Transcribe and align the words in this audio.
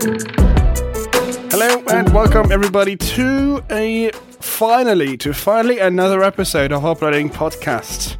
Hello 0.00 1.82
and 1.90 2.14
welcome 2.14 2.52
everybody 2.52 2.94
to 2.94 3.60
a 3.68 4.12
finally 4.38 5.16
to 5.16 5.34
finally 5.34 5.80
another 5.80 6.22
episode 6.22 6.70
of 6.70 6.84
Uploading 6.86 7.28
Podcast, 7.28 8.16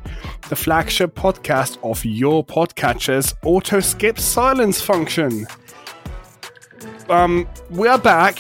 the 0.48 0.56
flagship 0.56 1.14
podcast 1.14 1.78
of 1.84 2.04
your 2.04 2.44
podcatcher's 2.44 3.32
auto 3.44 3.78
skip 3.78 4.18
silence 4.18 4.82
function. 4.82 5.46
Um, 7.08 7.48
we 7.70 7.86
are 7.86 7.98
back. 7.98 8.38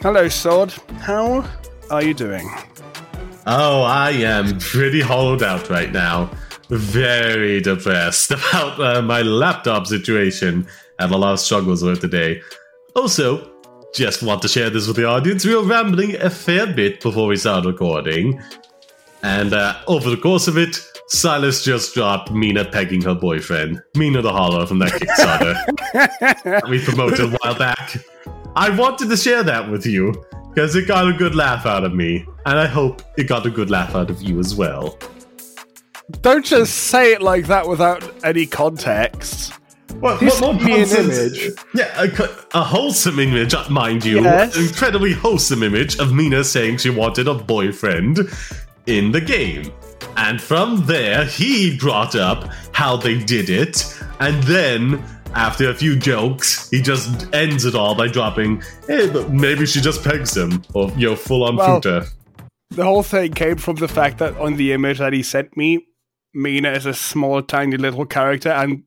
Hello, 0.00 0.28
Sod. 0.28 0.72
How 1.00 1.44
are 1.90 2.04
you 2.04 2.14
doing? 2.14 2.48
Oh, 3.48 3.82
I 3.82 4.10
am 4.12 4.60
pretty 4.60 5.00
hollowed 5.00 5.42
out 5.42 5.68
right 5.68 5.90
now. 5.90 6.30
Very 6.68 7.60
depressed 7.60 8.30
about 8.30 8.80
uh, 8.80 9.02
my 9.02 9.22
laptop 9.22 9.88
situation. 9.88 10.68
Had 11.00 11.10
a 11.10 11.16
lot 11.16 11.32
of 11.32 11.40
struggles 11.40 11.82
with 11.82 12.00
today. 12.00 12.40
Also, 12.96 13.52
just 13.94 14.22
want 14.22 14.40
to 14.40 14.48
share 14.48 14.70
this 14.70 14.86
with 14.86 14.96
the 14.96 15.04
audience. 15.04 15.44
We 15.44 15.54
were 15.54 15.62
rambling 15.62 16.16
a 16.16 16.30
fair 16.30 16.66
bit 16.66 17.02
before 17.02 17.26
we 17.26 17.36
started 17.36 17.68
recording. 17.68 18.42
And 19.22 19.52
uh, 19.52 19.82
over 19.86 20.08
the 20.08 20.16
course 20.16 20.48
of 20.48 20.56
it, 20.56 20.78
Silas 21.08 21.62
just 21.62 21.92
dropped 21.92 22.30
Mina 22.30 22.64
pegging 22.64 23.02
her 23.02 23.14
boyfriend. 23.14 23.82
Mina 23.96 24.22
the 24.22 24.32
Hollow 24.32 24.64
from 24.64 24.78
that 24.78 24.92
Kickstarter 24.92 26.68
we 26.70 26.82
promoted 26.82 27.34
a 27.34 27.36
while 27.36 27.58
back. 27.58 27.98
I 28.56 28.70
wanted 28.70 29.10
to 29.10 29.16
share 29.18 29.42
that 29.42 29.70
with 29.70 29.84
you 29.84 30.14
because 30.48 30.74
it 30.74 30.88
got 30.88 31.06
a 31.06 31.12
good 31.12 31.34
laugh 31.34 31.66
out 31.66 31.84
of 31.84 31.92
me. 31.92 32.24
And 32.46 32.58
I 32.58 32.66
hope 32.66 33.02
it 33.18 33.24
got 33.24 33.44
a 33.44 33.50
good 33.50 33.70
laugh 33.70 33.94
out 33.94 34.08
of 34.08 34.22
you 34.22 34.40
as 34.40 34.54
well. 34.54 34.98
Don't 36.22 36.46
just 36.46 36.72
say 36.72 37.12
it 37.12 37.20
like 37.20 37.46
that 37.48 37.68
without 37.68 38.02
any 38.24 38.46
context. 38.46 39.52
What, 40.00 40.20
This 40.20 40.40
what, 40.40 40.54
what 40.54 40.58
could 40.58 40.66
be 40.66 40.72
an 40.74 40.78
nonsense- 40.80 41.38
image. 41.38 41.58
Yeah, 41.74 42.02
a, 42.02 42.58
a 42.58 42.62
wholesome 42.62 43.18
image, 43.18 43.54
uh, 43.54 43.68
mind 43.70 44.04
you. 44.04 44.22
Yes. 44.22 44.56
An 44.56 44.66
incredibly 44.66 45.12
wholesome 45.12 45.62
image 45.62 45.98
of 45.98 46.12
Mina 46.12 46.44
saying 46.44 46.78
she 46.78 46.90
wanted 46.90 47.28
a 47.28 47.34
boyfriend 47.34 48.18
in 48.86 49.12
the 49.12 49.20
game. 49.20 49.72
And 50.16 50.40
from 50.40 50.84
there, 50.86 51.24
he 51.24 51.76
brought 51.78 52.14
up 52.14 52.44
how 52.72 52.96
they 52.96 53.18
did 53.18 53.48
it. 53.50 53.84
And 54.20 54.42
then, 54.44 55.02
after 55.34 55.68
a 55.70 55.74
few 55.74 55.96
jokes, 55.98 56.68
he 56.70 56.80
just 56.82 57.32
ends 57.34 57.64
it 57.64 57.74
all 57.74 57.94
by 57.94 58.08
dropping, 58.08 58.62
hey, 58.86 59.08
but 59.10 59.30
maybe 59.30 59.66
she 59.66 59.80
just 59.80 60.02
pegs 60.04 60.36
him. 60.36 60.62
Or, 60.74 60.90
you 60.96 61.08
know, 61.10 61.16
full 61.16 61.44
on 61.44 61.56
Well- 61.56 61.76
footer. 61.80 62.06
The 62.70 62.82
whole 62.84 63.04
thing 63.04 63.32
came 63.32 63.56
from 63.56 63.76
the 63.76 63.86
fact 63.88 64.18
that 64.18 64.36
on 64.38 64.56
the 64.56 64.72
image 64.72 64.98
that 64.98 65.12
he 65.12 65.22
sent 65.22 65.56
me, 65.56 65.86
Mina 66.34 66.72
is 66.72 66.84
a 66.84 66.92
small, 66.94 67.40
tiny 67.40 67.76
little 67.76 68.04
character, 68.04 68.50
and 68.50 68.82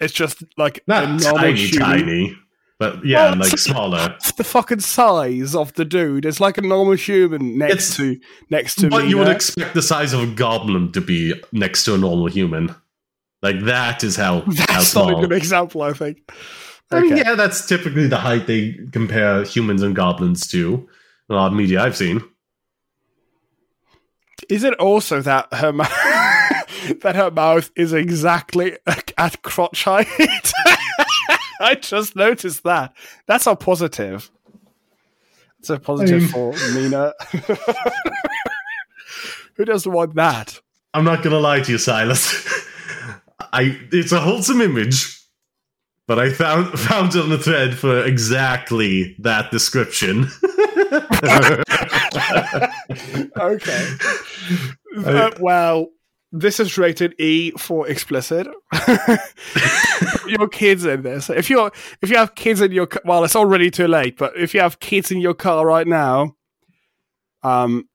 it's 0.00 0.12
just 0.12 0.42
like 0.56 0.82
Not 0.86 1.20
tiny, 1.20 1.54
human. 1.56 1.88
tiny. 1.88 2.36
But 2.78 3.04
yeah, 3.04 3.30
Well, 3.30 3.38
like 3.38 3.46
it's- 3.48 3.62
smaller. 3.64 4.16
The 4.36 4.44
fucking 4.44 4.80
size 4.80 5.54
of 5.56 5.72
the 5.74 5.84
dude. 5.84 6.24
It's 6.24 6.38
like 6.40 6.58
a 6.58 6.60
normal 6.62 6.94
human 6.94 7.58
next 7.58 7.72
It's- 7.72 7.96
to 7.96 8.20
next 8.50 8.76
to 8.76 8.88
But 8.88 9.08
you 9.08 9.18
would 9.18 9.26
expect 9.28 9.74
the 9.74 9.82
size 9.82 10.12
of 10.12 10.20
a 10.22 10.26
goblin 10.26 10.92
to 10.92 11.00
be 11.00 11.34
next 11.50 11.84
to 11.86 11.94
a 11.94 11.98
normal 11.98 12.28
human. 12.28 12.72
Like 13.42 13.64
that 13.64 14.04
is 14.04 14.14
how, 14.16 14.40
how 14.46 14.52
That's 14.52 14.88
small. 14.88 15.10
not 15.10 15.24
a 15.24 15.26
good 15.28 15.36
example, 15.36 15.82
I 15.82 15.92
think. 15.92 16.18
I 16.90 17.00
mean, 17.00 17.16
yeah, 17.18 17.34
that's 17.34 17.66
typically 17.66 18.06
the 18.06 18.16
height 18.16 18.46
they 18.46 18.76
compare 18.92 19.42
humans 19.44 19.82
and 19.82 19.94
goblins 19.96 20.46
to. 20.48 20.88
A 21.28 21.34
lot 21.34 21.48
of 21.48 21.52
media 21.52 21.82
I've 21.82 21.96
seen. 21.96 22.22
Is 24.48 24.64
it 24.64 24.74
also 24.74 25.20
that 25.20 25.52
her 25.52 25.72
that 27.02 27.16
her 27.16 27.30
mouth 27.30 27.70
is 27.76 27.92
exactly 27.92 28.76
at 28.86 29.42
crotch 29.42 29.84
height? 29.84 30.06
I 31.60 31.74
just 31.74 32.16
noticed 32.16 32.64
that. 32.64 32.94
That's 33.26 33.46
a 33.46 33.54
positive. 33.56 34.30
It's 35.58 35.70
a 35.70 35.78
positive 35.78 36.30
for 36.30 36.52
Mina. 36.72 37.12
Who 39.54 39.64
doesn't 39.64 39.90
want 39.90 40.14
that? 40.14 40.60
I'm 40.94 41.04
not 41.04 41.22
gonna 41.22 41.40
lie 41.40 41.60
to 41.60 41.72
you, 41.72 41.78
Silas. 41.78 42.46
I 43.52 43.78
it's 43.90 44.12
a 44.12 44.20
wholesome 44.20 44.60
image, 44.60 45.20
but 46.06 46.20
I 46.20 46.30
found 46.30 46.78
found 46.78 47.16
it 47.16 47.22
on 47.22 47.30
the 47.30 47.38
thread 47.38 47.76
for 47.76 48.04
exactly 48.04 49.16
that 49.18 49.50
description. 49.50 50.28
Okay. 53.36 53.88
Uh, 55.04 55.30
well, 55.40 55.88
this 56.32 56.60
is 56.60 56.76
rated 56.76 57.14
E 57.20 57.52
for 57.52 57.88
explicit. 57.88 58.46
your 60.26 60.48
kids 60.48 60.84
in 60.84 61.02
this. 61.02 61.30
If 61.30 61.48
you're 61.50 61.70
if 62.02 62.10
you 62.10 62.16
have 62.16 62.34
kids 62.34 62.60
in 62.60 62.72
your 62.72 62.88
well, 63.04 63.24
it's 63.24 63.36
already 63.36 63.70
too 63.70 63.88
late. 63.88 64.16
But 64.18 64.36
if 64.36 64.54
you 64.54 64.60
have 64.60 64.80
kids 64.80 65.10
in 65.10 65.20
your 65.20 65.34
car 65.34 65.66
right 65.66 65.86
now, 65.86 66.36
um, 67.42 67.88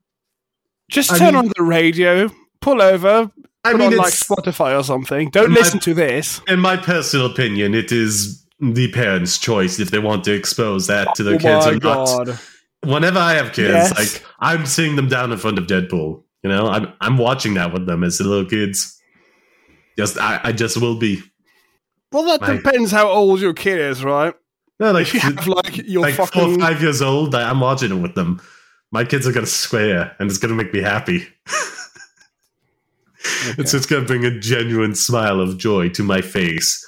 just 0.89 1.11
I 1.11 1.17
turn 1.17 1.27
mean- 1.35 1.45
on 1.45 1.51
the 1.55 1.63
radio, 1.63 2.29
pull 2.61 2.81
over, 2.81 3.31
I 3.63 3.73
mean, 3.73 3.81
on 3.93 3.95
like 3.97 4.13
Spotify 4.13 4.77
or 4.79 4.83
something. 4.83 5.29
Don't 5.29 5.49
My- 5.51 5.55
listen 5.59 5.79
to 5.81 5.93
this. 5.93 6.41
in 6.47 6.59
my 6.59 6.77
personal 6.77 7.25
opinion, 7.27 7.73
it 7.73 7.91
is 7.91 8.43
the 8.59 8.91
parents' 8.91 9.37
choice 9.37 9.79
if 9.79 9.91
they 9.91 9.99
want 9.99 10.23
to 10.23 10.33
expose 10.33 10.87
that 10.87 11.13
to 11.15 11.23
their 11.23 11.35
oh 11.35 11.37
kids 11.39 11.65
my 11.65 11.71
or 11.71 11.75
not. 11.75 11.81
god! 12.27 12.39
whenever 12.83 13.19
I 13.19 13.33
have 13.33 13.53
kids, 13.53 13.73
Yes. 13.73 13.97
like 13.97 14.23
I'm 14.39 14.65
sitting 14.65 14.95
them 14.95 15.07
down 15.07 15.31
in 15.31 15.37
front 15.37 15.57
of 15.57 15.67
Deadpool. 15.67 16.22
You 16.43 16.49
know, 16.49 16.67
I'm 16.67 16.93
I'm 17.01 17.17
watching 17.17 17.53
that 17.55 17.71
with 17.73 17.85
them 17.85 18.03
as 18.03 18.19
little 18.19 18.45
kids. 18.45 18.99
Just 19.97 20.17
I, 20.19 20.39
I 20.43 20.51
just 20.51 20.77
will 20.77 20.97
be. 20.97 21.21
Well, 22.11 22.23
that 22.25 22.41
My- 22.41 22.55
depends 22.57 22.91
how 22.91 23.07
old 23.07 23.39
your 23.39 23.53
kid 23.53 23.79
is, 23.79 24.03
right? 24.03 24.33
No, 24.79 24.91
like 24.91 25.07
If 25.07 25.13
you 25.13 25.19
have 25.21 25.47
like 25.47 25.77
your 25.87 26.01
like 26.01 26.15
four 26.15 26.25
or 26.25 26.27
fucking 26.27 26.59
five 26.59 26.81
years 26.81 27.01
old, 27.01 27.33
I, 27.35 27.49
I'm 27.49 27.59
watching 27.59 27.91
it 27.91 28.01
with 28.01 28.15
them. 28.15 28.41
My 28.91 29.05
kids 29.05 29.25
are 29.27 29.31
gonna 29.31 29.45
swear, 29.45 30.15
and 30.19 30.29
it's 30.29 30.37
gonna 30.39 30.55
make 30.55 30.73
me 30.73 30.81
happy. 30.81 31.27
It's 33.57 33.71
just 33.71 33.89
gonna 33.89 34.05
bring 34.05 34.25
a 34.25 34.37
genuine 34.37 34.95
smile 34.95 35.39
of 35.39 35.57
joy 35.57 35.87
to 35.89 36.03
my 36.03 36.19
face. 36.19 36.85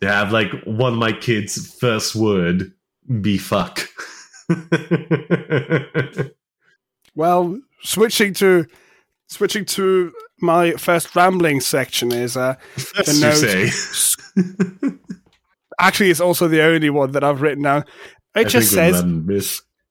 To 0.00 0.08
have 0.08 0.32
like 0.32 0.50
one 0.64 0.94
of 0.94 0.98
my 0.98 1.12
kids' 1.12 1.72
first 1.78 2.16
word 2.16 2.72
be 3.20 3.38
fuck. 3.38 3.86
Well, 7.16 7.60
switching 7.82 8.34
to 8.34 8.66
switching 9.28 9.64
to 9.64 10.12
my 10.40 10.72
first 10.72 11.14
rambling 11.14 11.60
section 11.60 12.12
is 12.12 12.36
uh 12.36 12.54
you 13.06 13.20
note- 13.20 13.34
say. 13.36 13.70
actually 15.78 16.10
it's 16.10 16.20
also 16.20 16.48
the 16.48 16.62
only 16.62 16.90
one 16.90 17.12
that 17.12 17.24
I've 17.24 17.40
written 17.42 17.64
down. 17.64 17.84
It 18.34 18.40
I 18.40 18.44
just 18.44 18.70
says 18.72 19.02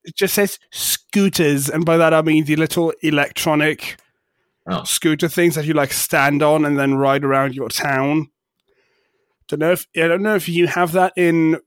it 0.06 0.16
just 0.16 0.34
says 0.34 0.60
scooters, 0.72 1.70
and 1.70 1.86
by 1.86 1.98
that 1.98 2.14
I 2.14 2.22
mean 2.22 2.46
the 2.46 2.56
little 2.56 2.94
electronic 3.02 3.98
Oh. 4.72 4.84
scooter 4.84 5.28
things 5.28 5.56
that 5.56 5.66
you 5.66 5.74
like 5.74 5.92
stand 5.92 6.44
on 6.44 6.64
and 6.64 6.78
then 6.78 6.94
ride 6.94 7.24
around 7.24 7.56
your 7.56 7.70
town. 7.70 8.30
Don't 9.48 9.60
know 9.62 9.72
if 9.72 9.88
I 9.98 10.02
don't 10.08 10.22
know 10.22 10.36
if 10.36 10.48
you 10.48 10.68
have 10.68 10.92
that 10.92 11.14
in 11.18 11.58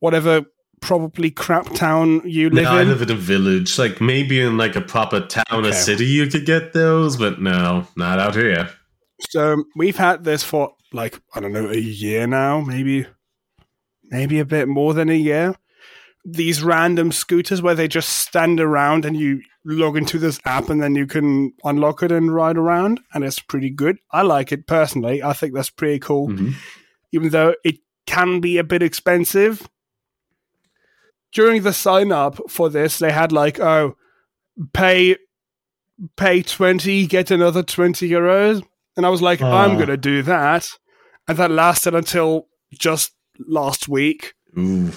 whatever 0.00 0.42
probably 0.80 1.30
crap 1.30 1.72
town 1.74 2.22
you 2.24 2.50
live 2.50 2.64
No, 2.64 2.70
I 2.72 2.82
in. 2.82 2.88
live 2.88 3.02
in 3.02 3.10
a 3.10 3.14
village. 3.14 3.78
Like 3.78 4.00
maybe 4.00 4.40
in 4.40 4.56
like 4.56 4.76
a 4.76 4.80
proper 4.80 5.20
town 5.20 5.44
Okay. 5.52 5.68
or 5.68 5.72
city 5.72 6.06
you 6.06 6.26
could 6.26 6.46
get 6.46 6.72
those, 6.72 7.16
but 7.16 7.40
no, 7.40 7.86
not 7.96 8.18
out 8.18 8.34
here. 8.34 8.70
So 9.30 9.64
we've 9.76 9.96
had 9.96 10.24
this 10.24 10.42
for 10.42 10.74
like 10.92 11.20
I 11.34 11.40
don't 11.40 11.52
know 11.52 11.68
a 11.70 11.76
year 11.76 12.26
now, 12.26 12.60
maybe, 12.60 13.06
maybe 14.04 14.38
a 14.38 14.44
bit 14.44 14.68
more 14.68 14.94
than 14.94 15.08
a 15.10 15.14
year. 15.14 15.54
These 16.24 16.62
random 16.62 17.12
scooters 17.12 17.62
where 17.62 17.74
they 17.74 17.88
just 17.88 18.08
stand 18.10 18.60
around 18.60 19.04
and 19.04 19.16
you 19.16 19.40
log 19.64 19.96
into 19.96 20.18
this 20.18 20.38
app 20.44 20.68
and 20.68 20.82
then 20.82 20.94
you 20.94 21.06
can 21.06 21.52
unlock 21.64 22.02
it 22.02 22.12
and 22.12 22.34
ride 22.34 22.56
around, 22.58 23.00
and 23.14 23.24
it's 23.24 23.38
pretty 23.40 23.70
good. 23.70 23.98
I 24.10 24.22
like 24.22 24.52
it 24.52 24.66
personally. 24.66 25.22
I 25.22 25.32
think 25.34 25.54
that's 25.54 25.70
pretty 25.70 25.98
cool, 25.98 26.28
Mhm. 26.28 26.54
even 27.12 27.28
though 27.30 27.54
it 27.64 27.78
can 28.06 28.40
be 28.40 28.58
a 28.58 28.64
bit 28.64 28.82
expensive. 28.82 29.66
During 31.32 31.62
the 31.62 31.72
sign 31.72 32.10
up 32.12 32.40
for 32.48 32.68
this, 32.68 32.98
they 32.98 33.12
had 33.12 33.30
like 33.32 33.60
oh, 33.60 33.96
pay 34.72 35.16
pay 36.16 36.42
twenty, 36.42 37.06
get 37.06 37.30
another 37.30 37.62
twenty 37.62 38.08
euros. 38.08 38.62
And 38.96 39.06
I 39.06 39.08
was 39.08 39.22
like, 39.22 39.40
I'm 39.40 39.72
Ah. 39.72 39.74
going 39.76 39.88
to 39.88 39.96
do 39.96 40.22
that. 40.22 40.66
And 41.28 41.38
that 41.38 41.50
lasted 41.50 41.94
until 41.94 42.48
just 42.72 43.12
last 43.38 43.88
week. 43.88 44.34
Ooh. 44.58 44.90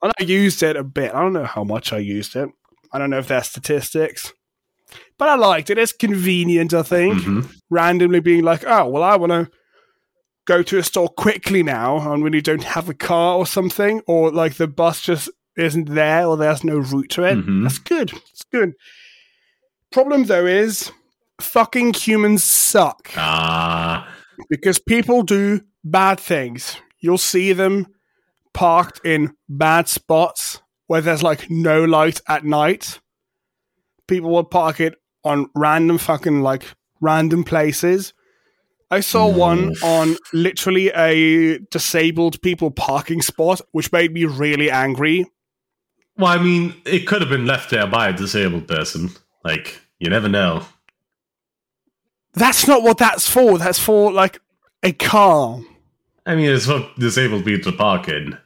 And 0.00 0.12
I 0.18 0.22
used 0.22 0.62
it 0.62 0.76
a 0.76 0.84
bit. 0.84 1.12
I 1.12 1.20
don't 1.20 1.32
know 1.32 1.44
how 1.44 1.64
much 1.64 1.92
I 1.92 1.98
used 1.98 2.36
it. 2.36 2.48
I 2.92 2.98
don't 2.98 3.10
know 3.10 3.18
if 3.18 3.26
there's 3.26 3.48
statistics. 3.48 4.32
But 5.18 5.28
I 5.28 5.34
liked 5.34 5.68
it. 5.68 5.78
It's 5.78 5.92
convenient, 5.92 6.72
I 6.72 6.82
think. 6.84 7.20
Mhm. 7.22 7.52
Randomly 7.68 8.20
being 8.20 8.44
like, 8.44 8.64
oh, 8.66 8.88
well, 8.88 9.02
I 9.02 9.16
want 9.16 9.32
to 9.32 9.50
go 10.46 10.62
to 10.62 10.78
a 10.78 10.82
store 10.82 11.08
quickly 11.08 11.62
now 11.64 12.12
and 12.12 12.22
when 12.22 12.32
you 12.32 12.40
don't 12.40 12.62
have 12.62 12.88
a 12.88 12.94
car 12.94 13.36
or 13.36 13.46
something, 13.46 14.00
or 14.06 14.30
like 14.30 14.54
the 14.54 14.68
bus 14.68 15.00
just 15.02 15.28
isn't 15.58 15.92
there 15.94 16.26
or 16.26 16.36
there's 16.36 16.64
no 16.64 16.78
route 16.78 17.10
to 17.10 17.24
it. 17.24 17.36
Mhm. 17.38 17.62
That's 17.64 17.78
good. 17.78 18.12
It's 18.30 18.44
good. 18.50 18.74
Problem 19.90 20.24
though 20.24 20.46
is 20.46 20.92
fucking 21.40 21.94
humans 21.94 22.44
suck 22.44 23.10
Ah, 23.16 24.08
because 24.48 24.78
people 24.78 25.22
do 25.22 25.60
bad 25.84 26.20
things. 26.20 26.76
You'll 27.00 27.18
see 27.18 27.52
them 27.52 27.86
parked 28.54 29.00
in 29.04 29.34
bad 29.48 29.88
spots 29.88 30.60
where 30.86 31.00
there's 31.00 31.22
like 31.22 31.50
no 31.50 31.84
light 31.84 32.20
at 32.28 32.44
night. 32.44 33.00
People 34.06 34.30
will 34.30 34.44
park 34.44 34.80
it 34.80 34.94
on 35.24 35.48
random 35.54 35.98
fucking 35.98 36.40
like 36.42 36.64
random 37.00 37.44
places. 37.44 38.12
I 38.90 39.00
saw 39.00 39.28
one 39.28 39.74
on 39.82 40.16
literally 40.32 40.88
a 40.88 41.58
disabled 41.70 42.40
people 42.40 42.70
parking 42.70 43.20
spot, 43.20 43.60
which 43.72 43.92
made 43.92 44.12
me 44.14 44.24
really 44.24 44.70
angry. 44.70 45.26
Well, 46.18 46.26
I 46.26 46.42
mean, 46.42 46.74
it 46.84 47.06
could 47.06 47.20
have 47.20 47.30
been 47.30 47.46
left 47.46 47.70
there 47.70 47.86
by 47.86 48.08
a 48.08 48.12
disabled 48.12 48.66
person. 48.66 49.10
Like, 49.44 49.80
you 50.00 50.10
never 50.10 50.28
know. 50.28 50.64
That's 52.34 52.66
not 52.66 52.82
what 52.82 52.98
that's 52.98 53.28
for. 53.28 53.56
That's 53.56 53.78
for 53.78 54.12
like 54.12 54.40
a 54.82 54.92
car. 54.92 55.60
I 56.26 56.34
mean, 56.34 56.50
it's 56.50 56.66
for 56.66 56.88
disabled 56.98 57.44
people 57.44 57.70
to 57.70 57.76
park 57.76 58.08
in. 58.08 58.36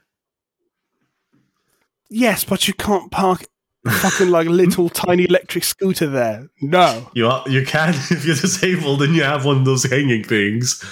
Yes, 2.10 2.44
but 2.44 2.69
you 2.69 2.74
can't 2.74 3.10
park 3.10 3.46
fucking 3.88 4.28
like 4.28 4.46
a 4.46 4.50
little 4.62 4.90
tiny 4.90 5.24
electric 5.24 5.64
scooter 5.64 6.06
there. 6.06 6.48
No. 6.60 7.10
You 7.14 7.28
are, 7.28 7.48
you 7.48 7.64
can 7.64 7.88
if 7.94 8.24
you're 8.24 8.36
disabled 8.36 9.02
and 9.02 9.16
you 9.16 9.22
have 9.22 9.46
one 9.46 9.58
of 9.58 9.64
those 9.64 9.84
hanging 9.84 10.24
things, 10.24 10.84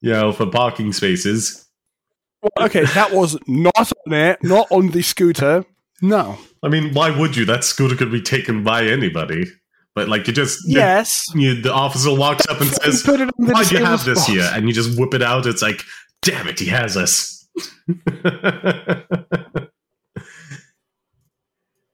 you 0.00 0.12
know, 0.12 0.32
for 0.32 0.46
parking 0.46 0.94
spaces. 0.94 1.66
Well, 2.42 2.66
okay, 2.66 2.84
that 2.86 3.12
was 3.12 3.38
not 3.46 3.92
on 4.06 4.12
it, 4.12 4.42
not 4.42 4.66
on 4.70 4.88
the 4.88 5.02
scooter. 5.02 5.64
No. 6.02 6.36
I 6.62 6.68
mean, 6.68 6.92
why 6.92 7.16
would 7.16 7.36
you? 7.36 7.44
That 7.44 7.64
scooter 7.64 7.96
could 7.96 8.10
be 8.10 8.20
taken 8.20 8.62
by 8.64 8.84
anybody. 8.86 9.44
But 9.94 10.08
like, 10.08 10.26
you 10.26 10.32
just 10.32 10.58
Yes. 10.66 11.24
you, 11.34 11.60
the 11.60 11.72
officer 11.72 12.14
walks 12.14 12.46
up 12.48 12.60
and 12.60 12.70
says, 12.70 13.02
Put 13.02 13.20
it 13.20 13.28
on 13.28 13.46
the 13.46 13.52
"Why 13.52 13.64
do 13.64 13.76
you 13.76 13.84
have 13.84 14.04
this 14.04 14.26
here?" 14.26 14.48
And 14.52 14.66
you 14.66 14.72
just 14.74 14.98
whip 14.98 15.14
it 15.14 15.22
out. 15.22 15.46
It's 15.46 15.62
like, 15.62 15.82
damn 16.22 16.48
it, 16.48 16.58
he 16.58 16.66
has 16.66 16.96
us. 16.96 17.46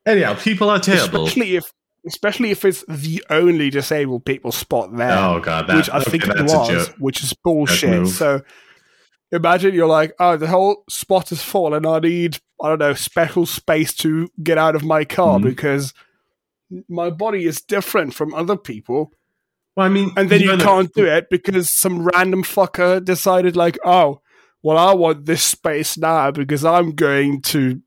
Anyhow, 0.06 0.34
people 0.36 0.70
are 0.70 0.78
terrible. 0.78 1.24
Especially 1.26 1.56
if 1.56 1.72
especially 2.06 2.50
if 2.50 2.64
it's 2.64 2.84
the 2.88 3.22
only 3.28 3.68
disabled 3.68 4.24
people 4.24 4.52
spot 4.52 4.96
there. 4.96 5.18
Oh 5.18 5.40
god, 5.40 5.66
that, 5.66 5.76
which 5.76 5.90
I 5.90 5.98
okay, 5.98 6.10
think 6.10 6.26
it 6.28 6.42
was, 6.42 6.68
joke. 6.68 6.94
which 6.98 7.22
is 7.22 7.34
bullshit. 7.44 8.06
So 8.08 8.40
imagine 9.32 9.74
you're 9.74 9.86
like, 9.86 10.12
oh, 10.18 10.36
the 10.36 10.46
whole 10.48 10.84
spot 10.88 11.32
is 11.32 11.42
full, 11.42 11.74
and 11.74 11.86
I 11.86 11.98
need, 12.00 12.38
I 12.62 12.68
don't 12.70 12.78
know, 12.78 12.94
special 12.94 13.46
space 13.46 13.92
to 13.94 14.28
get 14.42 14.58
out 14.58 14.74
of 14.74 14.84
my 14.84 15.04
car 15.04 15.38
Mhm. 15.38 15.44
because 15.44 15.92
my 16.88 17.10
body 17.10 17.44
is 17.46 17.60
different 17.60 18.14
from 18.14 18.34
other 18.34 18.56
people, 18.56 19.12
Well, 19.76 19.86
I 19.86 19.88
mean, 19.90 20.10
and 20.16 20.28
then 20.28 20.40
you 20.40 20.52
in 20.52 20.60
a- 20.60 20.64
can't 20.64 20.92
do 20.94 21.04
it 21.06 21.28
because 21.30 21.70
some 21.70 22.04
random 22.04 22.42
fucker 22.42 23.02
decided, 23.04 23.56
like, 23.56 23.78
oh, 23.84 24.20
well, 24.62 24.76
I 24.76 24.92
want 24.92 25.24
this 25.26 25.42
space 25.44 25.96
now 25.96 26.30
because 26.30 26.64
I'm 26.64 26.92
going 26.94 27.42
to 27.42 27.80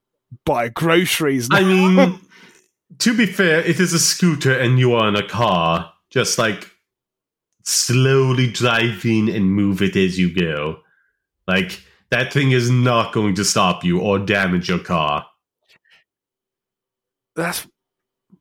buy 0.46 0.70
groceries. 0.70 1.50
Now. 1.50 1.58
I 1.58 1.64
mean, 1.64 2.20
to 3.00 3.14
be 3.18 3.26
fair, 3.26 3.60
it 3.60 3.80
is 3.80 3.94
a 3.94 4.00
scooter 4.00 4.58
and 4.58 4.80
you 4.80 4.94
are 4.94 5.08
in 5.10 5.16
a 5.18 5.28
car. 5.28 5.92
Just 6.10 6.38
like 6.38 6.70
slowly 7.64 8.48
drive 8.50 9.06
in 9.06 9.30
and 9.30 9.52
move 9.52 9.82
it 9.82 9.96
as 9.96 10.18
you 10.18 10.34
go. 10.34 10.78
Like 11.51 11.83
that 12.12 12.31
thing 12.33 12.51
is 12.51 12.69
not 12.69 13.13
going 13.13 13.36
to 13.36 13.44
stop 13.45 13.83
you 13.83 14.00
or 14.00 14.18
damage 14.19 14.69
your 14.69 14.80
car. 14.80 15.25
that's 17.36 17.68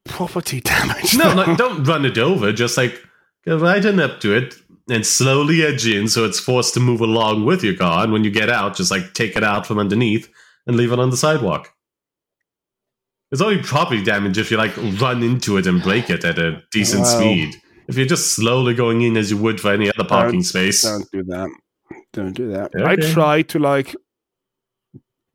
property 0.05 0.61
damage. 0.61 1.17
No, 1.17 1.35
like, 1.35 1.57
don't 1.57 1.85
run 1.85 2.05
it 2.05 2.19
over. 2.19 2.53
Just 2.53 2.77
like 2.77 2.95
go 3.45 3.59
right 3.59 3.85
on 3.85 4.01
up 4.01 4.21
to 4.21 4.35
it 4.35 4.55
and 4.89 5.05
slowly 5.07 5.63
edge 5.63 5.87
in 5.87 6.09
so 6.09 6.25
it's 6.25 6.41
forced 6.41 6.75
to 6.75 6.81
move 6.81 7.01
along 7.01 7.45
with 7.45 7.63
your 7.63 7.77
car. 7.77 8.03
And 8.05 8.13
when 8.13 8.25
you 8.25 8.31
get 8.31 8.49
out, 8.51 8.77
just 8.77 8.91
like 8.91 9.13
take 9.15 9.37
it 9.37 9.45
out 9.45 9.67
from 9.67 9.79
underneath 9.79 10.29
and 10.67 10.77
leave 10.77 10.93
it 10.93 10.99
on 10.99 11.11
the 11.11 11.17
sidewalk. 11.17 11.73
It's 13.33 13.41
only 13.41 13.63
property 13.63 14.03
damage 14.03 14.39
if 14.39 14.51
you 14.51 14.57
like 14.57 14.77
run 15.01 15.23
into 15.23 15.57
it 15.57 15.67
and 15.67 15.81
break 15.83 16.11
it 16.11 16.25
at 16.25 16.39
a 16.39 16.63
decent 16.73 17.03
Wow. 17.03 17.19
speed. 17.19 17.55
If 17.89 17.97
you're 17.97 18.07
just 18.07 18.33
slowly 18.35 18.75
going 18.75 19.03
in 19.03 19.17
as 19.17 19.31
you 19.31 19.37
would 19.37 19.61
for 19.61 19.73
any 19.73 19.89
other 19.89 20.09
parking 20.09 20.43
space, 20.43 20.83
Don't 20.83 21.09
do 21.13 21.23
that. 21.25 21.49
Don't 22.13 22.33
do 22.33 22.51
that. 22.51 22.75
Okay. 22.75 22.85
I 22.85 22.97
tried 22.97 23.49
to 23.51 23.59
like 23.59 23.95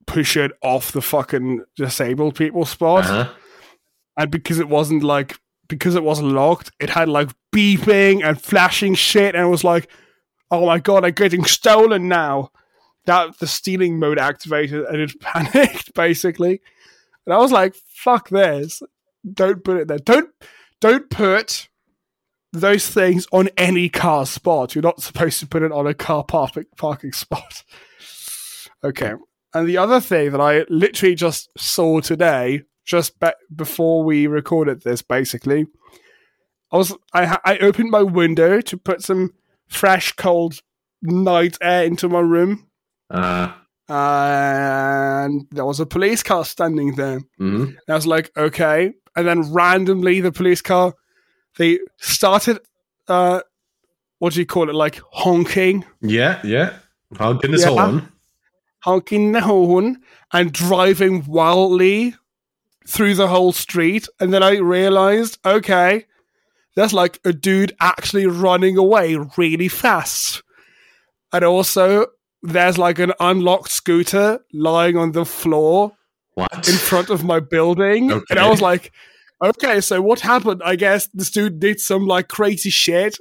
push 0.07 0.37
it 0.37 0.51
off 0.61 0.91
the 0.91 1.01
fucking 1.01 1.63
disabled 1.75 2.35
people 2.35 2.65
spot, 2.65 3.05
uh-huh. 3.05 3.33
and 4.17 4.31
because 4.31 4.59
it 4.59 4.67
wasn't 4.67 5.03
like 5.03 5.37
because 5.67 5.95
it 5.95 6.03
wasn't 6.03 6.31
locked, 6.31 6.71
it 6.79 6.89
had 6.89 7.09
like 7.09 7.29
beeping 7.53 8.23
and 8.23 8.41
flashing 8.41 8.93
shit, 8.93 9.35
and 9.35 9.45
it 9.45 9.49
was 9.49 9.63
like, 9.63 9.89
oh 10.51 10.65
my 10.65 10.79
god, 10.79 11.05
I'm 11.05 11.13
getting 11.13 11.45
stolen 11.45 12.07
now. 12.07 12.51
That 13.05 13.37
the 13.37 13.47
stealing 13.47 13.99
mode 13.99 14.17
activated, 14.17 14.85
and 14.85 15.01
it 15.01 15.19
panicked 15.21 15.93
basically, 15.93 16.61
and 17.25 17.33
I 17.33 17.37
was 17.37 17.51
like, 17.51 17.75
fuck 17.87 18.29
this, 18.29 18.81
don't 19.31 19.63
put 19.63 19.77
it 19.77 19.87
there. 19.87 19.99
Don't 19.99 20.29
don't 20.81 21.09
put 21.09 21.69
those 22.59 22.87
things 22.89 23.27
on 23.31 23.49
any 23.57 23.89
car 23.89 24.25
spot. 24.25 24.75
You're 24.75 24.81
not 24.81 25.01
supposed 25.01 25.39
to 25.39 25.47
put 25.47 25.61
it 25.63 25.71
on 25.71 25.87
a 25.87 25.93
car 25.93 26.23
parking 26.23 26.65
parking 26.77 27.11
spot. 27.13 27.63
Okay. 28.83 29.13
And 29.53 29.67
the 29.67 29.77
other 29.77 29.99
thing 29.99 30.31
that 30.31 30.41
I 30.41 30.63
literally 30.69 31.15
just 31.15 31.49
saw 31.57 32.01
today, 32.01 32.61
just 32.85 33.19
be- 33.19 33.29
before 33.55 34.03
we 34.03 34.27
recorded 34.27 34.83
this, 34.83 35.01
basically, 35.01 35.65
I 36.71 36.77
was 36.77 36.93
I 37.13 37.39
I 37.43 37.57
opened 37.59 37.89
my 37.89 38.03
window 38.03 38.61
to 38.61 38.77
put 38.77 39.01
some 39.01 39.33
fresh, 39.67 40.11
cold 40.11 40.59
night 41.01 41.57
air 41.61 41.83
into 41.85 42.07
my 42.09 42.19
room, 42.19 42.67
uh, 43.09 43.53
and 43.89 45.47
there 45.51 45.65
was 45.65 45.79
a 45.79 45.85
police 45.85 46.21
car 46.21 46.45
standing 46.45 46.95
there. 46.95 47.21
mhm. 47.39 47.67
And 47.69 47.77
I 47.89 47.95
was 47.95 48.05
like, 48.07 48.29
okay. 48.37 48.93
And 49.15 49.27
then 49.27 49.51
randomly, 49.53 50.21
the 50.21 50.31
police 50.31 50.61
car, 50.61 50.93
they 51.57 51.79
started, 51.97 52.59
uh, 53.07 53.41
what 54.19 54.33
do 54.33 54.39
you 54.39 54.45
call 54.45 54.69
it? 54.69 54.75
Like 54.75 55.01
honking, 55.11 55.85
yeah, 56.01 56.41
yeah. 56.43 56.73
How 57.17 57.33
goodness 57.33 57.61
Yeah. 57.61 57.69
horn. 57.69 58.11
honking 58.83 59.31
the 59.31 59.41
horn 59.41 59.97
and 60.31 60.51
driving 60.51 61.25
wildly 61.25 62.15
through 62.87 63.15
the 63.15 63.27
whole 63.27 63.51
street. 63.51 64.07
And 64.19 64.31
then 64.33 64.43
I 64.43 64.57
realized, 64.57 65.39
okay, 65.45 66.05
there's 66.75 66.93
like 66.93 67.19
a 67.25 67.33
dude 67.33 67.75
actually 67.79 68.27
running 68.27 68.77
away 68.77 69.15
really 69.37 69.67
fast. 69.69 70.43
And 71.33 71.43
also, 71.43 72.07
there's 72.43 72.77
like 72.77 72.99
an 72.99 73.13
unlocked 73.19 73.71
scooter 73.71 74.39
lying 74.53 74.97
on 74.97 75.13
the 75.13 75.25
floor 75.25 75.93
What? 76.35 76.67
in 76.67 76.75
front 76.75 77.09
of 77.09 77.23
my 77.23 77.39
building. 77.39 78.11
And 78.29 78.37
I 78.39 78.47
was 78.47 78.61
like, 78.61 78.91
okay, 79.43 79.81
so 79.81 80.01
what 80.01 80.19
happened? 80.21 80.61
I 80.65 80.75
guess 80.75 81.07
this 81.13 81.31
dude 81.31 81.59
did 81.59 81.79
some 81.79 82.05
like 82.07 82.27
crazy 82.27 82.69
shit. 82.69 83.17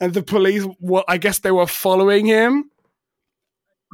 And 0.00 0.14
the 0.14 0.22
police, 0.22 0.64
well, 0.80 1.04
I 1.08 1.18
guess 1.18 1.40
they 1.40 1.50
were 1.50 1.66
following 1.66 2.26
him. 2.26 2.70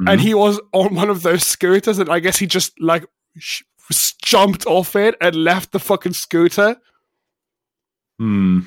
And 0.07 0.21
Mhm. 0.21 0.25
he 0.25 0.35
was 0.35 0.61
on 0.73 0.95
one 0.95 1.11
of 1.11 1.23
those 1.23 1.45
scooters. 1.45 1.99
And 1.99 2.09
I 2.11 2.21
guess 2.21 2.37
he 2.39 2.47
just 2.47 2.73
like 2.81 3.05
sh- 3.39 3.63
jumped 4.23 4.67
off 4.67 4.95
it 4.97 5.15
and 5.21 5.35
left 5.37 5.73
the 5.73 5.79
fucking 5.81 6.13
scooter. 6.13 6.77
Hmm. 8.19 8.61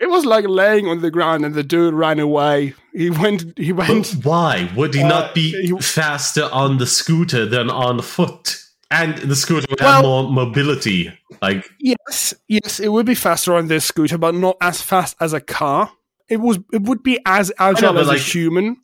It 0.00 0.10
was 0.10 0.24
like 0.26 0.46
laying 0.46 0.86
on 0.86 1.00
the 1.00 1.10
ground 1.10 1.44
and 1.44 1.54
the 1.54 1.62
dude 1.62 1.94
ran 1.94 2.18
away. 2.18 2.74
He 2.92 3.10
went, 3.10 3.56
he 3.56 3.72
But 3.72 3.88
went. 3.88 4.12
why 4.24 4.70
would 4.76 4.92
he 4.94 5.02
Uh, 5.02 5.08
not 5.08 5.34
be 5.34 5.50
he- 5.66 5.78
faster 5.80 6.48
on 6.52 6.78
the 6.78 6.86
scooter 6.86 7.46
than 7.46 7.70
on 7.70 8.02
foot? 8.02 8.58
And 8.90 9.16
the 9.18 9.34
scooter 9.36 9.66
would 9.70 9.80
Well- 9.80 9.92
have 9.92 10.02
more 10.04 10.30
mobility. 10.30 11.12
Like, 11.42 11.68
Yes, 11.80 12.34
yes, 12.48 12.78
it 12.80 12.88
would 12.88 13.06
be 13.06 13.14
faster 13.14 13.54
on 13.54 13.68
this 13.68 13.84
scooter, 13.84 14.18
but 14.18 14.34
not 14.34 14.56
as 14.60 14.80
fast 14.82 15.16
as 15.20 15.32
a 15.32 15.40
car. 15.40 15.90
It 16.28 16.38
was, 16.38 16.58
it 16.72 16.82
would 16.82 17.02
be 17.02 17.18
as 17.26 17.50
agile 17.58 17.92
but 17.94 18.02
as 18.02 18.08
like- 18.08 18.18
a 18.18 18.22
human. 18.22 18.76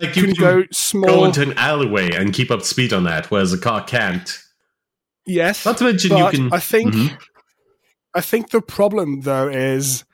like 0.00 0.16
you 0.16 0.24
can 0.24 0.34
go 0.34 0.62
go, 0.62 0.66
small. 0.72 1.24
into 1.24 1.42
an 1.42 1.54
alleyway 1.58 2.10
and 2.12 2.32
keep 2.34 2.50
up 2.50 2.62
speed 2.62 2.92
on 2.92 3.04
that, 3.04 3.30
whereas 3.30 3.52
a 3.52 3.58
car 3.58 3.82
can't. 3.84 4.38
yes, 5.26 5.64
Not 5.64 5.78
to 5.78 5.84
mention 5.84 6.16
you 6.16 6.28
can. 6.30 6.52
I 6.52 6.58
think 6.60 6.94
Mhm. 6.94 7.18
I 8.14 8.20
think 8.20 8.50
the 8.50 8.60
problem 8.62 9.20
though 9.22 9.48
is 9.48 10.04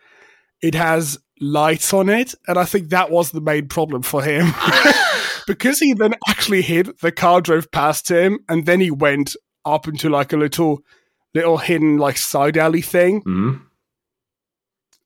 it 0.63 0.75
has 0.75 1.19
lights 1.41 1.93
on 1.93 2.09
it, 2.09 2.35
and 2.47 2.59
I 2.59 2.65
think 2.65 2.89
that 2.91 3.11
was 3.11 3.31
the 3.31 3.41
main 3.41 3.69
problem 3.69 4.03
for 4.03 4.23
him 4.23 4.53
because 5.47 5.79
he 5.81 5.93
then 5.95 6.15
actually 6.29 6.63
hid, 6.63 6.99
the 7.01 7.13
car 7.13 7.41
drove 7.41 7.71
past 7.71 8.09
him, 8.11 8.39
and 8.49 8.67
then 8.67 8.81
he 8.81 8.91
went 8.91 9.37
up 9.65 9.89
into 9.89 10.09
like 10.09 10.33
a 10.33 10.37
little 10.37 10.83
little 11.35 11.59
hidden 11.59 11.99
like 11.99 12.17
side 12.17 12.57
alley 12.57 12.83
thing, 12.83 13.23
Mhm. 13.23 13.63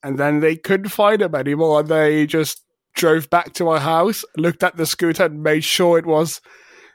and 0.03 0.19
then 0.19 0.41
they 0.41 0.57
couldn't 0.57 0.89
find 0.91 1.23
him 1.23 1.35
anymore. 1.35 1.81
And 1.81 1.89
they 1.89 2.27
just 2.27 2.63
drove 2.95 3.31
back 3.31 3.55
to 3.55 3.69
our 3.69 3.81
house, 3.81 4.25
looked 4.37 4.63
at 4.63 4.77
the 4.77 4.87
scooter, 4.87 5.25
and 5.25 5.43
made 5.43 5.65
sure 5.65 5.99
it 5.99 6.07
was 6.07 6.41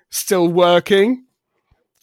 still 0.09 0.47
working. 0.47 1.25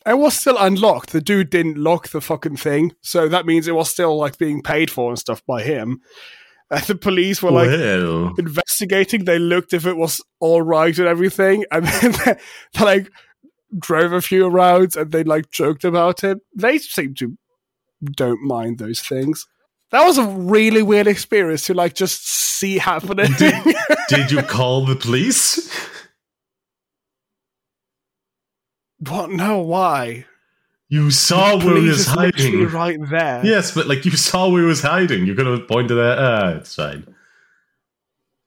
It 0.06 0.18
was 0.18 0.34
still 0.34 0.56
unlocked. 0.58 1.10
The 1.12 1.20
dude 1.20 1.50
didn't 1.50 1.76
lock 1.76 2.08
the 2.08 2.20
fucking 2.22 2.56
thing, 2.56 2.92
so 3.02 3.28
that 3.28 3.46
means 3.46 3.68
it 3.68 3.74
was 3.74 3.90
still 3.90 4.16
like 4.16 4.38
being 4.38 4.62
paid 4.62 4.90
for 4.90 5.10
and 5.10 5.18
stuff 5.18 5.44
by 5.46 5.62
him. 5.62 6.00
And 6.76 6.82
the 6.84 6.94
police 6.94 7.42
were 7.42 7.50
like 7.50 7.68
well, 7.68 8.32
investigating. 8.38 9.24
They 9.24 9.40
looked 9.40 9.72
if 9.72 9.86
it 9.86 9.96
was 9.96 10.20
all 10.38 10.62
right 10.62 10.96
and 10.96 11.08
everything, 11.08 11.64
and 11.72 11.84
then 11.84 12.12
they're, 12.24 12.38
they're 12.74 12.84
like 12.86 13.10
drove 13.76 14.12
a 14.12 14.20
few 14.20 14.46
rounds 14.46 14.96
and 14.96 15.10
they 15.10 15.24
like 15.24 15.50
joked 15.50 15.84
about 15.84 16.22
it. 16.22 16.38
They 16.54 16.78
seem 16.78 17.14
to 17.16 17.36
don't 18.12 18.42
mind 18.42 18.78
those 18.78 19.00
things. 19.00 19.46
That 19.90 20.04
was 20.04 20.18
a 20.18 20.26
really 20.26 20.82
weird 20.82 21.08
experience 21.08 21.66
to 21.66 21.74
like 21.74 21.94
just 21.94 22.24
see 22.28 22.78
happening. 22.78 23.32
Did, 23.36 23.54
did 24.08 24.30
you 24.30 24.42
call 24.42 24.86
the 24.86 24.94
police? 24.94 25.68
what? 28.98 29.30
No, 29.30 29.58
why? 29.58 30.26
You 30.90 31.10
saw 31.12 31.56
where 31.56 31.60
he 31.76 31.82
Police 31.82 31.88
was 31.90 32.00
is 32.08 32.16
literally 32.16 32.50
hiding. 32.64 32.68
right 32.68 32.98
there. 33.10 33.46
Yes, 33.46 33.72
but 33.72 33.86
like 33.86 34.04
you 34.04 34.10
saw 34.10 34.48
where 34.50 34.62
he 34.62 34.66
was 34.66 34.82
hiding. 34.82 35.24
You 35.24 35.34
could 35.36 35.46
have 35.46 35.66
pointed 35.68 35.96
at. 35.98 36.18
Ah, 36.18 36.48
it's 36.56 36.74
fine. 36.74 37.06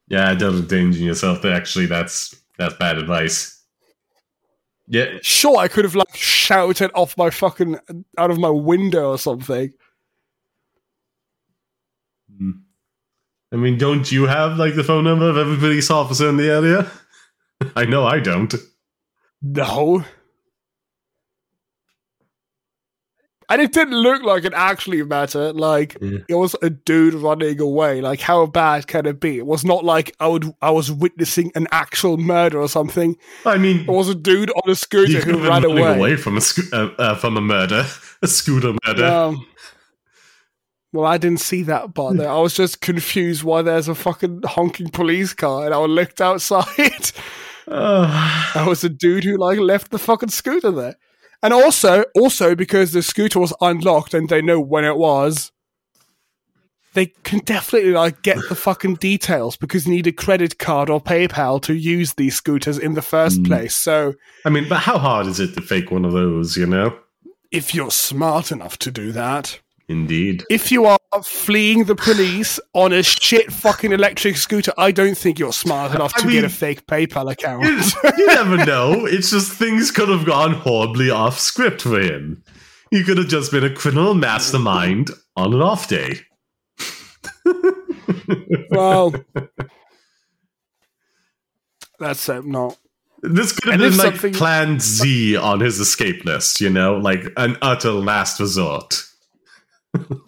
Yeah, 0.08 0.34
don't 0.34 0.56
endanger 0.58 0.98
yourself. 1.02 1.40
There, 1.42 1.54
Actually, 1.54 1.86
that's 1.86 2.36
that's 2.58 2.74
bad 2.74 2.98
advice. 2.98 3.58
Yeah, 4.86 5.16
Sure, 5.22 5.56
I 5.56 5.68
could 5.68 5.86
have 5.86 5.94
like 5.94 6.14
shouted 6.14 6.90
off 6.94 7.16
my 7.16 7.30
fucking 7.30 7.78
out 8.18 8.30
of 8.30 8.38
my 8.38 8.50
window 8.50 9.12
or 9.12 9.18
something. 9.18 9.72
I 13.52 13.56
mean, 13.56 13.78
don't 13.78 14.10
you 14.10 14.26
have 14.26 14.58
like 14.58 14.74
the 14.74 14.84
phone 14.84 15.04
number 15.04 15.28
of 15.30 15.38
every 15.38 15.56
police 15.56 15.90
officer 15.90 16.28
in 16.28 16.36
the 16.36 16.50
area? 16.50 16.90
I 17.76 17.84
know 17.86 18.04
I 18.04 18.18
don't. 18.20 18.52
No. 19.40 20.04
And 23.48 23.60
it 23.60 23.72
didn't 23.72 23.94
look 23.96 24.22
like 24.22 24.44
it 24.44 24.52
actually 24.54 25.02
mattered. 25.02 25.54
Like 25.56 25.96
it 26.00 26.34
was 26.34 26.56
a 26.62 26.70
dude 26.70 27.14
running 27.14 27.60
away. 27.60 28.00
Like 28.00 28.20
how 28.20 28.46
bad 28.46 28.86
can 28.86 29.06
it 29.06 29.20
be? 29.20 29.38
It 29.38 29.46
was 29.46 29.64
not 29.64 29.84
like 29.84 30.14
I 30.20 30.28
would 30.28 30.52
I 30.62 30.70
was 30.70 30.90
witnessing 30.90 31.52
an 31.54 31.66
actual 31.70 32.16
murder 32.16 32.60
or 32.60 32.68
something. 32.68 33.16
I 33.44 33.58
mean, 33.58 33.80
It 33.80 33.88
was 33.88 34.08
a 34.08 34.14
dude 34.14 34.50
on 34.50 34.70
a 34.70 34.74
scooter 34.74 35.20
who 35.20 35.38
ran 35.38 35.48
running 35.62 35.78
away. 35.78 35.96
away, 35.96 36.16
from 36.16 36.36
a 36.36 36.40
sco- 36.40 36.62
uh, 36.72 36.90
uh, 37.00 37.14
from 37.16 37.36
a 37.36 37.40
murder, 37.40 37.86
a 38.22 38.26
scooter 38.26 38.74
murder. 38.86 39.04
Um, 39.06 39.46
well, 40.92 41.06
I 41.06 41.18
didn't 41.18 41.40
see 41.40 41.64
that 41.64 41.92
part 41.94 42.16
there. 42.16 42.30
I 42.30 42.38
was 42.38 42.54
just 42.54 42.80
confused 42.80 43.42
why 43.42 43.62
there's 43.62 43.88
a 43.88 43.94
fucking 43.96 44.42
honking 44.44 44.90
police 44.90 45.34
car, 45.34 45.66
and 45.66 45.74
I 45.74 45.78
looked 45.78 46.20
outside. 46.20 47.10
I 47.68 48.64
was 48.68 48.84
a 48.84 48.88
dude 48.88 49.24
who 49.24 49.36
like 49.36 49.58
left 49.58 49.90
the 49.90 49.98
fucking 49.98 50.28
scooter 50.28 50.70
there, 50.70 50.96
and 51.44 51.52
also, 51.52 52.04
also 52.16 52.54
because 52.54 52.90
the 52.92 53.02
scooter 53.02 53.38
was 53.38 53.52
unlocked 53.60 54.14
and 54.14 54.28
they 54.28 54.42
know 54.42 54.58
when 54.58 54.84
it 54.84 54.96
was, 54.96 55.52
they 56.94 57.06
can 57.22 57.40
definitely 57.40 57.90
like 57.90 58.22
get 58.22 58.38
the 58.48 58.54
fucking 58.54 58.94
details 58.94 59.56
because 59.56 59.86
you 59.86 59.92
need 59.92 60.06
a 60.06 60.12
credit 60.12 60.58
card 60.58 60.88
or 60.88 61.00
PayPal 61.02 61.60
to 61.62 61.74
use 61.74 62.14
these 62.14 62.34
scooters 62.36 62.78
in 62.78 62.94
the 62.94 63.02
first 63.02 63.42
Mm. 63.42 63.46
place. 63.46 63.76
So 63.76 64.14
I 64.44 64.50
mean, 64.50 64.68
but 64.68 64.78
how 64.78 64.96
hard 64.98 65.26
is 65.26 65.38
it 65.38 65.54
to 65.54 65.60
fake 65.60 65.90
one 65.90 66.04
of 66.04 66.12
those? 66.12 66.56
You 66.56 66.66
know, 66.66 66.96
if 67.50 67.74
you're 67.74 67.90
smart 67.90 68.50
enough 68.50 68.78
to 68.78 68.90
do 68.90 69.12
that, 69.12 69.60
indeed. 69.88 70.44
if 70.50 70.72
you 70.72 70.86
are 70.86 70.98
fleeing 71.22 71.84
the 71.84 71.94
police 71.94 72.58
on 72.72 72.92
a 72.92 73.02
shit 73.02 73.52
fucking 73.52 73.92
electric 73.92 74.36
scooter, 74.36 74.72
I 74.78 74.90
don't 74.92 75.16
think 75.16 75.38
you're 75.38 75.52
smart 75.52 75.94
enough 75.94 76.12
I 76.16 76.20
to 76.20 76.26
mean- 76.26 76.36
get 76.36 76.44
a 76.44 76.48
fake 76.48 76.86
PayPal 76.86 77.30
account. 77.30 77.64
You, 78.18 78.26
never 78.28 78.64
know. 78.64 79.06
It's 79.06 79.30
just 79.30 79.52
things 79.52 79.90
could 79.90 80.08
have 80.08 80.24
gone 80.26 80.52
horribly 80.54 81.10
off 81.10 81.38
script 81.38 81.82
for 81.82 82.00
him. 82.00 82.42
He 82.90 83.02
could 83.04 83.18
have 83.18 83.28
just 83.28 83.50
been 83.52 83.64
a 83.64 83.74
criminal 83.74 84.14
mastermind 84.14 85.10
on 85.36 85.52
an 85.54 85.60
off 85.62 85.88
day. 85.88 86.20
well, 88.70 89.12
that's 91.98 92.28
uh, 92.28 92.40
not. 92.44 92.76
This 93.22 93.52
could 93.52 93.72
have 93.72 93.80
And 93.80 93.90
been 93.90 93.98
like 93.98 94.12
something- 94.14 94.34
Plan 94.34 94.80
Z 94.80 95.36
on 95.36 95.60
his 95.60 95.80
escape 95.80 96.24
list, 96.24 96.60
you 96.60 96.70
know, 96.70 96.96
like 96.96 97.24
an 97.36 97.56
utter 97.62 97.90
last 97.92 98.38
resort. 98.40 99.03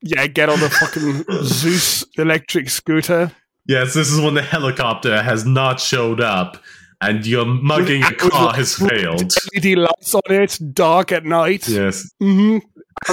Yeah, 0.00 0.28
get 0.28 0.48
on 0.48 0.60
the 0.60 0.70
fucking 0.70 1.24
Zeus 1.42 2.04
electric 2.16 2.70
scooter. 2.70 3.32
Yes, 3.66 3.94
this 3.94 4.08
is 4.12 4.20
when 4.20 4.34
the 4.34 4.42
helicopter 4.42 5.20
has 5.20 5.44
not 5.44 5.80
showed 5.80 6.20
up 6.20 6.62
and 7.00 7.26
your 7.26 7.44
mugging 7.44 8.04
a 8.04 8.14
car 8.14 8.54
has 8.54 8.76
failed. 8.76 9.32
LED 9.56 9.76
lights 9.76 10.14
on 10.14 10.22
it, 10.28 10.56
dark 10.72 11.10
at 11.10 11.24
night. 11.24 11.68
Yes. 11.68 12.08
hmm 12.20 12.58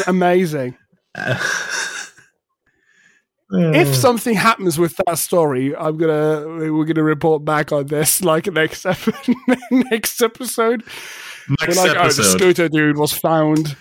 Amazing. 0.06 0.78
If 3.52 3.96
something 3.96 4.34
happens 4.34 4.80
with 4.80 5.00
that 5.06 5.18
story, 5.18 5.76
I'm 5.76 5.98
gonna 5.98 6.74
we're 6.74 6.86
gonna 6.86 7.04
report 7.04 7.46
back 7.46 7.72
on 7.72 7.86
this 7.86 8.22
like 8.24 8.48
next 8.48 8.86
episode. 8.86 9.38
next 9.72 10.22
episode. 10.22 10.84
Next 11.62 11.78
We're 11.78 11.88
like, 11.88 11.98
oh, 11.98 12.10
the 12.12 12.24
scooter 12.24 12.68
dude 12.70 12.98
was 12.98 13.14
found. 13.14 13.78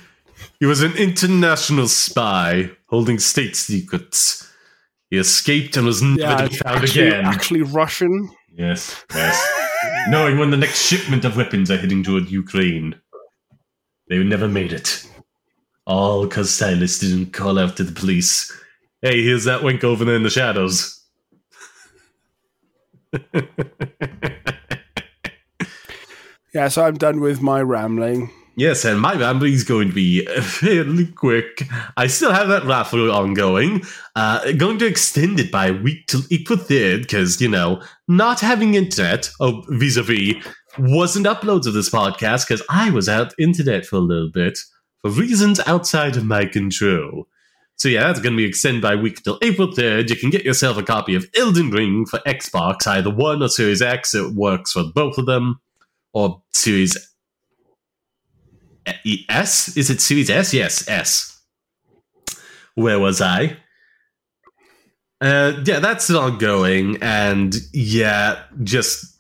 He 0.61 0.67
was 0.67 0.83
an 0.83 0.93
international 0.97 1.89
spy 1.89 2.71
holding 2.87 3.19
state 3.19 3.57
secrets. 3.57 4.51
He 5.11 5.19
escaped 5.19 5.77
and 5.77 5.87
was 5.87 6.03
never 6.03 6.21
Yeah, 6.21 6.37
to 6.37 6.49
be 6.49 6.57
found 6.57 6.83
actually, 6.83 7.07
again. 7.09 7.25
actually 7.25 7.63
Russian. 7.63 8.31
Yes, 8.53 9.05
yes. 9.15 9.49
Knowing 10.09 10.39
when 10.39 10.51
the 10.51 10.57
next 10.57 10.87
shipment 10.87 11.25
of 11.25 11.37
weapons 11.37 11.71
are 11.71 11.77
heading 11.77 12.03
toward 12.03 12.31
Ukraine. 12.31 12.95
They 14.09 14.23
never 14.23 14.49
made 14.49 14.73
it. 14.73 15.07
All 15.87 16.27
because 16.27 16.53
Silas 16.53 16.99
didn't 16.99 17.33
call 17.33 17.59
out 17.59 17.77
to 17.77 17.85
the 17.85 17.93
police. 17.93 18.51
Hey, 19.03 19.23
here's 19.23 19.45
that 19.45 19.63
wink 19.63 19.85
over 19.85 20.05
there 20.05 20.15
in 20.17 20.23
the 20.23 20.31
shadows. 20.31 21.01
Yeah, 26.55 26.69
so 26.69 26.85
I'm 26.85 26.95
done 26.95 27.19
with 27.21 27.43
my 27.43 27.61
rambling. 27.61 28.31
Yes, 28.57 28.85
and 28.85 29.01
my 29.01 29.15
rambling 29.15 29.53
is 29.53 29.65
going 29.65 29.89
to 29.89 29.95
be 29.95 30.25
fairly 30.43 31.07
quick. 31.07 31.65
I 31.97 32.07
still 32.07 32.33
have 32.33 32.49
that 32.49 32.65
raffle 32.65 33.11
ongoing. 33.11 33.83
Uh, 34.15 34.53
going 34.53 34.79
to 34.79 34.87
extend 34.87 35.41
it 35.41 35.51
by 35.51 35.67
a 35.67 35.73
week 35.73 36.07
till 36.07 36.23
April 36.31 36.59
3rd, 36.59 37.03
because, 37.03 37.41
you 37.41 37.49
know, 37.49 37.83
not 38.07 38.41
having 38.41 38.75
internet, 38.75 39.29
oh, 39.41 39.65
vis 39.69 39.97
a 39.97 40.03
vis, 40.05 40.37
wasn't 40.79 41.27
uploads 41.27 41.67
of 41.67 41.75
this 41.75 41.91
podcast 41.91 42.47
because 42.47 42.63
I 42.69 42.91
was 42.91 43.09
out 43.09 43.35
internet 43.39 43.87
for 43.87 43.97
a 43.97 44.01
little 44.01 44.31
bit 44.31 44.59
for 45.03 45.11
reasons 45.11 45.61
outside 45.67 46.17
of 46.17 46.25
my 46.25 46.47
control. 46.47 47.27
So 47.77 47.89
yeah, 47.89 48.05
that's 48.05 48.21
going 48.21 48.35
to 48.35 48.37
be 48.37 48.45
extended 48.45 48.83
by 48.83 48.95
a 48.95 48.99
week 48.99 49.23
till 49.23 49.39
April 49.43 49.69
3rd. 49.69 50.11
You 50.11 50.17
can 50.17 50.31
get 50.31 50.45
yourself 50.45 50.77
a 50.77 50.83
copy 50.83 51.15
of 51.15 51.29
Elden 51.37 51.71
Ring 51.71 52.07
for 52.07 52.21
Xbox, 52.21 52.87
either 52.87 53.11
one 53.11 53.43
or 53.43 53.49
Series 53.49 53.83
X. 53.83 54.15
It 54.15 54.35
works 54.35 54.73
for 54.73 54.85
both 54.95 55.19
of 55.19 55.27
them. 55.27 55.61
Or 56.13 56.43
Series 56.53 57.14
S? 59.29 59.77
Is 59.77 59.91
it 59.91 60.01
Series 60.01 60.31
S? 60.31 60.53
Yes, 60.55 60.89
S. 60.89 61.41
Where 62.75 62.99
was 62.99 63.21
I? 63.21 63.57
Uh, 65.21 65.63
yeah, 65.65 65.79
that's 65.79 66.11
ongoing, 66.11 66.99
and 67.01 67.55
yeah, 67.73 68.43
just 68.63 69.15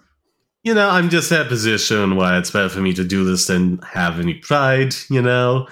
you 0.64 0.74
know, 0.74 0.88
I'm 0.88 1.10
just 1.10 1.30
at 1.30 1.46
a 1.46 1.48
position 1.48 2.16
where 2.16 2.38
it's 2.38 2.50
better 2.50 2.68
for 2.68 2.80
me 2.80 2.94
to 2.94 3.04
do 3.04 3.24
this 3.24 3.46
than 3.46 3.78
have 3.82 4.18
any 4.18 4.34
pride. 4.34 4.94
You 5.08 5.22
know, 5.22 5.68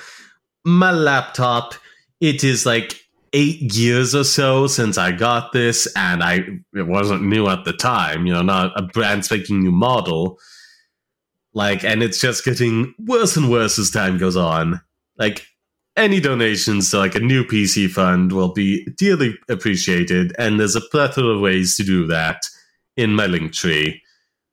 my 0.64 0.92
laptop. 0.92 1.74
It 2.20 2.44
is 2.44 2.64
like 2.64 3.00
eight 3.32 3.74
years 3.74 4.14
or 4.14 4.22
so 4.22 4.68
since 4.68 4.96
I 4.96 5.10
got 5.10 5.52
this, 5.52 5.88
and 5.96 6.22
I 6.22 6.44
it 6.74 6.86
wasn't 6.86 7.24
new 7.24 7.48
at 7.48 7.64
the 7.64 7.72
time. 7.72 8.26
You 8.26 8.34
know, 8.34 8.42
not 8.42 8.72
a 8.78 8.82
brand 8.82 9.24
spanking 9.24 9.60
new 9.60 9.72
model 9.72 10.38
like 11.54 11.84
and 11.84 12.02
it's 12.02 12.20
just 12.20 12.44
getting 12.44 12.94
worse 12.98 13.36
and 13.36 13.50
worse 13.50 13.78
as 13.78 13.90
time 13.90 14.18
goes 14.18 14.36
on. 14.36 14.80
Like 15.18 15.46
any 15.96 16.20
donations 16.20 16.90
to 16.90 16.98
like 16.98 17.14
a 17.14 17.20
new 17.20 17.44
pc 17.44 17.90
fund 17.90 18.32
will 18.32 18.52
be 18.52 18.86
dearly 18.96 19.36
appreciated 19.50 20.32
and 20.38 20.58
there's 20.58 20.76
a 20.76 20.80
plethora 20.80 21.34
of 21.34 21.40
ways 21.40 21.76
to 21.76 21.84
do 21.84 22.06
that 22.06 22.42
in 22.96 23.14
my 23.14 23.26
link 23.26 23.52
tree. 23.52 24.00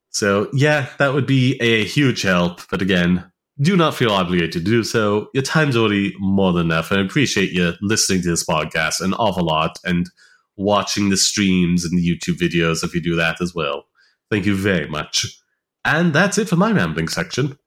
So 0.10 0.50
yeah 0.54 0.90
that 0.98 1.14
would 1.14 1.26
be 1.26 1.60
a 1.62 1.86
huge 1.86 2.22
help 2.22 2.62
but 2.70 2.82
again 2.82 3.32
do 3.62 3.76
not 3.76 3.94
feel 3.94 4.12
obligated 4.12 4.54
to 4.54 4.60
do 4.62 4.84
so. 4.86 5.28
Your 5.34 5.44
time's 5.44 5.76
already 5.76 6.14
more 6.20 6.52
than 6.54 6.66
enough 6.66 6.92
and 6.92 7.00
i 7.00 7.04
appreciate 7.04 7.52
you 7.52 7.74
listening 7.82 8.22
to 8.24 8.30
this 8.30 8.44
podcast 8.44 9.00
an 9.02 9.14
awful 9.14 9.46
lot 9.46 9.78
and 9.86 10.10
watching 10.58 11.08
the 11.10 11.16
streams 11.16 11.86
and 11.86 11.98
the 11.98 12.06
youtube 12.06 12.38
videos 12.38 12.84
if 12.84 12.94
you 12.94 13.02
do 13.02 13.16
that 13.16 13.40
as 13.40 13.56
well. 13.56 13.86
Thank 14.30 14.46
you 14.46 14.56
very 14.56 14.88
much 14.88 15.39
and 15.86 16.14
that's 16.14 16.38
it 16.38 16.50
for 16.50 16.56
my 16.56 16.72
rambling 16.72 17.08
section. 17.08 17.58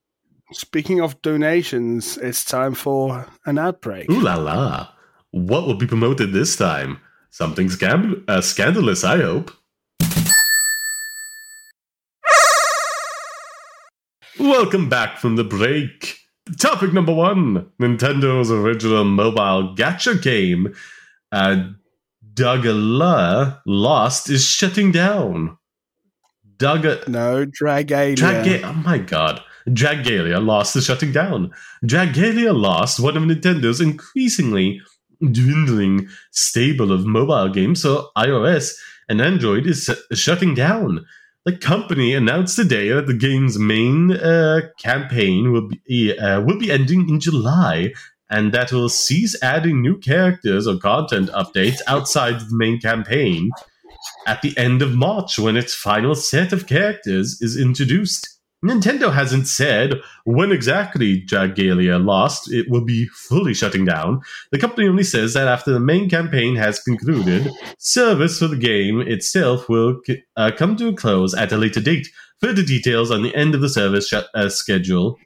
Speaking 0.53 1.01
of 1.01 1.21
donations, 1.23 2.19
it's 2.19 2.45
time 2.45 2.75
for 2.75 3.27
an 3.47 3.59
ad 3.59 3.81
break. 3.81 4.11
Ooh 4.11 4.21
la 4.21 4.37
la. 4.37 4.89
What 5.31 5.67
will 5.67 5.77
be 5.77 5.87
promoted 5.87 6.33
this 6.33 6.57
time? 6.57 7.01
Something 7.31 7.69
scam- 7.69 8.23
uh, 8.29 8.43
scandalous, 8.43 9.03
I 9.05 9.19
hope. 9.19 9.51
Welcome 14.39 14.89
back 14.89 15.19
from 15.19 15.37
the 15.37 15.45
break. 15.45 16.19
Topic 16.59 16.93
number 16.93 17.15
one 17.15 17.71
Nintendo's 17.81 18.51
original 18.51 19.05
mobile 19.05 19.75
gacha 19.75 20.21
game, 20.21 20.75
uh, 21.31 21.69
Dagala 22.35 23.61
Lost, 23.65 24.29
is 24.29 24.45
shutting 24.45 24.91
down. 24.91 25.57
Daga. 26.63 27.09
No, 27.09 27.45
Dragalia. 27.45 28.15
Drag 28.15 28.65
Oh 28.65 28.73
my 28.73 28.99
god. 28.99 29.43
Dragalia 29.69 30.45
Lost 30.45 30.77
is 30.77 30.85
shutting 30.85 31.11
down. 31.11 31.51
Dragalia 31.85 32.57
Lost, 32.57 33.01
one 33.01 33.17
of 33.17 33.25
Nintendo's 33.25 33.81
increasingly 33.81 34.81
dwindling 35.21 36.09
stable 36.31 36.93
of 36.93 37.05
mobile 37.05 37.49
games 37.49 37.83
for 37.83 38.07
iOS 38.17 38.75
and 39.09 39.21
Android, 39.21 39.67
is 39.67 39.91
shutting 40.13 40.55
down. 40.55 41.05
The 41.45 41.57
company 41.57 42.15
announced 42.15 42.55
today 42.55 42.91
that 42.91 43.09
the 43.09 43.15
game's 43.15 43.59
main 43.59 44.13
uh, 44.13 44.61
campaign 44.79 45.51
will 45.51 45.69
be 45.69 46.17
uh, 46.17 46.41
will 46.43 46.59
be 46.59 46.71
ending 46.71 47.09
in 47.09 47.19
July, 47.19 47.93
and 48.31 48.53
that 48.53 48.71
will 48.71 48.89
cease 48.89 49.41
adding 49.43 49.83
new 49.83 49.99
characters 49.99 50.69
or 50.69 50.79
content 50.79 51.29
updates 51.31 51.81
outside 51.89 52.39
the 52.39 52.55
main 52.55 52.79
campaign 52.81 53.51
at 54.27 54.43
the 54.43 54.57
end 54.57 54.83
of 54.83 54.95
March 54.95 55.39
when 55.39 55.57
its 55.57 55.75
final 55.75 56.15
set 56.15 56.53
of 56.53 56.67
characters 56.67 57.41
is 57.41 57.57
introduced. 57.57 58.29
Nintendo 58.65 59.13
hasn't 59.13 59.49
said 59.49 60.01
when 60.25 60.53
exactly 60.53 61.21
Dragalia 61.27 62.05
Lost 62.05 62.53
it 62.53 62.71
will 62.71 62.85
be 62.85 63.07
fully 63.09 63.55
shutting 63.55 63.85
down. 63.85 64.21
The 64.53 64.59
company 64.59 64.87
only 64.87 65.03
says 65.03 65.35
that 65.35 65.49
after 65.49 65.73
the 65.73 65.81
main 65.81 66.09
campaign 66.09 66.55
has 66.57 66.79
concluded, 66.79 67.51
service 67.79 68.39
for 68.39 68.47
the 68.47 68.57
game 68.57 69.01
itself 69.01 69.69
will 69.69 70.01
uh, 70.37 70.53
come 70.57 70.77
to 70.77 70.89
a 70.89 70.95
close 70.95 71.35
at 71.35 71.51
a 71.51 71.57
later 71.57 71.81
date. 71.81 72.09
Further 72.41 72.63
details 72.63 73.11
on 73.11 73.23
the 73.23 73.35
end 73.35 73.57
of 73.57 73.63
the 73.63 73.69
service 73.69 74.09
sh- 74.09 74.15
uh, 74.33 74.49
schedule 74.49 75.19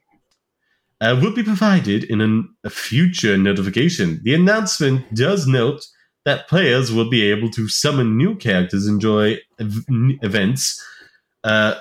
uh, 0.99 1.19
will 1.21 1.33
be 1.33 1.43
provided 1.43 2.05
in 2.05 2.21
an, 2.21 2.49
a 2.63 2.71
future 2.71 3.37
notification. 3.37 4.19
The 4.23 4.33
announcement 4.33 5.13
does 5.13 5.45
note 5.45 5.85
that 6.27 6.49
players 6.49 6.91
will 6.91 7.09
be 7.09 7.31
able 7.31 7.49
to 7.49 7.69
summon 7.69 8.17
new 8.17 8.35
characters, 8.35 8.85
enjoy 8.85 9.37
ev- 9.61 9.85
events, 10.21 10.83
uh, 11.45 11.75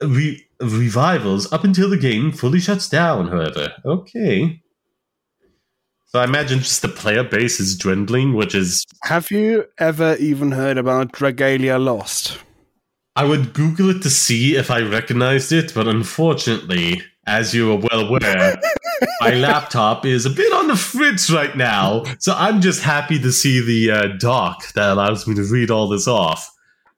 re- 0.00 0.42
revivals 0.58 1.52
up 1.52 1.64
until 1.64 1.90
the 1.90 1.98
game 1.98 2.32
fully 2.32 2.60
shuts 2.60 2.88
down, 2.88 3.28
however. 3.28 3.74
Okay. 3.84 4.62
So 6.06 6.18
I 6.18 6.24
imagine 6.24 6.60
just 6.60 6.80
the 6.80 6.88
player 6.88 7.22
base 7.22 7.60
is 7.60 7.76
dwindling, 7.76 8.32
which 8.32 8.54
is. 8.54 8.86
Have 9.02 9.30
you 9.30 9.66
ever 9.76 10.16
even 10.16 10.52
heard 10.52 10.78
about 10.78 11.12
Dragalia 11.12 11.78
Lost? 11.78 12.38
I 13.16 13.26
would 13.26 13.52
Google 13.52 13.90
it 13.90 14.00
to 14.00 14.08
see 14.08 14.56
if 14.56 14.70
I 14.70 14.80
recognized 14.80 15.52
it, 15.52 15.74
but 15.74 15.86
unfortunately, 15.86 17.02
as 17.28 17.54
you 17.54 17.72
are 17.72 17.76
well 17.76 18.08
aware, 18.08 18.60
my 19.20 19.30
laptop 19.34 20.06
is 20.06 20.26
a 20.26 20.30
bit 20.30 20.52
on 20.52 20.68
the 20.68 20.76
fritz 20.76 21.30
right 21.30 21.56
now. 21.56 22.04
So 22.18 22.34
I'm 22.34 22.60
just 22.60 22.82
happy 22.82 23.18
to 23.20 23.30
see 23.30 23.60
the 23.60 23.90
uh, 23.90 24.06
doc 24.18 24.72
that 24.72 24.90
allows 24.90 25.26
me 25.26 25.34
to 25.34 25.42
read 25.42 25.70
all 25.70 25.88
this 25.88 26.08
off. 26.08 26.50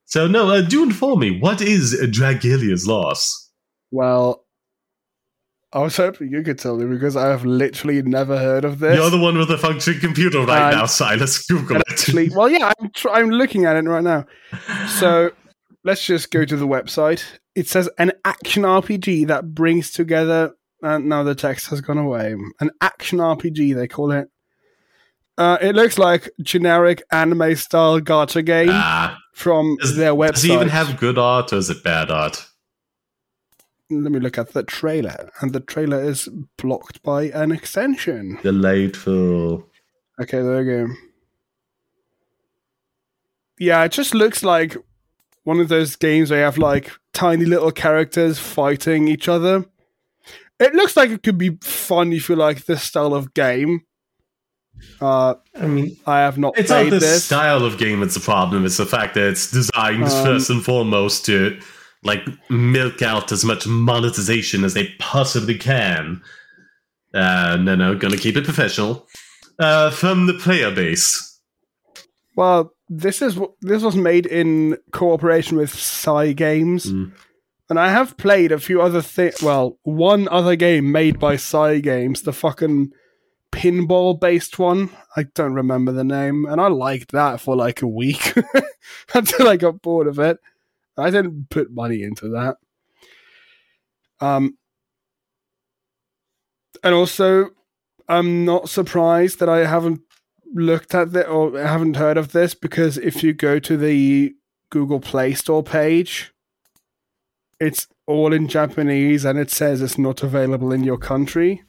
So, 0.06 0.26
no, 0.26 0.50
uh, 0.50 0.62
do 0.62 0.82
inform 0.82 1.20
me. 1.20 1.38
What 1.38 1.60
is 1.60 1.94
Dragalia's 1.94 2.86
loss? 2.86 3.50
Well, 3.90 4.44
I 5.72 5.78
was 5.78 5.96
hoping 5.96 6.32
you 6.32 6.42
could 6.42 6.58
tell 6.58 6.76
me 6.76 6.86
because 6.86 7.16
I 7.16 7.28
have 7.28 7.44
literally 7.44 8.02
never 8.02 8.36
heard 8.36 8.64
of 8.64 8.80
this. 8.80 8.96
You're 8.96 9.10
the 9.10 9.18
one 9.18 9.38
with 9.38 9.48
the 9.48 9.58
functioning 9.58 10.00
computer 10.00 10.40
right 10.40 10.74
now, 10.74 10.86
Silas. 10.86 11.46
Google 11.46 11.80
actually, 11.88 12.26
it. 12.26 12.32
well, 12.34 12.48
yeah, 12.48 12.72
I'm, 12.80 12.90
tr- 12.90 13.10
I'm 13.10 13.30
looking 13.30 13.66
at 13.66 13.76
it 13.76 13.84
right 13.84 14.02
now. 14.02 14.26
So 14.98 15.30
let's 15.84 16.04
just 16.04 16.30
go 16.30 16.44
to 16.44 16.56
the 16.56 16.66
website. 16.66 17.24
It 17.54 17.68
says 17.68 17.88
an 17.98 18.12
action 18.24 18.62
RPG 18.62 19.26
that 19.28 19.54
brings 19.54 19.90
together. 19.90 20.54
And 20.82 21.10
now 21.10 21.22
the 21.22 21.34
text 21.34 21.68
has 21.68 21.82
gone 21.82 21.98
away. 21.98 22.34
An 22.58 22.70
action 22.80 23.18
RPG, 23.18 23.74
they 23.74 23.86
call 23.86 24.12
it. 24.12 24.30
Uh, 25.36 25.58
it 25.60 25.74
looks 25.74 25.98
like 25.98 26.30
generic 26.42 27.02
anime 27.12 27.54
style 27.54 28.00
gacha 28.00 28.44
game 28.44 28.68
ah, 28.70 29.18
from 29.34 29.76
does, 29.76 29.96
their 29.96 30.12
website. 30.12 30.32
Does 30.32 30.44
it 30.44 30.52
even 30.52 30.68
have 30.68 30.98
good 30.98 31.18
art 31.18 31.52
or 31.52 31.56
is 31.56 31.70
it 31.70 31.82
bad 31.84 32.10
art? 32.10 32.46
let 33.90 34.12
me 34.12 34.20
look 34.20 34.38
at 34.38 34.52
the 34.52 34.62
trailer, 34.62 35.30
and 35.40 35.52
the 35.52 35.60
trailer 35.60 36.02
is 36.02 36.28
blocked 36.56 37.02
by 37.02 37.24
an 37.24 37.50
extension. 37.50 38.38
Delightful. 38.42 39.66
Okay, 40.20 40.40
there 40.42 40.58
we 40.58 40.64
go. 40.64 40.88
Yeah, 43.58 43.84
it 43.84 43.92
just 43.92 44.14
looks 44.14 44.42
like 44.42 44.76
one 45.44 45.60
of 45.60 45.68
those 45.68 45.96
games 45.96 46.30
where 46.30 46.40
you 46.40 46.44
have 46.44 46.58
like 46.58 46.90
tiny 47.12 47.44
little 47.44 47.72
characters 47.72 48.38
fighting 48.38 49.08
each 49.08 49.28
other. 49.28 49.64
It 50.58 50.74
looks 50.74 50.96
like 50.96 51.10
it 51.10 51.22
could 51.22 51.38
be 51.38 51.56
fun 51.62 52.12
if 52.12 52.28
you 52.28 52.36
like 52.36 52.66
this 52.66 52.82
style 52.82 53.14
of 53.14 53.32
game. 53.32 53.82
Uh, 55.00 55.34
I 55.58 55.66
mean, 55.66 55.96
I 56.06 56.20
have 56.20 56.38
not. 56.38 56.58
It's 56.58 56.70
not 56.70 56.84
the 56.90 56.98
this. 56.98 57.24
style 57.24 57.64
of 57.64 57.78
game 57.78 58.00
that's 58.00 58.14
the 58.14 58.20
problem. 58.20 58.64
It's 58.64 58.76
the 58.76 58.86
fact 58.86 59.14
that 59.14 59.28
it's 59.28 59.50
designed 59.50 60.04
um, 60.04 60.24
first 60.24 60.50
and 60.50 60.62
foremost 60.64 61.24
to 61.26 61.58
like 62.02 62.22
milk 62.48 63.02
out 63.02 63.32
as 63.32 63.44
much 63.44 63.66
monetization 63.66 64.64
as 64.64 64.74
they 64.74 64.88
possibly 64.98 65.56
can. 65.56 66.22
Uh, 67.14 67.58
no, 67.60 67.74
no, 67.74 67.94
gonna 67.94 68.16
keep 68.16 68.36
it 68.36 68.44
professional. 68.44 69.06
Uh, 69.58 69.90
from 69.90 70.26
the 70.26 70.34
player 70.34 70.74
base. 70.74 71.38
Well, 72.36 72.72
this 72.90 73.22
is 73.22 73.38
this 73.60 73.82
was 73.82 73.94
made 73.94 74.26
in 74.26 74.76
cooperation 74.90 75.56
with 75.56 75.72
Cygames, 75.72 76.88
mm. 76.88 77.12
and 77.70 77.78
I 77.78 77.90
have 77.90 78.16
played 78.16 78.50
a 78.50 78.58
few 78.58 78.82
other 78.82 79.00
things. 79.00 79.40
Well, 79.40 79.78
one 79.84 80.28
other 80.28 80.56
game 80.56 80.90
made 80.90 81.20
by 81.20 81.36
Cygames, 81.36 82.24
the 82.24 82.32
fucking 82.32 82.90
pinball 83.52 84.18
based 84.18 84.58
one. 84.58 84.90
I 85.16 85.22
don't 85.22 85.54
remember 85.54 85.92
the 85.92 86.04
name, 86.04 86.46
and 86.46 86.60
I 86.60 86.66
liked 86.66 87.12
that 87.12 87.40
for 87.40 87.54
like 87.54 87.80
a 87.80 87.86
week 87.86 88.34
until 89.14 89.46
I 89.46 89.56
got 89.56 89.82
bored 89.82 90.08
of 90.08 90.18
it. 90.18 90.38
I 90.98 91.10
didn't 91.10 91.48
put 91.48 91.70
money 91.70 92.02
into 92.02 92.28
that. 92.30 92.56
Um, 94.20 94.58
and 96.82 96.92
also, 96.92 97.50
I'm 98.08 98.44
not 98.44 98.68
surprised 98.68 99.38
that 99.38 99.48
I 99.48 99.64
haven't 99.64 100.00
looked 100.54 100.94
at 100.94 101.14
it 101.14 101.28
or 101.28 101.58
haven't 101.58 101.96
heard 101.96 102.16
of 102.16 102.32
this 102.32 102.54
because 102.54 102.98
if 102.98 103.22
you 103.22 103.32
go 103.32 103.58
to 103.58 103.76
the 103.76 104.34
Google 104.70 105.00
Play 105.00 105.34
Store 105.34 105.62
page, 105.62 106.32
it's 107.58 107.86
all 108.06 108.32
in 108.32 108.48
Japanese 108.48 109.24
and 109.24 109.38
it 109.38 109.50
says 109.50 109.82
it's 109.82 109.98
not 109.98 110.22
available 110.22 110.72
in 110.72 110.82
your 110.82 110.98
country. 110.98 111.62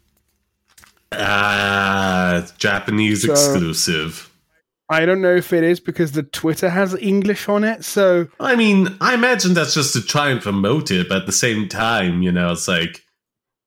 Ah, 1.13 2.35
uh, 2.35 2.47
Japanese 2.57 3.25
so, 3.25 3.31
exclusive. 3.31 4.29
I 4.89 5.05
don't 5.05 5.21
know 5.21 5.35
if 5.35 5.53
it 5.53 5.63
is 5.63 5.79
because 5.79 6.13
the 6.13 6.23
Twitter 6.23 6.69
has 6.69 6.95
English 6.95 7.47
on 7.47 7.63
it. 7.63 7.85
So 7.85 8.27
I 8.39 8.55
mean, 8.55 8.95
I 8.99 9.13
imagine 9.13 9.53
that's 9.53 9.73
just 9.73 9.93
to 9.93 10.01
try 10.01 10.29
and 10.29 10.41
promote 10.41 10.91
it, 10.91 11.09
but 11.09 11.19
at 11.21 11.25
the 11.25 11.31
same 11.31 11.67
time, 11.67 12.21
you 12.21 12.31
know, 12.31 12.51
it's 12.51 12.67
like 12.67 13.01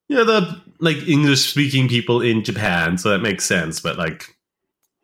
you 0.09 0.17
know, 0.17 0.25
the 0.25 0.61
like 0.81 1.09
English 1.09 1.51
speaking 1.51 1.89
people 1.89 2.21
in 2.21 2.45
Japan, 2.45 2.99
so 2.99 3.11
that 3.11 3.21
makes 3.21 3.45
sense. 3.45 3.81
But 3.81 3.97
like 3.97 4.34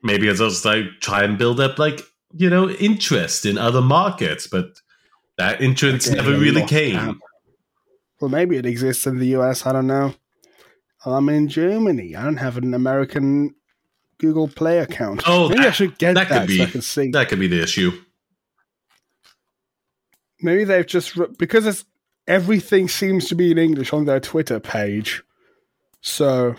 maybe 0.02 0.28
it's 0.28 0.40
just 0.40 0.64
like 0.64 0.84
try 1.00 1.24
and 1.24 1.38
build 1.38 1.60
up 1.60 1.78
like, 1.78 2.00
you 2.32 2.48
know, 2.50 2.70
interest 2.70 3.46
in 3.46 3.58
other 3.58 3.82
markets, 3.82 4.46
but 4.46 4.80
that 5.38 5.60
interest 5.60 6.08
okay, 6.08 6.16
never 6.16 6.38
really 6.38 6.64
came. 6.66 6.96
Out. 6.96 7.16
Well 8.20 8.30
maybe 8.30 8.56
it 8.56 8.66
exists 8.66 9.06
in 9.06 9.18
the 9.18 9.36
US, 9.36 9.66
I 9.66 9.72
don't 9.72 9.86
know. 9.86 10.14
I'm 11.04 11.28
in 11.28 11.48
Germany. 11.48 12.14
I 12.14 12.24
don't 12.24 12.36
have 12.36 12.58
an 12.58 12.74
American 12.74 13.54
Google 14.18 14.48
Play 14.48 14.78
account. 14.78 15.22
Oh, 15.26 15.48
maybe 15.48 15.62
that, 15.62 15.68
I 15.68 15.72
should 15.72 15.98
get 15.98 16.14
that. 16.14 16.28
Could 16.28 16.46
be, 16.46 16.58
so 16.58 16.64
I 16.64 16.66
can 16.66 16.82
see. 16.82 17.10
That 17.10 17.28
could 17.28 17.40
be 17.40 17.48
the 17.48 17.62
issue. 17.62 17.92
Maybe 20.42 20.64
they've 20.64 20.86
just 20.86 21.18
because 21.38 21.66
it's 21.66 21.84
everything 22.28 22.88
seems 22.88 23.28
to 23.28 23.34
be 23.34 23.50
in 23.50 23.58
English 23.58 23.92
on 23.92 24.04
their 24.04 24.20
Twitter 24.20 24.60
page. 24.60 25.22
So, 26.02 26.56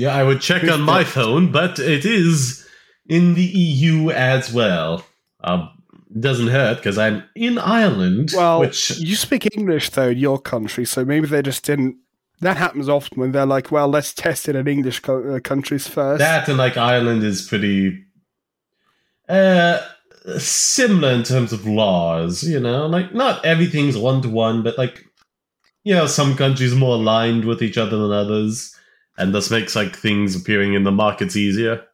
yeah, 0.00 0.14
I 0.14 0.22
would 0.22 0.40
check 0.40 0.64
on 0.64 0.80
my 0.80 1.04
phone, 1.04 1.52
but 1.52 1.78
it 1.78 2.04
is 2.04 2.66
in 3.06 3.34
the 3.34 3.44
EU 3.44 4.10
as 4.10 4.52
well. 4.52 5.04
Um, 5.42 5.70
doesn't 6.18 6.48
hurt 6.48 6.78
because 6.78 6.98
I'm 6.98 7.22
in 7.34 7.58
Ireland. 7.58 8.32
Well, 8.34 8.60
which 8.60 8.98
you 8.98 9.14
speak 9.14 9.46
English 9.56 9.90
though 9.90 10.08
in 10.08 10.18
your 10.18 10.38
country, 10.38 10.84
so 10.84 11.04
maybe 11.04 11.26
they 11.26 11.42
just 11.42 11.64
didn't 11.64 11.96
that 12.40 12.56
happens 12.56 12.88
often 12.88 13.20
when 13.20 13.32
they're 13.32 13.46
like, 13.46 13.70
well, 13.70 13.88
let's 13.88 14.14
test 14.14 14.48
it 14.48 14.56
in 14.56 14.66
English 14.66 15.00
co- 15.00 15.36
uh, 15.36 15.40
countries 15.40 15.86
first. 15.86 16.20
That 16.20 16.48
and 16.48 16.56
like 16.56 16.76
Ireland 16.76 17.22
is 17.22 17.46
pretty 17.46 18.02
uh, 19.28 19.80
similar 20.38 21.12
in 21.12 21.22
terms 21.22 21.52
of 21.52 21.66
laws, 21.66 22.42
you 22.42 22.58
know? 22.58 22.86
Like, 22.86 23.14
not 23.14 23.44
everything's 23.44 23.98
one 23.98 24.22
to 24.22 24.30
one, 24.30 24.62
but 24.62 24.78
like, 24.78 25.04
you 25.84 25.94
know, 25.94 26.06
some 26.06 26.34
countries 26.34 26.72
are 26.72 26.76
more 26.76 26.94
aligned 26.94 27.44
with 27.44 27.62
each 27.62 27.76
other 27.76 27.98
than 27.98 28.10
others, 28.10 28.74
and 29.18 29.34
this 29.34 29.50
makes 29.50 29.76
like 29.76 29.96
things 29.96 30.36
appearing 30.36 30.74
in 30.74 30.84
the 30.84 30.90
markets 30.90 31.36
easier. 31.36 31.84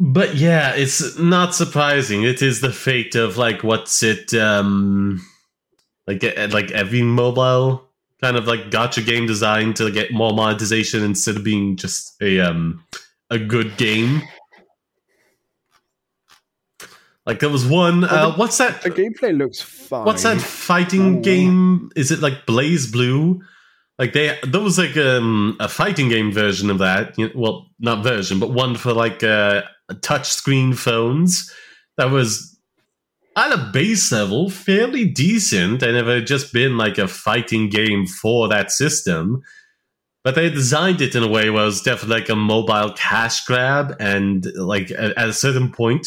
But 0.00 0.36
yeah, 0.36 0.74
it's 0.74 1.18
not 1.18 1.54
surprising. 1.54 2.22
It 2.22 2.40
is 2.40 2.60
the 2.60 2.72
fate 2.72 3.14
of 3.16 3.36
like 3.36 3.64
what's 3.64 4.02
it 4.02 4.32
um 4.32 5.20
like 6.06 6.22
like 6.52 6.70
every 6.70 7.02
mobile 7.02 7.84
kind 8.22 8.36
of 8.36 8.46
like 8.46 8.70
gacha 8.70 9.04
game 9.04 9.26
designed 9.26 9.76
to 9.76 9.90
get 9.90 10.12
more 10.12 10.32
monetization 10.32 11.02
instead 11.02 11.36
of 11.36 11.44
being 11.44 11.76
just 11.76 12.20
a 12.22 12.40
um 12.40 12.84
a 13.30 13.38
good 13.38 13.76
game. 13.76 14.22
Like 17.28 17.40
there 17.40 17.50
was 17.50 17.66
one. 17.66 18.04
Uh, 18.04 18.32
what's 18.36 18.56
that? 18.56 18.80
The 18.80 18.90
gameplay 18.90 19.36
looks 19.36 19.60
fine. 19.60 20.04
What's 20.06 20.22
that 20.22 20.40
fighting 20.40 21.18
Oh. 21.18 21.20
game? 21.20 21.90
Is 21.94 22.10
it 22.10 22.20
like 22.20 22.46
BlazBlue? 22.46 23.38
Like 23.98 24.14
they, 24.14 24.38
there 24.44 24.62
was 24.62 24.78
like 24.78 24.96
um, 24.96 25.54
a 25.60 25.68
fighting 25.68 26.08
game 26.08 26.32
version 26.32 26.70
of 26.70 26.78
that. 26.78 27.18
You 27.18 27.26
know, 27.26 27.32
well, 27.36 27.70
not 27.78 28.02
version, 28.02 28.38
but 28.40 28.50
one 28.50 28.76
for 28.76 28.94
like 28.94 29.22
uh, 29.22 29.62
touch 30.00 30.30
screen 30.30 30.72
phones. 30.72 31.52
That 31.98 32.10
was 32.10 32.58
at 33.36 33.52
a 33.52 33.70
base 33.74 34.10
level 34.10 34.48
fairly 34.48 35.04
decent, 35.04 35.82
and 35.82 35.98
it 35.98 36.06
had 36.06 36.26
just 36.26 36.52
been 36.54 36.78
like 36.78 36.96
a 36.96 37.08
fighting 37.08 37.68
game 37.68 38.06
for 38.06 38.48
that 38.48 38.72
system. 38.72 39.42
But 40.24 40.34
they 40.34 40.48
designed 40.48 41.02
it 41.02 41.14
in 41.14 41.22
a 41.22 41.28
way 41.28 41.50
where 41.50 41.62
it 41.62 41.66
was 41.66 41.82
definitely 41.82 42.20
like 42.20 42.28
a 42.30 42.36
mobile 42.36 42.92
cash 42.96 43.44
grab, 43.44 43.94
and 44.00 44.46
like 44.54 44.90
at, 44.92 45.10
at 45.18 45.28
a 45.28 45.32
certain 45.34 45.70
point, 45.72 46.06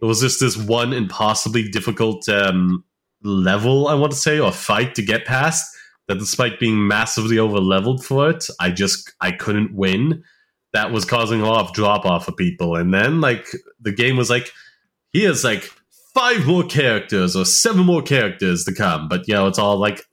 there 0.00 0.08
was 0.08 0.20
just 0.20 0.40
this 0.40 0.56
one 0.56 0.92
impossibly 0.92 1.68
difficult 1.68 2.28
um, 2.28 2.84
level, 3.22 3.88
I 3.88 3.94
want 3.94 4.12
to 4.12 4.18
say, 4.18 4.38
or 4.38 4.52
fight 4.52 4.94
to 4.96 5.02
get 5.02 5.24
past. 5.24 5.74
That 6.08 6.20
despite 6.20 6.60
being 6.60 6.86
massively 6.86 7.36
over 7.36 7.58
leveled 7.58 8.04
for 8.04 8.30
it, 8.30 8.44
I 8.60 8.70
just 8.70 9.12
I 9.20 9.32
couldn't 9.32 9.74
win. 9.74 10.22
That 10.72 10.92
was 10.92 11.04
causing 11.04 11.40
a 11.40 11.46
lot 11.46 11.66
of 11.66 11.74
drop 11.74 12.06
off 12.06 12.28
of 12.28 12.36
people. 12.36 12.76
And 12.76 12.94
then 12.94 13.20
like 13.20 13.48
the 13.80 13.90
game 13.90 14.16
was 14.16 14.30
like, 14.30 14.52
here's 15.12 15.42
like 15.42 15.68
five 16.14 16.46
more 16.46 16.62
characters 16.62 17.34
or 17.34 17.44
seven 17.44 17.84
more 17.84 18.02
characters 18.02 18.64
to 18.64 18.72
come, 18.72 19.08
but 19.08 19.26
you 19.26 19.34
know 19.34 19.48
it's 19.48 19.58
all 19.58 19.78
like 19.78 20.04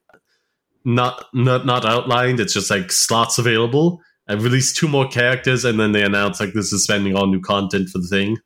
not 0.84 1.26
not 1.34 1.66
not 1.66 1.86
outlined. 1.86 2.40
It's 2.40 2.54
just 2.54 2.70
like 2.70 2.92
slots 2.92 3.38
available. 3.38 4.02
I 4.28 4.34
released 4.34 4.78
two 4.78 4.88
more 4.88 5.08
characters, 5.08 5.64
and 5.66 5.80
then 5.80 5.92
they 5.92 6.04
announced 6.04 6.40
like 6.40 6.54
this 6.54 6.74
is 6.74 6.84
spending 6.84 7.16
all 7.16 7.28
new 7.28 7.42
content 7.42 7.90
for 7.90 8.00
the 8.00 8.08
thing. 8.08 8.38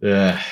Yeah. 0.00 0.42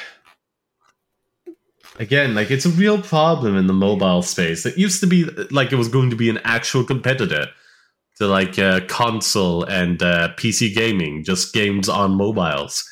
Again, 1.99 2.35
like 2.35 2.51
it's 2.51 2.67
a 2.67 2.71
real 2.71 3.01
problem 3.01 3.57
in 3.57 3.67
the 3.67 3.73
mobile 3.73 4.23
space. 4.23 4.67
It 4.67 4.77
used 4.77 5.01
to 5.01 5.07
be 5.07 5.25
like 5.51 5.73
it 5.73 5.77
was 5.77 5.89
going 5.89 6.11
to 6.11 6.17
be 6.17 6.29
an 6.29 6.41
actual 6.45 6.83
competitor 6.85 7.47
to 8.17 8.27
like 8.27 8.59
uh, 8.59 8.81
console 8.89 9.65
and 9.65 10.03
uh, 10.03 10.31
PC 10.37 10.75
gaming, 10.75 11.25
just 11.25 11.53
games 11.53 11.89
on 11.89 12.17
mobiles. 12.17 12.85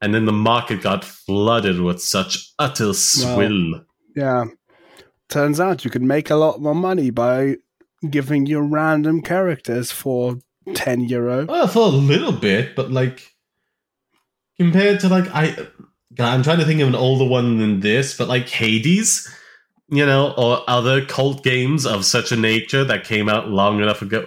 And 0.00 0.14
then 0.14 0.26
the 0.26 0.32
market 0.32 0.82
got 0.82 1.04
flooded 1.04 1.80
with 1.80 2.00
such 2.02 2.52
utter 2.58 2.92
swill. 2.92 3.80
Yeah. 4.14 4.44
Turns 5.28 5.58
out 5.58 5.84
you 5.84 5.90
could 5.90 6.02
make 6.02 6.30
a 6.30 6.36
lot 6.36 6.60
more 6.60 6.74
money 6.74 7.10
by 7.10 7.56
giving 8.10 8.46
you 8.46 8.60
random 8.60 9.22
characters 9.22 9.90
for 9.90 10.38
10 10.74 11.08
euro. 11.08 11.46
Well, 11.46 11.66
for 11.66 11.86
a 11.86 11.86
little 11.86 12.32
bit, 12.32 12.76
but 12.76 12.90
like 12.90 13.34
compared 14.58 15.00
to 15.00 15.08
like 15.08 15.26
I, 15.34 15.56
God, 16.14 16.32
I'm 16.32 16.42
trying 16.42 16.58
to 16.58 16.64
think 16.64 16.80
of 16.80 16.88
an 16.88 16.94
older 16.94 17.24
one 17.24 17.58
than 17.58 17.80
this, 17.80 18.16
but 18.16 18.28
like 18.28 18.48
Hades, 18.48 19.32
you 19.88 20.06
know, 20.06 20.32
or 20.36 20.62
other 20.68 21.04
cult 21.04 21.42
games 21.42 21.86
of 21.86 22.04
such 22.04 22.30
a 22.30 22.36
nature 22.36 22.84
that 22.84 23.04
came 23.04 23.28
out 23.28 23.48
long 23.48 23.80
enough 23.80 24.02
ago. 24.02 24.26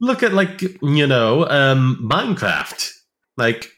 Look 0.00 0.22
at 0.22 0.32
like 0.32 0.62
you 0.82 1.06
know, 1.06 1.48
um, 1.48 1.98
Minecraft, 2.02 2.90
like 3.36 3.70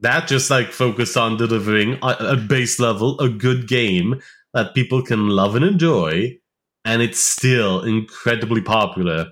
that 0.00 0.26
just 0.28 0.50
like 0.50 0.72
focused 0.72 1.16
on 1.16 1.36
delivering 1.36 1.98
a, 2.02 2.16
a 2.20 2.36
base 2.36 2.80
level, 2.80 3.18
a 3.20 3.28
good 3.28 3.68
game 3.68 4.20
that 4.54 4.74
people 4.74 5.02
can 5.02 5.28
love 5.28 5.54
and 5.54 5.64
enjoy, 5.64 6.38
and 6.84 7.02
it's 7.02 7.20
still 7.20 7.82
incredibly 7.82 8.60
popular 8.60 9.28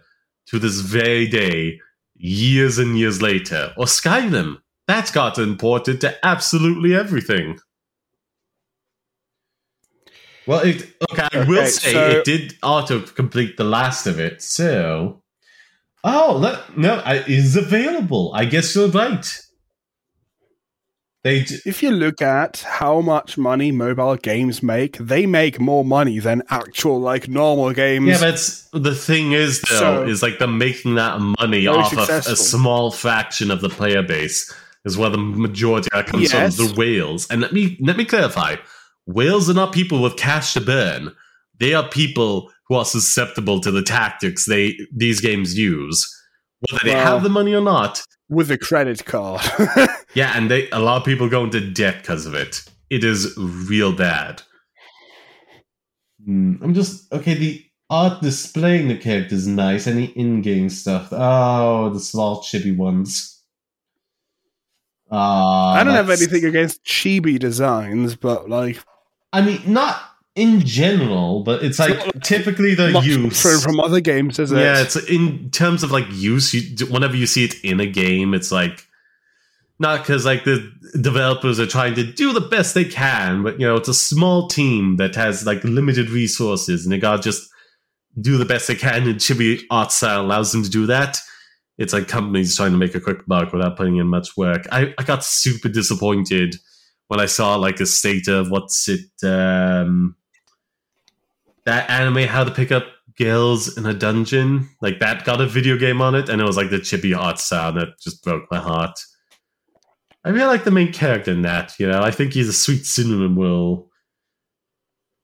to 0.47 0.59
this 0.59 0.81
very 0.81 1.27
day, 1.27 1.81
years 2.17 2.79
and 2.79 2.99
years 2.99 3.21
later. 3.21 3.73
Or 3.77 3.87
Skyrim, 3.87 4.59
that's 4.91 5.11
got 5.11 5.39
imported 5.39 6.01
to 6.03 6.27
absolutely 6.27 6.95
everything. 6.95 7.59
Well, 10.47 10.61
it, 10.61 10.95
okay, 11.13 11.29
I 11.33 11.45
will 11.45 11.59
Okay, 11.59 11.67
say 11.69 11.93
so- 11.93 12.09
it 12.11 12.25
did 12.25 12.55
auto 12.63 13.01
complete 13.01 13.57
the 13.57 13.65
last 13.65 14.07
of 14.07 14.19
it, 14.19 14.43
so. 14.43 15.23
Oh, 16.03 16.37
let, 16.41 16.77
no, 16.79 17.03
it 17.05 17.29
is 17.29 17.57
available. 17.57 18.33
I 18.35 18.47
guess 18.47 18.75
you're 18.75 18.89
right. 18.89 19.39
They, 21.23 21.43
j- 21.43 21.59
If 21.67 21.83
you 21.83 21.91
look 21.91 22.23
at 22.23 22.61
how 22.67 23.03
much 23.03 23.37
money 23.37 23.71
mobile 23.71 24.17
games 24.17 24.63
make, 24.63 24.97
they 24.97 25.27
make 25.27 25.61
more 25.61 25.85
money 25.85 26.19
than 26.19 26.43
actual 26.49 26.99
like 26.99 27.29
normal 27.29 27.73
games. 27.75 28.07
Yeah, 28.09 28.19
but 28.73 28.83
the 28.83 28.95
thing 28.95 29.33
is, 29.33 29.61
though, 29.61 29.77
So- 29.79 30.03
is 30.05 30.23
like 30.23 30.39
they're 30.39 30.49
making 30.49 30.95
that 30.95 31.21
money 31.21 31.67
off 31.67 31.93
of 31.93 32.09
a 32.09 32.23
small 32.35 32.91
fraction 32.91 33.51
of 33.51 33.61
the 33.61 33.69
player 33.69 34.03
base, 34.03 34.51
is 34.85 34.97
where 34.97 35.11
the 35.11 35.19
majority 35.19 35.89
of 35.93 36.05
that 36.05 36.07
comes 36.11 36.33
Yes. 36.33 36.57
from. 36.57 36.67
The 36.69 36.75
whales, 36.75 37.29
and 37.31 37.41
let 37.41 37.53
me 37.53 37.77
let 37.81 37.97
me 37.97 38.05
clarify: 38.05 38.57
whales 39.07 39.49
are 39.51 39.55
not 39.55 39.73
people 39.73 40.01
with 40.03 40.17
cash 40.17 40.55
to 40.55 40.61
burn. 40.61 41.13
They 41.59 41.75
are 41.75 41.89
people 41.89 42.51
who 42.69 42.77
are 42.77 42.85
susceptible 42.85 43.61
to 43.61 43.71
the 43.71 43.83
tactics 43.83 44.47
they 44.47 44.79
these 44.95 45.21
games 45.21 45.59
use, 45.59 46.09
whether 46.71 46.85
they 46.85 46.93
have 46.93 47.23
the 47.23 47.29
money 47.29 47.55
or 47.55 47.61
not. 47.63 48.03
with 48.29 48.51
a 48.51 48.59
credit 48.59 49.05
card. 49.05 49.41
Yeah, 50.15 50.33
and 50.37 50.51
they 50.51 50.69
a 50.71 50.79
lot 50.81 50.97
of 50.97 51.05
people 51.05 51.29
go 51.29 51.45
into 51.45 51.61
debt 51.73 51.99
because 52.03 52.27
of 52.27 52.35
it. 52.35 52.65
It 52.91 53.05
is 53.05 53.33
real 53.39 53.93
bad. 53.93 54.43
Hmm, 56.25 56.55
I'm 56.63 56.75
just 56.75 57.13
okay. 57.13 57.35
The 57.35 57.65
art 57.89 58.21
displaying 58.23 58.89
the 58.89 58.97
characters 58.99 59.41
is 59.43 59.47
nice. 59.47 59.87
Any 59.87 60.07
in-game 60.07 60.69
stuff? 60.71 61.09
Oh, 61.13 61.91
the 61.93 62.01
small 62.01 62.43
chibi 62.43 62.77
ones. 62.77 63.40
Ah, 65.11 65.75
I 65.75 65.85
don't 65.85 65.95
have 65.95 66.11
anything 66.11 66.45
against 66.45 66.85
chibi 66.85 67.39
designs, 67.39 68.15
but 68.17 68.49
like 68.49 68.79
I 69.33 69.43
mean, 69.43 69.61
not 69.67 70.01
in 70.37 70.61
general, 70.61 71.43
but 71.43 71.63
it's 71.63 71.79
like 71.79 72.21
typically 72.23 72.75
the 72.75 73.01
use. 73.01 73.43
different 73.43 73.63
from 73.63 73.81
other 73.81 74.01
games, 74.01 74.39
is 74.39 74.53
it? 74.53 74.59
Yeah, 74.59 74.83
it's 74.83 74.97
in 74.97 75.51
terms 75.51 75.83
of 75.83 75.91
like 75.91 76.07
use. 76.11 76.55
You, 76.55 76.87
whenever 76.87 77.17
you 77.17 77.27
see 77.27 77.45
it 77.45 77.55
in 77.65 77.81
a 77.81 77.87
game, 77.87 78.35
it's 78.35 78.53
like 78.53 78.87
not 79.79 80.01
because 80.01 80.25
like 80.25 80.45
the 80.45 80.73
developers 81.01 81.59
are 81.59 81.67
trying 81.67 81.95
to 81.95 82.05
do 82.05 82.33
the 82.33 82.41
best 82.41 82.75
they 82.75 82.85
can, 82.85 83.43
but 83.43 83.59
you 83.59 83.67
know, 83.67 83.77
it's 83.77 83.89
a 83.89 83.95
small 83.95 84.47
team 84.49 84.97
that 84.97 85.15
has 85.15 85.45
like 85.47 85.63
limited 85.65 86.11
resources, 86.11 86.85
and 86.85 86.93
they 86.93 86.99
gotta 86.99 87.23
just 87.23 87.51
do 88.21 88.39
the 88.39 88.45
best 88.45 88.69
they 88.69 88.75
can. 88.75 89.09
And 89.09 89.19
chibi 89.19 89.63
art 89.71 89.91
style 89.93 90.23
allows 90.23 90.53
them 90.53 90.63
to 90.63 90.71
do 90.71 90.87
that. 90.87 91.17
It's 91.81 91.95
like 91.95 92.09
companies 92.09 92.55
trying 92.55 92.73
to 92.73 92.79
make 92.79 92.95
a 92.95 93.01
quick 93.01 93.27
buck 93.27 93.55
without 93.55 93.79
putting 93.79 93.97
in 93.97 94.07
much 94.07 94.37
work. 94.37 94.67
I, 94.71 94.93
I 94.99 95.03
got 95.03 95.25
super 95.25 95.71
disappointed 95.71 96.57
when 97.09 97.21
I 97.21 97.25
saw 97.25 97.57
like 97.57 97.81
a 97.81 97.87
state 97.87 98.29
of 98.29 98.51
what's 98.51 98.87
it 98.87 99.11
um 99.25 100.15
that 101.65 101.89
anime 101.89 102.29
how 102.29 102.45
to 102.45 102.51
pick 102.51 102.71
up 102.71 102.85
girls 103.19 103.79
in 103.79 103.87
a 103.87 103.95
dungeon. 103.95 104.69
Like 104.83 105.01
that 105.01 105.25
got 105.25 105.41
a 105.41 105.47
video 105.47 105.79
game 105.79 106.03
on 106.03 106.15
it 106.15 106.29
and 106.29 106.39
it 106.39 106.45
was 106.45 106.59
like 106.59 106.69
the 106.69 106.77
chibi 106.77 107.17
art 107.17 107.39
style 107.39 107.73
that 107.73 107.99
just 107.99 108.23
broke 108.23 108.45
my 108.51 108.59
heart. 108.59 109.01
I 110.23 110.29
really 110.29 110.49
like 110.49 110.65
the 110.65 110.71
main 110.71 110.93
character 110.93 111.33
in 111.33 111.43
that 111.43 111.81
you 111.81 111.89
know? 111.89 112.03
I 112.03 112.11
think 112.11 112.35
he's 112.35 112.49
a 112.49 112.53
sweet 112.53 112.85
cinnamon 112.85 113.37
roll. 113.37 113.89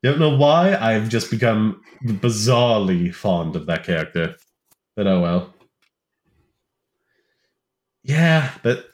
Don't 0.02 0.20
know 0.20 0.34
why 0.34 0.74
i've 0.76 1.10
just 1.10 1.30
become 1.30 1.82
bizarrely 2.02 3.14
fond 3.14 3.56
of 3.56 3.66
that 3.66 3.84
character. 3.84 4.36
But 4.96 5.06
oh 5.06 5.20
well 5.20 5.55
yeah 8.06 8.50
but 8.62 8.86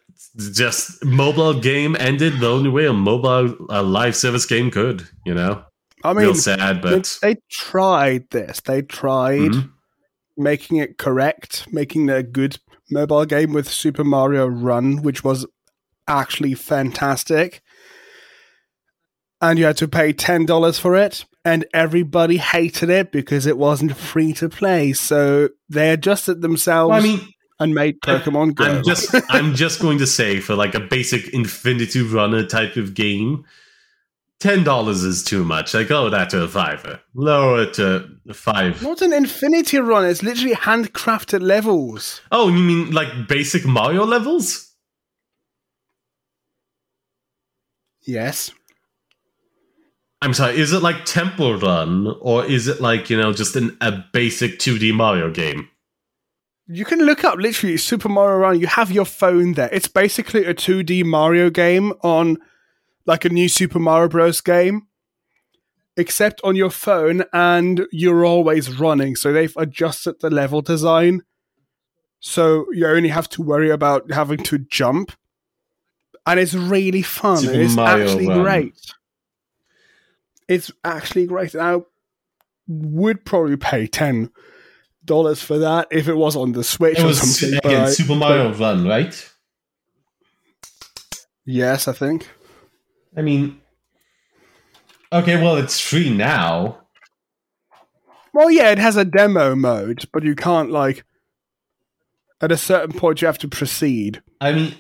just 0.53 1.05
mobile 1.05 1.55
game 1.61 1.97
ended 2.01 2.41
the 2.41 2.49
only 2.49 2.71
way 2.71 2.87
a 2.87 2.93
mobile 2.93 3.55
uh, 3.71 3.83
live 3.83 4.17
service 4.17 4.47
game 4.47 4.71
could 4.71 5.07
you 5.25 5.35
know 5.35 5.63
I 6.05 6.13
mean, 6.15 6.23
real 6.25 6.35
sad 6.35 6.83
but 6.83 7.19
they 7.23 7.37
tried 7.51 8.31
this. 8.31 8.61
They 8.61 8.83
tried 8.83 9.53
Mhm. 9.53 9.71
making 10.37 10.79
it 10.79 10.99
correct, 10.99 11.67
making 11.71 12.11
a 12.11 12.25
good 12.25 12.59
mobile 12.91 13.25
game 13.25 13.53
with 13.53 13.69
Super 13.69 14.03
Mario 14.03 14.49
Run, 14.49 15.03
which 15.03 15.23
was 15.23 15.47
actually 16.09 16.55
fantastic. 16.55 17.63
And 19.41 19.59
you 19.59 19.65
had 19.67 19.77
to 19.77 19.87
pay 19.87 20.13
ten 20.13 20.45
dollars 20.47 20.79
for 20.79 20.97
it, 20.97 21.25
and 21.45 21.65
everybody 21.73 22.39
hated 22.39 22.91
it 22.91 23.13
because 23.13 23.47
it 23.47 23.59
wasn't 23.59 23.97
free 23.97 24.33
to 24.35 24.49
play. 24.49 24.93
So 24.93 25.51
they 25.69 25.91
adjusted 25.91 26.43
themselves 26.43 26.91
Well, 26.91 26.99
I 26.99 27.03
mean, 27.03 27.33
and 27.59 27.75
made 27.75 28.01
Pokemon 28.01 28.55
Go. 28.55 28.65
I'm 28.65 28.85
just 28.85 29.15
I'm 29.29 29.55
just 29.55 29.81
going 29.81 29.99
to 29.99 30.07
say 30.07 30.41
for 30.41 30.55
like 30.55 30.75
a 30.75 30.81
basic 30.81 31.29
Infinity 31.29 32.03
Runner 32.03 32.47
type 32.47 32.77
of 32.77 32.95
game, 32.95 33.45
ten 34.41 34.65
dollars 34.65 35.05
is 35.05 35.23
too 35.23 35.45
much. 35.45 35.75
Like 35.75 35.91
lower 35.91 36.11
that 36.11 36.31
to 36.31 36.43
a 36.43 36.49
fiver. 36.49 37.01
Lower 37.15 37.63
it 37.63 37.75
to 37.75 38.09
five. 38.33 38.83
Not 38.83 39.03
an 39.03 39.13
Infinity 39.13 39.79
Run. 39.79 40.05
It's 40.05 40.23
literally 40.23 40.55
handcrafted 40.55 41.43
levels. 41.43 42.21
Oh, 42.31 42.49
you 42.49 42.63
mean 42.63 42.91
like 42.91 43.29
basic 43.29 43.65
Mario 43.65 44.05
levels? 44.05 44.73
Yes. 48.05 48.51
I'm 50.21 50.35
sorry. 50.35 50.59
Is 50.59 50.73
it 50.73 50.83
like 50.83 51.05
Temple 51.05 51.59
Run 51.59 52.17
or 52.21 52.45
is 52.45 52.69
it 52.69 52.81
like 52.81 53.11
you 53.11 53.17
know 53.17 53.33
just 53.33 53.57
an, 53.57 53.77
a 53.81 54.05
basic 54.13 54.59
2D 54.59 54.95
Mario 54.95 55.31
game? 55.31 55.69
You 56.67 56.85
can 56.85 57.01
look 57.01 57.25
up 57.25 57.39
literally 57.39 57.77
Super 57.77 58.09
Mario 58.09 58.39
Run. 58.39 58.61
You 58.61 58.67
have 58.67 58.91
your 58.91 59.05
phone 59.05 59.55
there. 59.55 59.69
It's 59.73 59.89
basically 59.89 60.45
a 60.45 60.55
2D 60.55 61.05
Mario 61.05 61.51
game 61.51 61.93
on 62.03 62.39
like 63.05 63.25
a 63.25 63.29
new 63.29 63.49
Super 63.49 63.79
Mario 63.79 64.09
Bros. 64.09 64.41
game, 64.41 64.87
except 65.97 66.41
on 66.45 66.55
your 66.57 66.71
phone, 66.71 67.25
and 67.33 67.87
you're 67.91 68.25
always 68.25 68.79
running. 68.79 69.17
So 69.17 69.33
they've 69.33 69.57
adjusted 69.57 70.21
the 70.21 70.31
level 70.31 70.63
design. 70.63 71.23
So 72.21 72.67
you 72.73 72.87
only 72.87 73.09
have 73.09 73.29
to 73.31 73.43
worry 73.43 73.71
about 73.71 74.13
having 74.13 74.39
to 74.45 74.59
jump. 74.59 75.13
And 76.25 76.39
it's 76.39 76.55
really 76.55 77.03
fun. 77.03 77.39
Super 77.39 77.61
it's 77.61 77.75
Mario 77.75 78.05
actually 78.05 78.29
Run. 78.29 78.43
great. 78.43 78.93
It's 80.47 80.71
actually 80.85 81.27
great. 81.27 81.55
And 81.55 81.63
I 81.63 81.79
would 82.69 83.25
probably 83.25 83.57
pay 83.57 83.89
ten 83.89 84.31
dollars 85.05 85.43
for 85.43 85.59
that 85.59 85.89
if 85.91 86.09
it 86.09 86.15
was 86.15 86.37
on 86.37 86.53
the 86.53 86.63
Switch 86.65 86.99
It 86.99 87.03
or 87.03 87.07
was 87.07 87.19
something. 87.21 87.59
again 87.59 87.83
I- 87.83 87.91
Super 87.91 88.15
Mario 88.15 88.53
Run, 88.55 88.87
right? 88.87 89.29
Yes, 91.45 91.89
I 91.89 91.93
think. 91.93 92.29
I 93.17 93.23
mean, 93.23 93.61
okay, 95.13 95.43
well, 95.43 95.57
it's 95.57 95.81
free 95.81 96.09
now. 96.15 96.79
Well, 98.33 98.51
yeah, 98.51 98.71
it 98.71 98.79
has 98.79 98.97
a 98.97 99.05
demo 99.05 99.55
mode, 99.55 100.05
but 100.13 100.23
you 100.23 100.35
can't 100.35 100.71
like. 100.71 101.05
At 102.41 102.51
a 102.51 102.57
certain 102.57 102.93
point, 102.99 103.21
you 103.23 103.27
have 103.27 103.39
to 103.39 103.49
proceed 103.49 104.21
I 104.41 104.51
mean, 104.53 104.75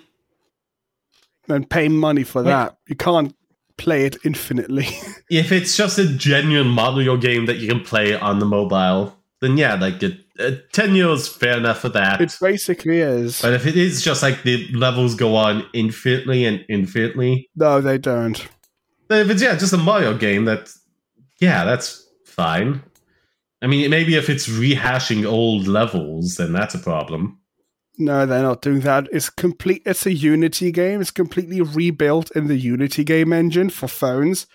and 1.48 1.68
pay 1.70 1.88
money 1.88 2.24
for 2.24 2.42
Wait. 2.42 2.50
that. 2.50 2.76
You 2.88 2.96
can't 2.96 3.36
play 3.76 4.04
it 4.04 4.16
infinitely. 4.24 4.88
if 5.30 5.52
it's 5.52 5.76
just 5.76 5.96
a 5.98 6.08
genuine 6.08 6.66
Mario 6.66 7.16
game 7.16 7.46
that 7.46 7.58
you 7.58 7.68
can 7.68 7.80
play 7.80 8.16
on 8.18 8.40
the 8.40 8.46
mobile, 8.46 9.16
then 9.42 9.58
yeah, 9.58 9.74
like 9.74 10.02
it, 10.02 10.18
uh, 10.40 10.52
ten 10.72 10.94
years 10.94 11.28
fair 11.28 11.58
enough 11.58 11.80
for 11.80 11.90
that. 11.90 12.20
it 12.22 12.34
basically 12.40 13.00
is. 13.00 13.42
but 13.42 13.52
if 13.52 13.66
it 13.66 13.76
is 13.76 14.02
just 14.02 14.22
like 14.22 14.42
the 14.44 14.66
levels 14.72 15.14
go 15.14 15.36
on 15.36 15.66
infinitely 15.74 16.46
and 16.46 16.64
infinitely, 16.70 17.50
No, 17.54 17.82
they 17.82 17.98
don't. 17.98 18.48
then 19.08 19.20
if 19.26 19.30
it's 19.30 19.42
yeah, 19.42 19.56
just 19.56 19.74
a 19.74 19.76
Mario 19.78 20.16
game, 20.16 20.46
that 20.46 20.70
yeah, 21.40 21.64
that's 21.66 22.08
fine. 22.24 22.82
I 23.60 23.66
mean, 23.66 23.90
maybe 23.90 24.16
if 24.16 24.30
it's 24.30 24.48
rehashing 24.48 25.24
old 25.26 25.68
levels, 25.68 26.36
then 26.36 26.52
that's 26.52 26.74
a 26.74 26.78
problem. 26.80 27.38
No, 27.98 28.24
they're 28.26 28.42
not 28.42 28.62
doing 28.62 28.80
that. 28.80 29.06
It's 29.12 29.28
complete. 29.28 29.82
It's 29.84 30.06
a 30.06 30.12
Unity 30.12 30.72
game. 30.72 31.00
It's 31.00 31.10
completely 31.10 31.60
rebuilt 31.60 32.30
in 32.34 32.46
the 32.48 32.56
Unity 32.56 33.04
game 33.04 33.32
engine 33.34 33.68
for 33.70 33.86
phones. 33.86 34.46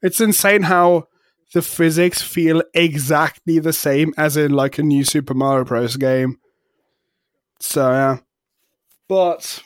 It's 0.00 0.20
insane 0.20 0.62
how 0.62 1.08
the 1.52 1.62
physics 1.62 2.22
feel 2.22 2.62
exactly 2.74 3.58
the 3.58 3.72
same 3.72 4.14
as 4.16 4.36
in 4.36 4.52
like 4.52 4.78
a 4.78 4.82
new 4.82 5.04
Super 5.04 5.34
Mario 5.34 5.64
Bros. 5.64 5.96
game. 5.96 6.38
So 7.60 7.90
yeah, 7.90 8.18
but 9.08 9.62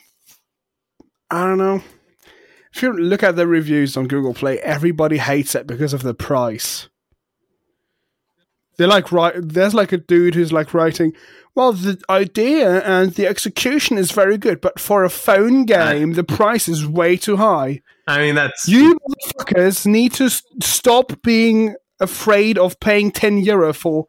I 1.31 1.45
don't 1.45 1.57
know. 1.57 1.81
If 2.73 2.83
you 2.83 2.93
look 2.93 3.23
at 3.23 3.35
the 3.35 3.47
reviews 3.47 3.97
on 3.97 4.07
Google 4.07 4.33
Play, 4.33 4.59
everybody 4.59 5.17
hates 5.17 5.55
it 5.55 5.65
because 5.65 5.93
of 5.93 6.03
the 6.03 6.13
price. 6.13 6.89
They're 8.77 8.87
like 8.87 9.11
right. 9.11 9.33
There's 9.35 9.73
like 9.73 9.91
a 9.91 9.97
dude 9.97 10.35
who's 10.35 10.53
like 10.53 10.73
writing. 10.73 11.13
Well, 11.57 11.73
the 11.73 11.99
idea 12.07 12.83
and 12.83 13.15
the 13.15 13.25
execution 13.25 13.97
is 13.97 14.11
very 14.11 14.37
good, 14.37 14.61
but 14.61 14.79
for 14.79 15.03
a 15.03 15.09
phone 15.09 15.65
game, 15.65 16.13
the 16.13 16.23
price 16.23 16.67
is 16.67 16.85
way 16.85 17.17
too 17.17 17.37
high. 17.37 17.81
I 18.05 18.19
mean, 18.19 18.35
that's 18.35 18.69
You 18.69 18.99
motherfuckers 19.09 19.87
need 19.87 20.13
to 20.13 20.29
stop 20.61 21.19
being 21.23 21.73
afraid 21.99 22.59
of 22.59 22.79
paying 22.79 23.09
10 23.09 23.39
euro 23.39 23.73
for 23.73 24.05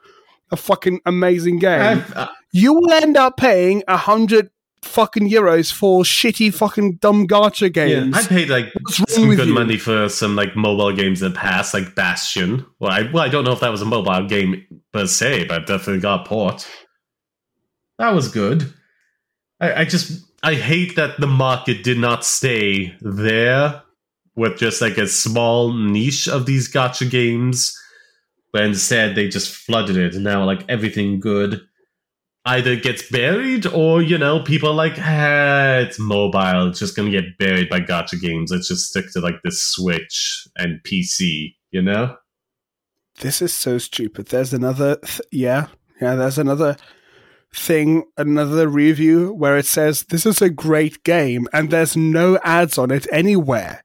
a 0.51 0.57
fucking 0.59 1.01
amazing 1.07 1.59
game. 1.59 2.05
Uh, 2.15 2.27
you 2.53 2.75
will 2.75 2.93
end 2.93 3.17
up 3.17 3.39
paying 3.39 3.83
a 3.89 3.97
hundred 3.97 4.51
fucking 4.83 5.31
euros 5.31 5.73
for 5.73 6.03
shitty 6.03 6.53
fucking 6.53 6.97
dumb 6.97 7.27
gacha 7.27 7.63
yeah, 7.63 7.69
games. 7.69 8.15
I 8.15 8.23
paid 8.25 8.51
like 8.51 8.67
some 9.09 9.35
good 9.35 9.49
you? 9.49 9.55
money 9.55 9.79
for 9.79 10.11
some 10.11 10.37
like 10.37 10.55
mobile 10.55 10.95
games 10.95 11.23
in 11.23 11.33
the 11.33 11.39
past, 11.39 11.73
like 11.73 11.95
Bastion. 11.95 12.67
Well, 12.79 12.93
I 12.93 13.11
well, 13.11 13.25
I 13.25 13.31
don't 13.31 13.45
know 13.45 13.53
if 13.53 13.61
that 13.61 13.71
was 13.71 13.81
a 13.81 13.87
mobile 13.87 14.27
game 14.27 14.67
per 14.93 15.07
se, 15.07 15.45
but 15.45 15.67
definitely 15.67 16.03
got 16.03 16.27
port. 16.27 16.69
That 17.99 18.15
was 18.15 18.29
good. 18.29 18.73
I, 19.61 19.81
I 19.81 19.85
just 19.85 20.25
I 20.43 20.55
hate 20.55 20.97
that 20.97 21.21
the 21.21 21.27
market 21.27 21.83
did 21.83 21.99
not 21.99 22.25
stay 22.25 22.95
there 23.01 23.83
with 24.37 24.59
just 24.59 24.81
like 24.81 24.99
a 24.99 25.09
small 25.09 25.73
niche 25.73 26.29
of 26.29 26.47
these 26.47 26.73
gacha 26.73 27.11
games, 27.11 27.77
but 28.53 28.63
instead 28.63 29.15
they 29.15 29.29
just 29.29 29.55
flooded 29.55 29.97
it, 29.97 30.15
and 30.15 30.25
now 30.25 30.45
like 30.45 30.65
everything 30.69 31.21
good 31.21 31.61
either 32.45 32.77
gets 32.77 33.11
buried 33.11 33.67
or 33.67 34.01
you 34.01 34.17
know 34.17 34.41
people 34.41 34.71
are 34.71 34.75
like 34.75 34.95
ah, 34.99 35.79
it's 35.79 35.99
mobile 35.99 36.69
it's 36.69 36.79
just 36.79 36.97
gonna 36.97 37.11
get 37.11 37.37
buried 37.37 37.69
by 37.69 37.79
gacha 37.79 38.19
games 38.19 38.51
let's 38.51 38.69
just 38.69 38.89
stick 38.89 39.05
to 39.13 39.21
like 39.21 39.35
the 39.45 39.51
switch 39.51 40.47
and 40.57 40.81
pc 40.83 41.55
you 41.73 41.83
know 41.83 42.17
this 43.21 43.43
is 43.43 43.53
so 43.53 43.79
stupid. 43.79 44.27
There's 44.27 44.55
another, 44.55 44.97
th- 44.97 45.21
yeah, 45.33 45.67
yeah. 46.01 46.15
There's 46.15 46.39
another 46.39 46.77
thing, 47.55 48.05
another 48.17 48.69
review 48.69 49.33
where 49.33 49.57
it 49.57 49.67
says 49.67 50.05
this 50.05 50.27
is 50.27 50.43
a 50.43 50.51
great 50.51 51.03
game, 51.05 51.49
and 51.53 51.71
there's 51.71 51.97
no 51.97 52.39
ads 52.45 52.79
on 52.79 52.91
it 52.91 53.07
anywhere. 53.13 53.85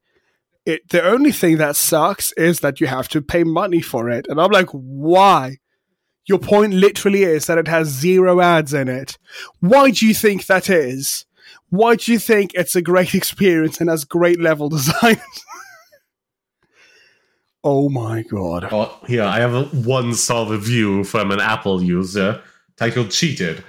It 0.65 0.89
the 0.89 1.03
only 1.03 1.31
thing 1.31 1.57
that 1.57 1.75
sucks 1.75 2.31
is 2.33 2.61
that 2.61 2.79
you 2.79 2.87
have 2.87 3.09
to 3.09 3.21
pay 3.21 3.43
money 3.43 3.81
for 3.81 4.09
it, 4.09 4.27
and 4.27 4.39
I'm 4.39 4.51
like, 4.51 4.69
why? 4.69 5.57
Your 6.25 6.39
point 6.39 6.73
literally 6.73 7.23
is 7.23 7.47
that 7.47 7.57
it 7.57 7.67
has 7.67 7.89
zero 7.89 8.39
ads 8.39 8.73
in 8.73 8.87
it. 8.87 9.17
Why 9.59 9.91
do 9.91 10.07
you 10.07 10.13
think 10.13 10.45
that 10.45 10.69
is? 10.69 11.25
Why 11.69 11.95
do 11.95 12.13
you 12.13 12.19
think 12.19 12.51
it's 12.53 12.75
a 12.75 12.81
great 12.81 13.13
experience 13.15 13.81
and 13.81 13.89
has 13.89 14.05
great 14.05 14.39
level 14.39 14.69
design? 14.69 15.19
oh 17.63 17.89
my 17.89 18.23
god. 18.23 18.67
oh, 18.71 18.99
here 19.07 19.23
i 19.23 19.39
have 19.39 19.53
a 19.53 19.63
one 19.63 20.13
star 20.13 20.45
view 20.57 21.03
from 21.03 21.31
an 21.31 21.39
apple 21.39 21.81
user 21.81 22.41
titled 22.77 23.11
cheated 23.11 23.63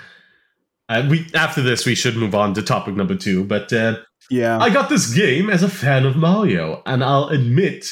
uh, 0.89 1.07
we 1.09 1.27
after 1.35 1.63
this 1.63 1.87
we 1.87 1.95
should 1.95 2.17
move 2.17 2.35
on 2.35 2.55
to 2.55 2.63
topic 2.63 2.95
number 2.95 3.15
two 3.17 3.45
but 3.45 3.73
uh, 3.73 3.97
Yeah. 4.31 4.59
I 4.59 4.71
got 4.71 4.89
this 4.89 5.13
game 5.15 5.51
as 5.51 5.63
a 5.63 5.69
fan 5.69 6.07
of 6.07 6.17
Mario, 6.17 6.83
and 6.87 7.05
I'll 7.05 7.29
admit, 7.29 7.87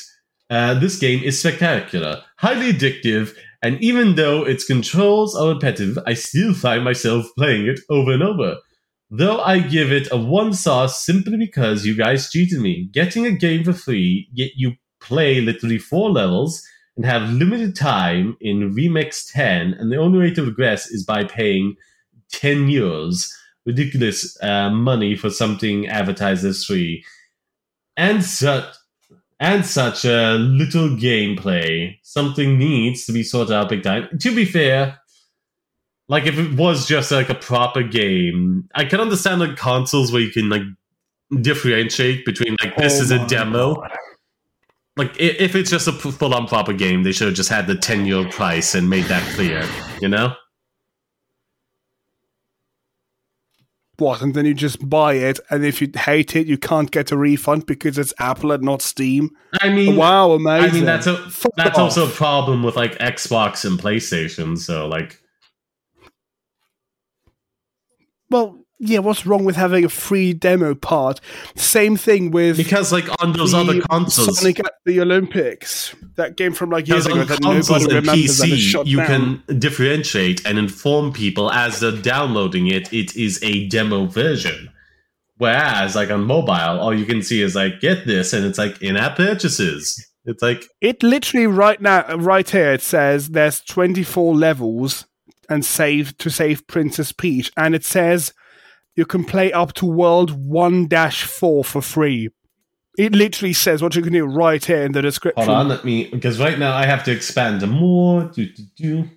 uh, 0.49 0.75
this 0.75 0.99
game 0.99 1.23
is 1.23 1.39
spectacular, 1.39 2.23
highly 2.39 2.73
addictive, 2.73 3.35
and 3.63 3.81
even 3.83 4.15
though 4.15 4.43
its 4.45 4.65
controls 4.65 5.37
are 5.37 5.53
repetitive, 5.55 5.99
I 6.07 6.15
still 6.15 6.55
find 6.55 6.85
myself 6.85 7.27
playing 7.37 7.67
it 7.67 7.81
over 7.91 8.13
and 8.13 8.23
over. 8.23 8.57
Though 9.11 9.41
I 9.41 9.59
give 9.61 9.93
it 9.93 10.09
a 10.11 10.17
one 10.17 10.55
star 10.55 10.89
simply 10.89 11.37
because 11.37 11.85
you 11.85 11.95
guys 11.95 12.31
cheated 12.31 12.61
me. 12.61 12.89
Getting 12.93 13.27
a 13.27 13.31
game 13.33 13.63
for 13.65 13.75
free, 13.75 14.29
yet 14.33 14.53
you 14.57 14.73
play 15.01 15.41
literally 15.41 15.79
four 15.79 16.11
levels 16.11 16.63
and 17.03 17.11
have 17.11 17.31
limited 17.31 17.75
time 17.75 18.37
in 18.41 18.73
Remix 18.73 19.33
10, 19.33 19.75
and 19.75 19.91
the 19.91 19.97
only 19.97 20.21
way 20.21 20.31
to 20.35 20.45
regress 20.45 20.89
is 20.89 21.05
by 21.05 21.25
paying 21.25 21.75
10 22.31 22.69
euros 22.69 23.29
ridiculous 23.67 24.41
uh, 24.43 24.71
money 24.71 25.17
for 25.17 25.29
something 25.29 25.89
advertised 25.89 26.45
as 26.45 26.65
free, 26.65 27.05
and 27.97 28.25
such 28.25 28.65
and 29.41 29.67
such 29.67 30.05
a 30.05 30.35
little 30.35 30.91
gameplay. 30.91 31.97
Something 32.03 32.57
needs 32.57 33.05
to 33.07 33.13
be 33.13 33.25
sorted 33.25 33.53
out 33.53 33.69
big 33.69 33.83
time. 33.83 34.09
To 34.21 34.35
be 34.35 34.45
fair, 34.45 34.99
like 36.09 36.27
if 36.27 36.39
it 36.39 36.55
was 36.55 36.87
just 36.87 37.11
like 37.11 37.29
a 37.29 37.35
proper 37.35 37.83
game, 37.83 38.69
I 38.77 38.85
can 38.85 39.01
understand 39.01 39.41
like 39.41 39.57
consoles 39.57 40.13
where 40.13 40.23
you 40.23 40.31
can 40.31 40.49
like 40.49 40.63
differentiate 41.41 42.25
between 42.25 42.57
like 42.63 42.77
this 42.77 43.01
Oh 43.01 43.03
is 43.03 43.11
a 43.11 43.27
demo. 43.27 43.75
God. 43.75 43.91
Like 44.97 45.19
if 45.19 45.55
it's 45.55 45.71
just 45.71 45.89
a 45.89 45.93
full 45.93 46.35
on 46.35 46.47
proper 46.47 46.73
game, 46.75 47.03
they 47.03 47.13
should 47.13 47.29
have 47.29 47.37
just 47.37 47.49
had 47.49 47.67
the 47.67 47.77
ten 47.77 48.05
euro 48.05 48.31
price 48.31 48.75
and 48.75 48.91
made 48.91 49.07
that 49.07 49.23
clear. 49.35 49.67
You 50.01 50.09
know. 50.09 50.35
What? 53.99 54.21
And 54.21 54.35
then 54.35 54.47
you 54.47 54.55
just 54.55 54.89
buy 54.89 55.15
it, 55.15 55.39
and 55.49 55.65
if 55.65 55.81
you 55.81 55.89
hate 55.95 56.35
it, 56.35 56.47
you 56.47 56.59
can't 56.59 56.91
get 56.91 57.13
a 57.13 57.17
refund 57.17 57.67
because 57.67 57.99
it's 57.99 58.13
Apple 58.19 58.51
and 58.51 58.63
not 58.63 58.83
Steam. 58.83 59.31
I 59.61 59.69
mean, 59.69 59.97
wow, 59.97 60.33
amazing! 60.33 60.71
I 60.71 60.73
mean 60.73 60.85
that's 60.85 61.07
a 61.07 61.17
Fuck 61.31 61.53
that's 61.57 61.79
off. 61.79 61.85
also 61.85 62.09
a 62.09 62.11
problem 62.11 62.63
with 62.63 62.75
like 62.75 62.99
Xbox 62.99 63.65
and 63.65 63.79
PlayStation. 63.79 64.59
So 64.59 64.89
like, 64.89 65.21
well, 68.29 68.62
yeah. 68.83 68.99
What's 68.99 69.25
wrong 69.25 69.45
with 69.45 69.57
having 69.57 69.85
a 69.85 69.89
free 69.89 70.33
demo 70.33 70.75
part? 70.75 71.21
Same 71.55 71.97
thing 71.97 72.33
with 72.33 72.57
because 72.57 72.93
like 72.93 73.07
on 73.23 73.33
those 73.33 73.53
the 73.53 73.59
other 73.59 73.81
consoles, 73.81 74.41
Sonic 74.41 74.59
at 74.61 74.75
the 74.85 75.01
Olympics. 75.01 75.95
That 76.17 76.37
game 76.37 76.53
from 76.53 76.71
like 76.71 76.89
years 76.89 77.07
ago 77.07 77.21
on 77.21 77.27
that 77.27 77.41
consoles 77.41 77.87
nobody 77.87 77.97
and 77.97 78.07
remembers 78.07 78.41
PC, 78.41 78.87
you 78.87 78.97
down. 78.99 79.43
can 79.47 79.59
differentiate 79.59 80.45
and 80.45 80.59
inform 80.59 81.13
people 81.13 81.51
as 81.53 81.81
they're 81.81 81.93
downloading 81.93 82.67
it. 82.67 82.93
It 82.93 83.17
is 83.17 83.43
a 83.43 83.69
demo 83.69 84.07
version. 84.07 84.69
Whereas, 85.39 85.97
like 85.97 86.11
on 86.11 86.25
mobile, 86.25 86.81
all 86.81 86.97
you 86.97 87.07
can 87.07 87.23
see 87.23 87.41
is 87.41 87.55
like 87.55 87.81
get 87.81 88.07
this, 88.07 88.33
and 88.33 88.45
it's 88.45 88.59
like 88.59 88.81
in-app 88.83 89.17
purchases. 89.17 90.07
It's 90.25 90.43
like 90.43 90.65
It 90.81 91.03
literally 91.03 91.47
right 91.47 91.81
now, 91.81 92.15
right 92.17 92.49
here, 92.49 92.73
it 92.73 92.83
says 92.83 93.31
there's 93.31 93.61
24 93.61 94.37
levels 94.37 95.07
and 95.49 95.65
save 95.65 96.17
to 96.19 96.31
save 96.31 96.67
Princess 96.67 97.13
Peach, 97.13 97.51
and 97.57 97.75
it 97.75 97.85
says 97.85 98.33
you 98.95 99.07
can 99.07 99.25
play 99.25 99.53
up 99.53 99.73
to 99.75 99.87
World 99.87 100.31
1 100.31 100.89
4 100.89 101.65
for 101.65 101.83
free. 101.83 102.29
It 102.99 103.13
literally 103.13 103.55
says 103.55 103.83
what 103.83 103.97
you 103.97 104.03
can 104.03 104.13
do 104.13 104.27
right 104.27 104.63
here 104.63 104.83
in 104.83 104.93
the 104.93 105.01
description. 105.01 105.45
Hold 105.47 105.57
on, 105.57 105.69
let 105.69 105.85
me 105.85 106.09
because 106.09 106.39
right 106.39 106.59
now 106.59 106.75
I 106.75 106.85
have 106.85 107.05
to 107.05 107.13
expand 107.13 107.61
to 107.61 107.67
more. 107.67 108.25
Do, 108.25 108.47
do, 108.47 108.63
do. 108.77 109.11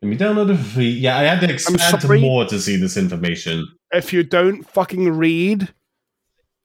Let 0.00 0.08
me 0.08 0.16
download 0.16 0.50
it 0.50 0.56
for 0.56 0.64
free. 0.64 0.88
Yeah, 0.88 1.18
I 1.18 1.24
had 1.24 1.40
to 1.40 1.52
expand 1.52 2.00
to 2.00 2.18
more 2.18 2.46
to 2.46 2.58
see 2.58 2.76
this 2.76 2.96
information. 2.96 3.66
If 3.92 4.12
you 4.12 4.24
don't 4.24 4.64
fucking 4.64 5.10
read, 5.10 5.68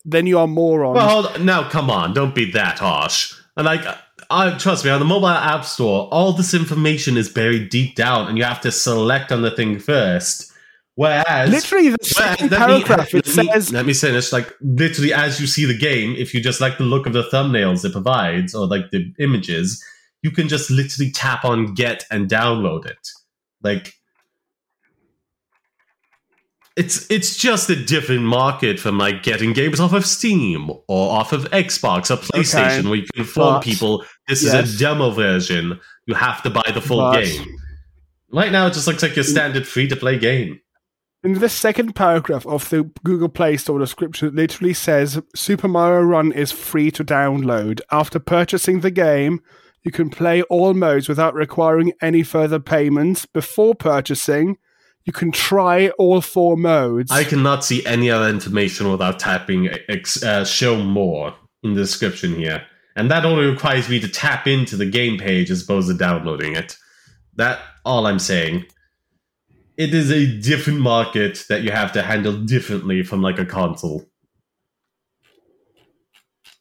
then 0.05 0.25
you 0.25 0.39
are 0.39 0.47
moron. 0.47 0.95
Well, 0.95 1.09
hold 1.09 1.25
on. 1.27 1.45
now 1.45 1.69
come 1.69 1.89
on, 1.89 2.13
don't 2.13 2.33
be 2.33 2.49
that 2.51 2.79
harsh. 2.79 3.35
And 3.57 3.65
like, 3.65 3.85
I 4.29 4.57
trust 4.57 4.85
me, 4.85 4.91
on 4.91 4.99
the 4.99 5.05
mobile 5.05 5.27
app 5.27 5.65
store, 5.65 6.07
all 6.11 6.31
this 6.31 6.53
information 6.53 7.17
is 7.17 7.27
buried 7.27 7.69
deep 7.69 7.95
down, 7.95 8.27
and 8.27 8.37
you 8.37 8.45
have 8.45 8.61
to 8.61 8.71
select 8.71 9.31
on 9.31 9.41
the 9.41 9.51
thing 9.51 9.77
first. 9.77 10.46
Whereas, 10.97 11.51
literally, 11.51 11.89
the 11.89 11.97
second 12.01 12.49
let 12.49 12.67
me- 12.67 12.83
paragraph 12.83 13.13
it 13.13 13.27
let 13.27 13.45
me- 13.45 13.51
says 13.53 13.71
let 13.71 13.85
me 13.85 13.93
finish. 13.93 14.31
Like 14.33 14.51
literally, 14.61 15.13
as 15.13 15.39
you 15.39 15.45
see 15.45 15.63
the 15.65 15.77
game, 15.77 16.15
if 16.17 16.33
you 16.33 16.41
just 16.41 16.59
like 16.59 16.79
the 16.79 16.85
look 16.85 17.05
of 17.05 17.13
the 17.13 17.21
thumbnails 17.31 17.85
it 17.85 17.91
provides 17.91 18.55
or 18.55 18.65
like 18.65 18.89
the 18.91 19.13
images, 19.19 19.83
you 20.23 20.31
can 20.31 20.47
just 20.47 20.71
literally 20.71 21.11
tap 21.11 21.45
on 21.45 21.75
get 21.75 22.05
and 22.09 22.27
download 22.27 22.87
it. 22.87 22.97
Like 23.61 23.93
it's 26.75 27.09
it's 27.11 27.37
just 27.37 27.69
a 27.69 27.75
different 27.75 28.23
market 28.23 28.79
from 28.79 28.97
like 28.97 29.21
getting 29.21 29.53
games 29.53 29.79
off 29.79 29.93
of 29.93 30.03
Steam 30.03 30.69
or 30.87 31.11
off 31.11 31.31
of 31.31 31.45
Xbox 31.51 32.09
or 32.09 32.17
PlayStation, 32.17 32.79
Okay, 32.79 32.87
where 32.89 32.95
you 32.99 33.05
can 33.13 33.21
inform 33.21 33.55
but- 33.55 33.63
people 33.63 34.03
this 34.27 34.43
yes. 34.43 34.67
is 34.67 34.75
a 34.75 34.79
demo 34.79 35.11
version. 35.11 35.79
You 36.07 36.15
have 36.15 36.41
to 36.43 36.49
buy 36.49 36.69
the 36.73 36.81
full 36.81 36.97
But- 37.11 37.23
game. 37.23 37.45
Right 38.31 38.51
now, 38.51 38.65
it 38.67 38.73
just 38.73 38.87
looks 38.87 39.01
like 39.03 39.15
your 39.15 39.23
mm. 39.23 39.29
standard 39.29 39.65
free 39.67 39.87
to 39.87 39.95
play 39.95 40.17
game. 40.19 40.59
In 41.23 41.33
the 41.33 41.49
second 41.49 41.95
paragraph 41.95 42.45
of 42.45 42.69
the 42.69 42.89
Google 43.03 43.29
Play 43.29 43.57
Store 43.57 43.79
description, 43.79 44.29
it 44.29 44.35
literally 44.35 44.73
says 44.73 45.21
Super 45.35 45.67
Mario 45.67 46.01
Run 46.01 46.31
is 46.31 46.51
free 46.51 46.91
to 46.91 47.03
download. 47.03 47.81
After 47.91 48.19
purchasing 48.19 48.81
the 48.81 48.91
game, 48.91 49.41
you 49.83 49.91
can 49.91 50.09
play 50.09 50.41
all 50.43 50.73
modes 50.73 51.09
without 51.09 51.33
requiring 51.33 51.93
any 52.01 52.23
further 52.23 52.59
payments. 52.59 53.25
Before 53.25 53.73
purchasing, 53.73 54.57
you 55.05 55.13
can 55.13 55.31
try 55.31 55.89
all 55.97 56.21
four 56.21 56.57
modes. 56.57 57.11
I 57.11 57.23
cannot 57.23 57.63
see 57.63 57.85
any 57.85 58.11
other 58.11 58.27
information 58.27 58.91
without 58.91 59.19
tapping 59.19 59.69
uh, 59.69 60.43
show 60.43 60.83
more 60.83 61.33
in 61.63 61.73
the 61.73 61.81
description 61.81 62.35
here. 62.35 62.63
And 62.95 63.09
that 63.09 63.25
only 63.25 63.45
requires 63.45 63.89
me 63.89 63.99
to 64.01 64.07
tap 64.07 64.47
into 64.47 64.75
the 64.75 64.85
game 64.85 65.17
page 65.17 65.49
as 65.49 65.63
opposed 65.63 65.87
to 65.87 65.97
downloading 65.97 66.55
it. 66.55 66.77
That 67.35 67.59
all 67.85 68.07
I'm 68.07 68.19
saying. 68.19 68.65
It 69.77 69.93
is 69.93 70.11
a 70.11 70.25
different 70.39 70.79
market 70.79 71.45
that 71.49 71.61
you 71.61 71.71
have 71.71 71.91
to 71.93 72.01
handle 72.01 72.33
differently 72.33 73.03
from 73.03 73.21
like 73.21 73.39
a 73.39 73.45
console. 73.45 74.05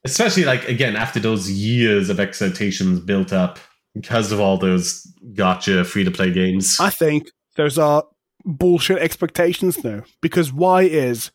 Especially 0.04 0.44
like 0.44 0.68
again 0.68 0.94
after 0.94 1.18
those 1.18 1.50
years 1.50 2.10
of 2.10 2.20
expectations 2.20 3.00
built 3.00 3.32
up 3.32 3.58
because 3.94 4.30
of 4.30 4.38
all 4.38 4.58
those 4.58 5.06
gacha 5.32 5.84
free 5.84 6.04
to 6.04 6.10
play 6.10 6.30
games. 6.30 6.76
I 6.78 6.90
think 6.90 7.30
those 7.56 7.78
are 7.78 8.00
uh, 8.00 8.06
bullshit 8.44 8.98
expectations 8.98 9.82
now. 9.82 10.04
Because 10.22 10.52
why 10.52 10.82
is 10.82 11.30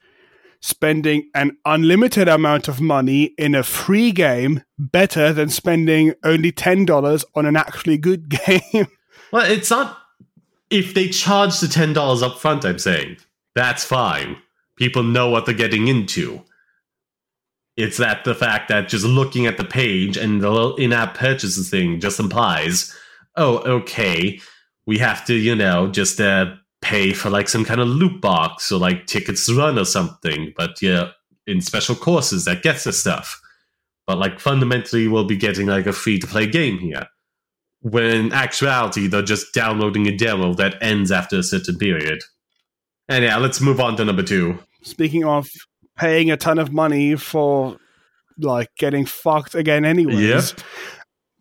spending 0.62 1.30
an 1.34 1.58
unlimited 1.66 2.28
amount 2.28 2.68
of 2.68 2.80
money 2.80 3.34
in 3.38 3.56
a 3.56 3.64
free 3.64 4.12
game 4.12 4.64
better 4.78 5.34
than 5.34 5.50
spending 5.50 6.14
only 6.24 6.52
$10 6.52 7.26
on 7.36 7.46
an 7.46 7.56
actually 7.56 7.98
good 7.98 8.30
game? 8.48 8.88
Well, 9.32 9.50
it's 9.50 9.70
not. 9.70 9.98
If 10.72 10.94
they 10.94 11.10
charge 11.10 11.60
the 11.60 11.68
ten 11.68 11.94
dollars 11.94 12.24
up 12.24 12.40
front, 12.40 12.66
I'm 12.66 12.80
saying 12.80 13.18
that's 13.54 13.84
fine. 13.84 14.38
People 14.78 15.04
know 15.04 15.30
what 15.30 15.46
they're 15.46 15.54
getting 15.54 15.88
into. 15.88 16.42
It's 17.78 17.98
that 17.98 18.24
the 18.24 18.34
fact 18.34 18.70
that 18.70 18.90
just 18.90 19.06
looking 19.06 19.46
at 19.46 19.58
the 19.58 19.66
page 19.66 20.18
and 20.18 20.42
the 20.42 20.50
little 20.50 20.76
in-app 20.78 21.16
purchases 21.16 21.70
thing 21.70 22.00
just 22.00 22.20
implies, 22.20 22.96
oh, 23.36 23.58
okay, 23.60 24.40
we 24.86 24.98
have 24.98 25.26
to, 25.26 25.34
you 25.34 25.56
know, 25.56 25.88
just 25.90 26.20
uh, 26.20 26.54
pay 26.82 27.14
for 27.14 27.30
like 27.30 27.50
some 27.50 27.66
kind 27.66 27.82
of 27.82 27.88
loot 27.88 28.22
box 28.22 28.72
or 28.72 28.80
like 28.80 29.08
tickets 29.08 29.52
run 29.52 29.78
or 29.78 29.86
something. 29.86 30.54
But 30.56 30.82
yeah, 30.82 31.12
in 31.48 31.62
special 31.62 31.96
courses 31.96 32.46
that 32.46 32.64
gets 32.64 32.86
the 32.86 32.94
stuff. 32.94 33.42
But 34.08 34.18
like 34.18 34.40
fundamentally, 34.40 35.08
we'll 35.08 35.26
be 35.26 35.38
getting 35.38 35.68
like 35.68 35.86
a 35.86 35.94
free-to-play 35.94 36.48
game 36.48 36.80
here 36.80 37.08
when 37.82 38.04
in 38.04 38.34
actuality 38.34 39.08
they're 39.08 39.22
just 39.22 39.54
downloading 39.54 40.08
a 40.08 40.16
demo 40.16 40.54
that 40.54 40.76
ends 40.82 41.12
after 41.12 41.38
a 41.38 41.44
certain 41.44 41.78
period. 41.78 42.20
And 43.10 43.24
yeah, 43.24 43.38
let's 43.38 43.60
move 43.60 43.80
on 43.80 43.98
to 43.98 44.06
number 44.06 44.24
two. 44.24 44.60
Speaking 44.84 45.24
of 45.24 45.50
paying 45.98 46.32
a 46.32 46.38
ton 46.38 46.58
of 46.58 46.72
money 46.72 47.16
for 47.16 47.78
like 48.38 48.70
getting 48.78 49.06
fucked 49.06 49.56
again 49.56 49.86
anyways. 49.86 50.20
Yep. 50.20 50.62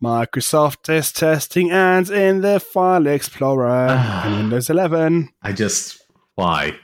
Microsoft 0.03 0.89
is 0.89 1.11
testing 1.11 1.71
ads 1.71 2.09
in 2.09 2.41
the 2.41 2.59
File 2.59 3.05
Explorer 3.05 3.87
ah. 3.89 4.25
and 4.25 4.35
Windows 4.35 4.69
11. 4.69 5.29
I 5.43 5.53
just 5.53 6.01
why? 6.35 6.75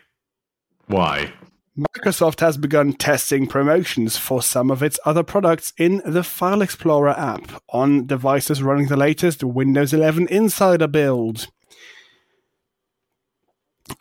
Why? 0.85 1.33
Microsoft 1.77 2.39
has 2.39 2.57
begun 2.57 2.93
testing 2.93 3.45
promotions 3.45 4.17
for 4.17 4.41
some 4.41 4.71
of 4.71 4.81
its 4.81 4.99
other 5.05 5.21
products 5.21 5.73
in 5.77 6.01
the 6.05 6.23
File 6.23 6.63
Explorer 6.63 7.11
app 7.11 7.61
on 7.69 8.07
devices 8.07 8.63
running 8.63 8.87
the 8.87 8.97
latest 8.97 9.43
Windows 9.43 9.93
11 9.93 10.27
Insider 10.29 10.87
build. 10.87 11.47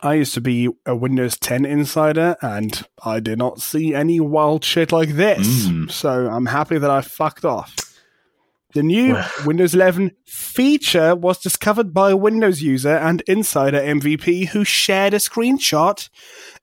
I 0.01 0.15
used 0.15 0.35
to 0.35 0.41
be 0.41 0.69
a 0.85 0.97
Windows 0.97 1.39
10 1.39 1.65
insider 1.65 2.37
and 2.43 2.83
I 3.05 3.21
did 3.21 3.39
not 3.39 3.61
see 3.61 3.95
any 3.95 4.19
wild 4.19 4.65
shit 4.65 4.91
like 4.91 5.11
this. 5.11 5.67
Mm. 5.67 5.91
So 5.91 6.29
I'm 6.29 6.47
happy 6.47 6.79
that 6.79 6.91
I 6.91 7.03
fucked 7.03 7.45
off. 7.45 7.75
The 8.75 8.83
new 8.83 9.17
Windows 9.47 9.75
11 9.75 10.13
feature 10.27 11.15
was 11.15 11.39
discovered 11.39 11.95
by 11.95 12.11
a 12.11 12.17
Windows 12.17 12.61
user 12.61 12.95
and 12.95 13.23
insider 13.23 13.81
MVP 13.81 14.49
who 14.49 14.65
shared 14.65 15.15
a 15.15 15.19
screenshot 15.19 16.11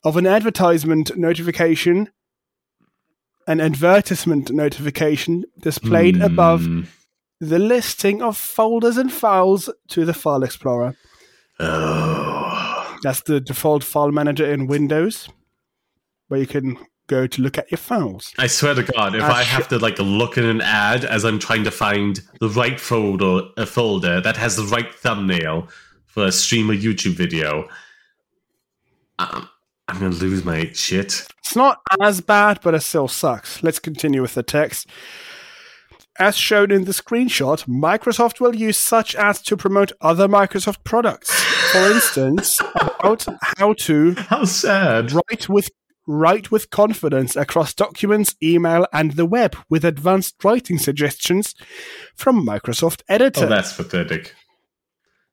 of 0.03 0.17
an 0.17 0.27
advertisement 0.27 1.17
notification, 1.17 2.09
an 3.47 3.59
advertisement 3.61 4.51
notification 4.51 5.45
displayed 5.59 6.21
above 6.21 6.61
Hmm. 6.65 6.81
the 7.39 7.59
listing 7.59 8.21
of 8.21 8.37
folders 8.37 8.97
and 8.97 9.11
files 9.11 9.69
to 9.89 10.05
the 10.05 10.13
File 10.13 10.43
Explorer. 10.43 10.95
Oh. 11.59 12.97
That's 13.03 13.21
the 13.21 13.41
default 13.41 13.83
file 13.83 14.11
manager 14.11 14.49
in 14.49 14.67
Windows, 14.67 15.27
where 16.29 16.39
you 16.39 16.47
can 16.47 16.77
go 17.07 17.27
to 17.27 17.41
look 17.41 17.57
at 17.57 17.69
your 17.69 17.77
files. 17.77 18.31
I 18.37 18.47
swear 18.47 18.75
to 18.75 18.83
God, 18.83 19.13
if 19.15 19.23
Ah, 19.23 19.35
I 19.35 19.43
have 19.43 19.67
to 19.69 19.77
like 19.77 19.99
look 19.99 20.37
in 20.37 20.45
an 20.45 20.61
ad 20.61 21.03
as 21.03 21.25
I'm 21.25 21.37
trying 21.37 21.65
to 21.65 21.71
find 21.71 22.21
the 22.39 22.47
right 22.47 22.79
folder, 22.79 23.41
a 23.57 23.65
folder 23.65 24.21
that 24.21 24.37
has 24.37 24.55
the 24.55 24.63
right 24.63 24.93
thumbnail 24.95 25.67
for 26.05 26.25
a 26.25 26.31
stream 26.31 26.71
or 26.71 26.75
YouTube 26.75 27.15
video, 27.15 27.67
um, 29.19 29.49
I'm 29.87 29.99
gonna 29.99 30.15
lose 30.15 30.43
my 30.45 30.71
shit. 30.73 31.27
It's 31.39 31.55
not 31.55 31.79
as 32.01 32.21
bad, 32.21 32.59
but 32.63 32.73
it 32.73 32.81
still 32.81 33.07
sucks. 33.07 33.61
Let's 33.63 33.79
continue 33.79 34.21
with 34.21 34.33
the 34.33 34.43
text. 34.43 34.87
As 36.19 36.37
shown 36.37 36.71
in 36.71 36.85
the 36.85 36.91
screenshot, 36.91 37.65
Microsoft 37.67 38.39
will 38.39 38.55
use 38.55 38.77
such 38.77 39.15
ads 39.15 39.41
to 39.43 39.57
promote 39.57 39.91
other 39.99 40.27
Microsoft 40.27 40.83
products. 40.83 41.31
For 41.71 41.91
instance, 41.91 42.59
about 42.75 43.25
how 43.57 43.73
to 43.73 44.13
How 44.13 44.45
sad. 44.45 45.11
write 45.11 45.49
with 45.49 45.69
write 46.05 46.51
with 46.51 46.69
confidence 46.69 47.35
across 47.35 47.73
documents, 47.73 48.35
email, 48.43 48.85
and 48.93 49.13
the 49.13 49.25
web 49.25 49.55
with 49.69 49.83
advanced 49.85 50.35
writing 50.43 50.77
suggestions 50.77 51.55
from 52.15 52.45
Microsoft 52.45 53.01
Editor. 53.09 53.45
Oh, 53.45 53.49
that's 53.49 53.73
pathetic. 53.73 54.35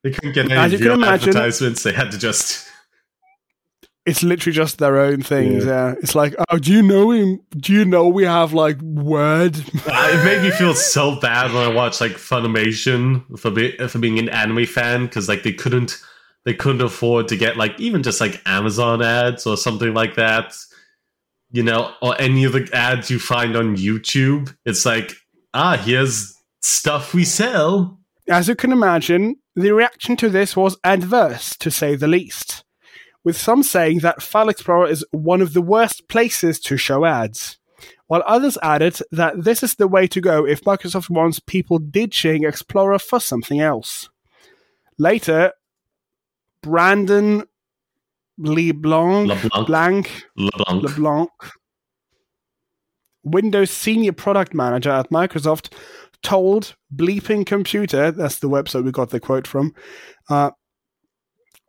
They 0.03 0.13
couldn't 0.13 0.33
get 0.33 0.51
As 0.51 0.73
any 0.73 0.73
you 0.73 0.79
can 0.79 0.93
imagine- 0.93 1.29
advertisements. 1.31 1.83
They 1.83 1.93
had 1.93 2.11
to 2.13 2.19
just. 2.19 2.67
It's 4.07 4.23
literally 4.23 4.55
just 4.55 4.79
their 4.79 4.99
own 4.99 5.23
things. 5.23 5.65
Yeah. 5.65 5.89
Yeah. 5.91 5.95
It's 6.03 6.15
like, 6.15 6.35
oh, 6.49 6.59
do 6.59 6.73
you 6.73 6.83
know 6.83 7.11
him? 7.11 7.41
Do 7.57 7.73
you 7.73 7.85
know 7.85 8.09
we 8.09 8.25
have 8.25 8.53
like 8.53 8.81
Word? 8.81 9.57
It 9.87 10.25
made 10.25 10.43
me 10.43 10.51
feel 10.51 10.75
so 10.75 11.21
bad 11.21 11.53
when 11.53 11.63
I 11.63 11.73
watched 11.73 12.01
like 12.01 12.13
Funimation 12.13 13.39
for 13.39 13.51
be, 13.51 13.77
for 13.77 13.99
being 13.99 14.19
an 14.19 14.29
anime 14.29 14.67
fan 14.67 15.07
because 15.07 15.29
like 15.29 15.43
they 15.43 15.53
couldn't 15.53 16.01
they 16.45 16.55
couldn't 16.55 16.81
afford 16.81 17.29
to 17.29 17.37
get 17.37 17.57
like 17.57 17.79
even 17.79 18.03
just 18.03 18.21
like 18.21 18.41
Amazon 18.47 19.03
ads 19.03 19.47
or 19.47 19.57
something 19.57 19.93
like 19.95 20.17
that, 20.17 20.57
you 21.51 21.63
know, 21.63 21.93
or 22.01 22.21
any 22.21 22.45
of 22.45 22.53
the 22.55 22.69
ads 22.73 23.11
you 23.11 23.19
find 23.19 23.57
on 23.57 23.77
YouTube. 23.77 24.55
It's 24.65 24.87
like 24.87 25.13
ah, 25.55 25.77
here's 25.77 26.35
stuff 26.63 27.15
we 27.15 27.25
sell. 27.25 27.99
As 28.29 28.49
you 28.49 28.55
can 28.55 28.73
imagine, 28.73 29.37
the 29.57 29.73
reaction 29.73 30.17
to 30.17 30.29
this 30.29 30.57
was 30.57 30.77
adverse, 30.85 31.57
to 31.57 31.71
say 31.71 31.97
the 31.97 32.07
least, 32.07 32.65
with 33.25 33.37
some 33.37 33.63
saying 33.63 34.01
that 34.01 34.23
File 34.23 34.49
Explorer 34.49 34.89
is 34.89 35.05
one 35.11 35.41
of 35.41 35.53
the 35.53 35.63
worst 35.63 36.09
places 36.09 36.59
to 36.61 36.77
show 36.77 37.05
ads, 37.05 37.59
while 38.07 38.23
others 38.27 38.59
added 38.63 38.99
that 39.11 39.45
this 39.45 39.63
is 39.63 39.75
the 39.75 39.89
way 39.89 40.07
to 40.07 40.21
go 40.21 40.47
if 40.47 40.63
Microsoft 40.63 41.11
wants 41.11 41.39
people 41.41 41.79
ditching 41.79 42.45
Explorer 42.45 42.99
for 42.99 43.21
something 43.21 43.61
else. 43.61 44.09
Later, 44.99 45.53
Brandon 46.63 47.45
LeBlanc, 48.39 49.29
LeBlanc. 49.29 49.67
Blanc, 49.67 50.27
LeBlanc. 50.37 50.83
LeBlanc 50.83 51.31
Windows 53.23 53.71
senior 53.71 54.13
product 54.13 54.55
manager 54.55 54.91
at 54.91 55.11
Microsoft, 55.11 55.73
told 56.23 56.75
Bleeping 56.95 57.47
Computer, 57.47 58.11
that's 58.11 58.39
the 58.39 58.49
website 58.49 58.85
we 58.85 58.91
got 58.91 59.11
the 59.11 59.21
quote 59.21 59.47
from, 59.47 59.75
uh, 60.29 60.51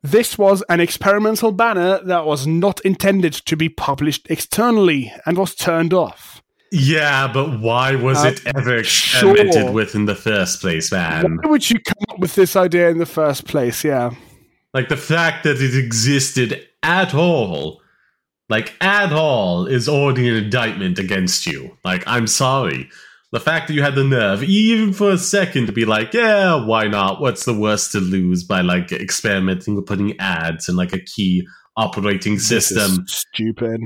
this 0.04 0.38
was 0.38 0.64
an 0.70 0.80
experimental 0.80 1.52
banner 1.52 1.99
that 2.04 2.26
was 2.26 2.47
not 2.47 2.80
intended 2.82 3.34
to 3.34 3.56
be 3.56 3.70
published 3.70 4.28
externally 4.30 5.12
and 5.26 5.38
was 5.38 5.56
turned 5.56 5.93
off. 5.93 6.41
Yeah, 6.72 7.28
but 7.32 7.60
why 7.60 7.95
was 7.95 8.24
Uh, 8.24 8.30
it 8.30 8.41
ever 8.56 8.78
experimented 8.78 9.54
sure. 9.54 9.72
with 9.72 9.93
in 9.93 10.06
the 10.06 10.16
first 10.16 10.62
place, 10.62 10.91
man? 10.91 11.38
Why 11.43 11.49
would 11.49 11.70
you 11.70 11.80
come 11.80 12.04
up 12.10 12.20
with 12.20 12.36
this 12.36 12.56
idea 12.56 12.89
in 12.89 12.97
the 12.97 13.06
first 13.06 13.45
place? 13.45 13.84
Yeah. 13.84 14.12
Like 14.74 14.88
the 14.88 14.97
fact 14.97 15.43
that 15.43 15.62
it 15.62 15.76
existed 15.76 16.66
at 16.82 17.14
all, 17.14 17.82
like 18.49 18.74
at 18.80 19.12
all, 19.12 19.66
is 19.66 19.89
already 19.89 20.30
an 20.30 20.36
indictment 20.36 20.97
against 20.97 21.45
you. 21.45 21.78
Like, 21.84 22.04
I'm 22.08 22.26
sorry. 22.26 22.89
The 23.32 23.39
fact 23.39 23.67
that 23.67 23.73
you 23.73 23.82
had 23.82 23.95
the 23.95 24.03
nerve, 24.03 24.43
even 24.43 24.91
for 24.91 25.11
a 25.11 25.17
second, 25.17 25.67
to 25.67 25.71
be 25.71 25.86
like, 25.86 26.13
yeah, 26.13 26.65
why 26.65 26.88
not? 26.88 27.21
What's 27.21 27.45
the 27.45 27.53
worst 27.53 27.93
to 27.93 27.99
lose 27.99 28.43
by 28.43 28.59
like 28.61 28.91
experimenting 28.91 29.75
with 29.75 29.86
putting 29.86 30.19
ads 30.19 30.67
and 30.67 30.77
like 30.77 30.93
a 30.93 30.99
key 30.99 31.47
operating 31.77 32.39
system? 32.39 33.05
stupid. 33.07 33.79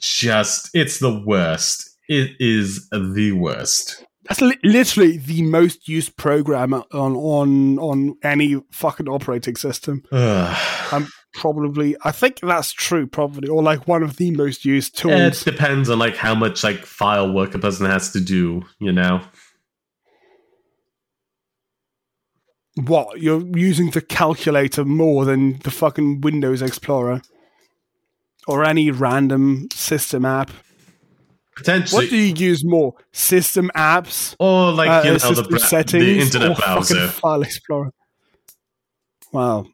Just, 0.00 0.70
it's 0.72 1.00
the 1.00 1.22
worst. 1.26 1.90
It 2.08 2.32
is 2.38 2.88
the 2.90 3.32
worst. 3.32 4.04
That's 4.28 4.40
li- 4.40 4.58
literally 4.62 5.16
the 5.16 5.42
most 5.42 5.88
used 5.88 6.16
program 6.16 6.72
on 6.74 6.84
on 6.92 7.78
on 7.78 8.16
any 8.22 8.60
fucking 8.70 9.08
operating 9.08 9.56
system. 9.56 10.04
Ugh. 10.12 10.56
I'm 10.92 11.08
probably 11.32 11.96
I 12.04 12.12
think 12.12 12.40
that's 12.40 12.72
true 12.72 13.06
probably 13.06 13.48
or 13.48 13.62
like 13.62 13.88
one 13.88 14.02
of 14.02 14.16
the 14.16 14.30
most 14.30 14.64
used 14.64 14.96
tools. 14.96 15.46
It 15.46 15.50
depends 15.50 15.88
on 15.90 15.98
like 15.98 16.16
how 16.16 16.34
much 16.34 16.62
like 16.62 16.84
file 16.84 17.32
work 17.32 17.54
a 17.54 17.58
person 17.58 17.86
has 17.86 18.12
to 18.12 18.20
do, 18.20 18.62
you 18.78 18.92
know. 18.92 19.22
what 22.76 23.20
you're 23.20 23.44
using 23.56 23.90
the 23.90 24.00
calculator 24.00 24.84
more 24.84 25.24
than 25.24 25.58
the 25.58 25.70
fucking 25.70 26.20
Windows 26.20 26.62
Explorer 26.62 27.20
or 28.46 28.64
any 28.64 28.90
random 28.90 29.68
system 29.72 30.24
app. 30.24 30.50
Potentially, 31.54 32.04
What 32.04 32.10
do 32.10 32.16
you 32.16 32.34
use 32.34 32.64
more? 32.64 32.94
System 33.12 33.70
apps, 33.76 34.34
or 34.38 34.72
like 34.72 34.88
uh, 34.88 35.02
you 35.04 35.18
know 35.18 35.34
the, 35.34 35.42
bra- 35.42 35.58
settings, 35.58 36.30
the 36.30 36.38
internet 36.38 36.56
browser. 36.56 37.08
File 37.08 37.42
Explorer. 37.42 37.90
Wow. 39.32 39.66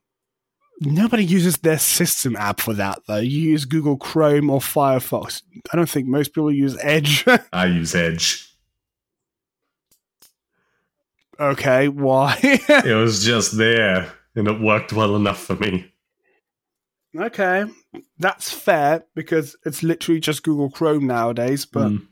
Nobody 0.81 1.25
uses 1.25 1.57
their 1.59 1.79
system 1.79 2.37
app 2.37 2.61
for 2.61 2.73
that 2.75 3.01
though. 3.09 3.17
You 3.19 3.41
use 3.41 3.65
Google 3.65 3.97
Chrome 3.97 4.49
or 4.49 4.61
Firefox. 4.61 5.43
I 5.73 5.77
don't 5.77 5.89
think 5.89 6.07
most 6.07 6.29
people 6.35 6.53
use 6.53 6.77
Edge. 6.83 7.25
I 7.53 7.67
use 7.67 7.95
Edge. 7.95 8.45
okay, 11.41 11.89
why? 11.89 12.37
It 12.69 12.95
was 12.95 13.25
just 13.25 13.57
there, 13.57 14.13
and 14.35 14.47
it 14.49 14.61
worked 14.61 14.93
well 14.93 15.17
enough 15.17 15.41
for 15.43 15.57
me. 15.57 15.93
okay, 17.17 17.65
that's 18.19 18.53
fair 18.53 19.05
because 19.15 19.57
it's 19.65 19.83
literally 19.83 20.21
just 20.21 20.43
Google 20.43 20.71
Chrome 20.71 21.07
nowadays. 21.07 21.65
But 21.65 21.89
Mm. 21.91 22.07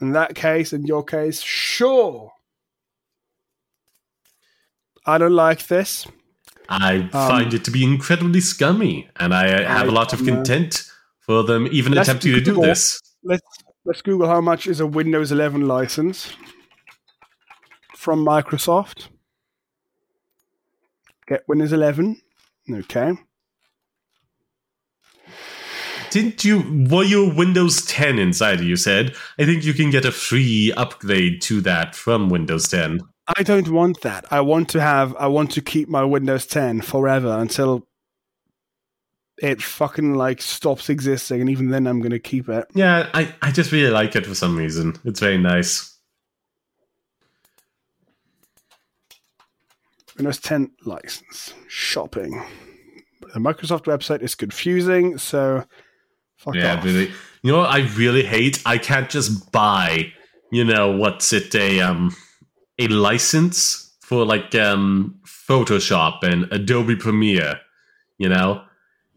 in 0.00 0.12
that 0.12 0.34
case, 0.34 0.72
in 0.72 0.86
your 0.86 1.04
case, 1.04 1.40
sure. 1.40 2.32
I 5.06 5.18
don't 5.18 5.34
like 5.34 5.66
this. 5.66 6.06
I 6.72 7.08
find 7.12 7.52
it 7.52 7.64
to 7.66 7.70
be 7.70 7.84
incredibly 7.84 8.40
scummy, 8.40 9.08
and 9.16 9.34
I 9.34 9.52
uh, 9.52 9.68
have 9.68 9.86
a 9.86 9.90
Um, 9.90 9.94
lot 9.94 10.12
of 10.14 10.24
contempt 10.24 10.90
for 11.20 11.42
them 11.44 11.68
even 11.70 11.92
Let's 11.92 12.08
attempting 12.08 12.32
to 12.32 12.40
do 12.40 12.60
this. 12.62 12.98
Let's 13.22 13.42
let's 13.84 14.00
Google 14.00 14.26
how 14.26 14.40
much 14.40 14.66
is 14.66 14.80
a 14.80 14.86
Windows 14.86 15.30
11 15.30 15.66
license 15.66 16.34
from 17.94 18.24
Microsoft. 18.24 19.08
Get 21.26 21.42
Windows 21.46 21.72
11. 21.72 22.20
Okay. 22.70 23.12
Didn't 26.10 26.44
you? 26.44 26.86
Were 26.90 27.04
you 27.04 27.34
Windows 27.34 27.84
10 27.86 28.18
inside? 28.18 28.60
You 28.60 28.76
said. 28.76 29.14
I 29.38 29.44
think 29.44 29.64
you 29.64 29.74
can 29.74 29.90
get 29.90 30.04
a 30.04 30.12
free 30.12 30.72
upgrade 30.72 31.42
to 31.42 31.60
that 31.62 31.94
from 31.94 32.28
Windows 32.28 32.68
10. 32.68 33.00
I 33.36 33.42
don't 33.42 33.68
want 33.68 34.00
that. 34.02 34.24
I 34.30 34.40
want 34.40 34.68
to 34.70 34.80
have 34.80 35.16
I 35.16 35.26
want 35.26 35.52
to 35.52 35.60
keep 35.60 35.88
my 35.88 36.04
Windows 36.04 36.46
10 36.46 36.82
forever 36.82 37.28
until 37.28 37.86
it 39.38 39.62
fucking 39.62 40.14
like 40.14 40.42
stops 40.42 40.88
existing 40.88 41.40
and 41.40 41.50
even 41.50 41.70
then 41.70 41.86
I'm 41.86 42.00
going 42.00 42.12
to 42.12 42.18
keep 42.18 42.48
it. 42.48 42.66
Yeah, 42.74 43.08
I, 43.14 43.34
I 43.42 43.50
just 43.50 43.72
really 43.72 43.90
like 43.90 44.14
it 44.14 44.26
for 44.26 44.34
some 44.34 44.56
reason. 44.56 44.94
It's 45.04 45.20
very 45.20 45.38
nice. 45.38 45.98
Windows 50.16 50.38
10 50.38 50.70
license 50.84 51.54
shopping. 51.68 52.44
The 53.32 53.40
Microsoft 53.40 53.84
website 53.84 54.22
is 54.22 54.34
confusing, 54.34 55.16
so 55.16 55.64
fuck 56.36 56.54
yeah, 56.54 56.76
off. 56.76 56.84
really. 56.84 57.10
You 57.42 57.52
know 57.52 57.58
what 57.58 57.70
I 57.70 57.80
really 57.96 58.22
hate? 58.22 58.62
I 58.66 58.78
can't 58.78 59.08
just 59.08 59.50
buy, 59.50 60.12
you 60.50 60.64
know, 60.64 60.92
what's 60.92 61.32
it 61.32 61.54
a 61.54 61.80
um 61.80 62.14
a 62.90 62.94
license 62.94 63.92
for 64.00 64.24
like 64.24 64.54
um 64.54 65.18
Photoshop 65.24 66.22
and 66.22 66.50
Adobe 66.52 66.96
Premiere, 66.96 67.60
you 68.18 68.28
know? 68.28 68.62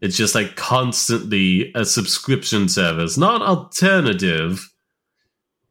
It's 0.00 0.16
just 0.16 0.34
like 0.34 0.56
constantly 0.56 1.72
a 1.74 1.84
subscription 1.84 2.68
service, 2.68 3.16
not 3.16 3.40
alternative. 3.40 4.70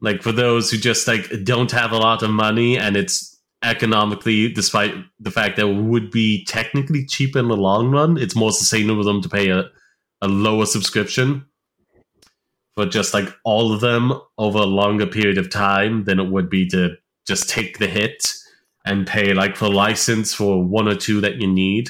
Like 0.02 0.24
for 0.24 0.32
those 0.32 0.72
who 0.72 0.78
just 0.78 1.08
like 1.08 1.30
don't 1.43 1.72
have 1.72 1.91
a 1.91 1.98
lot 1.98 2.24
of 2.24 2.32
money 2.32 2.78
and 2.78 2.98
it's 2.98 3.39
economically, 3.64 4.50
despite 4.52 4.96
the 5.20 5.32
fact 5.32 5.58
that 5.58 5.68
it 5.68 5.76
would 5.76 6.12
be 6.12 6.43
technically 6.46 7.06
cheap 7.06 7.36
in 7.36 7.48
the 7.48 7.58
long 7.58 7.91
run, 7.91 8.18
it's 8.18 8.36
more 8.36 8.52
sustainable 8.52 9.04
for 9.04 9.06
them 9.06 9.22
to 9.22 9.30
pay 9.30 9.50
a, 9.50 9.66
a 10.22 10.28
lower 10.28 10.66
subscription 10.66 11.46
for 12.76 12.86
just 12.86 13.14
like 13.14 13.30
all 13.43 13.74
of 13.74 13.82
them 13.82 14.14
over 14.38 14.60
a 14.60 14.66
longer 14.66 15.06
period 15.06 15.38
of 15.38 15.50
time 15.50 16.04
than 16.04 16.20
it 16.20 16.30
would 16.30 16.50
be 16.50 16.68
to 16.70 16.96
just 17.26 17.49
take 17.49 17.80
the 17.80 17.88
hit 17.88 18.34
and 18.86 19.07
pay 19.07 19.34
like 19.34 19.55
for 19.55 19.67
license 19.69 20.34
for 20.34 20.63
one 20.63 20.88
or 20.88 20.95
two 20.95 21.21
that 21.21 21.36
you 21.36 21.47
need. 21.47 21.89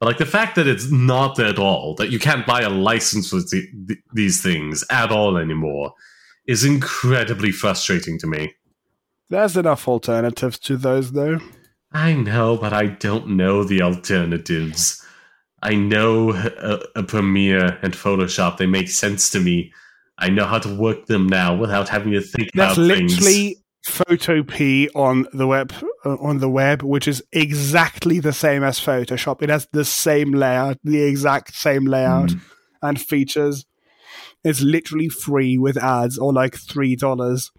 But 0.00 0.06
like 0.06 0.18
the 0.18 0.26
fact 0.26 0.54
that 0.56 0.66
it's 0.66 0.90
not 0.90 1.38
at 1.38 1.58
all, 1.58 1.94
that 1.96 2.10
you 2.10 2.18
can't 2.18 2.46
buy 2.46 2.62
a 2.62 2.70
license 2.70 3.30
for 3.30 3.36
the, 3.36 3.66
th- 3.88 4.00
these 4.14 4.42
things 4.42 4.84
at 4.90 5.10
all 5.10 5.36
anymore, 5.36 5.92
is 6.46 6.64
incredibly 6.64 7.50
frustrating 7.50 8.18
to 8.20 8.26
me. 8.26 8.54
There's 9.28 9.56
enough 9.56 9.86
alternatives 9.86 10.58
to 10.60 10.76
those 10.76 11.12
though. 11.12 11.40
I 11.92 12.14
know, 12.14 12.56
but 12.56 12.72
I 12.72 12.86
don't 12.86 13.30
know 13.30 13.64
the 13.64 13.82
alternatives. 13.82 15.04
I 15.62 15.74
know 15.74 16.32
a, 16.32 16.80
a 16.96 17.02
Premiere 17.02 17.78
and 17.82 17.92
Photoshop; 17.92 18.58
they 18.58 18.66
make 18.66 18.88
sense 18.88 19.30
to 19.30 19.40
me. 19.40 19.72
I 20.18 20.28
know 20.30 20.44
how 20.44 20.58
to 20.58 20.74
work 20.74 21.06
them 21.06 21.26
now 21.26 21.56
without 21.56 21.88
having 21.88 22.12
to 22.12 22.20
think 22.20 22.50
That's 22.54 22.76
about 22.76 22.86
literally 22.86 23.54
things. 23.54 23.62
Photopea 23.88 24.88
on 24.94 25.26
the 25.32 25.46
web 25.46 25.72
uh, 26.04 26.16
on 26.16 26.38
the 26.38 26.48
web, 26.48 26.82
which 26.82 27.08
is 27.08 27.22
exactly 27.32 28.20
the 28.20 28.32
same 28.32 28.62
as 28.62 28.78
Photoshop. 28.78 29.42
It 29.42 29.48
has 29.48 29.66
the 29.72 29.84
same 29.84 30.32
layout, 30.32 30.78
the 30.84 31.02
exact 31.02 31.54
same 31.54 31.84
layout 31.86 32.28
Mm. 32.30 32.40
and 32.82 33.00
features. 33.00 33.64
It's 34.44 34.60
literally 34.60 35.08
free 35.08 35.58
with 35.58 35.76
ads 35.76 36.18
or 36.18 36.32
like 36.32 36.54
three 36.56 36.94
dollars. 36.96 37.50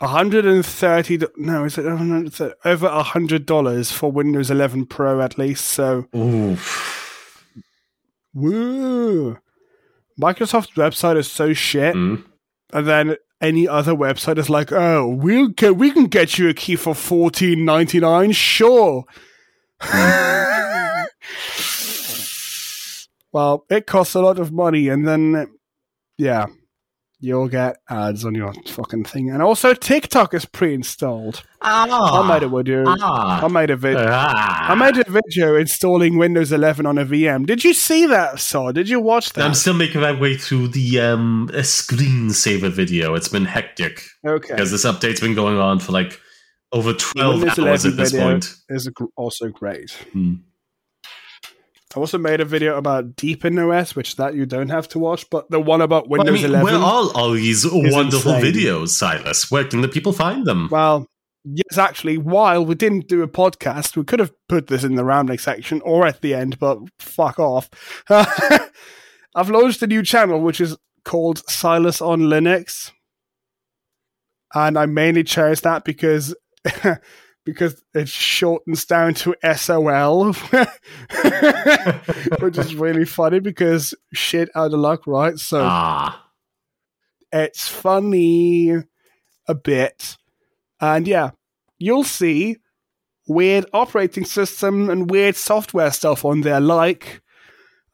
hundred 0.00 0.44
and 0.44 0.64
thirty. 0.64 1.18
No, 1.36 1.64
is 1.64 1.78
it 1.78 1.86
over 2.64 2.86
a 2.86 3.02
hundred 3.02 3.46
dollars 3.46 3.90
for 3.90 4.12
Windows 4.12 4.50
11 4.50 4.86
Pro 4.86 5.20
at 5.22 5.38
least? 5.38 5.64
So, 5.66 6.06
Oof. 6.14 7.42
woo! 8.34 9.38
Microsoft's 10.20 10.72
website 10.76 11.16
is 11.16 11.30
so 11.30 11.52
shit. 11.52 11.94
Mm. 11.94 12.24
And 12.72 12.86
then 12.86 13.16
any 13.40 13.68
other 13.68 13.92
website 13.92 14.38
is 14.38 14.50
like, 14.50 14.72
"Oh, 14.72 15.08
we'll 15.08 15.48
get, 15.48 15.76
we 15.76 15.90
can 15.90 16.06
get 16.06 16.38
you 16.38 16.48
a 16.48 16.54
key 16.54 16.76
for 16.76 16.94
fourteen 16.94 17.64
ninety 17.64 18.00
nine, 18.00 18.32
sure." 18.32 19.04
Hmm. 19.80 21.02
well, 23.32 23.66
it 23.68 23.86
costs 23.86 24.14
a 24.14 24.20
lot 24.20 24.38
of 24.38 24.52
money, 24.52 24.88
and 24.88 25.06
then 25.06 25.48
yeah, 26.18 26.46
you'll 27.20 27.48
get 27.48 27.76
ads 27.88 28.24
on 28.24 28.34
your 28.34 28.52
fucking 28.66 29.04
thing, 29.04 29.30
and 29.30 29.42
also 29.42 29.74
TikTok 29.74 30.34
is 30.34 30.44
pre-installed. 30.44 31.42
Ah. 31.62 32.22
I 32.22 32.28
made 32.28 32.42
a 32.42 32.48
video. 32.48 32.84
I 32.86 32.96
Ah. 33.00 33.48
made 33.48 33.70
a 33.70 33.76
video. 33.76 34.06
Ah. 34.08 34.70
I 34.70 34.74
made 34.74 34.98
a 34.98 35.10
video 35.10 35.56
installing 35.56 36.16
Windows 36.18 36.52
11 36.52 36.86
on 36.86 36.98
a 36.98 37.04
VM. 37.04 37.46
Did 37.46 37.64
you 37.64 37.72
see 37.74 38.06
that, 38.06 38.38
Sod? 38.38 38.74
Did 38.74 38.88
you 38.88 39.00
watch 39.00 39.32
that? 39.32 39.44
I'm 39.44 39.54
still 39.54 39.74
making 39.74 40.00
my 40.00 40.12
way 40.12 40.36
through 40.36 40.68
the 40.68 41.00
um, 41.00 41.50
a 41.52 41.60
screensaver 41.60 42.70
video. 42.70 43.14
It's 43.14 43.28
been 43.28 43.44
hectic 43.46 44.02
okay. 44.26 44.54
because 44.54 44.70
this 44.70 44.84
update's 44.84 45.20
been 45.20 45.34
going 45.34 45.58
on 45.58 45.78
for 45.78 45.92
like 45.92 46.20
over 46.72 46.92
12 46.92 47.36
Windows 47.40 47.58
hours 47.58 47.86
at 47.86 47.96
this 47.96 48.12
video 48.12 48.26
point. 48.30 48.54
is 48.68 48.90
also 49.16 49.48
great. 49.48 49.90
Hmm. 50.12 50.34
I 51.96 51.98
also 52.00 52.18
made 52.18 52.40
a 52.40 52.44
video 52.44 52.76
about 52.76 53.16
Deepin 53.16 53.58
OS, 53.58 53.96
which 53.96 54.16
that 54.16 54.34
you 54.34 54.44
don't 54.44 54.68
have 54.68 54.86
to 54.88 54.98
watch, 54.98 55.28
but 55.30 55.50
the 55.50 55.58
one 55.58 55.80
about 55.80 56.08
Well, 56.08 56.20
I 56.20 56.24
Windows 56.24 56.42
mean, 56.42 56.50
11. 56.50 56.64
where 56.64 56.74
are 56.74 57.10
all 57.14 57.30
these 57.30 57.66
wonderful 57.70 58.34
insane. 58.34 58.52
videos, 58.54 58.88
Silas? 58.90 59.50
Where 59.50 59.64
can 59.64 59.80
the 59.80 59.88
people 59.88 60.12
find 60.12 60.46
them? 60.46 60.68
Well, 60.70 61.06
yes, 61.44 61.78
actually, 61.78 62.18
while 62.18 62.66
we 62.66 62.74
didn't 62.74 63.08
do 63.08 63.22
a 63.22 63.28
podcast, 63.28 63.96
we 63.96 64.04
could 64.04 64.20
have 64.20 64.32
put 64.48 64.66
this 64.66 64.84
in 64.84 64.96
the 64.96 65.04
rambling 65.04 65.38
section 65.38 65.80
or 65.82 66.06
at 66.06 66.20
the 66.20 66.34
end, 66.34 66.58
but 66.58 66.78
fuck 66.98 67.38
off. 67.38 67.70
I've 68.10 69.48
launched 69.50 69.82
a 69.82 69.86
new 69.86 70.02
channel 70.02 70.40
which 70.40 70.60
is 70.60 70.76
called 71.04 71.42
Silas 71.48 72.02
on 72.02 72.20
Linux. 72.22 72.92
And 74.54 74.78
I 74.78 74.84
mainly 74.86 75.24
chose 75.24 75.62
that 75.62 75.84
because 75.84 76.34
because 77.46 77.82
it 77.94 78.08
shortens 78.08 78.84
down 78.84 79.14
to 79.14 79.34
SOL, 79.54 80.32
which 82.40 82.58
is 82.58 82.74
really 82.74 83.04
funny 83.04 83.38
because 83.38 83.94
shit 84.12 84.50
out 84.54 84.74
of 84.74 84.80
luck, 84.80 85.06
right? 85.06 85.38
So 85.38 85.60
ah, 85.62 86.28
it's 87.32 87.68
funny 87.68 88.74
a 89.46 89.54
bit. 89.54 90.16
And 90.80 91.06
yeah, 91.06 91.30
you'll 91.78 92.04
see 92.04 92.56
weird 93.28 93.66
operating 93.72 94.24
system 94.24 94.90
and 94.90 95.08
weird 95.08 95.36
software 95.36 95.92
stuff 95.92 96.24
on 96.24 96.40
there. 96.40 96.60
Like, 96.60 97.22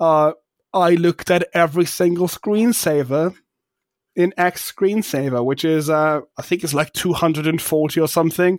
uh, 0.00 0.32
I 0.72 0.94
looked 0.94 1.30
at 1.30 1.46
every 1.53 1.84
single 1.84 2.26
screensaver 2.26 3.36
in 4.16 4.32
X 4.38 4.72
Screensaver, 4.72 5.44
which 5.44 5.62
is, 5.62 5.90
uh, 5.90 6.22
I 6.38 6.42
think 6.42 6.64
it's 6.64 6.74
like 6.74 6.94
240 6.94 8.00
or 8.00 8.09
something. 8.09 8.59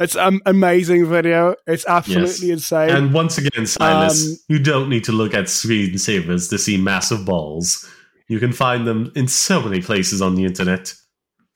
It's 0.00 0.14
an 0.14 0.40
amazing 0.46 1.06
video. 1.06 1.56
It's 1.66 1.84
absolutely 1.88 2.52
insane. 2.52 2.90
and 2.90 3.12
once 3.12 3.36
again, 3.36 3.66
Silas, 3.66 4.28
Um, 4.28 4.36
you 4.48 4.60
don't 4.60 4.88
need 4.88 5.02
to 5.04 5.12
look 5.12 5.34
at 5.34 5.46
screensavers 5.46 6.48
to 6.50 6.58
see 6.58 6.76
massive 6.76 7.24
balls. 7.24 7.84
You 8.28 8.38
can 8.38 8.52
find 8.52 8.86
them 8.86 9.10
in 9.16 9.26
so 9.26 9.60
many 9.60 9.82
places 9.82 10.22
on 10.22 10.36
the 10.36 10.44
internet. 10.44 10.94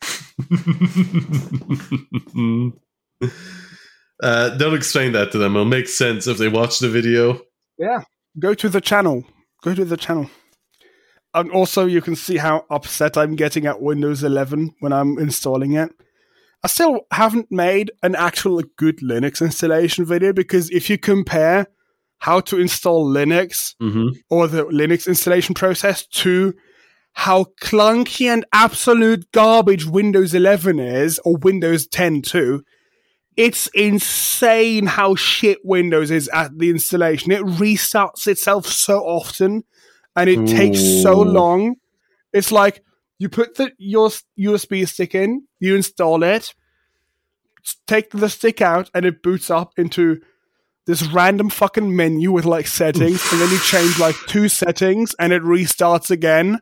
uh, 4.22 4.50
don't 4.56 4.74
explain 4.74 5.12
that 5.12 5.30
to 5.32 5.38
them. 5.38 5.54
It'll 5.54 5.64
make 5.64 5.86
sense 5.86 6.26
if 6.26 6.38
they 6.38 6.48
watch 6.48 6.80
the 6.80 6.88
video. 6.88 7.40
Yeah, 7.78 8.02
go 8.38 8.54
to 8.54 8.68
the 8.68 8.80
channel. 8.80 9.24
Go 9.62 9.72
to 9.74 9.84
the 9.84 9.96
channel. 9.96 10.28
And 11.34 11.50
also, 11.52 11.86
you 11.86 12.00
can 12.02 12.16
see 12.16 12.38
how 12.38 12.66
upset 12.70 13.16
I'm 13.16 13.36
getting 13.36 13.66
at 13.66 13.80
Windows 13.80 14.24
11 14.24 14.74
when 14.80 14.92
I'm 14.92 15.16
installing 15.18 15.74
it. 15.74 15.92
I 16.64 16.68
still 16.68 17.00
haven't 17.10 17.50
made 17.50 17.90
an 18.02 18.14
actual 18.14 18.62
good 18.76 18.98
Linux 18.98 19.40
installation 19.40 20.04
video 20.04 20.32
because 20.32 20.70
if 20.70 20.88
you 20.88 20.96
compare 20.96 21.66
how 22.18 22.40
to 22.40 22.58
install 22.58 23.04
Linux 23.06 23.74
hmm 23.80 24.10
or 24.30 24.46
the 24.46 24.64
Linux 24.66 25.08
installation 25.08 25.54
process 25.54 26.06
to 26.06 26.54
how 27.14 27.46
clunky 27.60 28.26
and 28.26 28.44
absolute 28.52 29.30
garbage 29.32 29.84
Windows 29.84 30.34
11 30.34 30.78
is, 30.78 31.20
or 31.24 31.36
Windows 31.36 31.86
10 31.86 32.22
too, 32.22 32.62
it's 33.36 33.66
insane 33.74 34.86
how 34.86 35.14
shit 35.14 35.58
Windows 35.64 36.10
is 36.10 36.28
at 36.28 36.56
the 36.58 36.70
installation. 36.70 37.32
It 37.32 37.42
restarts 37.42 38.26
itself 38.26 38.66
so 38.66 39.00
often 39.00 39.64
and 40.16 40.30
it 40.30 40.46
takes 40.46 40.80
so 41.02 41.20
long. 41.20 41.76
It's 42.32 42.52
like 42.52 42.82
you 43.18 43.28
put 43.28 43.56
the 43.56 43.72
your 43.78 44.10
USB 44.38 44.86
stick 44.88 45.14
in, 45.14 45.46
you 45.62 45.76
install 45.76 46.22
it, 46.22 46.54
take 47.86 48.10
the 48.10 48.28
stick 48.28 48.60
out, 48.60 48.90
and 48.94 49.06
it 49.06 49.22
boots 49.22 49.50
up 49.50 49.72
into 49.78 50.20
this 50.86 51.02
random 51.12 51.48
fucking 51.48 51.94
menu 51.94 52.32
with 52.32 52.44
like 52.44 52.66
settings, 52.66 53.22
and 53.30 53.40
then 53.40 53.50
you 53.50 53.58
change 53.60 53.98
like 53.98 54.16
two 54.26 54.48
settings, 54.48 55.14
and 55.18 55.32
it 55.32 55.42
restarts 55.42 56.10
again. 56.10 56.60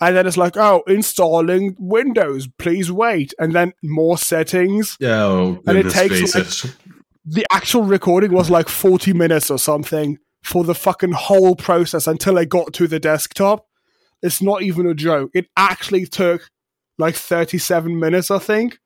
And 0.00 0.16
then 0.16 0.26
it's 0.26 0.36
like, 0.36 0.56
oh, 0.56 0.82
installing 0.88 1.76
Windows, 1.78 2.48
please 2.58 2.90
wait. 2.90 3.32
And 3.38 3.52
then 3.52 3.72
more 3.84 4.18
settings. 4.18 4.96
Oh, 5.02 5.60
And 5.66 5.78
it 5.78 5.90
takes, 5.90 6.32
gracious. 6.32 6.76
The 7.24 7.46
actual 7.52 7.82
recording 7.82 8.32
was 8.32 8.50
like 8.50 8.68
40 8.68 9.12
minutes 9.12 9.50
or 9.50 9.58
something 9.58 10.18
for 10.42 10.64
the 10.64 10.74
fucking 10.74 11.12
whole 11.12 11.54
process 11.54 12.08
until 12.08 12.36
I 12.38 12.46
got 12.46 12.72
to 12.74 12.88
the 12.88 12.98
desktop. 12.98 13.68
It's 14.22 14.42
not 14.42 14.62
even 14.62 14.86
a 14.86 14.94
joke. 14.94 15.30
It 15.34 15.46
actually 15.56 16.06
took 16.06 16.50
like 17.02 17.16
37 17.16 17.98
minutes, 17.98 18.30
I 18.30 18.38
think. 18.38 18.78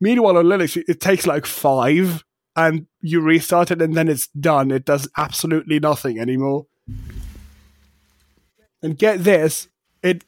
Meanwhile, 0.00 0.38
on 0.38 0.46
Linux, 0.46 0.76
it- 0.76 1.00
takes 1.00 1.26
like 1.26 1.46
five 1.46 2.24
and 2.56 2.86
you 3.00 3.20
restart 3.20 3.70
it 3.70 3.80
and 3.80 3.94
then 3.94 4.08
it's 4.08 4.26
done. 4.28 4.70
It 4.70 4.84
does 4.84 5.08
absolutely 5.16 5.78
nothing 5.78 6.18
anymore. 6.18 6.66
And 8.82 8.98
get 8.98 9.24
this, 9.24 9.68
it 10.02 10.24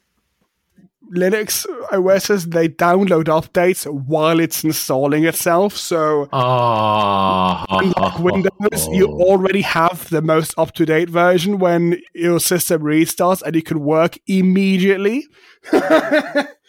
Linux 1.13 1.65
OSs 1.91 2.47
they 2.47 2.69
download 2.69 3.25
updates 3.25 3.85
while 3.91 4.39
it's 4.39 4.63
installing 4.63 5.25
itself. 5.25 5.75
So 5.75 6.29
ah. 6.31 7.65
unlike 7.69 8.19
Windows, 8.19 8.87
you 8.91 9.07
already 9.07 9.61
have 9.61 10.09
the 10.09 10.21
most 10.21 10.53
up 10.57 10.73
to 10.73 10.85
date 10.85 11.09
version 11.09 11.59
when 11.59 12.01
your 12.15 12.39
system 12.39 12.81
restarts 12.81 13.41
and 13.41 13.55
you 13.55 13.61
can 13.61 13.81
work 13.81 14.17
immediately. 14.27 15.27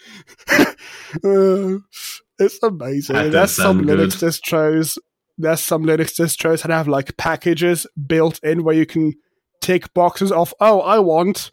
Uh, 0.49 1.79
it's 2.39 2.63
amazing. 2.63 3.17
That 3.17 3.33
There's 3.33 3.53
some 3.53 3.83
Linux 3.83 4.17
distros. 4.23 4.99
There's 5.39 5.61
some 5.61 5.85
Linux 5.85 6.21
distros 6.21 6.63
that 6.63 6.71
have 6.71 6.89
like 6.89 7.17
packages 7.17 7.87
built 8.07 8.39
in 8.43 8.65
where 8.65 8.75
you 8.75 8.87
can 8.87 9.15
tick 9.61 9.93
boxes 9.95 10.31
off. 10.31 10.53
oh, 10.61 10.81
I 10.81 10.99
want 10.99 11.51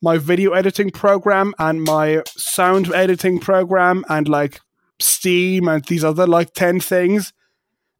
my 0.00 0.16
video 0.16 0.52
editing 0.52 0.90
program 0.90 1.54
and 1.58 1.82
my 1.82 2.22
sound 2.28 2.92
editing 2.94 3.40
program 3.40 4.04
and 4.08 4.28
like 4.28 4.60
Steam 5.00 5.68
and 5.68 5.84
these 5.84 6.04
other 6.04 6.26
like 6.26 6.52
10 6.54 6.80
things. 6.80 7.32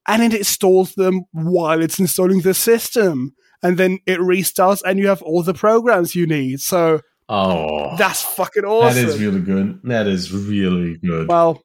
And 0.06 0.22
it 0.22 0.38
installs 0.38 0.94
them 0.94 1.24
while 1.32 1.82
it's 1.82 1.98
installing 1.98 2.40
the 2.40 2.54
system. 2.54 3.34
And 3.62 3.76
then 3.76 3.98
it 4.06 4.20
restarts 4.20 4.80
and 4.86 4.98
you 4.98 5.08
have 5.08 5.22
all 5.22 5.42
the 5.42 5.54
programs 5.54 6.14
you 6.14 6.26
need. 6.26 6.60
So 6.60 7.00
oh, 7.28 7.96
that's 7.96 8.22
fucking 8.22 8.64
awesome. 8.64 9.02
that 9.02 9.08
is 9.08 9.20
really 9.20 9.40
good. 9.40 9.80
That 9.84 10.06
is 10.06 10.32
really 10.32 10.96
good. 10.98 11.28
Well, 11.28 11.62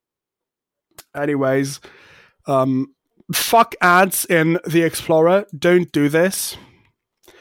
anyways, 1.16 1.80
um, 2.47 2.93
fuck 3.34 3.76
ads 3.82 4.26
in 4.26 4.59
the 4.66 4.84
Explorer. 4.84 5.45
Don't 5.57 5.91
do 5.91 6.09
this. 6.09 6.57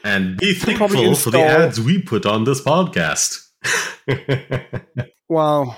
and 0.03 0.37
be 0.37 0.53
thankful 0.53 1.15
for 1.15 1.31
the 1.31 1.39
ads 1.41 1.79
we 1.79 2.01
put 2.01 2.25
on 2.25 2.43
this 2.43 2.61
podcast. 2.61 3.39
Well, 5.29 5.75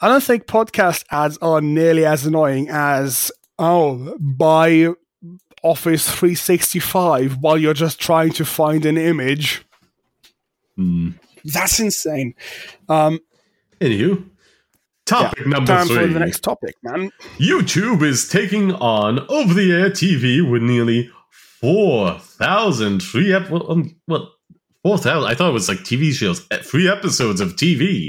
I 0.00 0.08
don't 0.08 0.22
think 0.22 0.46
podcast 0.46 1.04
ads 1.10 1.36
are 1.42 1.60
nearly 1.60 2.06
as 2.06 2.24
annoying 2.24 2.68
as 2.70 3.30
oh, 3.58 4.16
buy 4.18 4.88
Office 5.62 6.06
365 6.08 7.38
while 7.42 7.58
you're 7.58 7.74
just 7.74 8.00
trying 8.00 8.30
to 8.32 8.46
find 8.46 8.86
an 8.86 8.96
image. 8.96 9.62
Hmm. 10.80 11.10
That's 11.44 11.78
insane. 11.78 12.34
Um, 12.88 13.20
Anywho, 13.80 14.24
topic 15.04 15.46
number 15.46 15.74
time 15.74 15.86
three. 15.86 15.96
for 15.96 16.06
the 16.06 16.20
next 16.20 16.40
topic, 16.40 16.74
man. 16.82 17.10
YouTube 17.38 18.02
is 18.02 18.28
taking 18.28 18.72
on 18.72 19.20
over 19.28 19.52
the 19.52 19.72
air 19.72 19.90
TV 19.90 20.48
with 20.48 20.62
nearly 20.62 21.10
4,000 21.60 23.02
free 23.02 23.34
ep- 23.34 23.50
well, 23.50 23.70
um, 23.70 23.94
well 24.08 24.32
4,000 24.84 25.30
I 25.30 25.34
thought 25.34 25.50
it 25.50 25.52
was 25.52 25.68
like 25.68 25.78
TV 25.80 26.12
shows 26.12 26.46
eh, 26.50 26.58
free 26.58 26.88
episodes 26.88 27.40
of 27.42 27.56
TV 27.56 28.08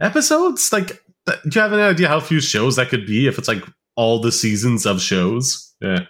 episodes 0.00 0.72
like 0.72 1.02
do 1.26 1.34
you 1.52 1.60
have 1.60 1.72
any 1.72 1.82
idea 1.82 2.06
how 2.08 2.20
few 2.20 2.40
shows 2.40 2.76
that 2.76 2.88
could 2.88 3.06
be 3.06 3.26
if 3.26 3.38
it's 3.38 3.48
like 3.48 3.64
all 3.96 4.20
the 4.20 4.30
seasons 4.32 4.86
of 4.86 5.00
shows 5.00 5.74
yeah 5.80 6.06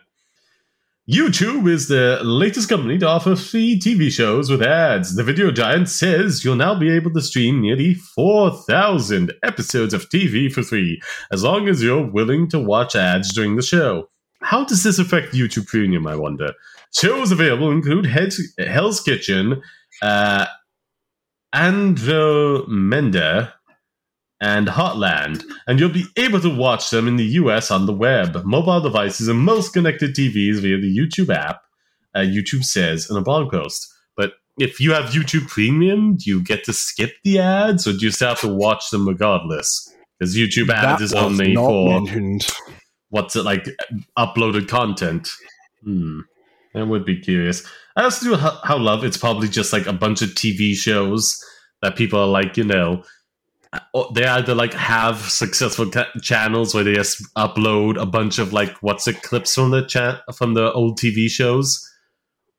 YouTube 1.10 1.68
is 1.68 1.88
the 1.88 2.20
latest 2.22 2.68
company 2.68 2.96
to 2.96 3.08
offer 3.08 3.34
free 3.34 3.76
TV 3.76 4.08
shows 4.08 4.48
with 4.48 4.62
ads. 4.62 5.16
The 5.16 5.24
video 5.24 5.50
giant 5.50 5.88
says 5.88 6.44
you'll 6.44 6.54
now 6.54 6.78
be 6.78 6.90
able 6.90 7.12
to 7.14 7.20
stream 7.20 7.60
nearly 7.60 7.94
4,000 7.94 9.32
episodes 9.42 9.94
of 9.94 10.08
TV 10.08 10.52
for 10.52 10.62
free, 10.62 11.02
as 11.32 11.42
long 11.42 11.68
as 11.68 11.82
you're 11.82 12.06
willing 12.06 12.48
to 12.50 12.60
watch 12.60 12.94
ads 12.94 13.34
during 13.34 13.56
the 13.56 13.62
show. 13.62 14.10
How 14.42 14.64
does 14.64 14.84
this 14.84 15.00
affect 15.00 15.34
YouTube 15.34 15.66
Premium, 15.66 16.06
I 16.06 16.14
wonder? 16.14 16.52
Shows 16.94 17.32
available 17.32 17.72
include 17.72 18.06
Hell's 18.06 19.00
Kitchen, 19.00 19.60
uh, 20.02 20.46
Andromeda, 21.52 23.54
and 24.42 24.66
Heartland, 24.66 25.44
and 25.68 25.78
you'll 25.78 25.88
be 25.88 26.06
able 26.16 26.40
to 26.40 26.54
watch 26.54 26.90
them 26.90 27.06
in 27.06 27.14
the 27.14 27.24
US 27.24 27.70
on 27.70 27.86
the 27.86 27.92
web, 27.92 28.44
mobile 28.44 28.80
devices, 28.80 29.28
and 29.28 29.38
most 29.38 29.72
connected 29.72 30.16
TVs 30.16 30.60
via 30.60 30.78
the 30.78 30.94
YouTube 30.94 31.32
app, 31.32 31.62
uh, 32.14 32.20
YouTube 32.20 32.64
says 32.64 33.08
in 33.08 33.16
a 33.16 33.22
blog 33.22 33.52
post. 33.52 33.88
But 34.16 34.32
if 34.58 34.80
you 34.80 34.92
have 34.92 35.10
YouTube 35.10 35.46
Premium, 35.46 36.16
do 36.16 36.28
you 36.28 36.42
get 36.42 36.64
to 36.64 36.72
skip 36.72 37.12
the 37.22 37.38
ads, 37.38 37.86
or 37.86 37.92
do 37.92 38.00
you 38.00 38.10
still 38.10 38.30
have 38.30 38.40
to 38.40 38.48
watch 38.48 38.90
them 38.90 39.06
regardless? 39.06 39.94
Because 40.18 40.36
YouTube 40.36 40.70
ads 40.70 41.00
is 41.00 41.14
was 41.14 41.22
only 41.22 41.54
for 41.54 42.00
mentioned. 42.00 42.48
what's 43.10 43.36
it 43.36 43.44
like 43.44 43.68
uploaded 44.18 44.66
content. 44.68 45.28
Hmm. 45.84 46.20
I 46.74 46.82
would 46.82 47.04
be 47.04 47.20
curious. 47.20 47.64
I 47.96 48.04
also 48.04 48.24
do 48.24 48.36
how, 48.36 48.58
how 48.64 48.78
love 48.78 49.04
it's 49.04 49.18
probably 49.18 49.46
just 49.46 49.72
like 49.72 49.86
a 49.86 49.92
bunch 49.92 50.22
of 50.22 50.30
TV 50.30 50.74
shows 50.74 51.38
that 51.82 51.96
people 51.96 52.18
are 52.18 52.26
like, 52.26 52.56
you 52.56 52.64
know, 52.64 53.04
Oh, 53.94 54.12
they 54.12 54.24
either 54.26 54.54
like 54.54 54.74
have 54.74 55.18
successful 55.18 55.90
ca- 55.90 56.10
channels 56.20 56.74
where 56.74 56.84
they 56.84 56.94
just 56.94 57.22
upload 57.34 57.98
a 58.00 58.04
bunch 58.04 58.38
of 58.38 58.52
like 58.52 58.76
what's 58.82 59.08
it 59.08 59.22
clips 59.22 59.54
from 59.54 59.70
the 59.70 59.82
chat 59.82 60.20
from 60.34 60.52
the 60.52 60.70
old 60.72 60.98
TV 60.98 61.30
shows, 61.30 61.82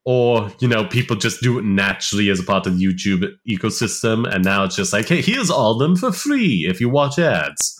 or 0.06 0.52
you 0.60 0.68
know 0.68 0.86
people 0.86 1.16
just 1.16 1.42
do 1.42 1.60
it 1.60 1.66
naturally 1.66 2.30
as 2.30 2.40
a 2.40 2.44
part 2.44 2.66
of 2.66 2.78
the 2.78 2.86
YouTube 2.86 3.28
ecosystem, 3.48 4.28
and 4.28 4.44
now 4.44 4.64
it's 4.64 4.76
just 4.76 4.92
like, 4.92 5.08
hey, 5.08 5.22
here's 5.22 5.52
all 5.52 5.78
them 5.78 5.96
for 5.96 6.12
free 6.12 6.66
if 6.68 6.82
you 6.82 6.90
watch 6.90 7.20
ads. 7.20 7.80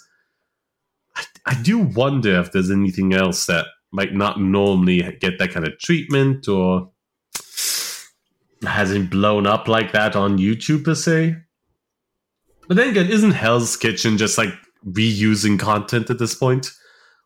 I, 1.16 1.24
I 1.48 1.62
do 1.62 1.80
wonder 1.80 2.40
if 2.40 2.52
there's 2.52 2.72
anything 2.72 3.14
else 3.14 3.48
that 3.48 3.66
might 3.92 4.14
not 4.14 4.40
normally 4.40 5.18
get 5.22 5.40
that 5.40 5.52
kind 5.52 5.68
of 5.68 5.78
treatment 5.80 6.48
or 6.48 6.92
hasn't 8.64 9.10
blown 9.10 9.46
up 9.46 9.68
like 9.68 9.92
that 9.92 10.16
on 10.16 10.38
YouTube 10.38 10.84
per 10.84 10.96
se. 10.96 11.36
But 12.68 12.78
then 12.78 12.90
again, 12.90 13.08
isn't 13.08 13.32
Hell's 13.32 13.76
Kitchen 13.76 14.18
just 14.18 14.38
like 14.38 14.54
reusing 14.88 15.60
content 15.60 16.10
at 16.10 16.20
this 16.20 16.34
point? 16.36 16.72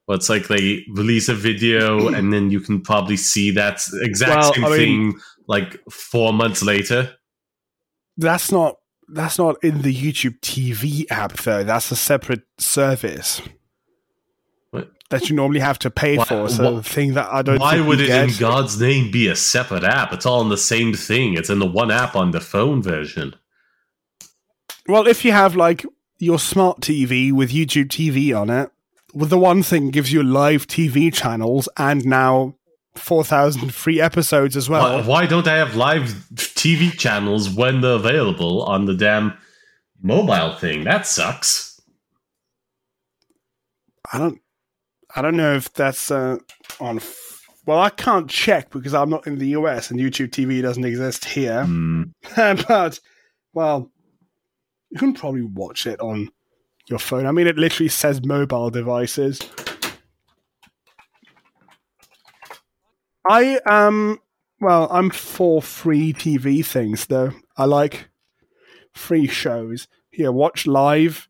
Well, 0.07 0.17
it's 0.17 0.29
like 0.29 0.47
they 0.47 0.83
release 0.93 1.27
a 1.29 1.33
video 1.35 2.07
and 2.13 2.31
then 2.33 2.49
you 2.49 2.59
can 2.59 2.81
probably 2.81 3.17
see 3.17 3.51
that 3.51 3.81
exact 4.01 4.31
Well, 4.31 4.53
same 4.53 4.65
I 4.65 4.69
mean- 4.69 4.77
thing 4.77 5.19
like 5.47 5.79
four 5.89 6.33
months 6.33 6.63
later. 6.63 7.13
That's 8.17 8.51
not 8.51 8.77
that's 9.09 9.37
not 9.37 9.63
in 9.63 9.83
the 9.83 9.93
YouTube 9.95 10.39
TV 10.41 11.05
app 11.09 11.33
though. 11.33 11.63
That's 11.63 11.91
a 11.91 11.95
separate 11.95 12.41
service 12.57 13.41
What? 14.71 14.91
that 15.11 15.29
you 15.29 15.35
normally 15.35 15.59
have 15.61 15.79
to 15.79 15.89
pay 15.91 16.17
Why- 16.17 16.25
for. 16.25 16.49
So 16.49 16.75
the 16.77 16.83
thing 16.83 17.13
that 17.13 17.31
I 17.31 17.41
don't 17.43 17.59
Why 17.59 17.79
would 17.79 18.01
it 18.01 18.09
in 18.09 18.31
God's 18.39 18.81
name 18.81 19.11
be 19.11 19.27
a 19.27 19.35
separate 19.35 19.83
app? 19.83 20.11
It's 20.13 20.25
all 20.25 20.41
in 20.41 20.49
the 20.49 20.57
same 20.57 20.93
thing. 20.93 21.35
It's 21.35 21.49
in 21.49 21.59
the 21.59 21.65
one 21.67 21.91
app 21.91 22.15
on 22.15 22.31
the 22.31 22.41
phone 22.41 22.81
version. 22.81 23.35
Well, 24.87 25.07
if 25.07 25.25
you 25.25 25.31
have 25.33 25.55
like 25.55 25.85
your 26.19 26.39
smart 26.39 26.79
TV 26.81 27.31
with 27.31 27.51
YouTube 27.51 27.87
TV 27.87 28.39
on 28.39 28.49
it, 28.49 28.71
well, 29.13 29.27
the 29.27 29.37
one 29.37 29.63
thing 29.63 29.89
gives 29.89 30.11
you 30.11 30.23
live 30.23 30.67
TV 30.67 31.13
channels 31.13 31.67
and 31.77 32.05
now 32.05 32.55
four 32.95 33.23
thousand 33.23 33.73
free 33.73 34.01
episodes 34.01 34.55
as 34.55 34.69
well. 34.69 34.99
why, 34.99 35.05
why 35.05 35.25
don't 35.25 35.47
I 35.47 35.57
have 35.57 35.75
live 35.75 36.25
TV 36.33 36.91
channels 36.97 37.49
when 37.49 37.81
they're 37.81 37.93
available 37.93 38.63
on 38.63 38.85
the 38.85 38.95
damn 38.95 39.37
mobile 40.01 40.55
thing? 40.55 40.83
That 40.83 41.05
sucks. 41.05 41.79
I 44.11 44.19
don't, 44.19 44.39
I 45.15 45.21
don't 45.21 45.35
know 45.35 45.55
if 45.55 45.73
that's 45.73 46.11
uh, 46.11 46.37
on. 46.79 46.97
F- 46.97 47.41
well, 47.65 47.79
I 47.79 47.89
can't 47.89 48.29
check 48.29 48.69
because 48.69 48.93
I'm 48.93 49.09
not 49.09 49.27
in 49.27 49.39
the 49.39 49.49
US 49.49 49.91
and 49.91 49.99
YouTube 49.99 50.29
TV 50.29 50.61
doesn't 50.61 50.85
exist 50.85 51.25
here. 51.25 51.65
Hmm. 51.65 52.03
but 52.35 52.99
well, 53.53 53.91
you 54.89 54.99
can 54.99 55.13
probably 55.13 55.43
watch 55.43 55.85
it 55.85 55.99
on 55.99 56.29
your 56.89 56.99
phone. 56.99 57.25
I 57.25 57.31
mean, 57.31 57.47
it 57.47 57.57
literally 57.57 57.89
says 57.89 58.25
mobile 58.25 58.69
devices. 58.69 59.39
I 63.29 63.59
am 63.65 64.19
well. 64.61 64.87
I'm 64.89 65.09
for 65.09 65.61
free 65.61 66.13
TV 66.13 66.65
things 66.65 67.07
though. 67.07 67.31
I 67.57 67.65
like 67.65 68.09
free 68.93 69.27
shows. 69.27 69.87
Here, 70.09 70.31
watch 70.31 70.65
live. 70.65 71.27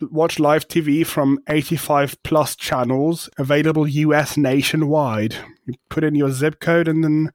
Watch 0.00 0.40
live 0.40 0.66
TV 0.66 1.06
from 1.06 1.38
85 1.48 2.20
plus 2.24 2.56
channels 2.56 3.30
available 3.38 3.86
US 3.86 4.36
nationwide. 4.36 5.36
You 5.66 5.74
put 5.90 6.02
in 6.02 6.16
your 6.16 6.30
zip 6.30 6.58
code 6.58 6.88
and 6.88 7.04
then 7.04 7.30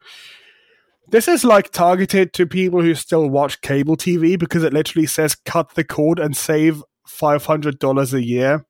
this 1.09 1.27
is 1.27 1.43
like 1.43 1.71
targeted 1.71 2.33
to 2.33 2.45
people 2.45 2.81
who 2.81 2.93
still 2.95 3.29
watch 3.29 3.61
cable 3.61 3.95
TV 3.97 4.37
because 4.37 4.63
it 4.63 4.73
literally 4.73 5.07
says 5.07 5.35
cut 5.35 5.75
the 5.75 5.83
cord 5.83 6.19
and 6.19 6.35
save 6.35 6.83
five 7.07 7.45
hundred 7.45 7.79
dollars 7.79 8.13
a 8.13 8.23
year. 8.23 8.65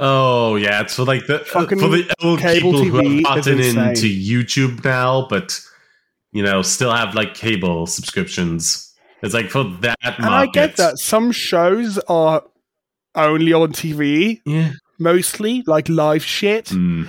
Oh 0.00 0.56
yeah, 0.56 0.80
it's 0.80 0.96
for 0.96 1.04
like 1.04 1.26
the 1.26 1.38
Fucking 1.40 1.78
for 1.78 1.88
the 1.88 2.12
old 2.22 2.40
cable 2.40 2.72
people 2.72 2.90
who 2.90 3.22
TV 3.22 3.26
have 3.26 3.38
is 3.38 3.46
gotten 3.46 3.88
into 3.88 4.06
YouTube 4.08 4.84
now, 4.84 5.26
but 5.28 5.60
you 6.32 6.42
know 6.42 6.62
still 6.62 6.92
have 6.92 7.14
like 7.14 7.34
cable 7.34 7.86
subscriptions. 7.86 8.88
It's 9.22 9.34
like 9.34 9.50
for 9.50 9.64
that 9.82 9.98
Market. 10.02 10.18
And 10.24 10.34
I 10.34 10.46
get 10.46 10.76
that 10.76 10.98
some 10.98 11.30
shows 11.30 11.98
are 12.08 12.42
only 13.14 13.52
on 13.52 13.72
TV, 13.72 14.40
Yeah. 14.44 14.72
mostly 14.98 15.62
like 15.66 15.88
live 15.88 16.24
shit, 16.24 16.66
Mm. 16.66 17.06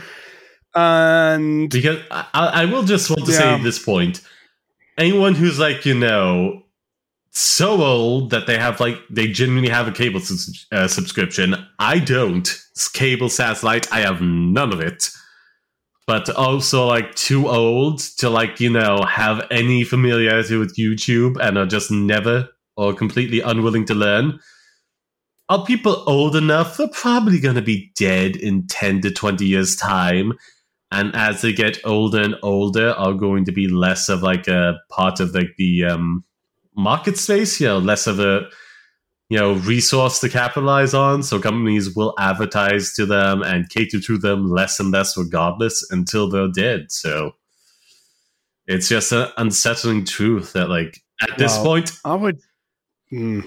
and 0.75 1.69
Because 1.71 1.99
I, 2.11 2.25
I 2.33 2.65
will 2.65 2.83
just 2.83 3.09
want 3.09 3.25
to 3.25 3.31
say 3.31 3.43
at 3.55 3.63
this 3.63 3.79
point, 3.79 4.21
anyone 4.97 5.35
who's 5.35 5.59
like 5.59 5.85
you 5.85 5.93
know 5.93 6.63
so 7.31 7.81
old 7.81 8.29
that 8.29 8.45
they 8.45 8.57
have 8.57 8.79
like 8.79 8.97
they 9.09 9.27
genuinely 9.27 9.69
have 9.69 9.87
a 9.87 9.91
cable 9.91 10.19
sus- 10.19 10.65
uh, 10.71 10.87
subscription. 10.87 11.55
I 11.79 11.99
don't. 11.99 12.47
It's 12.71 12.87
cable 12.87 13.29
satellite. 13.29 13.91
I 13.91 14.01
have 14.01 14.21
none 14.21 14.71
of 14.71 14.79
it. 14.79 15.09
But 16.05 16.29
also 16.29 16.85
like 16.85 17.15
too 17.15 17.47
old 17.47 17.99
to 18.17 18.29
like 18.29 18.59
you 18.59 18.69
know 18.69 19.03
have 19.03 19.47
any 19.49 19.83
familiarity 19.83 20.57
with 20.57 20.77
YouTube 20.77 21.37
and 21.39 21.57
are 21.57 21.65
just 21.65 21.91
never 21.91 22.49
or 22.75 22.93
completely 22.93 23.41
unwilling 23.41 23.85
to 23.85 23.95
learn. 23.95 24.39
Are 25.49 25.65
people 25.65 26.03
old 26.07 26.35
enough? 26.35 26.77
They're 26.77 26.87
probably 26.87 27.39
going 27.39 27.55
to 27.55 27.61
be 27.61 27.91
dead 27.95 28.35
in 28.35 28.67
ten 28.67 29.01
to 29.01 29.11
twenty 29.11 29.45
years 29.45 29.75
time 29.75 30.33
and 30.93 31.15
as 31.15 31.41
they 31.41 31.51
get 31.51 31.79
older 31.83 32.21
and 32.21 32.35
older 32.43 32.91
are 32.91 33.13
going 33.13 33.43
to 33.45 33.51
be 33.51 33.67
less 33.67 34.09
of 34.09 34.21
like 34.21 34.47
a 34.47 34.79
part 34.89 35.19
of 35.19 35.33
like 35.33 35.55
the 35.57 35.83
um 35.83 36.23
market 36.75 37.17
space 37.17 37.59
you 37.59 37.67
know 37.67 37.79
less 37.79 38.07
of 38.07 38.19
a 38.19 38.47
you 39.29 39.37
know 39.37 39.53
resource 39.53 40.19
to 40.19 40.29
capitalize 40.29 40.93
on 40.93 41.23
so 41.23 41.39
companies 41.39 41.95
will 41.95 42.13
advertise 42.19 42.93
to 42.93 43.05
them 43.05 43.41
and 43.41 43.69
cater 43.69 43.99
to 43.99 44.17
them 44.17 44.49
less 44.49 44.79
and 44.79 44.91
less 44.91 45.17
regardless 45.17 45.85
until 45.91 46.29
they're 46.29 46.51
dead 46.51 46.91
so 46.91 47.31
it's 48.67 48.87
just 48.87 49.11
an 49.11 49.27
unsettling 49.37 50.05
truth 50.05 50.53
that 50.53 50.69
like 50.69 51.01
at 51.21 51.37
this 51.37 51.57
point 51.57 51.91
I 52.05 52.15
would. 52.15 52.39
Hmm. 53.09 53.41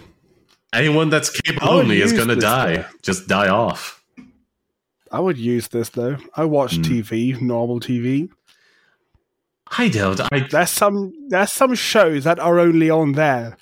anyone 0.72 1.10
that's 1.10 1.32
would 1.46 1.62
only 1.62 2.00
is 2.00 2.12
going 2.12 2.28
to 2.28 2.36
die 2.36 2.86
just 3.02 3.28
die 3.28 3.48
off 3.48 4.02
I 5.16 5.20
would 5.20 5.38
use 5.38 5.68
this 5.68 5.88
though. 5.90 6.16
I 6.36 6.44
watch 6.44 6.76
Hmm. 6.76 6.82
TV, 6.82 7.40
normal 7.40 7.80
TV. 7.80 8.28
i 9.78 9.88
don't 9.88 10.20
i 10.32 10.40
There's 10.48 10.70
some 10.70 11.12
there's 11.28 11.52
some 11.52 11.74
shows 11.74 12.24
that 12.24 12.38
are 12.38 12.58
only 12.58 12.90
on 12.90 13.12
there. 13.12 13.56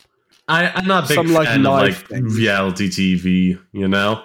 I, 0.46 0.68
I'm 0.68 0.86
not 0.86 1.04
a 1.04 1.08
big 1.08 1.14
Some, 1.16 1.28
like, 1.28 1.48
fan 1.48 1.60
of 1.60 1.72
like 1.72 1.94
things. 2.08 2.36
reality 2.36 2.88
TV, 2.90 3.58
you 3.72 3.88
know. 3.88 4.22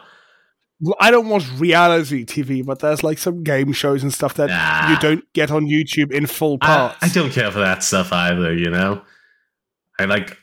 I 1.00 1.12
don't 1.12 1.30
watch 1.30 1.46
reality 1.58 2.26
TV, 2.26 2.66
but 2.66 2.80
there's 2.80 3.04
like 3.04 3.18
some 3.18 3.44
game 3.44 3.72
shows 3.74 4.02
and 4.04 4.14
stuff 4.14 4.34
that 4.36 4.48
Nah. 4.50 4.92
you 4.92 5.00
don't 5.00 5.24
get 5.34 5.52
on 5.52 5.66
YouTube 5.68 6.12
in 6.12 6.26
full 6.26 6.58
I. 6.62 6.96
I 7.02 7.08
don't 7.10 7.32
care 7.32 7.52
for 7.52 7.60
that 7.60 7.84
stuff 7.84 8.12
either, 8.12 8.54
you 8.54 8.70
know. 8.70 9.02
I 10.00 10.06
like 10.06 10.38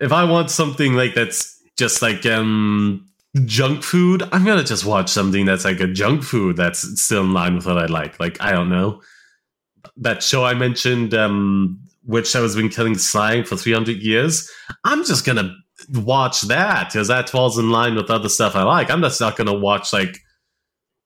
if 0.00 0.12
I 0.12 0.24
want 0.24 0.50
something 0.50 0.94
like 0.94 1.14
that's 1.14 1.60
just 1.76 2.00
like 2.02 2.24
um 2.26 3.06
junk 3.44 3.82
food, 3.82 4.22
I'm 4.32 4.44
gonna 4.44 4.64
just 4.64 4.84
watch 4.84 5.08
something 5.10 5.44
that's 5.44 5.64
like 5.64 5.80
a 5.80 5.86
junk 5.86 6.22
food 6.22 6.56
that's 6.56 6.80
still 7.00 7.22
in 7.24 7.32
line 7.32 7.54
with 7.56 7.66
what 7.66 7.78
I 7.78 7.86
like. 7.86 8.18
Like 8.20 8.40
I 8.40 8.52
don't 8.52 8.68
know 8.70 9.02
that 9.96 10.22
show 10.22 10.44
I 10.44 10.54
mentioned, 10.54 11.14
um, 11.14 11.80
which 12.04 12.32
has 12.32 12.56
been 12.56 12.68
killing 12.68 12.96
slime 12.96 13.44
for 13.44 13.56
300 13.56 13.96
years. 13.98 14.50
I'm 14.84 15.04
just 15.04 15.24
gonna 15.24 15.54
watch 15.92 16.42
that 16.42 16.88
because 16.88 17.08
that 17.08 17.30
falls 17.30 17.58
in 17.58 17.70
line 17.70 17.94
with 17.94 18.10
other 18.10 18.28
stuff 18.28 18.56
I 18.56 18.62
like. 18.64 18.90
I'm 18.90 19.02
just 19.02 19.20
not 19.20 19.36
gonna 19.36 19.54
watch 19.54 19.92
like 19.92 20.18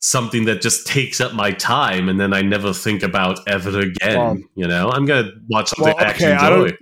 something 0.00 0.46
that 0.46 0.60
just 0.60 0.86
takes 0.86 1.20
up 1.20 1.32
my 1.34 1.52
time 1.52 2.08
and 2.08 2.18
then 2.18 2.32
I 2.32 2.42
never 2.42 2.72
think 2.72 3.02
about 3.02 3.38
ever 3.46 3.78
again. 3.80 4.18
Well- 4.18 4.38
you 4.56 4.66
know, 4.66 4.90
I'm 4.90 5.04
gonna 5.06 5.30
watch 5.48 5.68
something 5.70 5.94
Well, 5.96 6.10
okay, 6.10 6.32
I 6.32 6.48
enjoy. 6.54 6.68
don't- 6.68 6.78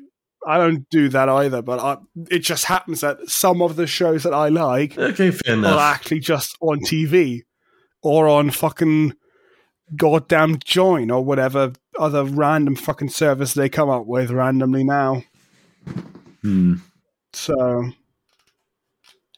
I 0.47 0.57
don't 0.59 0.89
do 0.91 1.09
that 1.11 1.29
either, 1.29 1.61
but 1.63 1.79
I, 1.79 1.99
it 2.31 2.41
just 2.41 2.65
happens 2.65 3.03
that 3.03 3.29
some 3.29 3.61
of 3.61 3.77
the 3.77 3.87
shows 3.87 4.23
that 4.23 4.33
I 4.33 4.49
like 4.49 4.97
Okay, 4.97 5.31
fair 5.31 5.55
are 5.55 5.59
enough. 5.59 5.81
actually 5.81 6.21
just 6.21 6.57
on 6.61 6.81
TV 6.81 7.43
or 8.03 8.27
on 8.29 8.51
fucking 8.51 9.15
goddamn 9.97 10.57
Joyn 10.57 11.11
or 11.15 11.23
whatever 11.25 11.73
other 11.99 12.25
random 12.25 12.77
fucking 12.77 13.11
service 13.11 13.55
they 13.55 13.69
come 13.69 13.91
up 13.91 14.07
with 14.07 14.31
randomly 14.31 14.85
now. 14.85 15.25
Hmm. 16.43 16.77
So, 17.33 17.91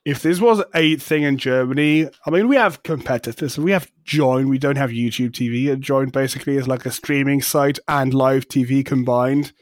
if 0.04 0.22
this 0.22 0.40
was 0.40 0.62
a 0.74 0.96
thing 0.96 1.22
in 1.24 1.36
Germany, 1.38 2.08
I 2.26 2.30
mean, 2.30 2.48
we 2.48 2.56
have 2.56 2.82
competitors. 2.82 3.58
We 3.58 3.70
have 3.72 3.90
Joyn. 4.04 4.48
We 4.48 4.58
don't 4.58 4.76
have 4.76 4.90
YouTube 4.90 5.30
TV. 5.30 5.70
And 5.72 5.82
Joyn 5.82 6.12
basically 6.12 6.56
is 6.56 6.68
like 6.68 6.86
a 6.86 6.90
streaming 6.90 7.42
site 7.42 7.78
and 7.88 8.14
live 8.14 8.48
TV 8.48 8.84
combined. 8.84 9.52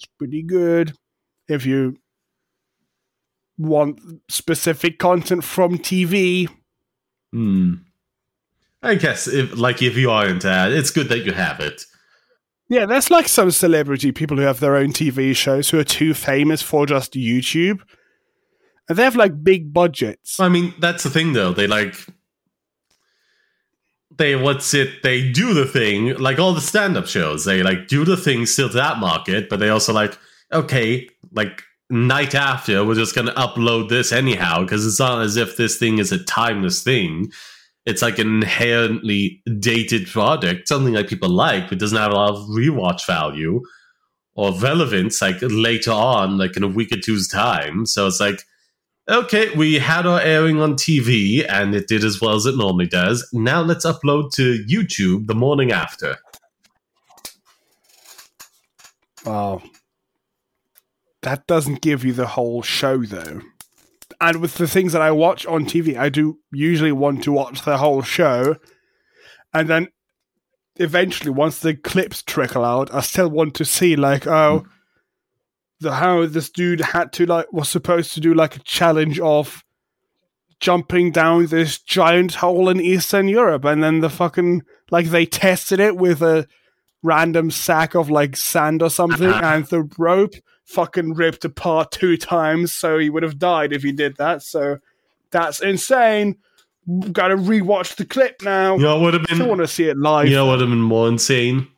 It's 0.00 0.08
pretty 0.18 0.42
good 0.42 0.94
if 1.46 1.66
you 1.66 1.98
want 3.58 4.00
specific 4.30 4.98
content 4.98 5.44
from 5.44 5.76
TV. 5.76 6.48
Hmm. 7.32 7.74
I 8.82 8.94
guess 8.94 9.28
if 9.28 9.54
like 9.58 9.82
if 9.82 9.94
you 9.98 10.10
are 10.10 10.26
into 10.26 10.46
that, 10.46 10.72
it's 10.72 10.90
good 10.90 11.10
that 11.10 11.26
you 11.26 11.32
have 11.32 11.60
it. 11.60 11.84
Yeah, 12.70 12.86
there's 12.86 13.10
like 13.10 13.28
some 13.28 13.50
celebrity 13.50 14.10
people 14.10 14.38
who 14.38 14.44
have 14.44 14.60
their 14.60 14.76
own 14.76 14.94
TV 14.94 15.36
shows 15.36 15.68
who 15.68 15.78
are 15.78 15.84
too 15.84 16.14
famous 16.14 16.62
for 16.62 16.86
just 16.86 17.12
YouTube. 17.12 17.80
And 18.88 18.96
they 18.96 19.04
have 19.04 19.16
like 19.16 19.44
big 19.44 19.74
budgets. 19.74 20.40
I 20.40 20.48
mean, 20.48 20.72
that's 20.78 21.02
the 21.02 21.10
thing 21.10 21.34
though. 21.34 21.52
They 21.52 21.66
like 21.66 22.06
they 24.20 24.36
what's 24.36 24.72
it 24.74 25.02
they 25.02 25.32
do 25.32 25.52
the 25.52 25.66
thing 25.66 26.14
like 26.18 26.38
all 26.38 26.52
the 26.52 26.60
stand-up 26.60 27.06
shows 27.06 27.44
they 27.44 27.62
like 27.62 27.88
do 27.88 28.04
the 28.04 28.16
thing 28.16 28.46
still 28.46 28.68
to 28.68 28.76
that 28.76 28.98
market 28.98 29.48
but 29.48 29.58
they 29.58 29.68
also 29.68 29.92
like 29.92 30.16
okay 30.52 31.08
like 31.32 31.64
night 31.90 32.34
after 32.34 32.84
we're 32.84 32.94
just 32.94 33.14
gonna 33.14 33.32
upload 33.32 33.88
this 33.88 34.12
anyhow 34.12 34.62
because 34.62 34.86
it's 34.86 35.00
not 35.00 35.20
as 35.22 35.36
if 35.36 35.56
this 35.56 35.76
thing 35.76 35.98
is 35.98 36.12
a 36.12 36.24
timeless 36.24 36.82
thing. 36.82 37.30
It's 37.84 38.02
like 38.02 38.18
an 38.18 38.28
inherently 38.28 39.42
dated 39.58 40.06
product 40.06 40.68
something 40.68 40.94
that 40.94 41.08
people 41.08 41.28
like 41.28 41.68
but 41.68 41.78
doesn't 41.78 41.98
have 41.98 42.12
a 42.12 42.14
lot 42.14 42.30
of 42.30 42.48
rewatch 42.48 43.04
value 43.06 43.60
or 44.34 44.52
relevance 44.60 45.20
like 45.20 45.38
later 45.42 45.90
on 45.90 46.38
like 46.38 46.56
in 46.56 46.62
a 46.62 46.68
week 46.68 46.92
or 46.92 47.00
two's 47.00 47.26
time. 47.26 47.84
So 47.86 48.06
it's 48.06 48.20
like 48.20 48.44
okay, 49.10 49.54
we 49.56 49.74
had 49.74 50.06
our 50.06 50.20
airing 50.20 50.60
on 50.60 50.74
TV 50.74 51.44
and 51.48 51.74
it 51.74 51.88
did 51.88 52.04
as 52.04 52.20
well 52.20 52.34
as 52.34 52.46
it 52.46 52.56
normally 52.56 52.86
does. 52.86 53.28
Now 53.32 53.60
let's 53.60 53.84
upload 53.84 54.30
to 54.34 54.64
YouTube 54.64 55.26
the 55.26 55.34
morning 55.34 55.72
after. 55.72 56.16
Wow. 59.26 59.62
That 61.22 61.46
doesn't 61.46 61.82
give 61.82 62.04
you 62.04 62.12
the 62.12 62.28
whole 62.28 62.62
show, 62.62 63.02
though. 63.02 63.42
And 64.20 64.40
with 64.40 64.54
the 64.54 64.68
things 64.68 64.92
that 64.92 65.02
I 65.02 65.10
watch 65.10 65.44
on 65.46 65.64
TV, 65.66 65.98
I 65.98 66.08
do 66.08 66.38
usually 66.50 66.92
want 66.92 67.24
to 67.24 67.32
watch 67.32 67.62
the 67.62 67.78
whole 67.78 68.02
show. 68.02 68.56
And 69.52 69.68
then 69.68 69.88
eventually, 70.76 71.30
once 71.30 71.58
the 71.58 71.74
clips 71.74 72.22
trickle 72.22 72.64
out, 72.64 72.92
I 72.94 73.00
still 73.00 73.28
want 73.28 73.54
to 73.56 73.64
see, 73.64 73.96
like, 73.96 74.26
oh, 74.26 74.64
mm 74.64 74.70
the 75.80 75.94
how 75.94 76.26
this 76.26 76.50
dude 76.50 76.80
had 76.80 77.12
to 77.14 77.26
like 77.26 77.52
was 77.52 77.68
supposed 77.68 78.12
to 78.12 78.20
do 78.20 78.34
like 78.34 78.56
a 78.56 78.60
challenge 78.60 79.18
of 79.20 79.64
jumping 80.60 81.10
down 81.10 81.46
this 81.46 81.78
giant 81.78 82.34
hole 82.34 82.68
in 82.68 82.80
Eastern 82.80 83.28
Europe, 83.28 83.64
and 83.64 83.82
then 83.82 84.00
the 84.00 84.10
fucking 84.10 84.62
like 84.90 85.06
they 85.06 85.26
tested 85.26 85.80
it 85.80 85.96
with 85.96 86.22
a 86.22 86.46
random 87.02 87.50
sack 87.50 87.94
of 87.94 88.10
like 88.10 88.36
sand 88.36 88.82
or 88.82 88.90
something, 88.90 89.30
uh-huh. 89.30 89.46
and 89.46 89.64
the 89.66 89.88
rope 89.98 90.34
fucking 90.64 91.14
ripped 91.14 91.44
apart 91.44 91.90
two 91.90 92.16
times, 92.16 92.72
so 92.72 92.98
he 92.98 93.10
would 93.10 93.22
have 93.22 93.38
died 93.38 93.72
if 93.72 93.82
he 93.82 93.92
did 93.92 94.16
that. 94.16 94.42
So 94.42 94.78
that's 95.30 95.60
insane. 95.60 96.36
Gotta 97.12 97.36
rewatch 97.36 97.96
the 97.96 98.04
clip 98.04 98.42
now. 98.42 98.76
You 98.76 98.82
know 98.82 99.00
would 99.00 99.14
have 99.14 99.24
been? 99.24 99.40
I 99.40 99.46
want 99.46 99.60
to 99.60 99.68
see 99.68 99.84
it 99.84 99.96
live. 99.96 100.28
You 100.28 100.34
know 100.34 100.46
what 100.46 100.58
would 100.58 100.60
have 100.60 100.70
been 100.70 100.80
more 100.80 101.08
insane 101.08 101.68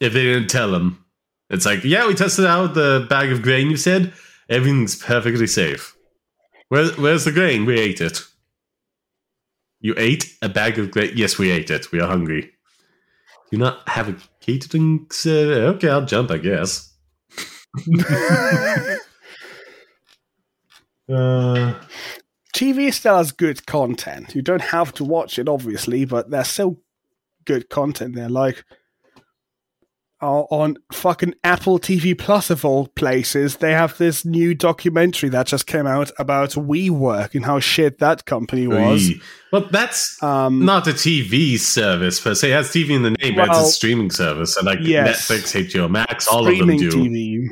if 0.00 0.12
they 0.12 0.22
didn't 0.22 0.48
tell 0.48 0.74
him. 0.74 1.04
It's 1.50 1.66
like, 1.66 1.84
yeah, 1.84 2.06
we 2.06 2.14
tested 2.14 2.44
out 2.44 2.74
the 2.74 3.06
bag 3.08 3.30
of 3.30 3.42
grain 3.42 3.70
you 3.70 3.76
said. 3.76 4.12
Everything's 4.48 4.96
perfectly 4.96 5.46
safe. 5.46 5.96
Where, 6.68 6.88
where's 6.92 7.24
the 7.24 7.32
grain? 7.32 7.66
We 7.66 7.78
ate 7.78 8.00
it. 8.00 8.22
You 9.80 9.94
ate 9.96 10.36
a 10.42 10.48
bag 10.48 10.78
of 10.78 10.90
grain? 10.90 11.12
Yes, 11.14 11.38
we 11.38 11.50
ate 11.50 11.70
it. 11.70 11.92
We 11.92 12.00
are 12.00 12.08
hungry. 12.08 12.52
Do 13.50 13.58
not 13.58 13.88
have 13.88 14.08
a 14.08 14.16
catering 14.40 15.06
service? 15.10 15.76
Okay, 15.76 15.88
I'll 15.88 16.04
jump, 16.04 16.32
I 16.32 16.38
guess. 16.38 16.92
uh, 21.08 21.74
TV 22.52 22.92
still 22.92 23.18
has 23.18 23.30
good 23.30 23.66
content. 23.66 24.34
You 24.34 24.42
don't 24.42 24.62
have 24.62 24.92
to 24.94 25.04
watch 25.04 25.38
it, 25.38 25.48
obviously, 25.48 26.04
but 26.04 26.30
there's 26.30 26.48
still 26.48 26.80
good 27.44 27.68
content 27.68 28.16
there. 28.16 28.28
Like, 28.28 28.64
on 30.26 30.76
fucking 30.92 31.34
Apple 31.44 31.78
TV 31.78 32.16
Plus 32.16 32.50
of 32.50 32.64
all 32.64 32.88
places, 32.88 33.56
they 33.56 33.72
have 33.72 33.96
this 33.98 34.24
new 34.24 34.54
documentary 34.54 35.28
that 35.30 35.46
just 35.46 35.66
came 35.66 35.86
out 35.86 36.10
about 36.18 36.50
WeWork 36.50 37.34
and 37.34 37.44
how 37.44 37.60
shit 37.60 37.98
that 37.98 38.24
company 38.24 38.66
was. 38.66 39.12
Well, 39.52 39.68
that's 39.70 40.22
um, 40.22 40.64
not 40.64 40.86
a 40.86 40.92
TV 40.92 41.58
service 41.58 42.20
per 42.20 42.34
se. 42.34 42.50
It 42.50 42.54
has 42.54 42.68
TV 42.70 42.90
in 42.90 43.02
the 43.02 43.10
name, 43.10 43.36
well, 43.36 43.46
but 43.46 43.56
it's 43.56 43.68
a 43.68 43.72
streaming 43.72 44.10
service. 44.10 44.56
And 44.56 44.66
like 44.66 44.80
yes, 44.82 45.28
Netflix, 45.28 45.68
HBO 45.68 45.90
Max, 45.90 46.26
all 46.28 46.46
of 46.46 46.58
them 46.58 46.76
do. 46.76 46.90
TV. 46.90 47.46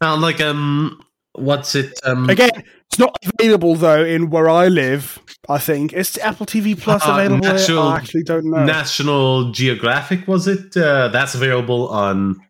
Now, 0.00 0.16
like 0.16 0.40
um, 0.40 1.00
what's 1.40 1.74
it? 1.74 1.98
Um, 2.04 2.28
Again, 2.28 2.50
it's 2.86 2.98
not 2.98 3.18
available 3.38 3.74
though 3.74 4.04
in 4.04 4.30
where 4.30 4.48
I 4.48 4.68
live. 4.68 5.18
I 5.48 5.58
think 5.58 5.92
it's 5.92 6.18
Apple 6.18 6.46
TV 6.46 6.78
Plus 6.78 7.06
uh, 7.06 7.12
available. 7.12 7.38
National, 7.38 7.82
I 7.82 7.96
actually 7.96 8.22
don't 8.22 8.50
know. 8.50 8.64
National 8.64 9.52
Geographic 9.52 10.26
was 10.26 10.46
it? 10.46 10.76
Uh, 10.76 11.08
that's 11.08 11.34
available 11.34 11.88
on 11.88 12.40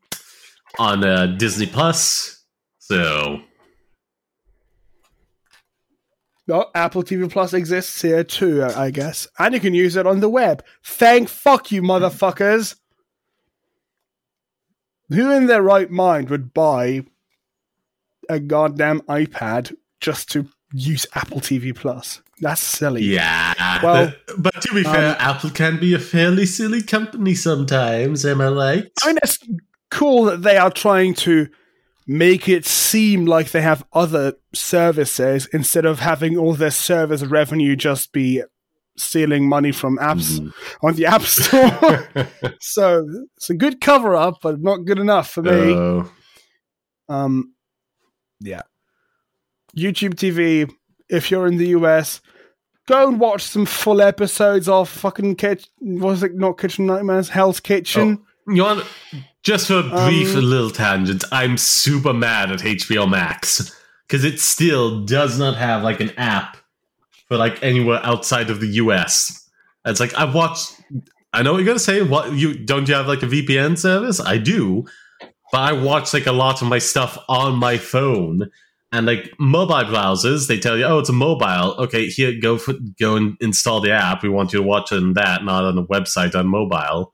on 0.79 1.05
uh, 1.05 1.27
Disney 1.27 1.67
Plus. 1.67 2.45
So. 2.79 3.41
No, 6.47 6.71
Apple 6.75 7.03
TV 7.03 7.31
Plus 7.31 7.53
exists 7.53 8.01
here 8.01 8.25
too, 8.25 8.65
I 8.65 8.91
guess. 8.91 9.29
And 9.39 9.53
you 9.53 9.61
can 9.61 9.75
use 9.75 9.97
it 9.97 10.07
on 10.07 10.21
the 10.21 10.31
web. 10.31 10.65
Thank 10.83 11.29
fuck 11.29 11.71
you, 11.71 11.83
motherfuckers. 11.83 12.77
Who 15.11 15.31
in 15.31 15.47
their 15.47 15.63
right 15.63 15.91
mind 15.91 16.31
would 16.31 16.55
buy 16.55 17.05
a 18.29 18.39
goddamn 18.39 19.01
iPad 19.03 19.75
just 20.01 20.31
to 20.33 20.47
use 20.73 21.07
Apple 21.15 21.41
TV 21.41 21.75
Plus. 21.75 22.23
That's 22.41 22.61
silly. 22.61 23.03
Yeah. 23.03 23.83
Well, 23.83 24.13
but 24.39 24.61
to 24.63 24.75
be 24.75 24.85
fair, 24.85 25.11
um, 25.11 25.17
Apple 25.19 25.51
can 25.51 25.79
be 25.79 25.95
a 25.95 25.99
fairly 25.99 26.47
silly 26.47 26.83
company 26.83 27.35
sometimes. 27.35 28.25
Am 28.25 28.41
I 28.41 28.49
right? 28.49 28.93
I 29.03 29.07
mean, 29.09 29.19
it's 29.23 29.39
cool 29.91 30.25
that 30.25 30.43
they 30.43 30.57
are 30.57 30.71
trying 30.71 31.15
to 31.15 31.49
make 32.07 32.49
it 32.49 32.65
seem 32.65 33.27
like 33.27 33.51
they 33.51 33.61
have 33.61 33.85
other 33.93 34.35
services 34.55 35.47
instead 35.53 35.85
of 35.85 36.01
having 36.01 36.39
all 36.39 36.55
their 36.55 36.71
service 36.71 37.23
revenue 37.25 37.77
just 37.77 38.13
be 38.13 38.43
stealing 38.97 39.49
money 39.49 39.73
from 39.73 39.99
apps 39.99 40.39
mm. 40.39 40.53
on 40.83 40.95
the 40.95 41.07
App 41.07 41.23
Store. 41.23 42.09
so 42.61 43.07
it's 43.37 43.51
a 43.51 43.55
good 43.55 43.81
cover 43.81 44.17
up, 44.17 44.39
but 44.43 44.61
not 44.61 44.85
good 44.85 44.99
enough 44.99 45.31
for 45.31 45.43
me. 45.43 45.51
Oh. 45.51 46.11
Um, 47.09 47.55
yeah. 48.41 48.63
YouTube 49.77 50.15
TV, 50.15 50.71
if 51.09 51.31
you're 51.31 51.47
in 51.47 51.57
the 51.57 51.69
US, 51.69 52.21
go 52.87 53.09
and 53.09 53.21
watch 53.21 53.43
some 53.43 53.67
full 53.67 54.01
episodes 54.01 54.69
of 54.69 54.89
fucking 54.89 55.37
Kitchen. 55.37 55.71
Was 55.81 56.23
it 56.23 56.35
not 56.35 56.59
Kitchen 56.59 56.87
Nightmares? 56.87 57.29
Hell's 57.29 57.61
Kitchen. 57.61 58.19
Oh, 58.21 58.53
you 58.53 58.63
want 58.63 58.85
just 59.43 59.69
for 59.69 59.81
a 59.81 59.83
brief 59.83 60.35
um, 60.35 60.45
little 60.45 60.71
tangent? 60.71 61.25
I'm 61.31 61.57
super 61.57 62.13
mad 62.13 62.51
at 62.51 62.61
HBO 62.61 63.09
Max 63.09 63.75
because 64.07 64.25
it 64.25 64.41
still 64.41 65.05
does 65.05 65.39
not 65.39 65.57
have 65.57 65.83
like 65.83 66.01
an 66.01 66.11
app 66.17 66.57
for 67.29 67.37
like 67.37 67.63
anywhere 67.63 68.01
outside 68.03 68.51
of 68.51 68.61
the 68.61 68.69
US. 68.69 69.49
It's 69.85 70.01
like 70.01 70.17
I've 70.17 70.35
watched. 70.35 70.81
I 71.33 71.43
know 71.43 71.53
what 71.53 71.59
you're 71.59 71.67
gonna 71.67 71.79
say. 71.79 72.03
What 72.03 72.33
you 72.33 72.59
don't 72.59 72.89
you 72.89 72.95
have 72.95 73.07
like 73.07 73.23
a 73.23 73.27
VPN 73.27 73.77
service? 73.77 74.21
I 74.21 74.39
do, 74.39 74.87
but 75.53 75.61
I 75.61 75.73
watch 75.73 76.13
like 76.13 76.27
a 76.27 76.33
lot 76.33 76.63
of 76.63 76.69
my 76.69 76.79
stuff 76.79 77.19
on 77.29 77.57
my 77.57 77.79
phone 77.79 78.51
and 78.93 79.07
like 79.07 79.35
mobile 79.39 79.85
browsers, 79.85 80.49
they 80.49 80.59
tell 80.59 80.77
you, 80.79 80.85
"Oh, 80.85 80.99
it's 80.99 81.11
a 81.11 81.13
mobile. 81.13 81.75
Okay, 81.79 82.07
here, 82.07 82.33
go 82.41 82.57
for, 82.57 82.75
go 82.99 83.17
and 83.17 83.37
install 83.41 83.81
the 83.81 83.91
app. 83.91 84.23
We 84.23 84.29
want 84.29 84.53
you 84.53 84.61
to 84.61 84.67
watch 84.67 84.93
it 84.93 84.97
on 84.97 85.13
that, 85.15 85.45
not 85.45 85.65
on 85.65 85.77
the 85.77 85.85
website 85.85 86.35
on 86.35 86.47
mobile." 86.47 87.13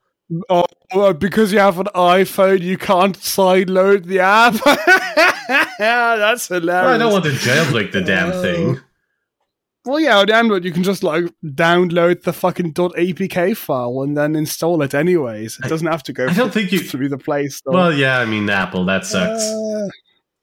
Oh, 0.49 0.65
well, 0.95 1.13
because 1.13 1.53
you 1.53 1.59
have 1.59 1.79
an 1.79 1.89
iPhone, 1.95 2.61
you 2.61 2.79
can't 2.79 3.19
sideload 3.19 4.05
the 4.05 4.21
app. 4.21 4.55
That's 5.79 6.49
hilarious. 6.49 6.85
Well, 6.85 6.95
I 6.95 6.99
don't 6.99 7.13
want 7.13 7.25
to 7.25 7.31
jailbreak 7.33 7.93
the 7.93 8.01
damn 8.01 8.31
uh, 8.31 8.41
thing. 8.41 8.81
Well, 9.85 10.01
yeah, 10.01 10.19
on 10.19 10.31
Android 10.31 10.65
you 10.65 10.73
can 10.73 10.83
just 10.83 11.03
like 11.03 11.25
download 11.45 12.23
the 12.23 12.33
fucking 12.33 12.73
.apk 12.73 13.57
file 13.57 14.01
and 14.03 14.17
then 14.17 14.35
install 14.35 14.81
it 14.83 14.95
anyways. 14.95 15.59
It 15.63 15.69
doesn't 15.69 15.87
have 15.87 16.03
to 16.05 16.13
go. 16.13 16.27
I 16.27 16.33
don't 16.33 16.53
think 16.53 16.73
you 16.73 16.79
through 16.91 17.11
the 17.11 17.19
Play 17.19 17.49
Store. 17.49 17.75
Well, 17.75 17.93
yeah, 17.93 18.19
I 18.19 18.25
mean 18.25 18.49
Apple 18.49 18.87
that 18.87 19.05
sucks. 19.05 19.43
Uh, 19.43 19.89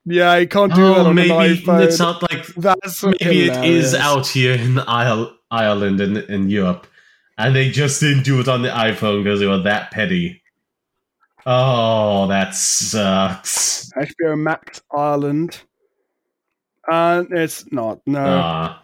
yeah, 0.06 0.38
you 0.38 0.48
can't 0.48 0.74
do 0.74 0.84
oh, 0.84 0.94
that 0.96 1.06
on 1.08 1.16
maybe. 1.16 1.62
It's 1.66 2.00
not 2.00 2.22
like 2.24 2.46
That's 2.56 3.04
maybe 3.04 3.46
it 3.46 3.66
is 3.66 3.96
out 3.96 4.28
here 4.28 4.54
in 4.54 4.80
Ireland 4.80 6.02
and 6.02 6.18
in 6.18 6.50
Europe, 6.50 6.88
and 7.38 7.56
they 7.56 7.70
just 7.72 8.00
didn't 8.00 8.24
do 8.24 8.40
it 8.40 8.48
on 8.48 8.62
the 8.62 8.70
iPhone 8.70 9.24
because 9.24 9.40
they 9.40 9.48
were 9.48 9.62
that 9.64 9.92
petty. 9.92 10.42
Oh, 11.46 12.28
that 12.28 12.56
sucks. 12.56 13.92
HBO 13.98 14.40
Max 14.40 14.82
Ireland, 14.96 15.62
and 16.92 17.32
it's 17.32 17.72
not 17.72 18.02
no. 18.06 18.76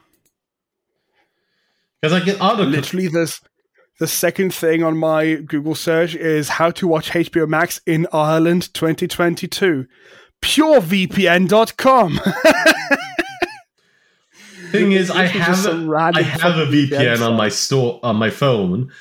Because 2.08 2.22
I 2.22 2.26
get 2.26 2.42
other 2.42 2.66
literally 2.66 3.08
this. 3.08 3.42
The 4.00 4.08
second 4.08 4.54
thing 4.54 4.84
on 4.84 4.98
my 4.98 5.36
Google 5.36 5.74
search 5.74 6.14
is 6.14 6.50
how 6.50 6.70
to 6.72 6.88
watch 6.88 7.10
HBO 7.10 7.48
Max 7.48 7.82
in 7.88 8.08
Ireland 8.14 8.74
2022 8.74 9.88
purevpn.com. 10.42 12.20
Thing 14.72 14.92
is, 14.92 15.10
I 15.10 15.26
have 15.26 15.66
a, 15.66 16.12
I 16.14 16.22
have 16.22 16.58
a 16.58 16.66
VPN 16.66 17.26
on 17.26 17.38
my 17.38 17.48
store 17.50 18.02
on 18.04 18.18
my 18.18 18.30
phone, 18.30 18.92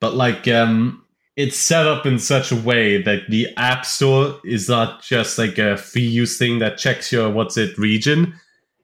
but 0.00 0.14
like 0.14 0.48
um 0.48 1.04
it's 1.36 1.56
set 1.56 1.86
up 1.86 2.04
in 2.04 2.18
such 2.18 2.50
a 2.52 2.56
way 2.56 3.00
that 3.02 3.22
the 3.28 3.48
App 3.56 3.86
Store 3.86 4.38
is 4.44 4.68
not 4.68 5.02
just 5.02 5.38
like 5.38 5.58
a 5.58 5.76
free 5.76 6.02
use 6.02 6.36
thing 6.38 6.58
that 6.58 6.78
checks 6.78 7.12
your 7.12 7.30
what's 7.30 7.56
it 7.56 7.76
region. 7.78 8.34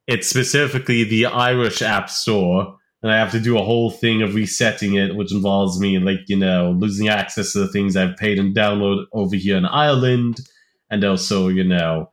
It's 0.07 0.29
specifically 0.29 1.05
the 1.05 1.27
Irish 1.27 1.83
App 1.83 2.09
Store, 2.09 2.78
and 3.03 3.13
I 3.13 3.19
have 3.19 3.31
to 3.33 3.41
do 3.41 3.59
a 3.59 3.65
whole 3.65 3.91
thing 3.91 4.23
of 4.23 4.35
resetting 4.35 4.95
it, 4.95 5.15
which 5.15 5.33
involves 5.33 5.81
me 5.81 5.99
like 5.99 6.29
you 6.29 6.37
know 6.37 6.77
losing 6.79 7.09
access 7.09 7.53
to 7.53 7.61
the 7.61 7.69
things 7.69 7.97
I've 7.97 8.17
paid 8.17 8.39
and 8.39 8.55
download 8.55 9.07
over 9.13 9.37
here 9.37 9.57
in 9.57 9.67
Ireland, 9.67 10.41
and 10.91 11.05
also 11.05 11.49
you 11.49 11.65
know 11.65 12.11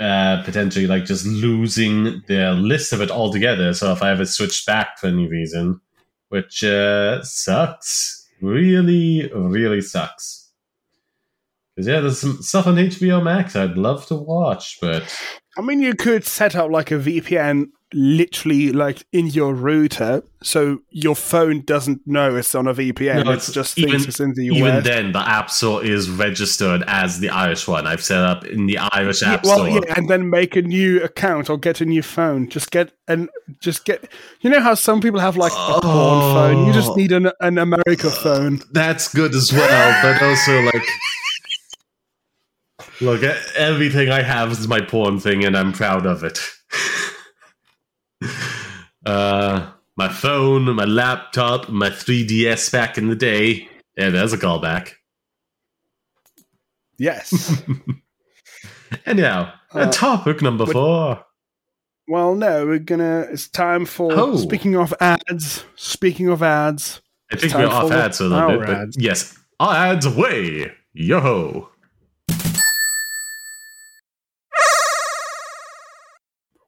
uh, 0.00 0.42
potentially 0.42 0.86
like 0.86 1.04
just 1.04 1.26
losing 1.26 2.22
the 2.26 2.52
list 2.52 2.92
of 2.92 3.00
it 3.00 3.10
altogether. 3.10 3.72
So 3.72 3.92
if 3.92 4.02
I 4.02 4.10
ever 4.10 4.26
switch 4.26 4.66
back 4.66 4.98
for 4.98 5.06
any 5.06 5.26
reason, 5.26 5.80
which 6.28 6.64
uh, 6.64 7.22
sucks 7.22 8.28
really, 8.40 9.30
really 9.32 9.80
sucks. 9.80 10.50
Because 11.74 11.88
yeah, 11.88 12.00
there's 12.00 12.20
some 12.20 12.42
stuff 12.42 12.66
on 12.66 12.76
HBO 12.76 13.22
Max 13.22 13.56
I'd 13.56 13.78
love 13.78 14.04
to 14.06 14.14
watch, 14.14 14.78
but 14.80 15.02
I 15.56 15.62
mean, 15.62 15.80
you 15.80 15.94
could 15.94 16.24
set 16.24 16.56
up 16.56 16.70
like 16.70 16.90
a 16.90 16.94
VPN 16.94 17.66
literally 17.94 18.72
like 18.72 19.04
in 19.12 19.26
your 19.28 19.54
router, 19.54 20.22
so 20.42 20.80
your 20.90 21.14
phone 21.14 21.60
doesn't 21.62 22.00
know 22.06 22.36
it's 22.36 22.54
on 22.54 22.66
a 22.66 22.74
VPN. 22.74 23.24
No, 23.24 23.32
it's, 23.32 23.48
it's 23.48 23.54
just 23.54 23.78
even- 23.78 23.90
thinks 23.92 24.06
it's 24.08 24.20
in 24.20 24.34
the 24.34 24.46
US. 24.46 24.56
even 24.56 24.82
then, 24.84 25.12
the 25.12 25.18
App 25.20 25.50
Store 25.50 25.84
is 25.84 26.10
registered 26.10 26.82
as 26.86 27.20
the 27.20 27.28
Irish 27.28 27.68
one. 27.68 27.86
I've 27.86 28.02
set 28.02 28.18
up 28.24 28.44
in 28.44 28.66
the 28.66 28.78
Irish 28.78 29.22
Yeah, 29.22 29.34
App 29.34 29.44
well, 29.44 29.56
Store. 29.56 29.68
yeah, 29.68 29.94
and 29.96 30.08
then 30.08 30.30
make 30.30 30.56
a 30.56 30.62
new 30.62 31.02
account 31.02 31.48
or 31.50 31.58
get 31.58 31.80
a 31.80 31.84
new 31.84 32.02
phone. 32.02 32.48
Just 32.48 32.70
get 32.70 32.92
and 33.08 33.28
just 33.60 33.84
get. 33.84 34.10
You 34.40 34.50
know 34.50 34.60
how 34.60 34.74
some 34.74 35.00
people 35.00 35.20
have 35.20 35.36
like 35.36 35.52
a 35.52 35.54
porn 35.54 35.80
Oh. 35.84 36.34
phone. 36.34 36.66
You 36.66 36.72
just 36.72 36.90
oh. 36.90 36.94
need 36.94 37.12
an 37.12 37.30
an 37.40 37.58
America 37.58 38.10
phone. 38.10 38.60
That's 38.72 39.12
good 39.12 39.34
as 39.34 39.52
well, 39.52 40.02
but 40.02 40.22
also 40.22 40.60
like. 40.62 40.86
Look, 43.00 43.22
everything 43.56 44.10
I 44.10 44.22
have 44.22 44.52
is 44.52 44.68
my 44.68 44.80
porn 44.80 45.18
thing, 45.18 45.44
and 45.44 45.56
I'm 45.56 45.72
proud 45.72 46.06
of 46.06 46.22
it. 46.22 46.38
uh, 49.06 49.70
my 49.96 50.08
phone, 50.08 50.64
my 50.74 50.84
laptop, 50.84 51.68
my 51.68 51.90
3DS 51.90 52.70
back 52.72 52.98
in 52.98 53.08
the 53.08 53.16
day. 53.16 53.68
Yeah, 53.96 54.10
there's 54.10 54.32
a 54.32 54.38
callback. 54.38 54.92
Yes. 56.98 57.62
Anyhow, 59.06 59.52
Uh, 59.72 59.90
topic 59.90 60.42
number 60.42 60.66
four. 60.66 61.24
well, 62.06 62.34
no, 62.34 62.66
we're 62.66 62.78
gonna. 62.78 63.20
It's 63.30 63.48
time 63.48 63.86
for. 63.86 64.12
Oh. 64.12 64.36
Speaking 64.36 64.76
of 64.76 64.94
ads. 65.00 65.64
Speaking 65.76 66.28
of 66.28 66.42
ads. 66.42 67.00
I 67.32 67.36
think 67.36 67.54
we're 67.54 67.66
off 67.66 67.90
ads 67.90 68.18
for 68.18 68.24
a 68.24 68.26
little 68.28 68.58
bit, 68.58 68.66
but 68.66 68.76
ads. 68.76 68.96
yes, 68.98 69.38
our 69.58 69.74
ads 69.74 70.04
away. 70.06 70.70
Yo 70.92 71.20
ho. 71.20 71.70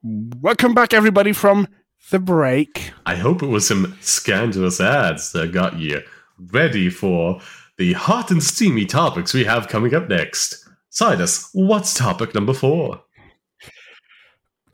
Welcome 0.07 0.75
back, 0.75 0.93
everybody, 0.93 1.33
from 1.33 1.67
the 2.11 2.19
break. 2.19 2.91
I 3.07 3.15
hope 3.15 3.41
it 3.41 3.47
was 3.47 3.67
some 3.67 3.97
scandalous 4.01 4.79
ads 4.79 5.31
that 5.31 5.51
got 5.51 5.79
you 5.79 6.03
ready 6.37 6.91
for 6.91 7.41
the 7.79 7.93
hot 7.93 8.29
and 8.29 8.43
steamy 8.43 8.85
topics 8.85 9.33
we 9.33 9.45
have 9.45 9.67
coming 9.67 9.95
up 9.95 10.07
next. 10.07 10.63
Silas, 10.91 11.49
what's 11.53 11.95
topic 11.95 12.35
number 12.35 12.53
four? 12.53 13.01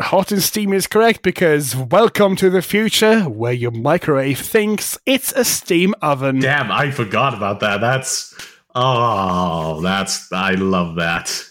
Hot 0.01 0.33
and 0.33 0.43
steamy 0.43 0.75
is 0.75 0.85
correct 0.85 1.21
because 1.21 1.77
welcome 1.77 2.35
to 2.35 2.49
the 2.49 2.61
future 2.61 3.21
where 3.21 3.53
your 3.53 3.71
microwave 3.71 4.39
thinks 4.39 4.97
it's 5.05 5.31
a 5.31 5.45
steam 5.45 5.95
oven. 6.01 6.39
Damn, 6.39 6.69
I 6.73 6.91
forgot 6.91 7.33
about 7.33 7.61
that. 7.61 7.79
That's 7.79 8.35
oh, 8.75 9.79
that's 9.79 10.29
I 10.33 10.55
love 10.55 10.97
that. 10.97 11.50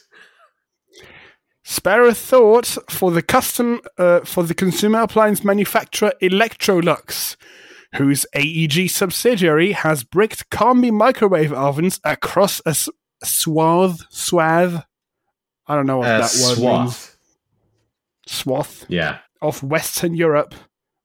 Spare 1.71 2.09
a 2.09 2.15
thought 2.15 2.67
for 2.91 3.13
the 3.13 3.23
custom 3.23 3.81
uh, 3.97 4.21
for 4.25 4.43
the 4.43 4.55
consumer 4.55 5.03
appliance 5.03 5.45
manufacturer 5.45 6.13
Electrolux, 6.21 7.37
whose 7.95 8.27
AEG 8.35 8.91
subsidiary 8.91 9.71
has 9.71 10.03
bricked 10.03 10.51
Combi 10.51 10.91
microwave 10.91 11.53
ovens 11.53 12.01
across 12.03 12.61
a 12.67 12.75
swath 13.23 14.01
swath. 14.11 14.85
I 15.69 15.77
don't 15.77 15.87
know 15.87 15.99
what 15.99 16.09
Uh, 16.09 16.19
that 16.19 16.33
word 16.43 16.59
means. 16.59 16.59
swath. 16.59 17.17
Swath 18.27 18.85
Yeah, 18.89 19.19
of 19.41 19.63
Western 19.63 20.15
Europe. 20.15 20.55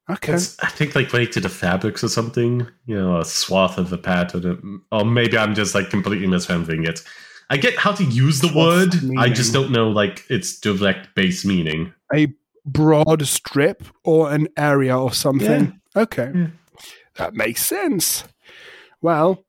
Okay. 0.09 0.34
it's, 0.34 0.57
I 0.63 0.68
think 0.70 0.95
like 0.95 1.13
related 1.13 1.43
to 1.43 1.49
fabrics 1.49 2.03
or 2.03 2.09
something. 2.09 2.66
You 2.88 2.95
know, 2.95 3.20
a 3.20 3.26
swath 3.26 3.78
of 3.78 3.93
a 3.93 3.99
pattern, 3.99 4.82
or 4.91 5.05
maybe 5.05 5.38
I'm 5.38 5.53
just 5.53 5.76
like 5.76 5.91
completely 5.91 6.26
misremembering 6.28 6.88
it. 6.88 7.03
I 7.50 7.58
get 7.58 7.78
how 7.78 7.91
to 7.93 8.04
use 8.04 8.41
the 8.41 8.52
word. 8.56 8.96
I 9.18 9.30
just 9.30 9.54
don't 9.54 9.72
know 9.72 9.89
like 9.89 10.26
its 10.30 10.60
direct 10.60 11.14
base 11.16 11.46
meaning. 11.46 11.93
a 12.14 12.34
broad 12.66 13.26
strip 13.28 13.84
or 14.04 14.32
an 14.32 14.48
area 14.58 14.98
or 14.98 15.14
something. 15.14 15.80
Okay. 15.96 16.32
Yeah. 16.34 16.48
That 17.16 17.34
makes 17.34 17.66
sense. 17.66 18.24
Well, 19.02 19.46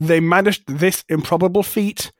they 0.00 0.20
managed 0.20 0.66
this 0.66 1.04
improbable 1.08 1.62
feat 1.62 2.10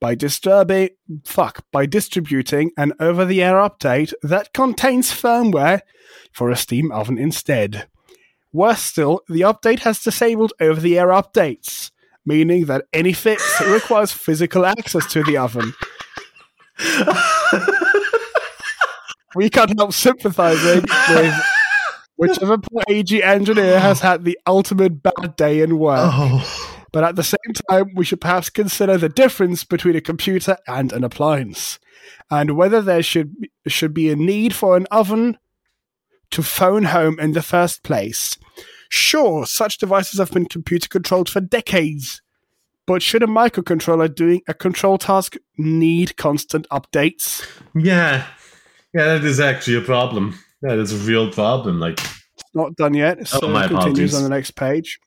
by 0.00 0.14
disturbing 0.14 0.90
fuck 1.24 1.62
by 1.70 1.84
distributing 1.84 2.70
an 2.78 2.94
over-the-air 2.98 3.56
update 3.56 4.14
that 4.22 4.54
contains 4.54 5.10
firmware 5.10 5.80
for 6.32 6.50
a 6.50 6.56
steam 6.56 6.90
oven 6.90 7.18
instead. 7.18 7.86
Worse 8.50 8.80
still, 8.80 9.20
the 9.28 9.42
update 9.42 9.80
has 9.80 10.02
disabled 10.02 10.54
over-the-air 10.58 11.08
updates, 11.08 11.90
meaning 12.28 12.66
that 12.66 12.84
any 12.92 13.12
fix 13.12 13.60
requires 13.66 14.12
physical 14.12 14.64
access 14.64 15.10
to 15.12 15.24
the 15.24 15.36
oven. 15.36 15.74
we 19.34 19.50
can't 19.50 19.76
help 19.76 19.92
sympathizing 19.92 20.84
with 21.08 21.34
whichever 22.16 22.58
poor 22.58 22.82
AEG 22.88 23.14
engineer 23.22 23.80
has 23.80 24.00
had 24.00 24.24
the 24.24 24.38
ultimate 24.46 25.02
bad 25.02 25.34
day 25.36 25.60
in 25.60 25.78
work. 25.78 26.10
Oh. 26.12 26.74
But 26.92 27.04
at 27.04 27.16
the 27.16 27.22
same 27.22 27.54
time, 27.68 27.92
we 27.94 28.04
should 28.04 28.20
perhaps 28.20 28.50
consider 28.50 28.96
the 28.96 29.08
difference 29.08 29.64
between 29.64 29.96
a 29.96 30.00
computer 30.00 30.56
and 30.66 30.92
an 30.92 31.04
appliance, 31.04 31.78
and 32.30 32.56
whether 32.56 32.80
there 32.80 33.02
should 33.02 33.34
should 33.66 33.92
be 33.92 34.10
a 34.10 34.16
need 34.16 34.54
for 34.54 34.76
an 34.76 34.86
oven 34.90 35.38
to 36.30 36.42
phone 36.42 36.84
home 36.84 37.18
in 37.20 37.32
the 37.32 37.42
first 37.42 37.82
place. 37.82 38.38
Sure, 38.88 39.46
such 39.46 39.78
devices 39.78 40.18
have 40.18 40.30
been 40.32 40.46
computer 40.46 40.88
controlled 40.88 41.28
for 41.28 41.40
decades, 41.40 42.22
but 42.86 43.02
should 43.02 43.22
a 43.22 43.26
microcontroller 43.26 44.14
doing 44.14 44.40
a 44.48 44.54
control 44.54 44.96
task 44.98 45.36
need 45.58 46.16
constant 46.16 46.66
updates? 46.70 47.46
Yeah. 47.74 48.26
Yeah, 48.94 49.04
that 49.18 49.24
is 49.24 49.40
actually 49.40 49.76
a 49.76 49.82
problem. 49.82 50.38
That 50.62 50.78
is 50.78 50.92
a 50.92 50.96
real 51.06 51.30
problem. 51.30 51.78
Like, 51.78 52.00
It's 52.00 52.54
not 52.54 52.74
done 52.76 52.94
yet, 52.94 53.28
so 53.28 53.40
Oh, 53.42 53.48
my 53.48 53.68
continues 53.68 54.12
apologies. 54.12 54.14
on 54.14 54.22
the 54.22 54.28
next 54.30 54.52
page. 54.52 54.98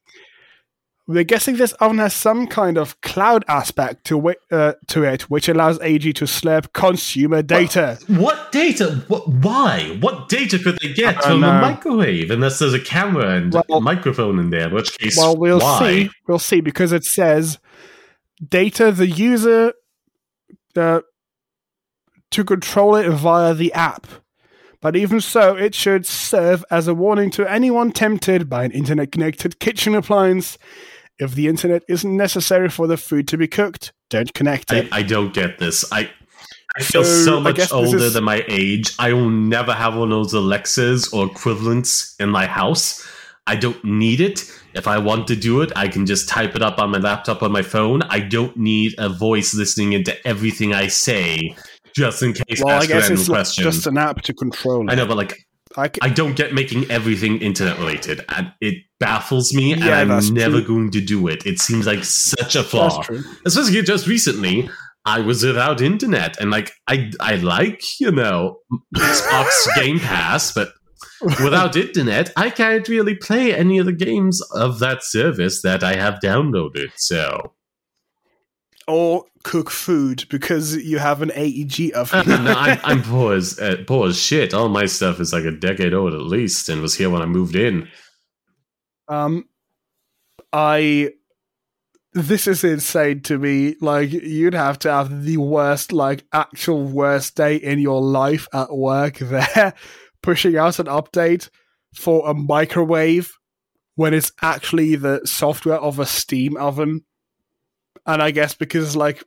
We're 1.12 1.24
guessing 1.26 1.58
this 1.58 1.74
oven 1.74 1.98
has 1.98 2.14
some 2.14 2.48
kind 2.48 2.78
of 2.78 3.00
cloud 3.02 3.44
aspect 3.48 4.06
to, 4.06 4.16
wi- 4.16 4.38
uh, 4.52 4.74
to 4.88 5.04
it, 5.04 5.24
which 5.24 5.50
allows 5.50 5.78
AEG 5.82 6.14
to 6.16 6.26
slurp 6.26 6.72
consumer 6.74 7.42
data. 7.42 8.00
what 8.08 8.52
data? 8.52 9.04
What? 9.08 9.28
Why? 9.28 9.98
What 10.00 10.30
data 10.30 10.58
could 10.58 10.78
they 10.82 10.94
get 10.94 11.22
from 11.22 11.44
a 11.44 11.60
microwave? 11.62 12.32
Unless 12.32 12.60
there's 12.60 12.74
a 12.74 12.80
camera 12.80 13.36
and 13.36 13.54
Well- 13.54 13.66
a 13.78 13.82
microphone 13.82 14.40
in 14.40 14.50
there. 14.52 14.68
In 14.70 14.74
which 14.74 14.98
case, 14.98 15.18
Well, 15.18 15.36
we'll 15.36 15.60
why? 15.60 15.80
see. 15.80 16.10
We'll 16.28 16.40
see 16.40 16.62
because 16.62 16.92
it 16.92 17.04
says 17.04 17.60
data 18.48 18.92
the 18.92 19.08
user 19.08 19.74
uh, 20.78 21.02
to 22.32 22.44
control 22.46 22.96
it 22.96 23.10
via 23.10 23.54
the 23.54 23.74
app. 23.74 24.08
But 24.80 24.96
even 24.96 25.22
so, 25.22 25.56
it 25.56 25.76
should 25.76 26.06
serve 26.08 26.66
as 26.72 26.88
a 26.88 26.96
warning 26.96 27.30
to 27.32 27.46
anyone 27.52 27.92
tempted 27.92 28.50
by 28.50 28.64
an 28.64 28.72
internet 28.72 29.12
connected 29.12 29.60
kitchen 29.60 29.94
appliance. 29.94 30.58
If 31.20 31.36
the 31.36 31.48
internet 31.48 31.84
isn't 31.88 32.16
necessary 32.18 32.70
for 32.70 32.88
the 32.88 32.98
food 32.98 33.28
to 33.30 33.38
be 33.38 33.48
cooked, 33.48 33.94
don't 34.10 34.34
connect 34.34 34.72
it. 34.74 34.88
I 34.92 35.04
don't 35.04 35.34
get 35.34 35.60
this. 35.60 35.86
I 35.92 36.10
I 36.78 36.84
feel 36.84 37.04
So, 37.04 37.26
so 37.26 37.40
much 37.42 37.72
older 37.72 37.98
is- 37.98 38.14
than 38.14 38.24
my 38.24 38.44
age. 38.48 38.94
I 38.98 39.14
will 39.14 39.30
never 39.30 39.74
have 39.74 39.96
one 39.96 40.12
of 40.12 40.18
those 40.24 40.34
Alexas 40.34 41.12
or 41.14 41.26
equivalents 41.26 42.16
in 42.20 42.30
my 42.30 42.46
house. 42.46 43.06
I 43.46 43.56
don't 43.56 43.84
need 43.84 44.22
it. 44.22 44.50
If 44.74 44.88
I 44.88 44.98
want 45.00 45.28
to 45.28 45.36
do 45.36 45.62
it, 45.62 45.72
I 45.76 45.90
can 45.90 46.06
just 46.06 46.30
type 46.30 46.56
it 46.56 46.62
up 46.62 46.80
on 46.80 46.92
my 46.92 46.98
laptop 47.00 47.44
on 47.44 47.52
my 47.52 47.62
phone. 47.62 48.02
I 48.04 48.20
don't 48.22 48.56
need 48.56 48.96
a 48.98 49.10
voice 49.10 49.54
listening 49.54 49.94
into 49.94 50.16
everything 50.26 50.74
I 50.74 50.88
say 50.88 51.56
just 51.94 52.24
in 52.24 52.32
case 52.34 52.62
well, 52.64 52.82
I 52.82 52.86
guess 52.86 53.10
it's 53.10 53.28
question. 53.28 53.64
just 53.64 53.86
an 53.88 53.98
app 53.98 54.22
to 54.22 54.34
control 54.34 54.88
it. 54.88 54.92
I 54.92 54.96
know, 54.96 55.06
but 55.06 55.18
like 55.18 55.46
I 55.76 55.90
I 56.02 56.10
don't 56.10 56.36
get 56.36 56.54
making 56.54 56.90
everything 56.90 57.40
internet 57.42 57.78
related, 57.80 58.24
and 58.30 58.54
it 58.62 58.76
baffles 59.02 59.54
me, 59.54 59.74
Yeah, 59.76 60.00
and 60.00 60.14
I'm 60.14 60.34
never 60.34 60.60
true. 60.62 60.68
going 60.68 60.92
to 60.92 61.02
do 61.02 61.28
it. 61.28 61.46
It 61.46 61.60
seems 61.60 61.86
like 61.86 62.04
such 62.06 62.56
a 62.56 62.64
flaw 62.64 63.04
especially 63.46 63.82
just 63.82 64.08
recently 64.08 64.70
i 65.06 65.20
was 65.20 65.44
without 65.44 65.82
internet 65.82 66.40
and 66.40 66.52
like 66.52 66.72
i 66.88 67.10
i 67.20 67.34
like 67.36 67.82
you 68.00 68.12
know 68.12 68.58
xbox 68.96 69.50
game 69.76 70.00
pass 70.00 70.54
but 70.54 70.70
without 71.44 71.76
internet, 71.76 72.32
I 72.36 72.50
can't 72.50 72.88
really 72.88 73.16
play 73.16 73.54
any 73.54 73.78
of 73.78 73.86
the 73.86 73.94
games 73.94 74.42
of 74.56 74.80
that 74.80 75.04
service 75.04 75.62
that 75.62 75.84
I 75.84 75.96
have 75.96 76.16
downloaded. 76.24 76.90
So, 76.98 77.54
or 78.88 79.26
cook 79.44 79.70
food 79.70 80.26
because 80.30 80.76
you 80.78 80.98
have 81.00 81.22
an 81.22 81.32
AEG 81.36 81.92
of 81.94 82.12
no, 82.28 82.54
I'm, 82.58 82.80
I'm 82.84 83.04
poor 83.14 83.36
as 83.36 83.60
uh, 83.60 83.78
poor 83.88 84.08
as 84.10 84.20
shit. 84.20 84.54
All 84.54 84.70
my 84.70 84.86
stuff 84.86 85.20
is 85.20 85.32
like 85.34 85.46
a 85.46 85.52
decade 85.52 85.94
old 85.94 86.14
at 86.14 86.22
least, 86.22 86.70
and 86.70 86.82
was 86.82 86.96
here 86.96 87.10
when 87.10 87.22
I 87.22 87.26
moved 87.28 87.56
in. 87.56 87.88
Um, 89.12 89.46
I. 90.54 91.12
This 92.14 92.46
is 92.46 92.66
insane 92.66 93.22
to 93.22 93.38
me. 93.38 93.76
Like, 93.80 94.12
you'd 94.12 94.54
have 94.54 94.78
to 94.80 94.92
have 94.92 95.24
the 95.24 95.38
worst, 95.38 95.94
like, 95.94 96.26
actual 96.34 96.84
worst 96.84 97.36
day 97.36 97.56
in 97.56 97.80
your 97.80 98.02
life 98.02 98.50
at 98.54 98.76
work 98.76 99.18
there, 99.20 99.74
pushing 100.22 100.58
out 100.58 100.80
an 100.80 100.88
update 100.88 101.50
for 101.94 102.30
a 102.30 102.34
microwave 102.34 103.32
when 103.96 104.14
it's 104.14 104.34
actually 104.42 104.96
the 104.96 105.22
software 105.24 105.80
of 105.80 106.00
a 106.00 106.06
steam 106.06 106.58
oven. 106.58 107.06
And 108.06 108.22
I 108.22 108.32
guess 108.32 108.56
because, 108.56 108.94
like, 108.94 109.24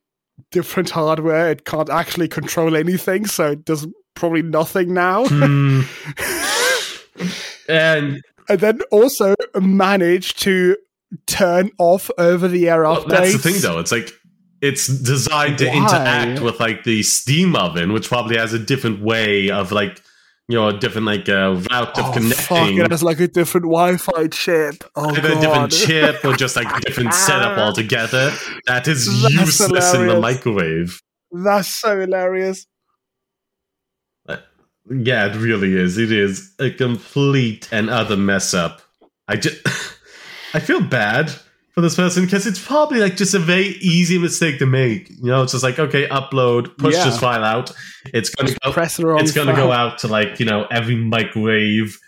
different 0.50 0.90
hardware, 0.90 1.50
it 1.50 1.64
can't 1.64 1.88
actually 1.88 2.28
control 2.28 2.76
anything, 2.76 3.26
so 3.26 3.52
it 3.52 3.64
does 3.64 3.86
probably 4.14 4.42
nothing 4.42 4.92
now. 4.92 5.24
Hmm. 5.26 5.82
and 7.68 8.20
and 8.48 8.60
then 8.60 8.80
also 8.90 9.34
manage 9.60 10.34
to 10.36 10.76
turn 11.26 11.70
off 11.78 12.10
over 12.18 12.48
the 12.48 12.68
air 12.68 12.82
well, 12.82 13.04
updates. 13.04 13.08
that's 13.08 13.32
the 13.32 13.38
thing, 13.38 13.60
though. 13.60 13.78
It's 13.78 13.92
like 13.92 14.10
it's 14.60 14.86
designed 14.86 15.58
to 15.58 15.66
Why? 15.66 15.76
interact 15.76 16.40
with 16.40 16.58
like 16.60 16.84
the 16.84 17.02
steam 17.02 17.54
oven, 17.54 17.92
which 17.92 18.08
probably 18.08 18.38
has 18.38 18.52
a 18.52 18.58
different 18.58 19.02
way 19.02 19.50
of 19.50 19.72
like 19.72 20.00
you 20.48 20.56
know 20.56 20.68
a 20.68 20.78
different 20.78 21.06
like 21.06 21.28
uh, 21.28 21.60
route 21.70 21.98
of 21.98 22.16
Oh, 22.16 22.30
fuck, 22.30 22.70
it 22.70 22.90
has 22.90 23.02
like 23.02 23.20
a 23.20 23.28
different 23.28 23.64
Wi-Fi 23.64 24.28
chip. 24.28 24.84
Oh 24.96 25.10
Either 25.10 25.28
god, 25.28 25.36
a 25.36 25.40
different 25.40 25.72
chip 25.72 26.24
or 26.24 26.34
just 26.34 26.56
like 26.56 26.74
a 26.74 26.80
different 26.80 27.12
setup 27.26 27.58
altogether 27.58 28.32
that 28.66 28.88
is 28.88 29.06
That's 29.22 29.34
useless 29.34 29.94
in 29.94 30.06
the 30.06 30.20
microwave. 30.20 31.00
That's 31.32 31.68
so 31.68 32.00
hilarious. 32.00 32.66
Yeah, 34.88 35.26
it 35.26 35.36
really 35.36 35.74
is. 35.74 35.96
It 35.98 36.12
is 36.12 36.52
a 36.58 36.70
complete 36.70 37.68
and 37.72 37.88
utter 37.88 38.16
mess 38.16 38.52
up. 38.54 38.82
I 39.28 39.36
just, 39.36 39.56
I 40.54 40.60
feel 40.60 40.82
bad 40.82 41.30
for 41.72 41.80
this 41.80 41.96
person 41.96 42.24
because 42.24 42.46
it's 42.46 42.64
probably 42.64 43.00
like 43.00 43.16
just 43.16 43.34
a 43.34 43.38
very 43.38 43.68
easy 43.80 44.18
mistake 44.18 44.58
to 44.58 44.66
make. 44.66 45.08
You 45.10 45.24
know, 45.26 45.42
it's 45.42 45.52
just 45.52 45.64
like 45.64 45.78
okay, 45.78 46.06
upload, 46.08 46.76
push 46.78 46.94
Yeah. 46.94 47.04
this 47.06 47.18
file 47.18 47.44
out. 47.44 47.72
It's 48.12 48.30
gonna 48.30 48.54
go. 48.62 48.72
Press 48.72 48.96
the 48.98 49.06
wrong 49.06 49.20
It's 49.20 49.32
gonna 49.32 49.54
file. 49.54 49.66
go 49.68 49.72
out 49.72 49.98
to 49.98 50.08
like 50.08 50.38
you 50.38 50.46
know 50.46 50.66
every 50.70 50.96
microwave 50.96 51.98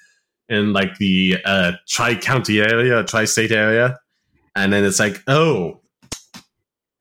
in 0.48 0.72
like 0.72 0.98
the 0.98 1.38
uh, 1.44 1.72
tri 1.88 2.14
county 2.14 2.60
area, 2.60 3.02
tri 3.04 3.24
state 3.24 3.50
area, 3.52 3.98
and 4.54 4.72
then 4.72 4.84
it's 4.84 5.00
like 5.00 5.22
oh. 5.26 5.80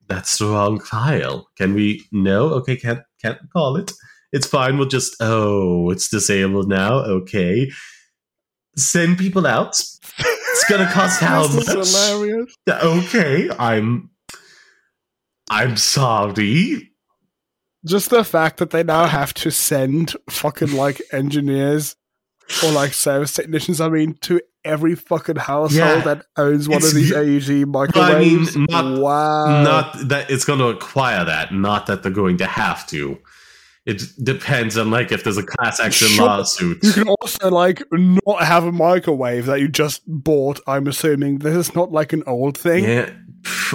That's 0.08 0.38
the 0.38 0.46
wrong 0.46 0.80
file. 0.80 1.48
Can 1.58 1.74
we? 1.74 2.06
No. 2.12 2.50
Okay. 2.54 2.76
Can't 2.78 3.02
can't 3.22 3.40
call 3.52 3.76
it. 3.76 3.92
It's 4.36 4.46
fine. 4.48 4.78
We'll 4.78 4.88
just. 4.88 5.16
Oh, 5.20 5.90
it's 5.92 6.10
disabled 6.10 6.68
now. 6.68 6.96
Okay. 7.00 7.72
Send 8.76 9.18
people 9.18 9.48
out. 9.48 9.70
It's 10.20 10.70
gonna 10.70 10.92
cost 10.92 11.20
how 11.22 11.48
much? 11.48 11.66
hilarious. 11.68 12.54
Okay. 12.70 13.50
I'm. 13.58 14.10
I'm 15.50 15.78
sorry. 15.78 16.92
Just 17.86 18.10
the 18.10 18.24
fact 18.24 18.58
that 18.58 18.72
they 18.72 18.84
now 18.84 19.06
have 19.06 19.34
to 19.36 19.52
send 19.52 20.16
fucking 20.30 20.74
like 20.74 21.02
engineers 21.12 21.96
or 22.64 22.72
like 22.72 22.94
service 22.94 23.34
technicians. 23.34 23.80
I 23.80 23.90
mean, 23.90 24.16
to 24.22 24.42
every 24.64 24.96
fucking 24.96 25.36
household 25.36 25.72
Yeah. 25.74 26.02
that 26.02 26.26
owns 26.38 26.68
one 26.68 26.78
It's 26.78 26.88
of 26.90 26.96
these 26.96 27.12
AEG 27.12 27.72
But 27.72 27.96
I 27.98 28.20
mean, 28.20 28.40
microwaves. 28.46 28.58
not- 28.58 29.00
wow. 29.00 29.62
not 29.64 30.08
that 30.10 30.32
it's 30.32 30.44
going 30.46 30.58
to 30.60 30.70
acquire 30.70 31.24
that. 31.24 31.54
Not 31.54 31.86
that 31.86 32.02
they're 32.02 32.12
going 32.12 32.38
to 32.40 32.48
have 32.48 32.88
to. 32.88 33.20
It 33.86 34.02
depends 34.24 34.78
on 34.78 34.90
like 34.90 35.12
if 35.12 35.24
there's 35.24 35.38
a 35.38 35.44
class 35.44 35.80
action 35.80 36.08
Sure. 36.08 36.26
lawsuit. 36.26 36.84
You 36.84 36.92
can 36.92 37.08
also 37.08 37.52
like 37.52 37.84
not 37.92 38.42
have 38.44 38.64
a 38.64 38.72
microwave 38.72 39.46
that 39.46 39.60
you 39.60 39.68
just 39.68 40.02
bought. 40.08 40.60
I'm 40.66 40.88
assuming 40.88 41.38
this 41.40 41.56
is 41.56 41.76
not 41.76 41.92
like 41.92 42.12
an 42.12 42.24
old 42.26 42.58
thing. 42.58 42.84
Yeah. 42.84 43.12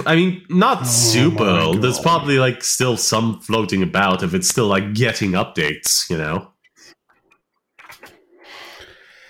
I 0.05 0.17
mean, 0.17 0.43
not 0.49 0.79
Oh 0.81 0.85
super 0.85 1.45
old. 1.47 1.81
There's 1.81 1.99
probably 1.99 2.39
like 2.39 2.61
still 2.61 2.97
some 2.97 3.39
floating 3.39 3.83
about 3.83 4.21
if 4.21 4.33
it's 4.33 4.49
still 4.49 4.67
like 4.67 4.93
getting 4.93 5.31
updates, 5.31 6.09
you 6.09 6.17
know? 6.17 6.49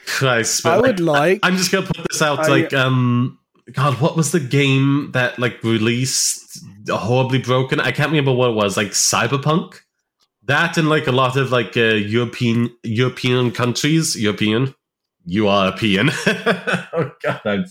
Christ, 0.07 0.65
I 0.65 0.79
would 0.79 0.99
like. 0.99 1.39
I'm 1.43 1.57
just 1.57 1.71
gonna 1.71 1.85
put 1.85 2.05
this 2.09 2.21
out 2.21 2.39
I- 2.39 2.47
like 2.47 2.73
um 2.73 3.37
God, 3.73 4.01
what 4.01 4.17
was 4.17 4.31
the 4.31 4.39
game 4.39 5.11
that 5.13 5.37
like 5.39 5.63
released 5.63 6.59
horribly 6.89 7.37
broken? 7.39 7.79
I 7.79 7.91
can't 7.91 8.09
remember 8.09 8.33
what 8.33 8.49
it 8.49 8.53
was, 8.55 8.75
like 8.75 8.89
Cyberpunk? 8.89 9.75
That 10.51 10.77
and 10.77 10.89
like 10.89 11.07
a 11.07 11.13
lot 11.13 11.37
of 11.37 11.49
like 11.49 11.77
uh, 11.77 11.95
European 11.95 12.75
European 12.83 13.51
countries, 13.51 14.21
European, 14.21 14.75
you 15.25 15.47
are 15.47 15.67
European. 15.67 16.09
oh 16.91 17.09
God, 17.23 17.39
I'm 17.45 17.65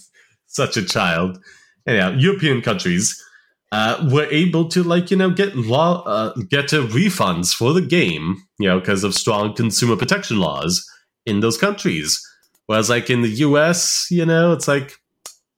such 0.47 0.79
a 0.79 0.85
child. 0.87 1.39
Anyhow, 1.87 2.13
European 2.13 2.63
countries 2.63 3.23
uh, 3.71 4.09
were 4.11 4.25
able 4.31 4.67
to 4.71 4.83
like 4.83 5.11
you 5.11 5.19
know 5.19 5.29
get 5.29 5.55
law 5.57 6.03
uh, 6.05 6.33
get 6.49 6.73
uh, 6.73 6.87
refunds 6.87 7.53
for 7.53 7.75
the 7.75 7.83
game, 7.83 8.43
you 8.59 8.67
know, 8.67 8.81
because 8.81 9.05
of 9.05 9.13
strong 9.13 9.55
consumer 9.55 9.95
protection 9.95 10.39
laws 10.39 10.83
in 11.27 11.41
those 11.41 11.59
countries. 11.59 12.27
Whereas 12.65 12.89
like 12.89 13.11
in 13.11 13.21
the 13.21 13.35
U.S., 13.45 14.07
you 14.11 14.25
know, 14.25 14.53
it's 14.53 14.69
like. 14.69 14.95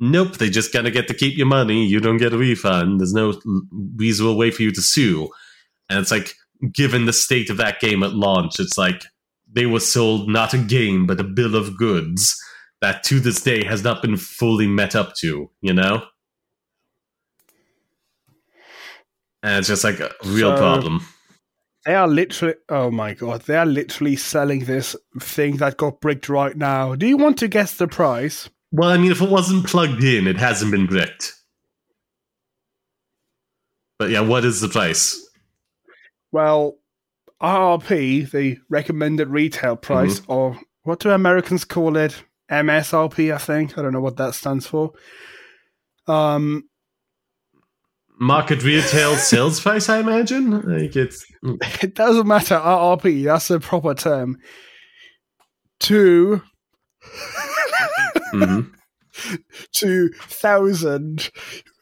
Nope, 0.05 0.39
they 0.39 0.51
just 0.51 0.73
gotta 0.73 0.91
get 0.91 1.07
to 1.07 1.15
keep 1.15 1.39
your 1.39 1.47
money. 1.47 1.87
You 1.87 2.01
don't 2.01 2.17
get 2.17 2.33
a 2.33 2.37
refund. 2.37 2.99
There's 2.99 3.15
no 3.15 3.41
reasonable 3.95 4.37
way 4.37 4.51
for 4.51 4.63
you 4.63 4.73
to 4.73 4.83
sue. 4.83 5.31
And 5.89 6.01
it's 6.01 6.11
like, 6.11 6.35
given 6.73 7.07
the 7.07 7.13
state 7.13 7.51
of 7.51 7.57
that 7.57 7.81
game 7.81 8.03
at 8.03 8.13
launch, 8.15 8.61
it's 8.61 8.79
like 8.79 9.05
they 9.51 9.67
were 9.67 9.81
sold 9.81 10.29
not 10.29 10.55
a 10.55 10.59
game, 10.59 11.07
but 11.07 11.21
a 11.21 11.25
bill 11.25 11.57
of 11.57 11.77
goods 11.77 12.37
that 12.81 13.03
to 13.05 13.21
this 13.21 13.41
day 13.41 13.65
has 13.65 13.83
not 13.85 14.03
been 14.03 14.17
fully 14.17 14.67
met 14.67 14.95
up 14.97 15.15
to, 15.17 15.51
you 15.61 15.73
know? 15.73 16.03
And 19.43 19.59
it's 19.59 19.69
just 19.69 19.85
like 19.85 20.01
a 20.01 20.11
real 20.25 20.53
So- 20.53 20.59
problem. 20.59 21.07
They 21.85 21.97
are 21.97 22.07
literally. 22.07 22.55
Oh 22.69 22.93
my 22.93 23.13
god! 23.13 23.43
They 23.43 23.57
are 23.57 23.67
literally 23.67 24.15
selling 24.15 24.67
this 24.67 24.95
thing 25.19 25.57
that 25.57 25.77
got 25.77 26.01
bricked 26.01 26.29
right 26.29 26.57
now. 26.57 26.95
Do 26.95 27.09
you 27.09 27.17
want 27.17 27.39
to 27.39 27.49
guess 27.49 27.75
the 27.75 27.89
price? 27.89 28.49
Well, 28.71 28.89
I 28.91 28.99
mean, 28.99 29.11
if 29.11 29.21
it 29.21 29.29
wasn't 29.29 29.67
plugged 29.67 30.05
in, 30.05 30.29
it 30.29 30.37
hasn't 30.37 30.71
been 30.71 30.87
bricked. 30.87 31.33
But 33.99 34.11
yeah, 34.11 34.21
what 34.21 34.45
is 34.45 34.61
the 34.61 34.69
price? 34.69 35.29
Well, 36.33 36.79
RRP, 37.41 38.31
the 38.31 38.59
recommended 38.69 39.29
retail 39.29 39.77
price, 39.77 40.21
Mm-hmm. 40.21 40.33
or 40.33 40.59
what 40.85 40.99
do 41.01 41.11
Americans 41.11 41.65
call 41.65 41.97
it? 41.97 42.25
MSRP, 42.51 43.33
I 43.35 43.39
think. 43.39 43.79
I 43.79 43.83
don't 43.83 43.93
know 43.93 44.01
what 44.01 44.17
that 44.17 44.35
stands 44.35 44.67
for. 44.67 44.93
Um, 46.07 46.65
Market 48.19 48.63
retail 48.63 49.17
sales 49.17 49.59
price, 49.61 49.89
I 49.89 49.99
imagine? 49.99 50.51
Like 50.63 50.95
it's. 50.97 51.25
it 51.83 51.95
doesn't 51.95 52.27
matter. 52.27 52.57
RRP, 52.57 53.25
that's 53.25 53.49
the 53.49 53.59
proper 53.61 53.95
term. 53.95 54.39
Two 55.81 56.43
Mhm. 58.35 58.71
two 59.73 60.09
thousand 60.21 61.31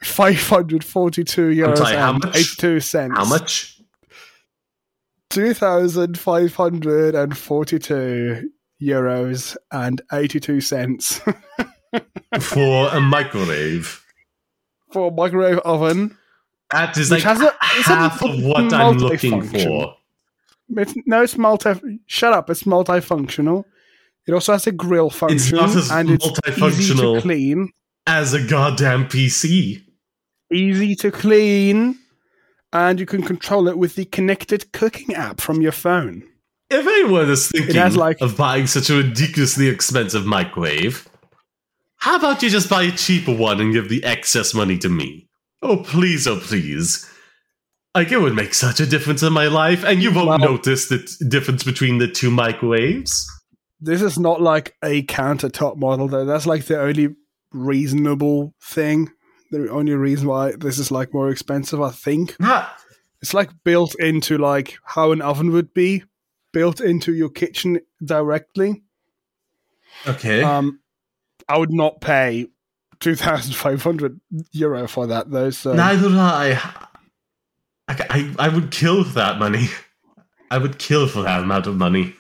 five 0.03 0.40
hundred 0.48 0.82
forty-two 0.84 1.51
euros 1.51 1.78
sorry, 1.78 1.96
and 1.96 2.24
eighty-two 2.34 2.80
cents. 2.80 3.16
How 3.18 3.24
much? 3.24 3.80
Two 5.31 5.55
thousand 5.55 6.18
five 6.18 6.55
hundred 6.55 7.14
and 7.14 7.37
forty-two 7.39 8.51
euros 8.83 9.57
and 9.70 10.03
eighty-two 10.12 10.61
cents 10.61 11.20
For 12.41 12.89
a 12.89 13.01
microwave. 13.01 14.05
for 14.93 15.09
a 15.11 15.14
microwave 15.14 15.59
oven. 15.59 16.16
That 16.72 16.97
is 16.97 17.11
Which 17.11 17.24
like 17.24 17.39
has 17.39 17.41
a- 17.49 17.55
it's 17.76 17.87
half 17.89 18.22
of 18.24 18.43
what 18.43 18.72
I'm 18.72 18.99
looking 18.99 19.43
for. 19.43 19.95
It's, 20.76 20.95
no, 21.07 21.22
it's 21.22 21.37
multi. 21.37 21.99
Shut 22.07 22.33
up! 22.33 22.49
It's 22.51 22.62
multifunctional. 22.64 23.64
It 24.26 24.33
also 24.35 24.53
has 24.53 24.66
a 24.68 24.72
grill 24.72 25.11
function, 25.11 25.37
It's 25.37 25.51
not 25.53 25.70
as 25.76 25.91
and 25.91 26.11
it's 26.11 26.24
easy 26.26 26.35
multifunctional. 26.35 27.16
to 27.16 27.20
clean. 27.22 27.72
As 28.07 28.35
a 28.35 28.43
goddamn 28.47 29.07
PC. 29.07 29.83
Easy 30.53 30.95
to 30.97 31.11
clean, 31.11 31.99
and 32.73 33.01
you 33.01 33.07
can 33.07 33.23
control 33.23 33.68
it 33.68 33.79
with 33.79 33.95
the 33.97 34.05
connected 34.07 34.73
cooking 34.73 35.14
app 35.14 35.41
from 35.41 35.61
your 35.61 35.73
phone. 35.73 36.23
If 36.71 36.87
anyone 36.87 37.29
is 37.31 37.49
thinking 37.49 37.95
like- 37.95 38.21
of 38.21 38.37
buying 38.37 38.66
such 38.66 38.91
a 38.91 38.97
ridiculously 38.97 39.68
expensive 39.68 40.25
microwave, 40.25 41.09
how 41.97 42.16
about 42.16 42.43
you 42.43 42.51
just 42.51 42.71
buy 42.71 42.85
a 42.85 42.93
cheaper 42.93 43.35
one 43.35 43.61
and 43.61 43.73
give 43.73 43.89
the 43.89 44.05
excess 44.05 44.55
money 44.55 44.79
to 44.79 44.89
me? 44.89 45.29
Oh, 45.62 45.79
please, 45.79 46.27
oh, 46.27 46.39
please. 46.39 47.07
Like, 47.95 48.12
it 48.12 48.18
would 48.21 48.35
make 48.37 48.55
such 48.55 48.79
a 48.81 48.87
difference 48.87 49.23
in 49.25 49.33
my 49.33 49.49
life, 49.49 49.85
and 49.85 50.01
you 50.03 50.12
won't 50.14 50.29
Well- 50.29 50.39
notice 50.39 50.89
the 50.89 50.99
t- 51.01 51.25
difference 51.29 51.64
between 51.64 51.99
the 51.99 52.07
two 52.09 52.31
microwaves. 52.31 53.27
this 53.83 54.01
is 54.03 54.18
not 54.18 54.41
like 54.43 54.75
a 54.85 55.03
countertop 55.05 55.77
model 55.79 56.07
though. 56.07 56.25
That's 56.27 56.47
like 56.47 56.66
the 56.66 56.79
only 56.81 57.16
reasonable 57.53 58.55
thing. 58.62 59.11
The 59.51 59.68
only 59.70 59.94
reason 59.94 60.28
why 60.28 60.53
this 60.53 60.78
is 60.78 60.90
like 60.90 61.12
more 61.12 61.30
expensive, 61.30 61.80
I 61.80 61.90
think. 61.90 62.36
It's 63.20 63.34
like 63.34 63.51
built 63.64 63.94
into 63.98 64.38
like 64.38 64.78
how 64.84 65.12
an 65.12 65.20
oven 65.20 65.51
would 65.53 65.74
be 65.74 66.05
built 66.53 66.80
into 66.80 67.12
your 67.12 67.28
kitchen 67.30 67.80
directly. 68.05 68.82
okay. 70.07 70.42
Um, 70.42 70.80
I 71.48 71.59
would 71.59 71.72
not 71.72 72.01
pay 72.01 72.46
two 73.01 73.14
thousand 73.16 73.55
five 73.55 73.82
hundred 73.82 74.20
euro 74.53 74.86
for 74.86 75.09
that 75.09 75.30
though. 75.30 75.51
So 75.51 75.72
Neither 75.74 76.09
do 76.09 76.18
I. 76.18 76.61
I, 77.88 77.96
I. 78.11 78.34
I 78.38 78.48
would 78.48 78.70
kill 78.70 79.05
for 79.05 79.14
that 79.14 79.38
money. 79.38 79.66
I 80.51 80.59
would 80.59 80.78
kill 80.78 81.07
for 81.09 81.22
that 81.22 81.42
amount 81.42 81.66
of 81.66 81.76
money. 81.76 82.14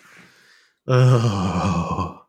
Oh. 0.86 2.22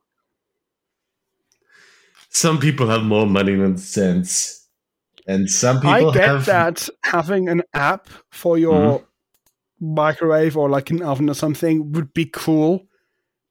Some 2.29 2.59
people 2.59 2.87
have 2.87 3.03
more 3.03 3.25
money 3.27 3.55
than 3.55 3.77
sense. 3.77 4.60
And 5.31 5.49
some 5.49 5.77
people 5.77 6.09
I 6.09 6.13
get 6.13 6.27
have 6.27 6.45
that 6.45 6.89
having 7.03 7.47
an 7.49 7.63
app 7.73 8.07
for 8.31 8.57
your 8.57 8.99
Mm-hmm. 8.99 9.95
microwave 9.95 10.55
or 10.57 10.69
like 10.69 10.91
an 10.91 11.01
oven 11.01 11.29
or 11.29 11.33
something 11.33 11.91
would 11.93 12.13
be 12.13 12.25
cool 12.25 12.85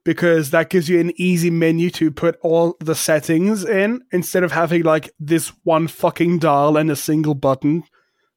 because 0.05 0.51
that 0.51 0.71
gives 0.71 0.89
you 0.89 1.01
an 1.01 1.13
easy 1.17 1.51
menu 1.51 1.91
to 1.91 2.11
put 2.11 2.39
all 2.43 2.77
the 2.81 2.95
settings 2.95 3.65
in 3.65 4.01
instead 4.13 4.45
of 4.45 4.53
having 4.53 4.83
like 4.83 5.11
this 5.19 5.53
one 5.65 5.89
fucking 5.89 6.39
dial 6.39 6.77
and 6.77 6.91
a 6.91 6.97
single 6.97 7.35
button 7.35 7.83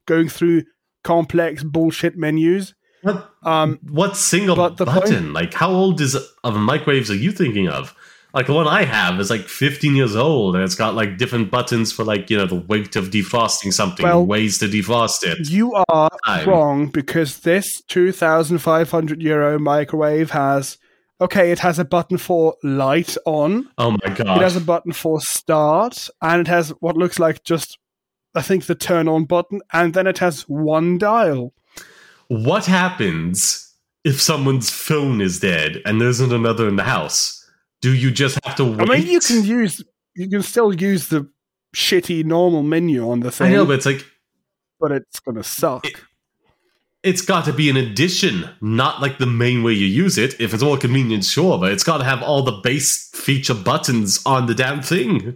going 0.08 0.28
through 0.28 0.64
complex 1.04 1.64
bullshit 1.64 2.18
menus. 2.18 2.74
what, 3.04 3.30
Um, 3.44 3.80
what 3.84 4.18
single 4.18 4.56
button? 4.56 5.32
Like 5.34 5.54
how 5.54 5.70
old 5.70 6.02
is 6.02 6.16
of 6.44 6.56
microwaves 6.58 7.12
are 7.12 7.16
you 7.16 7.32
thinking 7.32 7.68
of? 7.70 7.94
Like 8.34 8.48
the 8.48 8.54
one 8.54 8.68
I 8.68 8.84
have 8.84 9.20
is 9.20 9.30
like 9.30 9.42
15 9.48 9.96
years 9.96 10.16
old 10.16 10.56
and 10.56 10.64
it's 10.64 10.74
got 10.74 10.96
like 10.96 11.18
different 11.18 11.52
buttons 11.52 11.92
for 11.92 12.04
like, 12.04 12.32
you 12.32 12.38
know, 12.38 12.48
the 12.48 12.56
weight 12.56 12.96
of 12.96 13.12
defrosting 13.12 13.72
something, 13.72 14.04
Well, 14.04 14.26
ways 14.26 14.58
to 14.58 14.66
defrost 14.68 15.24
it. 15.24 15.50
You 15.52 15.74
are 15.88 16.10
Time. 16.26 16.50
wrong 16.50 16.88
because 16.88 17.42
this 17.42 17.82
2500 17.90 19.22
euro 19.22 19.60
microwave 19.60 20.32
has 20.32 20.78
okay, 21.22 21.52
it 21.52 21.60
has 21.60 21.78
a 21.80 21.86
button 21.86 22.18
for 22.18 22.56
light 22.64 23.16
on, 23.26 23.70
Oh 23.78 23.92
my 23.92 24.14
god! 24.14 24.38
it 24.38 24.44
has 24.44 24.56
a 24.58 24.62
button 24.62 24.92
for 24.92 25.22
start, 25.22 26.10
and 26.22 26.42
it 26.42 26.48
has 26.48 26.70
what 26.82 26.98
looks 26.98 27.18
like 27.20 27.44
just 27.44 27.78
I 28.36 28.42
think 28.42 28.66
the 28.66 28.76
turn 28.76 29.08
on 29.08 29.26
button, 29.26 29.62
and 29.72 29.94
then 29.94 30.08
it 30.08 30.18
has 30.18 30.42
one 30.50 30.98
dial. 30.98 31.54
What 32.30 32.66
happens 32.66 33.74
if 34.04 34.20
someone's 34.20 34.70
phone 34.72 35.22
is 35.22 35.40
dead 35.40 35.82
and 35.86 36.02
there 36.02 36.10
isn't 36.10 36.34
another 36.34 36.68
in 36.68 36.78
the 36.78 36.84
house? 36.84 37.43
Do 37.84 37.94
you 37.94 38.12
just 38.12 38.40
have 38.46 38.56
to 38.56 38.64
wait? 38.66 38.90
I 38.90 38.98
mean, 38.98 39.08
you 39.08 39.20
can 39.20 39.44
use 39.44 39.84
you 40.16 40.30
can 40.30 40.42
still 40.42 40.74
use 40.74 41.08
the 41.10 41.30
shitty 41.76 42.24
normal 42.24 42.64
menu 42.64 43.10
on 43.12 43.20
the 43.20 43.30
thing. 43.30 43.48
I 43.52 43.56
know, 43.56 43.66
but 43.66 43.74
it's 43.76 43.86
like 43.86 44.06
but 44.80 44.92
it's 44.94 45.20
gonna 45.20 45.44
suck. 45.44 45.86
It- 45.86 45.98
it's 47.04 47.22
got 47.22 47.44
to 47.44 47.52
be 47.52 47.70
an 47.70 47.76
addition, 47.76 48.50
not 48.62 49.02
like 49.02 49.18
the 49.18 49.26
main 49.26 49.62
way 49.62 49.74
you 49.74 49.86
use 49.88 50.18
it. 50.18 50.40
If 50.40 50.54
it's 50.54 50.64
more 50.64 50.78
convenient, 50.78 51.26
sure, 51.26 51.60
but 51.60 51.74
it's 51.74 51.84
got 51.84 51.98
to 51.98 52.06
have 52.06 52.24
all 52.24 52.44
the 52.44 52.62
base 52.64 53.10
feature 53.10 53.54
buttons 53.54 54.22
on 54.26 54.46
the 54.46 54.56
damn 54.56 54.82
thing. 54.82 55.36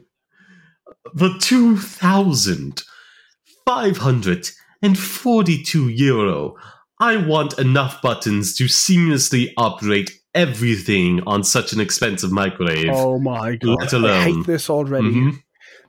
The 1.14 1.38
two 1.41 1.76
thousand 1.76 2.84
five 3.66 3.98
hundred 3.98 4.50
and 4.82 4.98
forty-two 4.98 5.89
euro. 5.89 6.56
I 7.02 7.18
want 7.18 7.60
enough 7.60 8.02
buttons 8.02 8.56
to 8.56 8.64
seamlessly 8.66 9.52
operate 9.58 10.10
everything 10.38 11.21
on 11.27 11.43
such 11.43 11.73
an 11.73 11.79
expensive 11.79 12.31
microwave. 12.31 12.89
oh 12.91 13.19
my 13.19 13.55
god! 13.55 13.77
let 13.81 13.93
I 13.93 13.97
alone- 13.97 14.23
hate 14.35 14.45
this 14.47 14.69
already. 14.69 15.11
Mhm. 15.13 15.31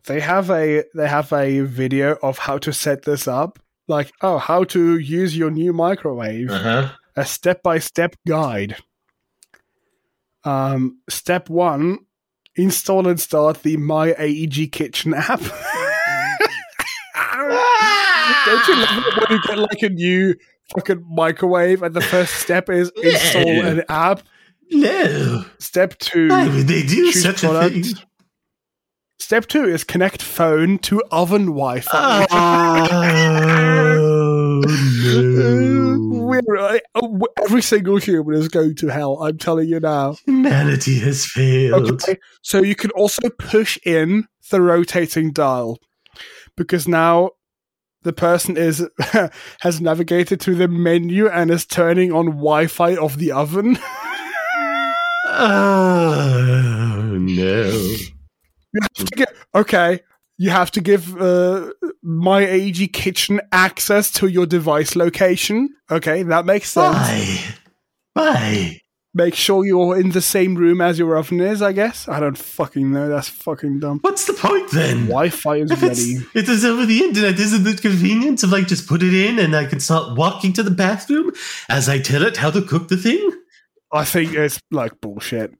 they 0.06 0.20
have 0.20 0.50
a 0.50 0.84
they 0.94 1.08
have 1.08 1.32
a 1.32 1.60
video 1.60 2.16
of 2.22 2.38
how 2.38 2.56
to 2.58 2.72
set 2.72 3.02
this 3.02 3.28
up 3.28 3.58
like 3.88 4.10
oh 4.22 4.38
how 4.38 4.64
to 4.64 4.98
use 4.98 5.36
your 5.36 5.50
new 5.50 5.72
microwave 5.72 6.50
Uh-huh. 6.50 6.88
a 7.16 7.24
step-by-step 7.24 8.16
guide 8.26 8.76
um 10.44 10.98
step 11.10 11.48
one 11.50 11.98
install 12.56 13.06
and 13.08 13.20
start 13.20 13.62
the 13.62 13.76
my 13.76 14.12
aeg 14.12 14.70
kitchen 14.72 15.12
app 15.14 15.40
don't 18.46 18.68
you 18.68 18.74
love 18.76 19.04
it 19.06 19.14
when 19.16 19.38
you 19.38 19.42
get 19.46 19.58
like 19.58 19.82
a 19.82 19.88
new 19.90 20.34
fucking 20.74 21.04
microwave 21.10 21.82
and 21.82 21.94
the 21.94 22.00
first 22.00 22.34
step 22.34 22.68
is 22.70 22.90
install 23.02 23.44
Yeah. 23.46 23.66
an 23.66 23.82
app 23.88 24.22
No. 24.70 25.44
step 25.58 25.98
two 25.98 26.28
Why 26.28 26.48
would 26.48 26.66
they 26.68 26.82
do 26.82 27.12
such 27.12 27.44
a 27.44 27.68
thing? 27.68 27.84
Step 29.18 29.46
two 29.46 29.64
is 29.64 29.84
connect 29.84 30.22
phone 30.22 30.78
to 30.78 31.02
oven 31.10 31.46
Wi-Fi. 31.46 32.26
Oh, 34.60 34.60
no. 34.60 36.08
We're, 36.24 36.56
uh, 36.58 36.78
oh, 36.94 37.26
every 37.42 37.62
single 37.62 37.96
human 37.96 38.34
is 38.36 38.48
going 38.48 38.74
to 38.76 38.88
hell. 38.88 39.22
I'm 39.22 39.38
telling 39.38 39.68
you 39.68 39.80
now. 39.80 40.16
Humanity 40.26 40.98
has 41.00 41.26
failed. 41.26 41.90
Okay, 41.90 42.18
so 42.42 42.62
you 42.62 42.74
can 42.74 42.90
also 42.92 43.28
push 43.38 43.78
in 43.84 44.26
the 44.50 44.60
rotating 44.60 45.32
dial 45.32 45.78
because 46.56 46.86
now 46.88 47.30
the 48.02 48.12
person 48.12 48.56
is 48.56 48.86
has 49.60 49.80
navigated 49.80 50.40
to 50.40 50.54
the 50.54 50.68
menu 50.68 51.28
and 51.28 51.50
is 51.50 51.66
turning 51.66 52.12
on 52.12 52.26
Wi-Fi 52.26 52.96
of 52.96 53.18
the 53.18 53.32
oven. 53.32 53.78
Oh, 55.38 57.16
no. 57.18 57.68
You 58.72 58.80
have 58.82 58.92
to 58.94 59.04
get 59.16 59.28
okay. 59.54 60.00
You 60.36 60.50
have 60.50 60.70
to 60.72 60.80
give 60.80 61.20
uh, 61.20 61.72
my 62.02 62.42
AEG 62.46 62.92
kitchen 62.92 63.40
access 63.50 64.10
to 64.12 64.28
your 64.28 64.46
device 64.46 64.94
location. 64.94 65.70
Okay, 65.90 66.22
that 66.24 66.44
makes 66.44 66.70
sense. 66.70 66.94
Why? 66.96 67.38
Why? 68.14 68.80
Make 69.14 69.34
sure 69.34 69.64
you're 69.64 69.98
in 69.98 70.10
the 70.10 70.20
same 70.20 70.54
room 70.54 70.80
as 70.80 70.98
your 70.98 71.16
oven 71.16 71.40
is. 71.40 71.62
I 71.62 71.72
guess 71.72 72.06
I 72.08 72.20
don't 72.20 72.36
fucking 72.38 72.92
know. 72.92 73.08
That's 73.08 73.28
fucking 73.28 73.80
dumb. 73.80 73.98
What's 74.02 74.26
the 74.26 74.34
point 74.34 74.70
then? 74.70 75.06
Wi-Fi 75.06 75.56
is 75.56 75.70
If 75.72 75.82
ready. 75.82 76.18
it 76.34 76.48
is 76.48 76.64
over 76.64 76.84
the 76.86 76.98
internet, 77.02 77.38
isn't 77.38 77.66
it 77.66 77.80
convenient 77.80 78.38
to 78.40 78.46
like 78.46 78.68
just 78.68 78.86
put 78.86 79.02
it 79.02 79.14
in 79.14 79.38
and 79.38 79.56
I 79.56 79.64
can 79.64 79.80
start 79.80 80.16
walking 80.16 80.52
to 80.52 80.62
the 80.62 80.70
bathroom 80.70 81.32
as 81.68 81.88
I 81.88 81.98
tell 81.98 82.22
it 82.22 82.36
how 82.36 82.50
to 82.50 82.60
cook 82.62 82.88
the 82.88 82.96
thing? 82.96 83.30
I 83.92 84.04
think 84.04 84.34
it's 84.34 84.60
like 84.70 85.00
bullshit. 85.00 85.54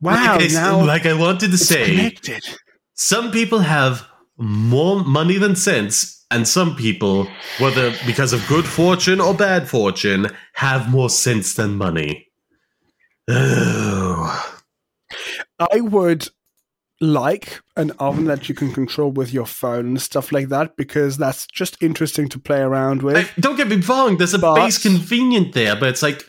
Wow, 0.00 0.36
like, 0.38 0.50
I, 0.50 0.54
now 0.54 0.84
like 0.84 1.06
I 1.06 1.14
wanted 1.14 1.50
to 1.50 1.58
say, 1.58 1.84
connected. 1.84 2.42
some 2.94 3.30
people 3.30 3.58
have 3.60 4.06
more 4.38 5.04
money 5.04 5.36
than 5.36 5.56
sense, 5.56 6.24
and 6.30 6.48
some 6.48 6.74
people, 6.74 7.28
whether 7.58 7.92
because 8.06 8.32
of 8.32 8.46
good 8.48 8.64
fortune 8.64 9.20
or 9.20 9.34
bad 9.34 9.68
fortune, 9.68 10.28
have 10.54 10.90
more 10.90 11.10
sense 11.10 11.54
than 11.54 11.76
money. 11.76 12.28
Oh. 13.28 14.56
I 15.58 15.80
would 15.80 16.28
like 17.00 17.60
an 17.76 17.92
oven 17.98 18.26
that 18.26 18.48
you 18.48 18.54
can 18.54 18.72
control 18.72 19.10
with 19.10 19.32
your 19.32 19.46
phone 19.46 19.86
and 19.86 20.02
stuff 20.02 20.32
like 20.32 20.48
that 20.50 20.76
because 20.76 21.16
that's 21.16 21.46
just 21.46 21.82
interesting 21.82 22.28
to 22.28 22.38
play 22.38 22.60
around 22.60 23.02
with. 23.02 23.16
I- 23.16 23.40
don't 23.40 23.56
get 23.56 23.68
me 23.68 23.76
wrong, 23.76 24.18
there's 24.18 24.34
a 24.34 24.38
But- 24.38 24.56
base 24.56 24.78
convenient 24.78 25.54
there, 25.54 25.76
but 25.76 25.88
it's 25.88 26.02
like 26.02 26.24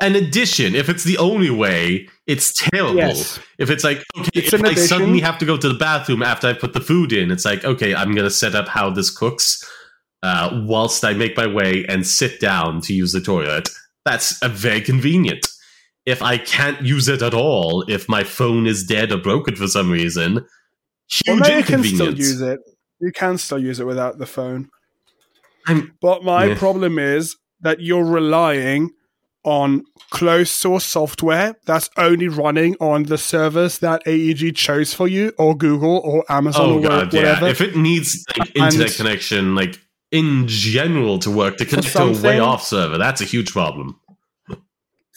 an 0.00 0.16
addition. 0.16 0.74
If 0.74 0.88
it's 0.88 1.04
the 1.04 1.18
only 1.18 1.50
way, 1.50 2.08
it's 2.26 2.52
terrible. 2.70 2.96
Yes. 2.96 3.38
If 3.58 3.68
it's 3.68 3.84
like, 3.84 4.02
okay, 4.16 4.30
It's 4.34 4.52
if 4.52 4.62
I 4.64 4.68
addition. 4.68 4.86
suddenly 4.88 5.20
have 5.20 5.38
to 5.38 5.44
go 5.44 5.56
to 5.56 5.68
the 5.68 5.74
bathroom 5.78 6.22
after 6.22 6.46
I 6.46 6.52
put 6.54 6.72
the 6.72 6.80
food 6.80 7.12
in, 7.12 7.30
it's 7.30 7.44
like, 7.44 7.64
okay, 7.64 7.94
I'm 7.94 8.12
going 8.14 8.24
to 8.24 8.30
set 8.30 8.54
up 8.54 8.68
how 8.68 8.90
this 8.90 9.10
cooks 9.10 9.62
uh, 10.22 10.62
whilst 10.64 11.04
I 11.04 11.12
make 11.14 11.36
my 11.36 11.46
way 11.46 11.84
and 11.88 12.06
sit 12.06 12.40
down 12.40 12.80
to 12.82 12.94
use 12.94 13.12
the 13.12 13.20
toilet. 13.20 13.68
That's 14.04 14.40
a 14.42 14.48
very 14.48 14.80
convenient. 14.80 15.46
If 16.08 16.22
I 16.22 16.38
can't 16.38 16.80
use 16.82 17.06
it 17.08 17.22
at 17.22 17.34
all, 17.34 17.84
if 17.88 18.08
my 18.08 18.24
phone 18.24 18.66
is 18.66 18.82
dead 18.84 19.12
or 19.12 19.18
broken 19.18 19.54
for 19.56 19.68
some 19.68 19.90
reason, 19.90 20.34
well, 20.34 21.36
huge 21.36 21.48
no, 21.48 21.56
you 21.58 21.62
can 21.64 21.82
still 21.84 22.14
use 22.14 22.40
it. 22.40 22.58
You 23.00 23.12
can 23.12 23.36
still 23.38 23.58
use 23.58 23.78
it 23.80 23.86
without 23.86 24.18
the 24.18 24.26
phone. 24.26 24.68
I'm- 25.66 25.92
But 26.00 26.24
my 26.24 26.44
Yeah. 26.46 26.58
problem 26.58 26.98
is 26.98 27.36
that 27.60 27.80
you're 27.80 28.04
relying 28.04 28.90
on 29.44 29.82
closed 30.10 30.50
source 30.52 30.84
software 30.84 31.54
that's 31.66 31.88
only 31.96 32.28
running 32.28 32.74
on 32.80 33.04
the 33.04 33.18
servers 33.18 33.78
that 33.78 34.02
AEG 34.06 34.52
chose 34.52 34.92
for 34.94 35.06
you, 35.08 35.32
or 35.38 35.56
Google, 35.56 35.98
or 36.04 36.24
Amazon, 36.30 36.62
Oh 36.70 36.78
or 36.78 36.82
god, 36.82 37.12
yeah. 37.14 37.20
whatever. 37.20 37.46
If 37.48 37.60
it 37.60 37.76
needs 37.76 38.24
like, 38.38 38.48
And- 38.56 38.64
internet 38.72 38.94
connection, 38.96 39.54
like 39.54 39.78
in 40.10 40.46
general, 40.48 41.18
to 41.20 41.30
work 41.30 41.56
to 41.58 41.64
connect 41.66 41.92
to 41.92 42.02
a 42.02 42.20
way 42.22 42.38
off 42.40 42.62
server, 42.66 42.96
that's 42.98 43.20
a 43.20 43.24
huge 43.24 43.52
problem. 43.52 43.96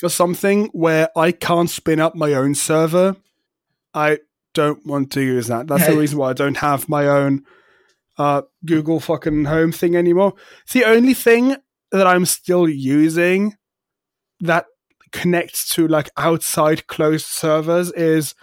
For 0.01 0.09
something 0.09 0.65
where 0.73 1.09
I 1.15 1.31
can't 1.31 1.69
spin 1.69 1.99
up 1.99 2.15
my 2.15 2.33
own 2.33 2.55
server, 2.55 3.15
I 3.93 4.17
don't 4.55 4.83
want 4.83 5.11
to 5.11 5.21
use 5.21 5.45
that. 5.45 5.67
That's 5.67 5.85
the 5.85 5.95
reason 5.95 6.17
why 6.17 6.31
I 6.31 6.33
don't 6.33 6.57
have 6.57 6.89
my 6.89 7.05
own 7.05 7.45
uh, 8.17 8.41
Google 8.65 8.99
fucking 8.99 9.45
home 9.45 9.71
thing 9.71 9.95
anymore. 9.95 10.33
It's 10.63 10.73
the 10.73 10.85
only 10.85 11.13
thing 11.13 11.55
that 11.91 12.07
I'm 12.07 12.25
still 12.25 12.67
using 12.67 13.55
that 14.39 14.65
connects 15.11 15.75
to 15.75 15.87
like 15.87 16.09
outside 16.17 16.87
closed 16.87 17.27
servers 17.27 17.91
is 17.91 18.33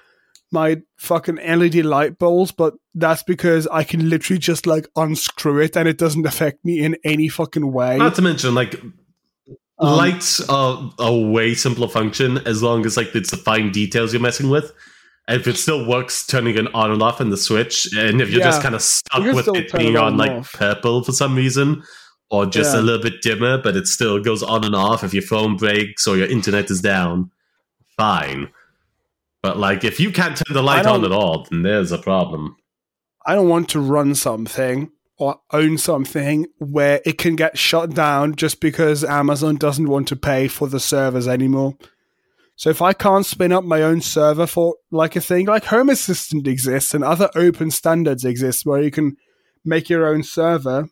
my 0.53 0.83
fucking 0.97 1.37
LED 1.37 1.85
light 1.85 2.21
bulbs, 2.21 2.53
but 2.53 2.75
that's 2.95 3.25
because 3.25 3.67
I 3.67 3.83
can 3.83 4.09
literally 4.09 4.39
just 4.39 4.65
like 4.65 4.87
unscrew 4.95 5.61
it 5.63 5.77
and 5.77 5.89
it 5.89 5.99
doesn't 5.99 6.25
affect 6.25 6.65
me 6.65 6.79
in 6.79 6.97
any 7.03 7.29
fucking 7.29 7.73
way. 7.73 7.97
Not 7.97 8.15
to 8.15 8.23
mention, 8.23 8.55
like 8.55 8.81
um, 9.79 9.97
lights 9.97 10.41
are 10.49 10.93
a 10.99 11.17
way 11.17 11.55
simpler 11.55 11.89
function 11.89 12.39
as 12.39 12.63
long 12.63 12.85
as 12.85 12.97
like 12.97 13.15
it's 13.15 13.31
the 13.31 13.37
fine 13.37 13.71
details 13.71 14.13
you're 14.13 14.23
messing 14.23 14.51
with. 14.51 14.73
And 15.29 15.41
if 15.41 15.47
it 15.47 15.57
still 15.57 15.87
works 15.87 16.27
turning 16.27 16.57
it 16.57 16.75
on 16.75 16.91
and 16.91 17.03
off 17.03 17.21
in 17.21 17.29
the 17.29 17.37
switch, 17.37 17.89
and 17.95 18.21
if 18.21 18.31
you're 18.31 18.41
yeah, 18.41 18.47
just 18.47 18.63
kind 18.63 18.75
of 18.75 18.83
stuck 18.83 19.23
with 19.23 19.49
it 19.49 19.71
being 19.73 19.97
on, 19.97 20.15
on 20.15 20.17
like 20.17 20.31
off. 20.31 20.53
purple 20.53 21.05
for 21.05 21.13
some 21.13 21.37
reason, 21.37 21.83
or 22.31 22.47
just 22.47 22.75
yeah. 22.75 22.81
a 22.81 22.83
little 22.83 23.03
bit 23.03 23.21
dimmer, 23.21 23.59
but 23.59 23.77
it 23.77 23.87
still 23.87 24.21
goes 24.21 24.43
on 24.43 24.65
and 24.65 24.75
off 24.75 25.05
if 25.05 25.13
your 25.13 25.23
phone 25.23 25.57
breaks 25.57 26.07
or 26.07 26.17
your 26.17 26.29
internet 26.29 26.71
is 26.71 26.81
down, 26.81 27.31
fine. 27.97 28.49
But 29.43 29.59
like 29.59 29.85
if 29.85 30.01
you 30.01 30.11
can't 30.11 30.37
turn 30.37 30.55
the 30.55 30.63
light 30.63 30.87
on 30.87 31.05
at 31.05 31.13
all, 31.13 31.47
then 31.51 31.63
there's 31.63 31.93
a 31.93 31.99
problem. 31.99 32.57
I 33.27 33.35
don't 33.35 33.49
want 33.49 33.69
to 33.71 33.81
run 33.81 34.15
something 34.15 34.91
or 35.19 35.41
own 35.53 35.79
something 35.79 36.47
where 36.59 37.01
it 37.05 37.19
can 37.19 37.37
get 37.37 37.59
shut 37.59 37.95
down 37.95 38.35
just 38.35 38.61
because 38.61 39.05
Amazon 39.05 39.57
doesn't 39.57 39.89
want 39.89 40.09
to 40.09 40.17
pay 40.17 40.49
for 40.49 40.69
the 40.69 40.81
servers 40.81 41.27
anymore. 41.27 41.77
So 42.57 42.71
if 42.71 42.83
I 42.83 42.93
can't 42.93 43.27
spin 43.27 43.53
up 43.53 43.65
my 43.65 43.83
own 43.83 44.01
server 44.01 44.47
for 44.47 44.77
like 44.91 45.15
a 45.17 45.21
thing 45.21 45.47
like 45.47 45.67
Home 45.67 45.89
Assistant 45.89 46.47
exists 46.47 46.93
and 46.93 47.05
other 47.05 47.31
open 47.37 47.71
standards 47.71 48.25
exist 48.25 48.67
where 48.67 48.83
you 48.83 48.91
can 48.91 49.17
make 49.65 49.89
your 49.89 50.07
own 50.07 50.23
server, 50.23 50.89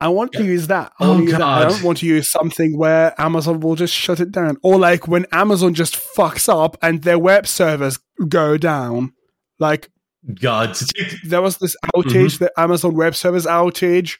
I 0.00 0.08
want 0.08 0.32
to 0.32 0.44
use 0.44 0.66
that. 0.66 0.92
I, 1.00 1.04
oh, 1.04 1.18
use 1.18 1.32
that. 1.32 1.40
I 1.40 1.68
don't 1.68 1.82
want 1.82 1.98
to 1.98 2.06
use 2.06 2.30
something 2.30 2.76
where 2.76 3.18
Amazon 3.20 3.60
will 3.60 3.76
just 3.76 3.94
shut 3.94 4.20
it 4.20 4.30
down. 4.30 4.56
Or 4.62 4.78
like 4.78 5.08
when 5.08 5.26
Amazon 5.32 5.74
just 5.74 5.96
fucks 5.96 6.48
up 6.48 6.76
and 6.82 7.02
their 7.02 7.18
web 7.18 7.46
servers 7.46 7.98
go 8.28 8.56
down. 8.56 9.14
Like 9.58 9.88
God. 10.34 10.76
There 11.24 11.42
was 11.42 11.58
this 11.58 11.76
outage, 11.94 12.04
mm-hmm. 12.04 12.44
the 12.44 12.52
Amazon 12.60 12.94
Web 12.94 13.14
Service 13.14 13.46
outage, 13.46 14.18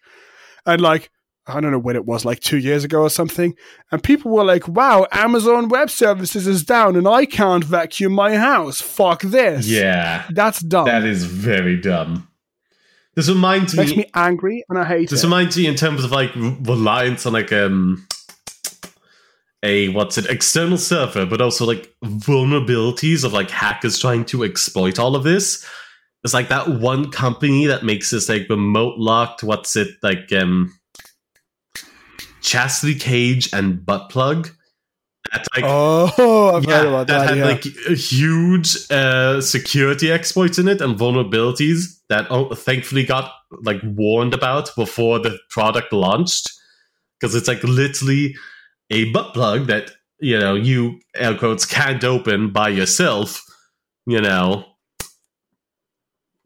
and 0.64 0.80
like 0.80 1.10
I 1.48 1.60
don't 1.60 1.70
know 1.70 1.78
when 1.78 1.94
it 1.94 2.04
was, 2.04 2.24
like 2.24 2.40
two 2.40 2.58
years 2.58 2.82
ago 2.82 3.02
or 3.02 3.10
something. 3.10 3.54
And 3.92 4.02
people 4.02 4.32
were 4.32 4.44
like, 4.44 4.66
wow, 4.66 5.06
Amazon 5.12 5.68
Web 5.68 5.90
Services 5.90 6.46
is 6.46 6.64
down 6.64 6.96
and 6.96 7.06
I 7.06 7.24
can't 7.24 7.62
vacuum 7.62 8.12
my 8.12 8.36
house. 8.36 8.80
Fuck 8.80 9.22
this. 9.22 9.68
Yeah. 9.68 10.26
That's 10.30 10.58
dumb. 10.58 10.86
That 10.86 11.04
is 11.04 11.24
very 11.24 11.80
dumb. 11.80 12.28
This 13.14 13.28
reminds 13.28 13.76
Makes 13.76 13.90
me. 13.90 13.96
Makes 13.98 14.06
me 14.06 14.12
angry 14.14 14.64
and 14.68 14.78
I 14.78 14.84
hate 14.84 15.08
this 15.08 15.20
it. 15.20 15.22
This 15.22 15.24
reminds 15.24 15.56
me 15.56 15.66
in 15.66 15.76
terms 15.76 16.02
of 16.02 16.10
like 16.10 16.34
reliance 16.34 17.26
on 17.26 17.32
like 17.32 17.52
um 17.52 18.06
a 19.62 19.88
what's 19.90 20.18
it 20.18 20.26
external 20.26 20.78
server, 20.78 21.24
but 21.26 21.40
also 21.40 21.64
like 21.64 21.94
vulnerabilities 22.04 23.24
of 23.24 23.32
like 23.32 23.50
hackers 23.50 23.98
trying 23.98 24.24
to 24.26 24.42
exploit 24.42 24.98
all 24.98 25.14
of 25.14 25.22
this. 25.22 25.64
It's 26.26 26.34
like 26.34 26.48
that 26.48 26.66
one 26.66 27.12
company 27.12 27.66
that 27.66 27.84
makes 27.84 28.10
this 28.10 28.28
like 28.28 28.48
remote 28.50 28.98
locked, 28.98 29.44
what's 29.44 29.76
it 29.76 29.90
like 30.02 30.32
um 30.32 30.76
chastity 32.40 32.96
cage 32.96 33.52
and 33.52 33.86
butt 33.86 34.10
plug. 34.10 34.50
That 35.30 35.46
like 35.54 35.62
oh 35.64 36.56
I've 36.56 36.64
yeah, 36.64 36.78
heard 36.78 36.88
about 36.88 37.06
that, 37.06 37.18
that 37.18 37.28
had 37.28 37.38
yeah. 37.38 37.44
like 37.44 37.62
huge 37.96 38.90
uh, 38.90 39.40
security 39.40 40.10
exploits 40.10 40.58
in 40.58 40.66
it 40.66 40.80
and 40.80 40.98
vulnerabilities 40.98 42.00
that 42.08 42.26
oh, 42.28 42.52
thankfully 42.56 43.04
got 43.04 43.32
like 43.62 43.80
warned 43.84 44.34
about 44.34 44.74
before 44.74 45.20
the 45.20 45.38
product 45.50 45.92
launched. 45.92 46.50
Because 47.20 47.36
it's 47.36 47.46
like 47.46 47.62
literally 47.62 48.34
a 48.90 49.12
butt 49.12 49.32
plug 49.32 49.68
that 49.68 49.92
you 50.18 50.36
know 50.36 50.56
you 50.56 50.98
air 51.14 51.38
quotes 51.38 51.64
can't 51.64 52.02
open 52.02 52.52
by 52.52 52.68
yourself 52.68 53.44
you 54.06 54.20
know 54.20 54.64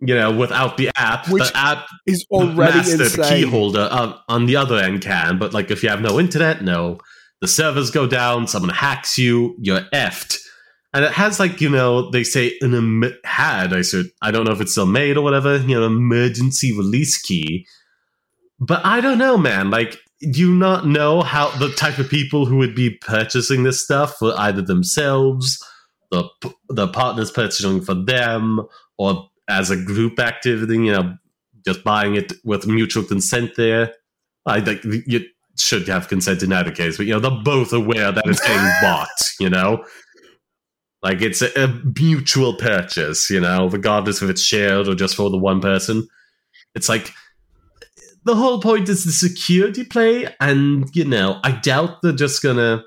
you 0.01 0.15
know 0.15 0.35
without 0.35 0.77
the 0.77 0.91
app 0.97 1.29
which 1.29 1.51
the 1.53 1.57
app 1.57 1.87
is 2.07 2.25
already 2.31 2.79
insane. 2.79 2.99
the 2.99 3.29
key 3.29 3.43
holder 3.43 3.89
uh, 3.91 4.17
on 4.29 4.47
the 4.47 4.57
other 4.57 4.77
end 4.77 5.03
can 5.03 5.39
but 5.39 5.53
like 5.53 5.71
if 5.71 5.83
you 5.83 5.89
have 5.89 6.01
no 6.01 6.19
internet 6.19 6.63
no 6.63 6.99
the 7.41 7.49
servers 7.49 7.91
go 7.91 8.07
down, 8.07 8.47
someone 8.47 8.71
hacks 8.71 9.19
you, 9.19 9.57
you're 9.59 9.81
effed. 9.95 10.39
And 10.93 11.05
it 11.05 11.13
has 11.13 11.41
like, 11.41 11.61
you 11.61 11.71
know, 11.71 12.11
they 12.11 12.25
say 12.25 12.57
an 12.61 12.75
em- 12.75 13.15
had, 13.25 13.73
I 13.73 13.83
said, 13.83 14.07
I 14.21 14.31
don't 14.31 14.45
know 14.45 14.53
if 14.53 14.61
it's 14.61 14.73
still 14.73 14.87
made 14.87 15.17
or 15.17 15.23
whatever, 15.23 15.57
you 15.57 15.79
know, 15.79 15.87
emergency 15.87 16.77
release 16.77 17.21
key. 17.21 17.67
But 18.59 18.85
I 18.85 19.01
don't 19.01 19.19
know, 19.19 19.39
man. 19.39 19.71
Like, 19.71 19.99
do 20.21 20.39
you 20.39 20.55
not 20.55 20.87
know 20.87 21.23
how 21.23 21.51
the 21.59 21.71
type 21.71 21.99
of 21.99 22.11
people 22.11 22.45
who 22.45 22.59
would 22.59 22.75
be 22.75 22.91
purchasing 22.91 23.63
this 23.63 23.83
stuff 23.83 24.17
for 24.19 24.39
either 24.39 24.61
themselves, 24.61 25.65
the 26.11 26.29
the 26.69 26.89
partners 26.89 27.31
purchasing 27.31 27.81
for 27.81 27.95
them, 27.95 28.61
or 28.99 29.30
as 29.51 29.71
a 29.71 29.77
group 29.77 30.19
activity, 30.19 30.75
you 30.75 30.93
know, 30.93 31.17
just 31.67 31.85
buying 31.85 32.15
it 32.15 32.33
with 32.45 32.67
mutual 32.67 33.05
consent 33.05 33.53
there? 33.57 33.95
I 34.47 34.61
think 34.61 34.85
you 35.07 35.27
should 35.59 35.87
have 35.89 36.09
consent 36.09 36.43
in 36.43 36.53
either 36.53 36.71
case, 36.71 36.97
but 36.97 37.07
you 37.07 37.13
know 37.13 37.21
they're 37.21 37.43
both 37.45 37.73
aware 37.73 38.13
that 38.13 38.27
it's 38.27 38.47
being 38.47 38.71
bought. 38.83 39.09
You 39.39 39.51
know, 39.51 39.85
like 41.03 41.21
it's 41.23 41.43
a, 41.43 41.51
a, 41.63 41.69
mutual 41.99 42.57
purchase. 42.57 43.31
You 43.31 43.41
know, 43.41 43.69
regardless 43.69 44.23
if 44.23 44.31
it's 44.31 44.43
shared 44.43 44.89
or 44.89 44.95
just 44.95 45.17
for 45.17 45.31
the 45.31 45.39
one 45.39 45.61
person. 45.61 46.09
It's 46.75 46.89
like 46.89 47.13
the 48.25 48.37
whole 48.37 48.61
point 48.61 48.89
is 48.89 49.05
the 49.05 49.13
security 49.13 49.85
play, 49.85 50.35
and 50.41 50.89
you 50.95 51.05
know, 51.05 51.41
I 51.43 51.53
doubt 51.53 52.03
they're 52.03 52.13
just 52.13 52.43
gonna. 52.43 52.85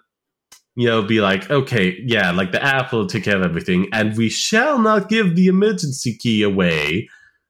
You 0.76 0.88
know, 0.88 1.04
be 1.04 1.22
like, 1.22 1.52
okay, 1.52 2.00
yeah, 2.04 2.32
like 2.32 2.52
the 2.52 2.64
app 2.64 2.92
will 2.92 3.06
take 3.06 3.24
care 3.24 3.38
of 3.38 3.44
everything, 3.44 3.88
and 3.94 4.18
we 4.18 4.30
shall 4.30 4.80
not 4.80 5.10
give 5.10 5.36
the 5.36 5.48
emergency 5.48 6.16
key 6.16 6.42
away 6.42 7.10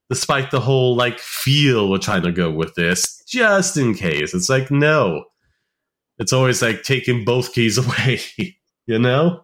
despite 0.09 0.51
the 0.51 0.59
whole 0.59 0.95
like 0.95 1.17
feel 1.19 1.89
we're 1.89 1.97
trying 1.97 2.21
to 2.23 2.31
go 2.31 2.51
with 2.51 2.75
this, 2.75 3.23
just 3.25 3.77
in 3.77 3.93
case. 3.95 4.33
It's 4.33 4.49
like, 4.49 4.69
no. 4.69 5.25
It's 6.19 6.33
always 6.33 6.61
like 6.61 6.83
taking 6.83 7.25
both 7.25 7.53
keys 7.53 7.77
away, 7.83 8.19
you 8.85 8.99
know? 8.99 9.43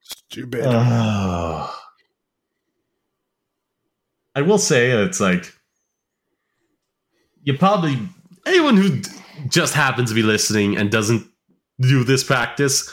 Stupid. 0.00 0.64
Uh, 0.64 1.68
I 4.34 4.40
will 4.42 4.58
say 4.58 4.90
it's 4.90 5.20
like 5.20 5.52
you 7.42 7.58
probably 7.58 7.98
anyone 8.46 8.76
who 8.76 9.02
just 9.48 9.74
happens 9.74 10.08
to 10.08 10.14
be 10.14 10.22
listening 10.22 10.76
and 10.76 10.90
doesn't 10.90 11.26
do 11.82 12.04
this 12.04 12.24
practice 12.24 12.90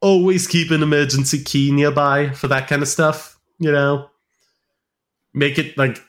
always 0.00 0.46
keep 0.46 0.70
an 0.70 0.82
emergency 0.82 1.42
key 1.42 1.70
nearby 1.72 2.30
for 2.30 2.48
that 2.48 2.68
kind 2.68 2.82
of 2.82 2.88
stuff 2.88 3.38
you 3.58 3.72
know 3.72 4.08
make 5.34 5.58
it 5.58 5.76
like 5.78 6.02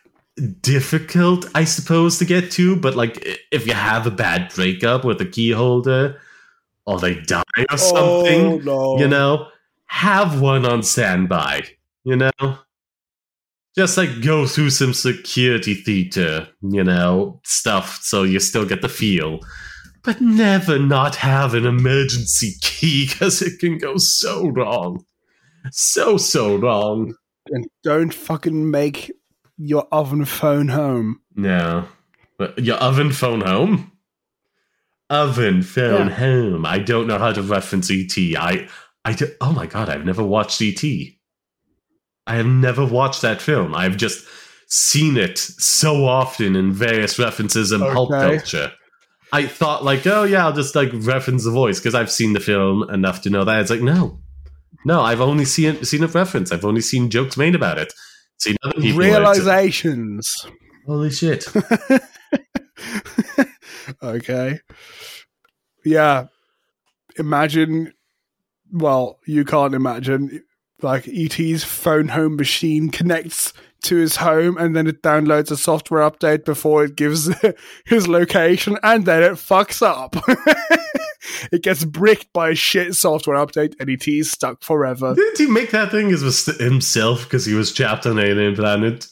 difficult, 0.62 1.46
I 1.54 1.64
suppose, 1.64 2.18
to 2.20 2.26
get 2.26 2.52
to. 2.52 2.76
But 2.76 2.96
like, 2.96 3.26
if 3.52 3.68
you 3.68 3.74
have 3.74 4.08
a 4.08 4.12
bad 4.12 4.54
breakup 4.54 5.06
with 5.06 5.22
a 5.22 5.26
key 5.26 5.52
holder, 5.52 6.20
or 6.86 7.00
they 7.00 7.16
die 7.22 7.44
or 7.72 7.78
something, 7.78 8.46
oh, 8.46 8.58
no. 8.58 8.98
you 9.00 9.08
know, 9.08 9.48
have 9.86 10.42
one 10.42 10.66
on 10.66 10.84
standby. 10.84 11.64
You 12.04 12.18
know, 12.18 12.58
just 13.76 13.98
like 13.98 14.22
go 14.22 14.46
through 14.46 14.72
some 14.72 14.94
security 14.94 15.76
theater, 15.76 16.48
you 16.62 16.84
know, 16.84 17.40
stuff, 17.44 18.00
so 18.02 18.24
you 18.24 18.40
still 18.40 18.66
get 18.66 18.82
the 18.82 18.90
feel. 18.90 19.40
But 20.04 20.20
never 20.20 20.78
not 20.78 21.16
have 21.18 21.54
an 21.54 21.66
emergency 21.66 22.54
key 22.62 23.08
because 23.08 23.42
it 23.42 23.60
can 23.60 23.78
go 23.78 23.98
so 23.98 24.48
wrong. 24.50 25.06
So, 25.72 26.18
so 26.18 26.58
wrong. 26.58 27.16
And 27.50 27.66
don't 27.84 28.14
fucking 28.14 28.70
make 28.70 29.12
your 29.58 29.88
oven 29.92 30.26
phone 30.26 30.70
home. 30.70 31.22
No. 31.36 31.88
Your 32.58 32.78
oven 32.78 33.12
phone 33.12 33.42
home? 33.42 33.92
Oven 35.10 35.62
phone 35.62 36.08
yeah. 36.08 36.16
home. 36.16 36.66
I 36.66 36.80
don't 36.80 37.08
know 37.08 37.20
how 37.20 37.32
to 37.32 37.42
reference 37.42 37.92
ET. 37.92 38.18
I 38.18 38.68
I 39.06 39.14
do, 39.14 39.28
oh 39.42 39.52
my 39.52 39.68
god, 39.68 39.90
I've 39.90 40.06
never 40.06 40.24
watched 40.24 40.62
ET. 40.62 40.84
I 42.26 42.36
have 42.36 42.46
never 42.46 42.86
watched 42.86 43.22
that 43.22 43.42
film. 43.42 43.76
I've 43.76 43.98
just 43.98 44.26
seen 44.68 45.18
it 45.18 45.38
so 45.38 46.06
often 46.06 46.56
in 46.56 46.72
various 46.72 47.20
references 47.20 47.72
in 47.72 47.84
okay. 47.84 47.94
pulp 47.94 48.10
culture. 48.10 48.72
I 49.34 49.48
thought 49.48 49.84
like, 49.84 50.06
oh 50.06 50.24
yeah, 50.26 50.46
I'll 50.46 50.54
just 50.54 50.76
like 50.76 50.92
reference 50.94 51.44
the 51.44 51.50
voice 51.50 51.80
because 51.80 51.96
I've 51.96 52.12
seen 52.12 52.34
the 52.34 52.40
film 52.40 52.88
enough 52.92 53.24
to 53.24 53.32
know 53.32 53.44
that. 53.44 53.62
It's 53.62 53.72
like, 53.72 53.82
no, 53.82 54.20
no, 54.86 55.02
I've 55.02 55.22
only 55.22 55.44
seen 55.44 55.76
it, 55.76 55.86
seen 55.88 56.04
a 56.04 56.08
reference. 56.08 56.52
I've 56.52 56.64
only 56.64 56.82
seen 56.82 57.10
jokes 57.10 57.36
made 57.36 57.56
about 57.56 57.80
it. 57.80 57.92
See, 58.38 58.56
realizations. 58.78 60.46
Holy 60.86 61.10
shit. 61.10 61.46
okay. 64.04 64.60
Yeah. 65.84 66.28
Imagine, 67.18 67.92
well, 68.72 69.20
you 69.26 69.46
can't 69.46 69.74
imagine 69.74 70.44
like 70.84 71.08
ET's 71.08 71.64
phone 71.64 72.10
home 72.10 72.36
machine 72.36 72.90
connects 72.92 73.54
to 73.84 73.96
his 73.96 74.18
home 74.18 74.58
and 74.58 74.76
then 74.76 74.88
it 74.88 75.02
downloads 75.02 75.52
a 75.52 75.58
software 75.58 76.10
update 76.10 76.46
before 76.46 76.84
it 76.84 76.96
gives 76.96 77.30
his 77.86 78.08
location 78.08 78.78
and 78.84 79.06
then 79.06 79.24
it 79.24 79.34
fucks 79.34 79.82
up. 79.82 80.16
it 81.52 81.64
gets 81.64 81.86
bricked 81.86 82.32
by 82.34 82.50
a 82.50 82.56
shit 82.56 82.96
software 82.96 83.38
update 83.38 83.76
and 83.80 83.90
ET's 83.90 84.32
stuck 84.32 84.64
forever. 84.64 85.14
Didn't 85.16 85.38
he 85.38 85.48
make 85.48 85.72
that 85.72 85.92
thing 85.92 86.12
as 86.12 86.46
himself 86.46 87.24
because 87.24 87.46
he 87.46 87.54
was 87.54 87.74
trapped 87.74 88.06
on 88.06 88.18
an 88.18 88.26
alien 88.26 88.56
planet? 88.56 89.08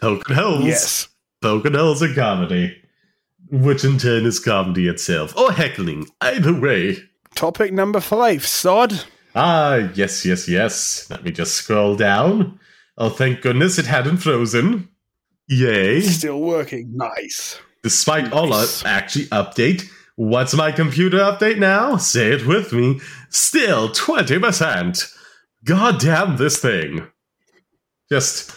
Poker 0.00 0.34
Hills. 0.34 0.64
Yes. 0.64 1.08
Poker 1.40 1.70
Hills 1.70 2.02
a 2.02 2.14
comedy. 2.14 2.76
Which 3.50 3.84
in 3.84 3.98
turn 3.98 4.26
is 4.26 4.40
comedy 4.40 4.88
itself. 4.88 5.36
Or 5.36 5.52
heckling. 5.52 6.08
Either 6.20 6.58
way. 6.58 6.98
Topic 7.34 7.72
number 7.72 8.00
five, 8.00 8.44
Sod. 8.46 9.04
Ah, 9.34 9.90
yes, 9.94 10.24
yes, 10.24 10.48
yes. 10.48 11.08
Let 11.10 11.22
me 11.22 11.30
just 11.30 11.54
scroll 11.54 11.94
down. 11.94 12.58
Oh, 12.98 13.10
thank 13.10 13.42
goodness 13.42 13.78
it 13.78 13.86
hadn't 13.86 14.18
frozen. 14.18 14.88
Yay. 15.48 16.00
Still 16.00 16.40
working. 16.40 16.96
Nice. 16.96 17.60
Despite 17.82 18.24
nice. 18.24 18.32
all 18.32 18.52
our 18.52 18.66
actually 18.84 19.26
update, 19.26 19.88
what's 20.16 20.54
my 20.54 20.72
computer 20.72 21.18
update 21.18 21.58
now? 21.58 21.96
Say 21.98 22.32
it 22.32 22.46
with 22.46 22.72
me. 22.72 23.00
Still 23.28 23.90
20%. 23.90 25.14
God 25.64 26.00
damn 26.00 26.36
this 26.36 26.58
thing. 26.58 27.06
Just. 28.08 28.52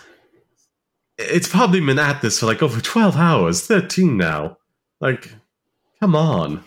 It's 1.17 1.49
probably 1.49 1.81
been 1.81 1.99
at 1.99 2.21
this 2.21 2.39
for 2.39 2.45
like 2.45 2.63
over 2.63 2.79
12 2.79 3.17
hours, 3.17 3.67
13 3.67 4.15
now. 4.15 4.57
Like, 5.01 5.33
come 5.99 6.15
on. 6.15 6.63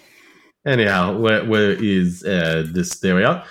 Anyhow, 0.67 1.17
where, 1.17 1.45
where 1.45 1.71
is 1.73 2.23
uh, 2.23 2.67
this? 2.71 3.01
There 3.01 3.17
we 3.17 3.25
are. 3.25 3.45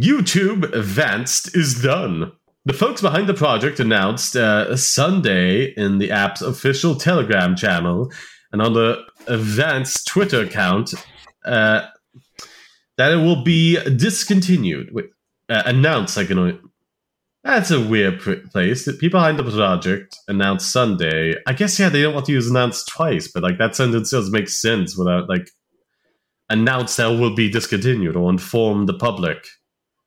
YouTube 0.00 0.72
Vanced 0.74 1.56
is 1.56 1.82
done. 1.82 2.32
The 2.66 2.72
folks 2.72 3.00
behind 3.00 3.28
the 3.28 3.34
project 3.34 3.78
announced 3.78 4.34
uh, 4.34 4.76
Sunday 4.76 5.66
in 5.76 5.98
the 5.98 6.10
app's 6.10 6.42
official 6.42 6.96
Telegram 6.96 7.54
channel 7.54 8.10
and 8.50 8.60
on 8.60 8.72
the 8.72 9.04
event's 9.28 10.02
Twitter 10.02 10.40
account 10.40 10.92
uh, 11.44 11.86
that 12.96 13.12
it 13.12 13.18
will 13.18 13.44
be 13.44 13.76
discontinued. 13.94 14.88
Wait, 14.92 15.04
uh, 15.48 15.62
announced, 15.64 16.16
like, 16.16 16.28
you 16.28 16.34
know, 16.34 16.58
that's 17.44 17.70
a 17.70 17.80
weird 17.80 18.18
place. 18.18 18.84
The 18.84 18.94
people 18.94 19.20
behind 19.20 19.38
the 19.38 19.44
project 19.44 20.16
announced 20.26 20.72
Sunday. 20.72 21.34
I 21.46 21.52
guess, 21.52 21.78
yeah, 21.78 21.88
they 21.88 22.02
don't 22.02 22.14
want 22.14 22.26
to 22.26 22.32
use 22.32 22.50
announced 22.50 22.88
twice, 22.88 23.30
but, 23.32 23.44
like, 23.44 23.58
that 23.58 23.76
sentence 23.76 24.10
does 24.10 24.32
make 24.32 24.48
sense 24.48 24.98
without, 24.98 25.28
like, 25.28 25.50
announce 26.50 26.96
that 26.96 27.06
will 27.06 27.36
be 27.36 27.48
discontinued 27.48 28.16
or 28.16 28.28
inform 28.28 28.86
the 28.86 28.98
public. 28.98 29.46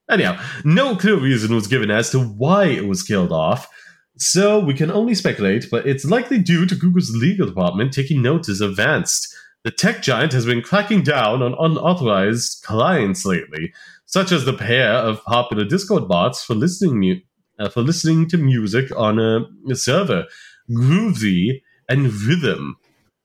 Anyhow, 0.09 0.41
no 0.63 0.95
clear 0.95 1.17
reason 1.17 1.53
was 1.53 1.67
given 1.67 1.91
as 1.91 2.09
to 2.11 2.19
why 2.19 2.65
it 2.65 2.87
was 2.87 3.03
killed 3.03 3.31
off, 3.31 3.69
so 4.17 4.59
we 4.59 4.73
can 4.73 4.91
only 4.91 5.15
speculate, 5.15 5.67
but 5.71 5.87
it's 5.87 6.03
likely 6.03 6.39
due 6.39 6.65
to 6.65 6.75
Google's 6.75 7.11
legal 7.15 7.47
department 7.47 7.93
taking 7.93 8.21
notice 8.21 8.59
of 8.59 8.75
Vanced. 8.75 9.33
The 9.63 9.71
tech 9.71 10.01
giant 10.01 10.33
has 10.33 10.45
been 10.45 10.61
cracking 10.61 11.03
down 11.03 11.41
on 11.41 11.55
unauthorized 11.59 12.63
clients 12.63 13.25
lately, 13.25 13.71
such 14.05 14.31
as 14.31 14.45
the 14.45 14.53
pair 14.53 14.91
of 14.91 15.23
popular 15.25 15.63
Discord 15.63 16.07
bots 16.07 16.43
for 16.43 16.55
listening 16.55 16.99
mu- 16.99 17.19
uh, 17.59 17.69
for 17.69 17.81
listening 17.81 18.27
to 18.29 18.37
music 18.37 18.89
on 18.97 19.19
a, 19.19 19.41
a 19.69 19.75
server, 19.75 20.25
Groovy 20.71 21.61
and 21.87 22.07
Rythm. 22.07 22.73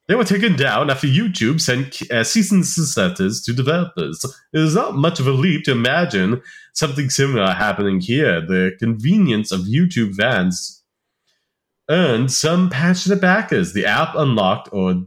They 0.06 0.14
were 0.14 0.24
taken 0.24 0.54
down 0.54 0.90
after 0.90 1.06
YouTube 1.06 1.60
sent 1.60 2.02
uh, 2.10 2.24
cease 2.24 2.52
and 2.52 2.62
desist 2.62 3.44
to 3.46 3.52
developers. 3.54 4.22
It 4.52 4.60
is 4.60 4.74
not 4.74 4.94
much 4.94 5.18
of 5.18 5.26
a 5.26 5.32
leap 5.32 5.64
to 5.64 5.72
imagine 5.72 6.42
something 6.74 7.08
similar 7.08 7.52
happening 7.52 8.00
here. 8.00 8.42
The 8.42 8.72
convenience 8.78 9.50
of 9.50 9.60
YouTube 9.60 10.16
fans 10.16 10.82
earned 11.90 12.32
some 12.32 12.68
passionate 12.68 13.20
backers. 13.20 13.72
The 13.72 13.86
app 13.86 14.14
unlocked 14.14 14.68
or 14.72 15.06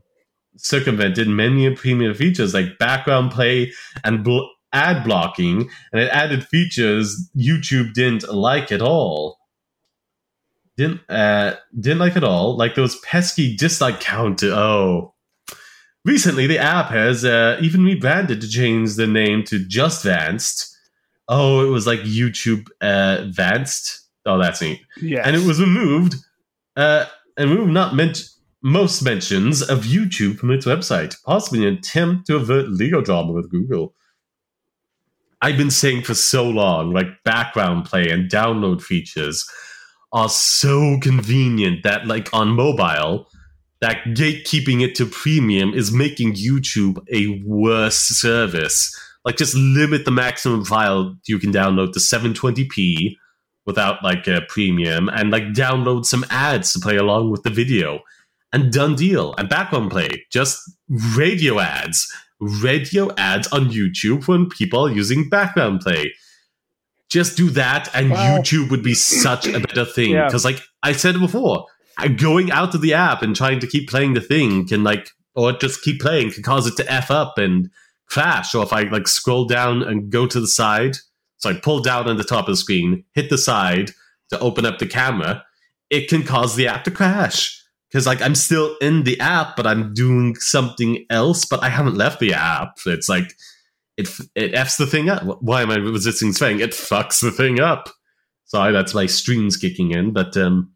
circumvented 0.58 1.28
many 1.28 1.70
premium 1.76 2.16
features 2.16 2.56
like 2.56 2.80
background 2.80 3.32
play 3.32 3.72
and 4.04 4.24
bl- 4.24 4.48
ad 4.74 5.04
blocking, 5.04 5.70
and 5.92 6.02
it 6.02 6.10
added 6.10 6.46
features 6.46 7.30
YouTube 7.38 7.94
didn't 7.94 8.28
like 8.34 8.72
at 8.72 8.82
all. 8.82 9.37
Didn't 10.78 11.02
uh, 11.10 11.56
didn't 11.78 12.00
like 12.00 12.16
at 12.16 12.24
all, 12.24 12.56
like 12.56 12.76
those 12.76 13.00
pesky 13.00 13.56
dislike 13.56 14.00
count. 14.00 14.44
Oh, 14.44 15.16
recently 16.06 16.46
the 16.46 16.60
app 16.60 16.92
has 16.92 17.26
uh, 17.26 17.58
even 17.62 17.84
rebranded 17.84 18.42
to 18.42 18.48
change 18.48 18.96
the 18.96 19.08
name 19.08 19.44
to 19.46 19.60
Just 19.60 20.06
Vanced. 20.06 20.76
Oh, 21.28 21.66
it 21.66 21.70
was 21.70 21.88
like 21.88 22.02
YouTube 22.02 22.68
uh, 22.80 23.26
Vanced. 23.30 24.02
Oh, 24.26 24.38
that's 24.38 24.62
neat. 24.62 24.82
Yeah. 25.02 25.24
And 25.26 25.36
it 25.36 25.46
was 25.46 25.60
removed, 25.60 26.16
uh, 26.76 27.06
and 27.38 27.50
removed 27.50 27.72
not 27.72 27.96
meant 27.96 28.30
most 28.62 29.02
mentions 29.02 29.62
of 29.62 29.86
YouTube 29.86 30.38
from 30.38 30.52
its 30.52 30.66
website, 30.66 31.16
possibly 31.24 31.66
an 31.66 31.74
attempt 31.74 32.28
to 32.28 32.36
avert 32.36 32.70
legal 32.70 33.02
drama 33.02 33.34
with 33.34 33.50
Google. 33.50 33.94
I've 35.42 35.58
been 35.58 35.72
saying 35.72 36.04
for 36.04 36.14
so 36.14 36.48
long, 36.48 36.94
like 36.94 37.24
background 37.24 37.86
play 37.86 38.10
and 38.10 38.30
download 38.30 38.82
features 38.82 39.48
are 40.14 40.30
so 40.30 40.98
convenient 41.02 41.84
that, 41.84 42.08
like 42.08 42.34
on 42.34 42.50
mobile, 42.50 43.28
that 43.82 43.98
gatekeeping 44.08 44.82
it 44.82 44.96
to 44.96 45.06
premium 45.06 45.74
is 45.74 45.92
making 45.92 46.34
YouTube 46.34 46.98
a 47.14 47.42
worse 47.46 48.00
service. 48.00 48.96
Like, 49.26 49.38
just 49.38 49.56
limit 49.56 50.06
the 50.06 50.12
maximum 50.12 50.64
file 50.64 51.16
you 51.28 51.38
can 51.38 51.52
download 51.52 51.92
to 51.94 52.00
720p 52.00 53.16
without 53.66 54.02
like 54.02 54.26
a 54.28 54.42
premium, 54.48 55.10
and 55.10 55.30
like 55.30 55.44
download 55.48 56.06
some 56.06 56.26
ads 56.30 56.72
to 56.72 56.80
play 56.80 56.96
along 56.96 57.30
with 57.30 57.44
the 57.44 57.50
video, 57.50 58.00
and 58.54 58.72
done 58.72 58.96
deal. 58.96 59.36
And 59.38 59.50
background 59.50 59.92
play, 59.92 60.26
just 60.32 60.60
radio 61.18 61.60
ads, 61.60 62.08
radio 62.40 63.14
ads 63.18 63.48
on 63.50 63.70
YouTube 63.70 64.28
when 64.28 64.48
people 64.48 64.86
are 64.86 64.92
using 64.92 65.28
background 65.28 65.82
play 65.82 66.14
just 67.10 67.38
do 67.38 67.50
that 67.52 67.90
and 67.94 68.10
Wow. 68.12 68.38
youtube 68.40 68.70
would 68.70 68.84
be 68.84 68.94
such 68.94 69.48
a 69.48 69.60
better 69.60 69.86
thing 69.86 70.12
Yeah. 70.12 70.26
because 70.26 70.44
like 70.46 70.62
i 70.84 70.92
said 70.92 71.20
before 71.20 71.66
going 72.18 72.52
out 72.52 72.76
of 72.76 72.82
the 72.82 72.94
app 72.94 73.22
and 73.22 73.36
trying 73.36 73.60
to 73.60 73.68
keep 73.68 73.90
playing 73.90 74.14
the 74.14 74.22
thing 74.22 74.68
can 74.68 74.84
like 74.84 75.10
or 75.36 75.52
just 75.54 75.82
keep 75.84 76.00
playing 76.02 76.32
can 76.32 76.44
cause 76.44 76.68
it 76.68 76.76
to 76.78 76.92
f 76.92 77.10
up 77.10 77.38
and 77.38 77.70
crash 78.08 78.54
or 78.54 78.64
if 78.64 78.74
i 78.74 78.84
like 78.84 79.08
scroll 79.08 79.46
down 79.46 79.82
and 79.84 80.10
go 80.12 80.28
to 80.28 80.40
the 80.40 80.48
side 80.48 80.96
so 81.38 81.50
i 81.50 81.54
pull 81.54 81.80
down 81.82 82.08
on 82.08 82.18
the 82.18 82.24
top 82.24 82.48
of 82.48 82.54
the 82.54 82.58
screen 82.58 83.04
hit 83.14 83.30
the 83.30 83.38
side 83.38 83.92
to 84.30 84.40
open 84.40 84.66
up 84.66 84.78
the 84.80 84.86
camera 84.88 85.44
it 85.90 86.08
can 86.10 86.24
cause 86.24 86.56
the 86.56 86.68
app 86.68 86.84
to 86.84 86.92
crash 86.92 87.64
because 87.90 88.06
like 88.06 88.22
i'm 88.22 88.36
still 88.36 88.76
in 88.82 89.04
the 89.04 89.20
app 89.20 89.56
but 89.56 89.66
i'm 89.66 89.94
doing 89.94 90.36
something 90.36 91.06
else 91.10 91.46
but 91.46 91.64
i 91.64 91.70
haven't 91.70 91.96
left 91.98 92.20
the 92.20 92.34
app 92.34 92.78
it's 92.86 93.10
like 93.10 93.34
it 93.98 94.10
it 94.36 94.54
f's 94.54 94.78
the 94.78 94.88
thing 94.88 95.10
up. 95.10 95.42
Why 95.42 95.64
am 95.64 95.72
I 95.72 95.76
resisting 95.76 96.32
saying 96.32 96.60
it 96.60 96.72
fucks 96.72 97.22
the 97.22 97.32
thing 97.32 97.60
up? 97.60 97.90
Sorry, 98.46 98.72
that's 98.72 98.94
my 98.94 99.08
streams 99.08 99.58
kicking 99.58 99.92
in, 99.92 100.14
but 100.14 100.38
um, 100.38 100.72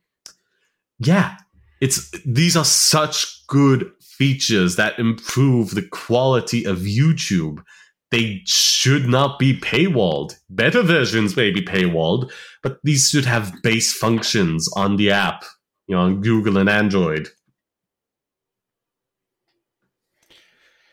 yeah, 1.00 1.38
it's 1.80 2.12
these 2.26 2.58
are 2.58 2.66
such 2.66 3.46
good 3.48 3.92
features 4.02 4.76
that 4.76 5.00
improve 5.00 5.72
the 5.72 5.88
quality 5.88 6.66
of 6.66 6.80
YouTube. 6.80 7.64
They 8.12 8.42
should 8.46 9.08
not 9.08 9.40
be 9.40 9.58
paywalled. 9.58 10.36
Better 10.50 10.84
versions 10.84 11.38
may 11.38 11.50
be 11.50 11.62
paywalled, 11.62 12.30
but 12.62 12.80
these 12.84 13.10
should 13.10 13.26
have 13.26 13.54
base 13.64 13.94
functions 13.94 14.68
on 14.76 14.98
the 14.98 15.12
app, 15.12 15.46
you 15.88 15.96
know, 15.96 16.02
on 16.02 16.22
Google 16.22 16.58
and 16.58 16.70
Android. 16.70 17.30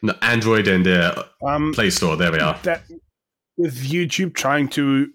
No, 0.02 0.14
Android 0.22 0.68
and 0.68 0.86
uh, 0.86 1.24
um, 1.46 1.72
Play 1.74 1.90
Store. 1.90 2.16
There 2.16 2.32
we 2.32 2.38
are. 2.38 2.58
that 2.62 2.84
with 3.56 3.76
YouTube 3.84 4.34
trying 4.34 4.68
to 4.68 5.08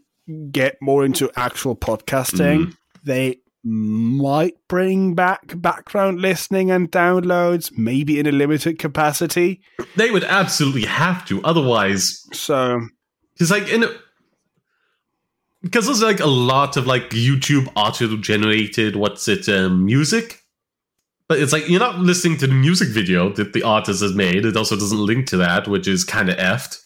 get 0.51 0.77
more 0.81 1.05
into 1.05 1.31
actual 1.35 1.75
podcasting, 1.75 2.65
Mhm. 2.67 2.77
they 3.03 3.37
might 3.65 4.55
bring 4.67 5.15
back 5.15 5.53
background 5.61 6.19
listening 6.19 6.69
and 6.69 6.91
downloads, 6.91 7.71
maybe 7.77 8.19
in 8.19 8.27
a 8.27 8.31
limited 8.31 8.77
capacity. 8.77 9.61
They 9.95 10.11
would 10.11 10.25
absolutely 10.25 10.83
have 10.83 11.25
to, 11.27 11.41
otherwise, 11.43 12.21
So 12.33 12.81
because 13.33 13.51
like 13.51 13.69
in 13.69 13.83
a, 13.83 13.87
because 15.61 15.85
there's 15.85 16.01
like 16.03 16.19
a 16.19 16.25
lot 16.27 16.75
of 16.75 16.85
like 16.87 17.09
YouTube 17.11 17.71
auto-generated 17.77 18.97
what's 18.97 19.27
it 19.29 19.47
um, 19.47 19.85
music, 19.85 20.42
it's 21.33 21.53
like 21.53 21.67
you're 21.69 21.79
not 21.79 21.99
listening 21.99 22.37
to 22.39 22.47
the 22.47 22.53
music 22.53 22.89
video 22.89 23.29
that 23.33 23.53
the 23.53 23.63
artist 23.63 24.01
has 24.01 24.13
made. 24.13 24.45
It 24.45 24.57
also 24.57 24.75
doesn't 24.75 25.05
link 25.05 25.27
to 25.27 25.37
that, 25.37 25.67
which 25.67 25.87
is 25.87 26.03
kind 26.03 26.29
of 26.29 26.37
effed. 26.37 26.81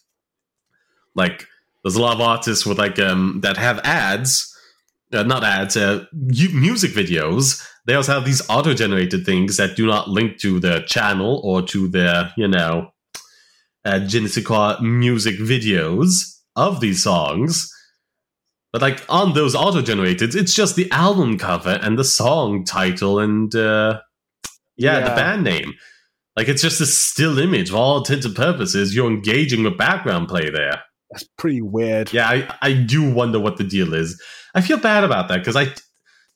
Like 1.15 1.47
there's 1.83 1.95
a 1.95 2.01
lot 2.01 2.15
of 2.15 2.21
artists 2.21 2.65
with 2.65 2.77
like 2.77 2.99
um 2.99 3.39
that 3.41 3.57
have 3.57 3.79
ads, 3.83 4.55
uh, 5.13 5.23
not 5.23 5.43
ads, 5.43 5.77
uh, 5.77 6.05
music 6.13 6.91
videos. 6.91 7.65
They 7.85 7.95
also 7.95 8.13
have 8.13 8.25
these 8.25 8.47
auto-generated 8.49 9.25
things 9.25 9.55
that 9.57 9.77
do 9.77 9.85
not 9.85 10.09
link 10.09 10.39
to 10.39 10.59
their 10.59 10.81
channel 10.81 11.39
or 11.43 11.61
to 11.63 11.87
their 11.87 12.33
you 12.35 12.47
know 12.47 12.91
uh, 13.85 13.99
Genesis 13.99 14.45
music 14.81 15.37
videos 15.39 16.39
of 16.55 16.81
these 16.81 17.01
songs. 17.01 17.73
But 18.73 18.81
like 18.81 19.03
on 19.09 19.33
those 19.33 19.55
auto 19.55 19.81
generated, 19.81 20.35
it's 20.35 20.53
just 20.53 20.75
the 20.75 20.91
album 20.91 21.37
cover 21.37 21.79
and 21.81 21.97
the 21.97 22.03
song 22.03 22.65
title 22.65 23.19
and 23.19 23.55
uh, 23.55 24.01
yeah, 24.77 24.99
Yeah. 24.99 25.09
the 25.09 25.15
band 25.15 25.43
name. 25.43 25.73
Like 26.35 26.47
it's 26.47 26.61
just 26.61 26.79
a 26.81 26.85
still 26.85 27.39
image 27.39 27.71
for 27.71 27.77
all 27.77 27.97
intents 27.97 28.25
and 28.25 28.35
purposes. 28.35 28.95
You're 28.95 29.09
engaging 29.09 29.63
with 29.63 29.77
background 29.77 30.27
play 30.27 30.49
there. 30.49 30.83
That's 31.09 31.23
pretty 31.37 31.61
weird. 31.61 32.13
Yeah, 32.13 32.27
I, 32.29 32.55
I 32.61 32.73
do 32.73 33.09
wonder 33.11 33.39
what 33.39 33.57
the 33.57 33.63
deal 33.63 33.93
is. 33.93 34.21
I 34.53 34.61
feel 34.61 34.77
bad 34.77 35.03
about 35.03 35.29
that 35.29 35.37
because 35.39 35.55
I, 35.55 35.67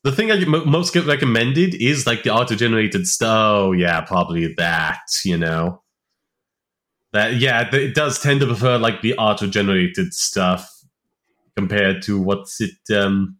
the 0.03 0.11
thing 0.11 0.31
I 0.31 0.37
get 0.37 0.47
most 0.47 0.93
get 0.93 1.05
recommended 1.05 1.75
is 1.75 2.07
like 2.07 2.23
the 2.23 2.31
auto 2.33 2.55
generated 2.55 3.05
stuff. 3.05 3.29
Oh 3.31 3.71
yeah, 3.73 4.01
probably 4.01 4.53
that. 4.57 5.01
You 5.23 5.37
know, 5.37 5.83
that 7.13 7.35
yeah, 7.35 7.69
it 7.75 7.93
does 7.93 8.19
tend 8.19 8.39
to 8.39 8.47
prefer 8.47 8.77
like 8.77 9.01
the 9.01 9.15
auto 9.17 9.45
generated 9.47 10.13
stuff 10.13 10.67
compared 11.55 12.01
to 12.03 12.19
what's 12.19 12.61
it, 12.61 12.71
um, 12.95 13.37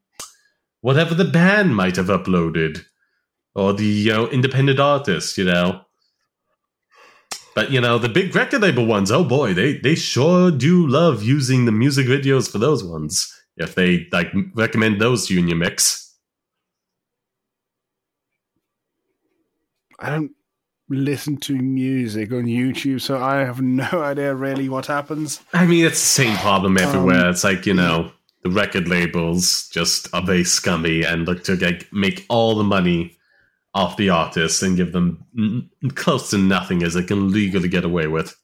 whatever 0.82 1.16
the 1.16 1.26
band 1.26 1.76
might 1.76 1.96
have 1.96 2.08
uploaded 2.08 2.84
or 3.56 3.74
the 3.74 3.86
you 3.86 4.14
know 4.14 4.28
independent 4.28 4.80
artists, 4.80 5.38
You 5.38 5.46
know. 5.46 5.82
But 7.54 7.72
you 7.72 7.82
know 7.82 7.98
the 7.98 8.10
big 8.10 8.34
record 8.34 8.62
label 8.62 8.86
ones, 8.86 9.12
oh 9.12 9.24
boy, 9.24 9.54
they 9.54 9.78
they 9.78 9.96
sure 9.96 10.52
do 10.52 10.88
love 10.88 11.22
using 11.22 11.66
the 11.66 11.72
music 11.72 12.08
videos 12.08 12.50
for 12.50 12.60
those 12.60 12.84
ones. 12.84 13.32
If 13.58 13.76
they 13.76 14.08
like 14.12 14.34
recommend 14.56 15.02
those 15.02 15.28
to 15.28 15.34
you 15.34 15.42
in 15.42 15.48
your 15.50 15.58
mix, 15.58 16.16
I 20.00 20.10
don't 20.12 20.32
listen 20.88 21.38
to 21.38 21.56
music 21.56 22.32
on 22.32 22.46
YouTube, 22.46 23.02
so 23.02 23.22
I 23.22 23.40
have 23.40 23.62
no 23.62 23.84
idea 23.94 24.34
really 24.34 24.70
what 24.70 24.86
happens. 24.86 25.42
I 25.54 25.66
mean 25.66 25.86
it's 25.86 26.00
the 26.00 26.24
same 26.24 26.38
problem 26.38 26.78
everywhere. 26.78 27.26
Um, 27.26 27.32
it's 27.32 27.44
like 27.44 27.66
you 27.66 27.74
know 27.74 28.12
the 28.44 28.50
record 28.50 28.88
labels 28.88 29.68
just 29.70 30.08
are 30.14 30.26
very 30.26 30.46
scummy 30.46 31.04
and 31.04 31.28
look 31.28 31.44
to 31.44 31.56
like 31.58 31.92
make 31.92 32.26
all 32.30 32.56
the 32.56 32.64
money 32.64 33.18
off 33.74 33.98
the 33.98 34.10
artists 34.10 34.62
and 34.62 34.76
give 34.78 34.92
them 34.92 35.24
n- 35.38 35.70
close 35.96 36.30
to 36.32 36.38
nothing 36.38 36.84
as 36.84 36.94
they 36.94 37.04
can 37.04 37.32
legally 37.32 37.70
get 37.70 37.86
away 37.86 38.08
with. 38.08 38.36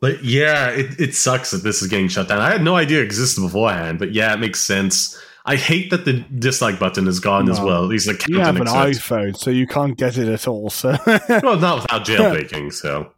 But 0.00 0.24
yeah, 0.24 0.70
it, 0.70 1.00
it 1.00 1.14
sucks 1.14 1.50
that 1.52 1.62
this 1.62 1.80
is 1.82 1.88
getting 1.88 2.08
shut 2.08 2.28
down. 2.28 2.40
I 2.40 2.50
had 2.50 2.62
no 2.62 2.76
idea 2.76 3.00
it 3.00 3.04
existed 3.04 3.40
beforehand, 3.40 3.98
but 3.98 4.12
yeah, 4.12 4.34
it 4.34 4.38
makes 4.38 4.60
sense. 4.60 5.18
I 5.46 5.56
hate 5.56 5.90
that 5.90 6.04
the 6.06 6.24
dislike 6.38 6.78
button 6.78 7.06
is 7.06 7.20
gone 7.20 7.50
as 7.50 7.60
well. 7.60 7.84
At 7.84 7.88
least 7.90 8.06
the 8.06 8.24
You 8.28 8.40
have 8.40 8.56
an 8.56 8.66
iPhone, 8.66 9.36
so 9.36 9.50
you 9.50 9.66
can't 9.66 9.96
get 9.96 10.16
it 10.16 10.28
at 10.28 10.48
all. 10.48 10.70
So 10.70 10.96
Well, 11.28 11.58
not 11.58 11.82
without 11.82 12.04
jailbreaking, 12.06 12.72
so. 12.72 13.12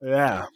yeah. 0.00 0.46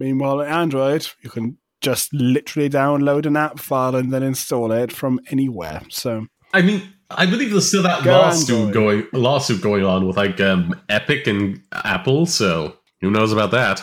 Meanwhile, 0.00 0.40
on 0.40 0.46
Android, 0.46 1.06
you 1.22 1.30
can 1.30 1.58
just 1.80 2.12
literally 2.12 2.68
download 2.68 3.26
an 3.26 3.36
app 3.36 3.58
file 3.60 3.94
and 3.96 4.12
then 4.12 4.22
install 4.22 4.72
it 4.72 4.92
from 4.92 5.20
anywhere. 5.30 5.82
So 5.88 6.26
I 6.52 6.62
mean, 6.62 6.82
I 7.10 7.24
believe 7.26 7.50
there's 7.50 7.68
still 7.68 7.82
that 7.84 8.04
Go 8.04 8.12
lawsuit 8.12 8.72
going 8.74 9.06
lawsuit 9.12 9.62
going 9.62 9.84
on 9.84 10.06
with 10.06 10.16
like 10.16 10.40
um, 10.40 10.78
Epic 10.88 11.26
and 11.26 11.62
Apple. 11.72 12.26
So 12.26 12.76
who 13.00 13.10
knows 13.10 13.32
about 13.32 13.50
that? 13.52 13.82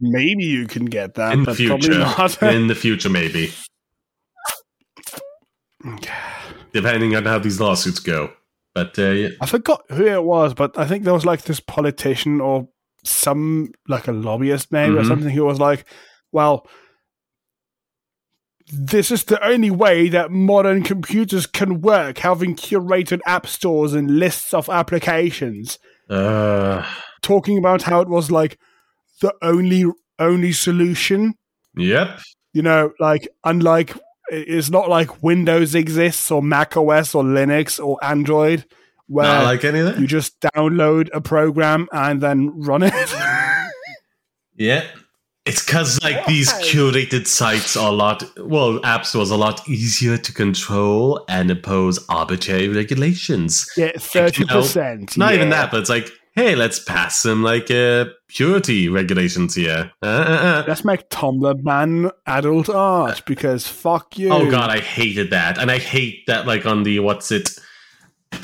maybe 0.00 0.44
you 0.44 0.66
can 0.68 0.84
get 0.84 1.14
that, 1.14 1.32
In 1.32 1.42
the 1.44 1.54
future. 1.54 1.98
not. 1.98 2.40
In 2.42 2.68
the 2.68 2.74
future, 2.74 3.08
maybe, 3.10 3.52
depending 6.72 7.14
on 7.16 7.24
how 7.24 7.38
these 7.38 7.60
lawsuits 7.60 8.00
go. 8.00 8.30
But 8.74 8.98
uh, 8.98 9.10
yeah. 9.10 9.28
I 9.40 9.46
forgot 9.46 9.82
who 9.90 10.06
it 10.06 10.22
was, 10.22 10.54
but 10.54 10.78
I 10.78 10.86
think 10.86 11.04
there 11.04 11.14
was 11.14 11.26
like 11.26 11.42
this 11.42 11.60
politician 11.60 12.40
or 12.40 12.68
some 13.04 13.72
like 13.88 14.06
a 14.08 14.12
lobbyist 14.12 14.70
maybe 14.72 14.96
or 14.96 15.02
Mhm. 15.02 15.08
something 15.08 15.30
who 15.30 15.44
was 15.44 15.58
like, 15.58 15.84
"Well, 16.32 16.66
this 18.72 19.10
is 19.10 19.24
the 19.24 19.44
only 19.46 19.70
way 19.70 20.08
that 20.08 20.30
modern 20.30 20.82
computers 20.82 21.46
can 21.46 21.80
work, 21.80 22.18
having 22.18 22.54
curated 22.54 23.20
app 23.26 23.46
stores 23.46 23.94
and 23.94 24.18
lists 24.18 24.52
of 24.54 24.68
applications." 24.68 25.78
uh, 26.10 26.84
Talking 27.22 27.58
about 27.58 27.82
how 27.82 28.00
it 28.00 28.08
was 28.08 28.30
like 28.30 28.58
the 29.20 29.34
only 29.42 29.84
only 30.18 30.52
solution. 30.52 31.34
yep, 31.76 32.20
You 32.52 32.62
know, 32.62 32.92
like 33.00 33.28
unlike 33.44 33.96
it's 34.30 34.68
not 34.70 34.88
like 34.88 35.22
Windows 35.22 35.74
exists 35.74 36.30
or 36.30 36.42
Mac 36.42 36.76
OS 36.76 37.14
or 37.14 37.22
Linux 37.24 37.82
or 37.84 37.96
Android 38.02 38.64
where 39.06 39.24
not 39.26 39.44
like 39.44 39.64
any 39.64 39.78
of 39.78 39.86
that. 39.86 39.98
you 39.98 40.06
just 40.06 40.38
download 40.40 41.08
a 41.14 41.20
program 41.20 41.88
and 41.92 42.20
then 42.20 42.50
run 42.60 42.82
it. 42.82 42.92
Yeah. 44.56 44.84
It's 45.48 45.64
because 45.64 46.02
like 46.02 46.26
these 46.26 46.52
curated 46.52 47.26
sites 47.26 47.76
are 47.76 47.88
a 47.88 47.94
lot 47.94 48.22
well, 48.38 48.84
app 48.84 49.06
stores 49.06 49.30
are 49.30 49.34
a 49.34 49.38
lot 49.38 49.66
easier 49.68 50.18
to 50.18 50.32
control 50.32 51.24
and 51.28 51.50
impose 51.50 52.04
arbitrary 52.08 52.68
regulations. 52.68 53.70
yeah, 53.76 53.92
thirty 53.96 54.44
percent. 54.44 55.16
Not 55.16 55.34
even 55.34 55.48
that, 55.50 55.70
but 55.70 55.80
it's 55.80 55.90
like, 55.90 56.10
hey, 56.34 56.54
let's 56.54 56.78
pass 56.78 57.22
some 57.22 57.42
like 57.42 57.70
uh, 57.70 58.06
purity 58.28 58.88
regulations 58.88 59.54
here. 59.54 59.90
Uh, 60.02 60.06
uh, 60.06 60.10
uh. 60.10 60.64
Let's 60.68 60.84
make 60.84 61.08
Tumblr 61.08 61.64
ban 61.64 62.10
adult 62.26 62.68
art 62.68 63.22
because 63.26 63.66
fuck 63.66 64.18
you. 64.18 64.30
Oh 64.30 64.50
god, 64.50 64.70
I 64.70 64.80
hated 64.80 65.30
that, 65.30 65.58
and 65.58 65.70
I 65.70 65.78
hate 65.78 66.26
that 66.26 66.46
like 66.46 66.66
on 66.66 66.82
the 66.82 67.00
what's 67.00 67.32
it? 67.32 67.58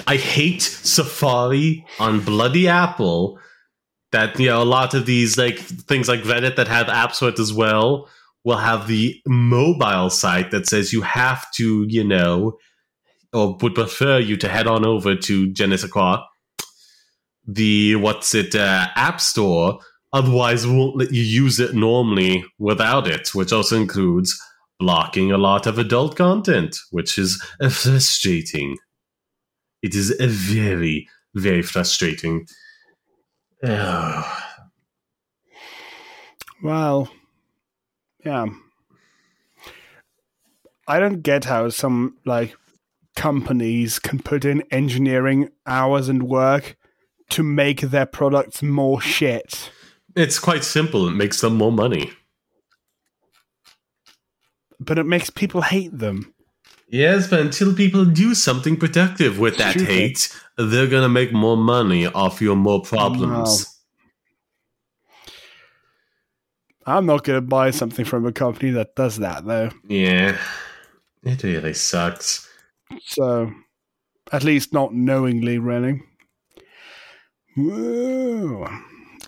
I 0.07 0.17
hate 0.17 0.63
Safari 0.63 1.85
on 2.01 2.21
Bloody 2.21 2.67
Apple. 2.67 3.39
That 4.15 4.39
you 4.39 4.47
know, 4.47 4.63
a 4.63 4.65
lot 4.79 4.95
of 4.95 5.07
these 5.07 5.37
like 5.37 5.59
things 5.59 6.09
like 6.09 6.23
Reddit 6.23 6.55
that 6.55 6.69
have 6.69 6.87
apps 6.87 7.21
with 7.21 7.41
as 7.41 7.53
well 7.53 8.09
will 8.45 8.59
have 8.59 8.87
the 8.87 9.21
mobile 9.27 10.09
site 10.09 10.53
that 10.53 10.69
says 10.69 10.93
you 10.93 11.01
have 11.01 11.45
to, 11.55 11.85
you 11.89 12.05
know, 12.05 12.57
or 13.33 13.57
would 13.61 13.75
prefer 13.75 14.21
you 14.21 14.37
to 14.37 14.49
head 14.49 14.69
on 14.69 14.87
over 14.87 15.17
to 15.17 15.53
je 15.53 15.67
the 17.47 17.97
what's 17.97 18.37
it 18.37 18.55
uh, 18.55 18.87
app 18.95 19.21
store. 19.21 19.81
Otherwise, 20.13 20.65
won't 20.65 20.97
let 20.97 21.13
you 21.13 21.25
use 21.25 21.59
it 21.59 21.75
normally 21.75 22.45
without 22.61 23.09
it, 23.09 23.35
which 23.35 23.53
also 23.53 23.77
includes 23.77 24.41
blocking 24.79 25.33
a 25.33 25.39
lot 25.39 25.67
of 25.67 25.77
adult 25.77 26.15
content, 26.15 26.77
which 26.93 27.19
is 27.19 27.43
frustrating. 27.69 28.77
It 29.83 29.97
is 29.97 30.15
a 30.21 30.29
very, 30.29 31.09
very 31.35 31.63
frustrating. 31.63 32.47
Well, 36.63 37.11
yeah. 38.25 38.47
I 40.89 40.99
don't 40.99 41.21
get 41.21 41.45
how 41.45 41.69
some 41.69 42.17
like 42.25 42.57
companies 43.17 43.99
can 43.99 44.19
put 44.19 44.45
in 44.45 44.63
engineering 44.71 45.51
hours 45.67 46.09
and 46.09 46.23
work 46.23 46.77
to 47.31 47.43
make 47.43 47.81
their 47.81 48.07
products 48.07 48.63
more 48.63 49.01
shit. 49.01 49.71
It's 50.17 50.39
quite 50.39 50.65
simple. 50.65 51.09
It 51.09 51.13
makes 51.13 51.41
them 51.41 51.57
more 51.57 51.73
money. 51.73 52.13
But 54.81 54.99
it 54.99 55.05
makes 55.05 55.31
people 55.31 55.63
hate 55.63 55.97
them. 55.99 56.34
Yes, 56.95 57.27
but 57.27 57.41
until 57.41 57.75
people 57.75 58.05
do 58.05 58.37
something 58.37 58.77
productive 58.77 59.41
with 59.41 59.57
that 59.57 59.73
Stupid. 59.73 59.89
hate, 59.89 60.41
they're 60.57 60.87
gonna 60.87 61.09
make 61.09 61.33
more 61.33 61.57
money 61.57 62.07
off 62.07 62.41
your 62.41 62.55
more 62.55 62.83
problems. 62.83 63.67
I'm 66.87 67.05
not 67.05 67.25
to 67.25 67.41
buy 67.41 67.73
something 67.73 68.05
from 68.05 68.25
a 68.27 68.33
company 68.33 68.71
that 68.71 68.95
does 68.95 69.17
that 69.17 69.45
though. 69.45 69.71
Yeah, 69.89 70.39
it 71.25 71.43
really 71.43 71.75
sucks. 71.75 72.49
So, 73.03 73.51
at 74.31 74.45
least 74.45 74.73
not 74.73 74.95
knowingly, 74.95 75.59
really. 75.59 76.01
Whoa. 77.57 78.69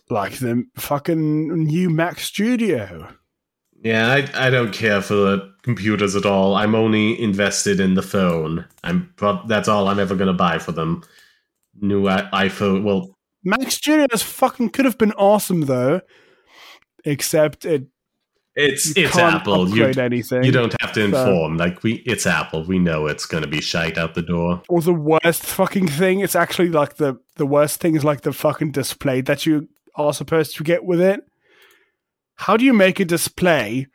Like 0.08 0.38
the 0.38 0.66
fucking 0.76 1.64
new 1.64 1.90
Mac 1.90 2.20
Studio. 2.20 3.08
Yeah, 3.82 4.08
I, 4.10 4.46
I 4.46 4.50
don't 4.50 4.72
care 4.72 5.00
for 5.00 5.14
the 5.14 5.54
computers 5.62 6.16
at 6.16 6.26
all. 6.26 6.54
I'm 6.54 6.74
only 6.74 7.20
invested 7.20 7.80
in 7.80 7.94
the 7.94 8.02
phone. 8.02 8.64
I'm 8.82 9.12
that's 9.46 9.68
all 9.68 9.88
I'm 9.88 9.98
ever 9.98 10.14
gonna 10.14 10.32
buy 10.32 10.58
for 10.58 10.72
them. 10.72 11.02
New 11.80 12.04
iPhone. 12.04 12.82
Well, 12.82 13.16
Mac 13.44 13.70
Studios 13.70 14.22
fucking 14.22 14.70
could 14.70 14.84
have 14.86 14.98
been 14.98 15.12
awesome 15.12 15.62
though, 15.62 16.00
except 17.04 17.64
it 17.64 17.88
it's 18.56 18.96
it's 18.96 19.18
Apple. 19.18 19.68
You 19.68 19.84
anything. 19.84 20.42
you 20.42 20.50
don't 20.50 20.74
have 20.80 20.92
to 20.94 21.10
so- 21.10 21.18
inform. 21.18 21.58
Like 21.58 21.82
we, 21.82 21.96
it's 22.06 22.26
Apple. 22.26 22.64
We 22.64 22.78
know 22.78 23.06
it's 23.06 23.26
gonna 23.26 23.46
be 23.46 23.60
shite 23.60 23.98
out 23.98 24.14
the 24.14 24.22
door. 24.22 24.62
or 24.68 24.80
the 24.80 24.94
worst 24.94 25.44
fucking 25.44 25.88
thing. 25.88 26.20
It's 26.20 26.34
actually 26.34 26.70
like 26.70 26.96
the 26.96 27.18
the 27.36 27.46
worst 27.46 27.80
thing 27.80 27.94
is 27.94 28.04
like 28.04 28.22
the 28.22 28.32
fucking 28.32 28.72
display 28.72 29.20
that 29.20 29.44
you 29.44 29.68
are 29.94 30.14
supposed 30.14 30.56
to 30.56 30.64
get 30.64 30.84
with 30.84 31.00
it. 31.02 31.20
How 32.36 32.56
do 32.56 32.64
you 32.64 32.72
make 32.72 33.00
a 33.00 33.04
display 33.04 33.86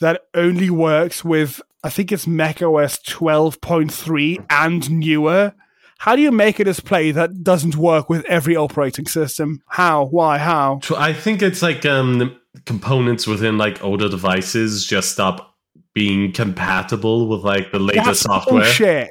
that 0.00 0.22
only 0.34 0.70
works 0.70 1.24
with 1.24 1.60
I 1.82 1.90
think 1.90 2.12
it's 2.12 2.26
macOS 2.26 2.98
twelve 2.98 3.60
point 3.60 3.92
three 3.92 4.38
and 4.50 4.90
newer? 4.90 5.54
How 5.98 6.14
do 6.14 6.22
you 6.22 6.30
make 6.30 6.60
a 6.60 6.64
display 6.64 7.10
that 7.10 7.42
doesn't 7.42 7.76
work 7.76 8.08
with 8.08 8.24
every 8.26 8.54
operating 8.54 9.06
system? 9.06 9.62
How? 9.66 10.06
Why? 10.06 10.38
How? 10.38 10.80
I 10.96 11.12
think 11.12 11.42
it's 11.42 11.62
like 11.62 11.84
um 11.84 12.38
components 12.64 13.26
within 13.26 13.58
like 13.58 13.82
older 13.82 14.08
devices 14.08 14.84
just 14.84 15.12
stop 15.12 15.54
being 15.94 16.32
compatible 16.32 17.28
with 17.28 17.40
like 17.40 17.72
the 17.72 17.78
latest 17.78 18.06
That's 18.06 18.20
software. 18.20 18.62
bullshit. 18.62 19.10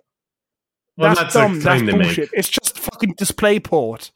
Well, 0.95 1.09
that's, 1.09 1.19
that's 1.21 1.33
dumb. 1.33 1.53
That's 1.59 1.63
claim 1.63 1.85
they 1.85 1.91
make. 1.93 2.07
bullshit. 2.07 2.29
It's 2.33 2.49
just 2.49 2.79
fucking 2.79 3.13
display 3.17 3.59
port. 3.59 4.11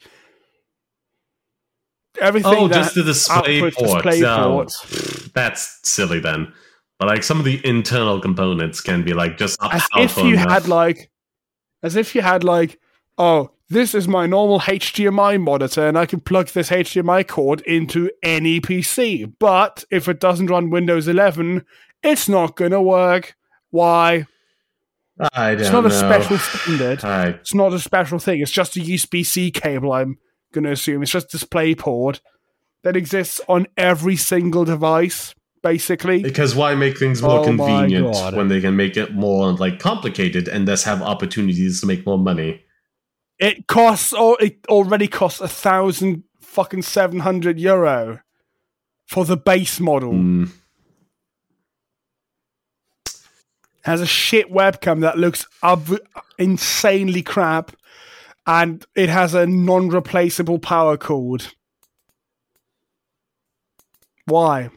Everything. 2.20 2.54
Oh, 2.56 2.68
that 2.68 2.76
just 2.76 2.96
the 2.96 3.04
display 3.04 3.62
outputs 3.62 3.74
port. 3.74 4.04
display 4.04 4.20
No, 4.22 4.68
that's 5.34 5.80
silly 5.84 6.20
then. 6.20 6.52
But 7.00 7.08
like 7.08 7.24
some 7.24 7.40
of 7.40 7.46
the 7.46 7.66
internal 7.66 8.20
components 8.20 8.82
can 8.82 9.04
be 9.04 9.14
like 9.14 9.38
just 9.38 9.58
as 9.64 9.84
if 9.96 10.18
you 10.18 10.34
enough. 10.34 10.50
had 10.50 10.68
like 10.68 11.10
as 11.84 11.96
if 11.96 12.14
you 12.14 12.22
had 12.22 12.44
like 12.44 12.80
oh 13.18 13.52
this 13.70 13.96
is 13.96 14.08
my 14.08 14.28
normal 14.28 14.60
hdmi 14.60 15.42
monitor 15.42 15.88
and 15.88 15.98
i 15.98 16.06
can 16.06 16.20
plug 16.20 16.48
this 16.50 16.70
hdmi 16.70 17.28
cord 17.28 17.62
into 17.62 18.10
any 18.22 18.62
pc 18.62 19.32
but 19.40 19.84
if 19.90 20.08
it 20.08 20.20
doesn't 20.20 20.48
run 20.48 20.70
windows 20.70 21.08
11 21.08 21.66
it's 22.04 22.30
not 22.30 22.56
going 22.56 22.72
to 22.72 22.82
work 22.82 23.36
why 23.72 24.26
I 25.34 25.52
don't 25.52 25.62
it's 25.62 25.72
not 25.72 25.82
know. 25.82 25.90
a 25.90 25.92
special 25.92 26.38
standard 26.38 27.04
I 27.04 27.28
it's 27.30 27.54
not 27.54 27.74
a 27.74 27.80
special 27.80 28.20
thing 28.20 28.42
it's 28.42 28.52
just 28.52 28.78
a 28.78 28.80
usb-c 28.80 29.52
cable 29.52 29.92
i'm 29.92 30.18
going 30.52 30.64
to 30.64 30.72
assume 30.72 31.02
it's 31.02 31.12
just 31.12 31.30
display 31.30 31.76
port 31.76 32.22
that 32.84 32.96
exists 32.96 33.40
on 33.48 33.68
every 33.78 34.16
single 34.16 34.66
device 34.66 35.34
basically 35.62 36.24
Because 36.24 36.56
why 36.56 36.76
make 36.76 36.98
things 36.98 37.22
more 37.22 37.40
Oh 37.40 37.44
convenient 37.44 38.16
when 38.36 38.48
they 38.48 38.62
can 38.62 38.76
make 38.76 38.98
it 38.98 39.14
more 39.14 39.52
like 39.54 39.80
complicated 39.80 40.48
and 40.48 40.68
thus 40.68 40.84
have 40.84 41.02
opportunities 41.02 41.82
to 41.82 41.88
make 41.88 42.06
more 42.06 42.18
money? 42.18 42.64
It 43.40 43.68
costs, 43.68 44.14
or 44.14 44.38
it 44.40 44.60
already 44.70 45.08
costs 45.08 45.42
a 45.42 45.48
thousand 45.48 46.24
fucking 46.40 46.84
seven 46.84 47.20
hundred 47.22 47.60
euro 47.60 48.20
for 49.08 49.26
the 49.26 49.38
base 49.38 49.80
model. 49.80 50.14
Mm. 50.14 50.52
Has 53.84 54.00
a 54.00 54.06
shit 54.06 54.52
webcam 54.52 55.02
that 55.02 55.18
looks 55.18 55.48
ob- 55.64 56.02
insanely 56.38 57.24
crap, 57.24 57.72
and 58.52 58.86
it 58.96 59.08
has 59.08 59.34
a 59.34 59.48
non-replaceable 59.48 60.60
power 60.60 60.98
cord. 60.98 61.48
Why? 64.26 64.70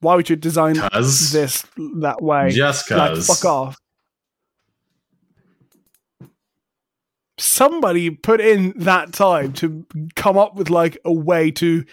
Why 0.00 0.14
would 0.14 0.28
you 0.28 0.36
design 0.36 0.76
Cause 0.76 1.32
this 1.32 1.64
that 2.00 2.22
way? 2.22 2.50
just 2.50 2.90
like, 2.90 3.14
cause 3.14 3.26
fuck 3.26 3.50
off. 3.50 3.76
Somebody 7.38 8.10
put 8.10 8.42
in 8.42 8.74
that 8.76 9.14
time 9.14 9.54
to 9.54 9.86
come 10.14 10.36
up 10.36 10.56
with 10.56 10.68
like 10.68 10.98
a 11.02 11.12
way 11.12 11.50
to 11.52 11.86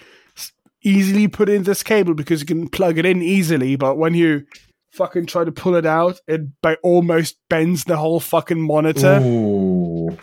easily 0.82 1.30
put 1.30 1.48
in 1.48 1.64
this 1.64 1.82
cable 1.82 2.14
because 2.14 2.42
you 2.42 2.46
can 2.46 2.68
plug 2.68 2.98
it 2.98 3.06
in 3.06 3.22
easily, 3.22 3.78
but 3.78 3.98
when 3.98 4.16
you 4.16 4.46
fucking 4.92 5.28
try 5.28 5.46
to 5.46 5.52
pull 5.52 5.76
it 5.76 5.86
out, 5.86 6.20
it 6.28 6.62
by 6.62 6.76
almost 6.84 7.38
bends 7.50 7.86
the 7.86 7.96
whole 7.96 8.20
fucking 8.20 8.62
monitor 8.62 9.22
Ooh. 9.22 10.18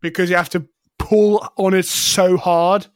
Because 0.00 0.30
you 0.30 0.36
have 0.36 0.50
to 0.50 0.66
pull 0.98 1.46
on 1.56 1.74
it 1.74 1.84
so 1.86 2.36
hard. 2.36 2.86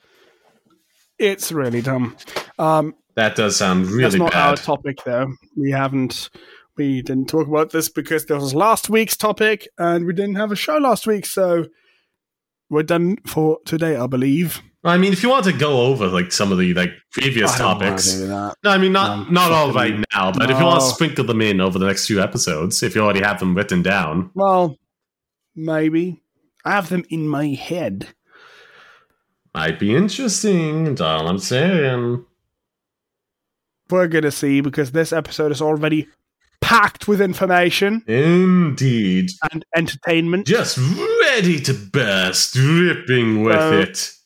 It's 1.18 1.52
really 1.52 1.82
dumb. 1.82 2.16
Um, 2.58 2.94
That 3.16 3.36
does 3.36 3.56
sound 3.56 3.86
really 3.86 4.02
that's 4.02 4.14
not 4.16 4.34
our 4.34 4.54
bad. 4.56 4.64
topic, 4.64 4.98
though. 5.04 5.32
We 5.56 5.70
haven't. 5.70 6.30
We 6.76 7.02
didn't 7.02 7.28
talk 7.28 7.46
about 7.46 7.70
this 7.72 7.90
because 7.90 8.24
this 8.24 8.40
was 8.40 8.54
last 8.54 8.88
week's 8.88 9.16
topic, 9.16 9.68
and 9.76 10.06
we 10.06 10.14
didn't 10.14 10.36
have 10.36 10.50
a 10.52 10.56
show 10.56 10.78
last 10.78 11.06
week, 11.06 11.26
so 11.26 11.66
we're 12.70 12.84
done 12.84 13.18
for 13.26 13.58
today, 13.66 13.96
I 13.96 14.06
believe. 14.06 14.62
I 14.82 14.96
mean, 14.96 15.12
if 15.12 15.22
you 15.22 15.28
want 15.28 15.44
to 15.44 15.52
go 15.52 15.82
over 15.82 16.06
like 16.06 16.32
some 16.32 16.52
of 16.52 16.58
the 16.58 16.72
like 16.72 16.92
previous 17.12 17.52
I 17.56 17.58
topics, 17.58 18.14
no, 18.16 18.54
I 18.64 18.78
mean 18.78 18.92
not 18.92 19.10
Um, 19.10 19.26
not 19.30 19.52
all 19.52 19.74
right 19.74 20.02
now, 20.14 20.32
but 20.32 20.50
if 20.50 20.58
you 20.58 20.64
want 20.64 20.80
to 20.80 20.86
sprinkle 20.86 21.24
them 21.24 21.42
in 21.42 21.60
over 21.60 21.78
the 21.78 21.86
next 21.86 22.06
few 22.06 22.18
episodes, 22.22 22.82
if 22.82 22.94
you 22.94 23.02
already 23.02 23.20
have 23.20 23.40
them 23.40 23.54
written 23.54 23.82
down, 23.82 24.30
Well, 24.32 24.78
maybe 25.54 26.22
I 26.64 26.72
have 26.72 26.88
them 26.88 27.04
in 27.10 27.28
my 27.28 27.48
head. 27.48 28.08
might 29.54 29.78
be 29.78 29.94
interesting. 29.94 30.84
That's 30.84 31.00
all 31.00 31.28
I'm 31.28 31.38
saying. 31.38 32.24
We're 33.88 34.08
gonna 34.08 34.30
see 34.30 34.60
because 34.60 34.92
this 34.92 35.12
episode 35.12 35.52
is 35.52 35.60
already 35.60 36.08
packed 36.60 37.08
with 37.08 37.20
information 37.20 38.04
Indeed. 38.06 39.30
and 39.50 39.64
entertainment. 39.74 40.46
Just 40.46 40.78
ready 40.78 41.58
to 41.60 41.74
burst, 41.74 42.54
dripping 42.54 43.42
with 43.42 44.16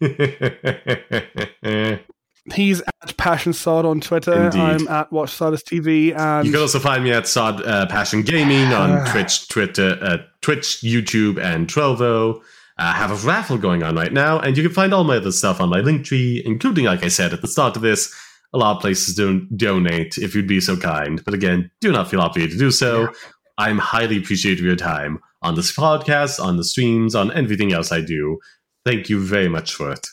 it. 0.00 2.00
He's 2.54 2.80
at 3.02 3.16
Passion 3.16 3.52
Sod 3.52 3.84
on 3.84 4.00
Twitter. 4.00 4.44
Indeed. 4.46 4.58
I'm 4.60 4.88
at 4.88 5.10
WatchSardus 5.10 5.62
TV, 5.62 6.16
and 6.16 6.44
you 6.44 6.52
can 6.52 6.60
also 6.60 6.80
find 6.80 7.04
me 7.04 7.12
at 7.12 7.28
Sod 7.28 7.64
uh, 7.64 7.86
Passion 7.86 8.22
Gaming 8.22 8.72
on 8.72 8.90
Ah. 8.90 9.12
Twitch, 9.12 9.48
Twitter, 9.48 9.96
uh, 10.02 10.16
Twitch, 10.40 10.80
YouTube, 10.82 11.38
and 11.40 11.68
Trovo. 11.68 12.40
I 12.78 12.92
have 12.92 13.12
a 13.12 13.26
raffle 13.26 13.58
going 13.58 13.84
on 13.84 13.94
right 13.94 14.12
now, 14.12 14.40
and 14.40 14.56
you 14.56 14.62
can 14.64 14.72
find 14.72 14.92
all 14.92 15.04
my 15.04 15.18
other 15.18 15.30
stuff 15.30 15.60
on 15.60 15.68
my 15.68 15.80
link 15.80 16.04
tree, 16.04 16.42
including, 16.44 16.86
like 16.86 17.04
I 17.04 17.08
said 17.08 17.32
at 17.32 17.42
the 17.42 17.46
start 17.48 17.76
of 17.76 17.82
this, 17.82 18.12
a 18.52 18.58
lot 18.58 18.74
of 18.76 18.82
places 18.82 19.14
to 19.16 19.46
donate 19.54 20.18
if 20.18 20.34
you'd 20.34 20.48
be 20.48 20.60
so 20.60 20.76
kind. 20.76 21.22
But 21.24 21.34
again, 21.34 21.70
do 21.80 21.92
not 21.92 22.10
feel 22.10 22.20
obligated 22.20 22.52
to 22.52 22.58
do 22.58 22.70
so. 22.72 23.12
I'm 23.56 23.78
highly 23.78 24.16
appreciative 24.18 24.60
of 24.60 24.66
your 24.66 24.74
time 24.76 25.20
on 25.42 25.54
this 25.54 25.70
podcast, 25.76 26.42
on 26.42 26.56
the 26.56 26.64
streams, 26.64 27.14
on 27.14 27.30
everything 27.32 27.72
else 27.72 27.92
I 27.92 28.00
do. 28.00 28.38
Thank 28.84 29.08
you 29.08 29.20
very 29.24 29.48
much 29.48 29.74
for 29.74 29.92
it. 29.92 30.04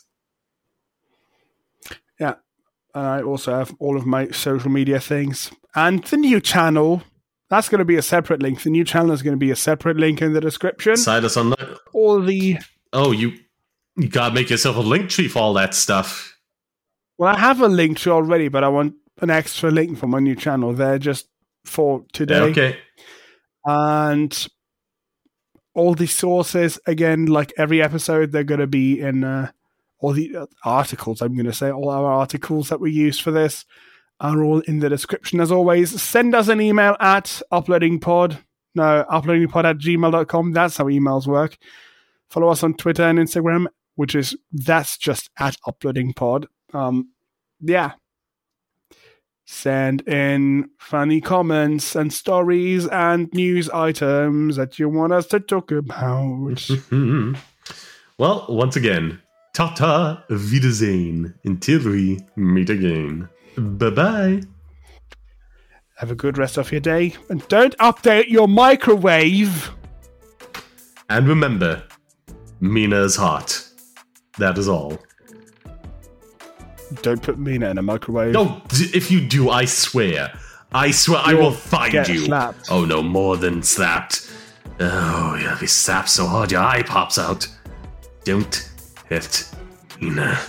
And 2.19 3.05
I 3.07 3.21
also 3.21 3.53
have 3.53 3.75
all 3.79 3.97
of 3.97 4.05
my 4.05 4.29
social 4.29 4.69
media 4.69 4.99
things 4.99 5.51
and 5.75 6.03
the 6.03 6.17
new 6.17 6.39
channel. 6.39 7.03
That's 7.49 7.67
going 7.67 7.79
to 7.79 7.85
be 7.85 7.95
a 7.95 8.01
separate 8.03 8.43
link. 8.43 8.61
The 8.61 8.69
new 8.69 8.83
channel 8.83 9.11
is 9.11 9.23
going 9.23 9.33
to 9.33 9.37
be 9.37 9.49
a 9.49 9.55
separate 9.55 9.97
link 9.97 10.21
in 10.21 10.33
the 10.33 10.41
description. 10.41 10.97
Side 10.97 11.23
us 11.23 11.35
on 11.35 11.49
that. 11.51 11.79
all 11.93 12.21
the 12.21 12.59
Oh, 12.93 13.11
you, 13.11 13.33
you 13.95 14.07
gotta 14.07 14.33
make 14.33 14.49
yourself 14.49 14.75
a 14.75 14.81
link 14.81 15.09
tree 15.09 15.27
for 15.27 15.39
all 15.39 15.53
that 15.53 15.75
stuff. 15.75 16.37
well, 17.17 17.35
I 17.35 17.39
have 17.39 17.61
a 17.61 17.67
link 17.67 17.97
tree 17.97 18.11
already, 18.11 18.47
but 18.47 18.63
I 18.63 18.69
want 18.69 18.95
an 19.21 19.29
extra 19.29 19.69
link 19.69 19.97
for 19.97 20.07
my 20.07 20.19
new 20.19 20.35
channel 20.35 20.73
there 20.73 20.97
just 20.97 21.27
for 21.65 22.03
today. 22.13 22.39
Okay. 22.39 22.77
And 23.65 24.47
all 25.75 25.93
the 25.93 26.07
sources 26.07 26.79
again, 26.87 27.25
like 27.27 27.53
every 27.57 27.81
episode, 27.81 28.31
they're 28.31 28.43
going 28.43 28.61
to 28.61 28.67
be 28.67 28.99
in 28.99 29.23
uh, 29.23 29.51
all 29.99 30.13
the 30.13 30.47
articles. 30.63 31.21
I'm 31.21 31.33
going 31.33 31.45
to 31.45 31.53
say 31.53 31.71
all 31.71 31.89
our 31.89 32.05
articles 32.05 32.69
that 32.69 32.79
we 32.79 32.91
use 32.91 33.19
for 33.19 33.31
this 33.31 33.65
are 34.19 34.43
all 34.43 34.59
in 34.61 34.79
the 34.79 34.89
description 34.89 35.39
as 35.39 35.51
always. 35.51 36.01
Send 36.01 36.35
us 36.35 36.47
an 36.47 36.61
email 36.61 36.95
at 36.99 37.41
uploadingpod. 37.51 38.37
No, 38.75 39.05
uploadingpod 39.09 39.63
at 39.65 39.77
gmail.com. 39.77 40.51
That's 40.51 40.77
how 40.77 40.85
emails 40.85 41.27
work. 41.27 41.57
Follow 42.29 42.49
us 42.49 42.63
on 42.63 42.75
Twitter 42.75 43.03
and 43.03 43.19
Instagram, 43.19 43.67
which 43.95 44.15
is 44.15 44.35
that's 44.51 44.97
just 44.97 45.29
at 45.39 45.57
uploadingpod. 45.67 46.45
Um, 46.73 47.09
yeah. 47.61 47.93
Send 49.45 50.07
in 50.07 50.69
funny 50.77 51.21
comments 51.21 51.95
and 51.95 52.13
stories 52.13 52.85
and 52.87 53.33
news 53.33 53.67
items 53.71 54.57
that 54.57 54.77
you 54.77 54.87
want 54.89 55.11
us 55.11 55.25
to 55.27 55.39
talk 55.39 55.71
about. 55.71 56.69
well, 58.19 58.45
once 58.47 58.75
again, 58.75 59.19
Tata 59.63 60.23
Wiedersehen 60.29 61.33
until 61.43 61.83
we 61.83 62.17
meet 62.37 62.69
again. 62.69 63.27
Bye 63.57 63.89
bye. 63.89 64.41
Have 65.97 66.11
a 66.11 66.15
good 66.15 66.37
rest 66.37 66.55
of 66.57 66.71
your 66.71 66.79
day 66.79 67.13
and 67.29 67.45
don't 67.49 67.77
update 67.79 68.29
your 68.29 68.47
microwave. 68.47 69.71
And 71.09 71.27
remember, 71.27 71.83
Mina 72.61 73.01
is 73.01 73.17
hot. 73.17 73.61
That 74.37 74.57
is 74.57 74.69
all. 74.69 74.97
Don't 77.01 77.21
put 77.21 77.37
Mina 77.37 77.69
in 77.69 77.77
a 77.77 77.81
microwave. 77.81 78.31
No, 78.31 78.61
d- 78.69 78.89
if 78.93 79.11
you 79.11 79.19
do, 79.19 79.49
I 79.49 79.65
swear. 79.65 80.39
I 80.71 80.91
swear 80.91 81.19
I 81.21 81.31
You'll 81.31 81.41
will 81.41 81.51
find 81.51 81.91
get 81.91 82.07
you. 82.07 82.19
slapped. 82.19 82.69
Oh 82.71 82.85
no, 82.85 83.03
more 83.03 83.35
than 83.35 83.61
slapped. 83.61 84.31
Oh, 84.79 85.35
you'll 85.35 85.59
be 85.59 85.67
slapped 85.67 86.07
so 86.07 86.27
hard 86.27 86.49
your 86.49 86.61
eye 86.61 86.81
pops 86.83 87.17
out. 87.17 87.45
Don't 88.23 88.68
hit 89.09 89.49
Mina. 89.99 90.39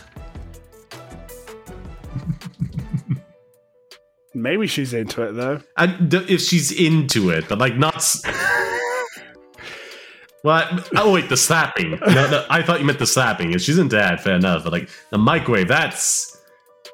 Maybe 4.34 4.66
she's 4.68 4.94
into 4.94 5.22
it 5.22 5.32
though. 5.32 5.60
And 5.76 6.12
if 6.14 6.40
she's 6.40 6.70
into 6.70 7.30
it, 7.30 7.48
but 7.48 7.58
like 7.58 7.76
not. 7.76 7.96
S- 7.96 8.22
well, 10.44 10.84
oh 10.96 11.12
wait, 11.12 11.28
the 11.28 11.36
slapping. 11.36 11.90
No, 11.90 12.30
no, 12.30 12.46
I 12.48 12.62
thought 12.62 12.78
you 12.78 12.86
meant 12.86 13.00
the 13.00 13.06
slapping. 13.06 13.52
If 13.52 13.62
she's 13.62 13.78
into 13.78 13.96
that, 13.96 14.20
fair 14.20 14.36
enough. 14.36 14.64
But 14.64 14.72
like 14.72 14.88
the 15.10 15.18
microwave, 15.18 15.68
that's. 15.68 16.36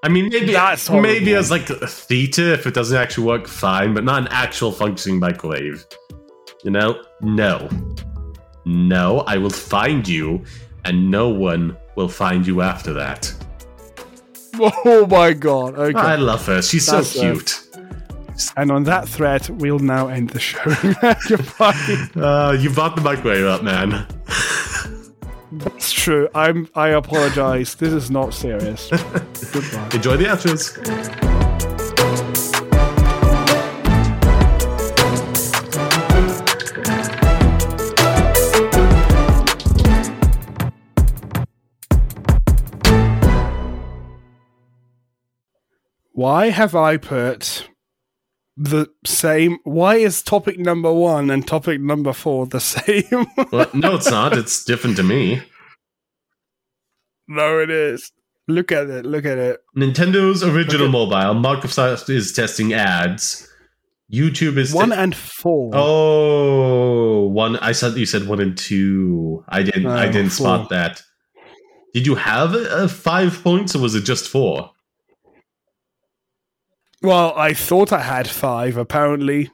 I 0.03 0.09
mean, 0.09 0.29
maybe 0.29 0.53
That's 0.53 0.89
maybe 0.89 1.35
as 1.35 1.51
like 1.51 1.69
a 1.69 1.87
theater 1.87 2.53
if 2.53 2.67
it 2.67 2.75
doesn't 2.75 2.97
actually 2.97 3.27
work, 3.27 3.49
fine. 3.49 3.93
But 3.93 4.05
not 4.05 4.23
an 4.23 4.29
actual 4.31 4.73
functioning 4.73 5.19
microwave. 5.19 5.85
You 6.65 6.71
know, 6.71 7.03
no, 7.21 7.69
no. 8.65 9.21
I 9.21 9.37
will 9.37 9.51
find 9.51 10.09
you, 10.09 10.43
and 10.87 11.11
no 11.11 11.29
one 11.29 11.77
will 11.97 12.09
find 12.09 12.47
you 12.47 12.63
after 12.63 12.93
that. 12.95 13.33
Oh 14.59 15.07
my 15.07 15.35
god. 15.35 15.75
Okay. 15.75 15.99
I 15.99 16.17
love 16.17 16.47
her. 16.47 16.63
She's 16.63 16.87
so 16.87 16.97
That's, 16.97 17.19
uh, 17.19 17.21
cute. 17.21 17.61
And 18.57 18.71
on 18.71 18.85
that 18.85 19.07
threat, 19.07 19.51
we'll 19.51 19.79
now 19.79 20.09
end 20.09 20.31
the 20.31 20.41
show. 20.41 20.65
Goodbye. 21.29 22.09
Uh, 22.17 22.57
you 22.59 22.71
brought 22.71 22.97
the 22.97 23.03
microwave 23.03 23.45
up, 23.45 23.63
man. 23.63 24.07
That's 25.53 25.93
true. 25.93 26.31
I'm. 26.35 26.71
I 26.75 26.89
apologize. 26.89 27.75
This 27.75 27.93
is 27.93 28.11
not 28.11 28.33
serious. 28.33 28.89
Goodbye. 29.53 29.91
Enjoy 29.93 30.17
the 30.17 30.25
outros. 30.25 31.26
Why 46.17 46.49
have 46.49 46.75
I 46.75 46.97
put 46.97 47.69
the 48.57 48.87
same? 49.05 49.59
Why 49.65 49.97
is 49.97 50.23
topic 50.23 50.59
number 50.59 50.91
one 50.91 51.29
and 51.29 51.47
topic 51.47 51.79
number 51.79 52.15
four 52.15 52.47
the 52.47 52.59
same? 52.75 53.27
Well, 53.53 53.69
no, 53.75 53.97
it's 53.97 54.11
not. 54.11 54.33
It's 54.37 54.65
different 54.65 54.97
to 54.97 55.03
me. 55.03 55.43
no, 57.29 57.61
it 57.61 57.69
is. 57.71 58.13
Look 58.49 58.73
at 58.73 58.89
it. 58.89 59.05
Look 59.05 59.27
at 59.27 59.37
it. 59.37 59.61
Nintendo's 59.77 60.43
original 60.43 60.89
mobile. 60.89 61.35
Microsoft 61.35 62.09
is 62.09 62.33
testing 62.33 62.73
ads. 62.73 63.47
YouTube 64.11 64.57
is 64.57 64.73
One 64.73 64.89
te- 64.91 64.97
and 64.97 65.15
four. 65.15 65.73
Oh, 65.75 67.27
one. 67.27 67.57
I 67.57 67.73
said 67.73 67.95
you 67.97 68.07
said 68.07 68.27
one 68.27 68.41
and 68.41 68.57
two. 68.57 69.45
I 69.51 69.63
didn't. 69.65 69.87
I 69.89 70.07
uh, 70.09 70.13
didn't 70.13 70.31
four. 70.31 70.47
spot 70.47 70.71
that. 70.71 71.03
Did 71.93 72.07
you 72.07 72.15
have 72.15 72.55
a 72.55 72.89
five 72.89 73.43
points, 73.43 73.75
or 73.77 73.81
was 73.81 73.95
it 73.95 74.05
just 74.05 74.29
four? 74.29 74.71
Well, 77.07 77.35
I 77.37 77.55
thought 77.55 77.93
I 77.93 78.03
had 78.03 78.27
five. 78.27 78.77
Apparently, 78.77 79.53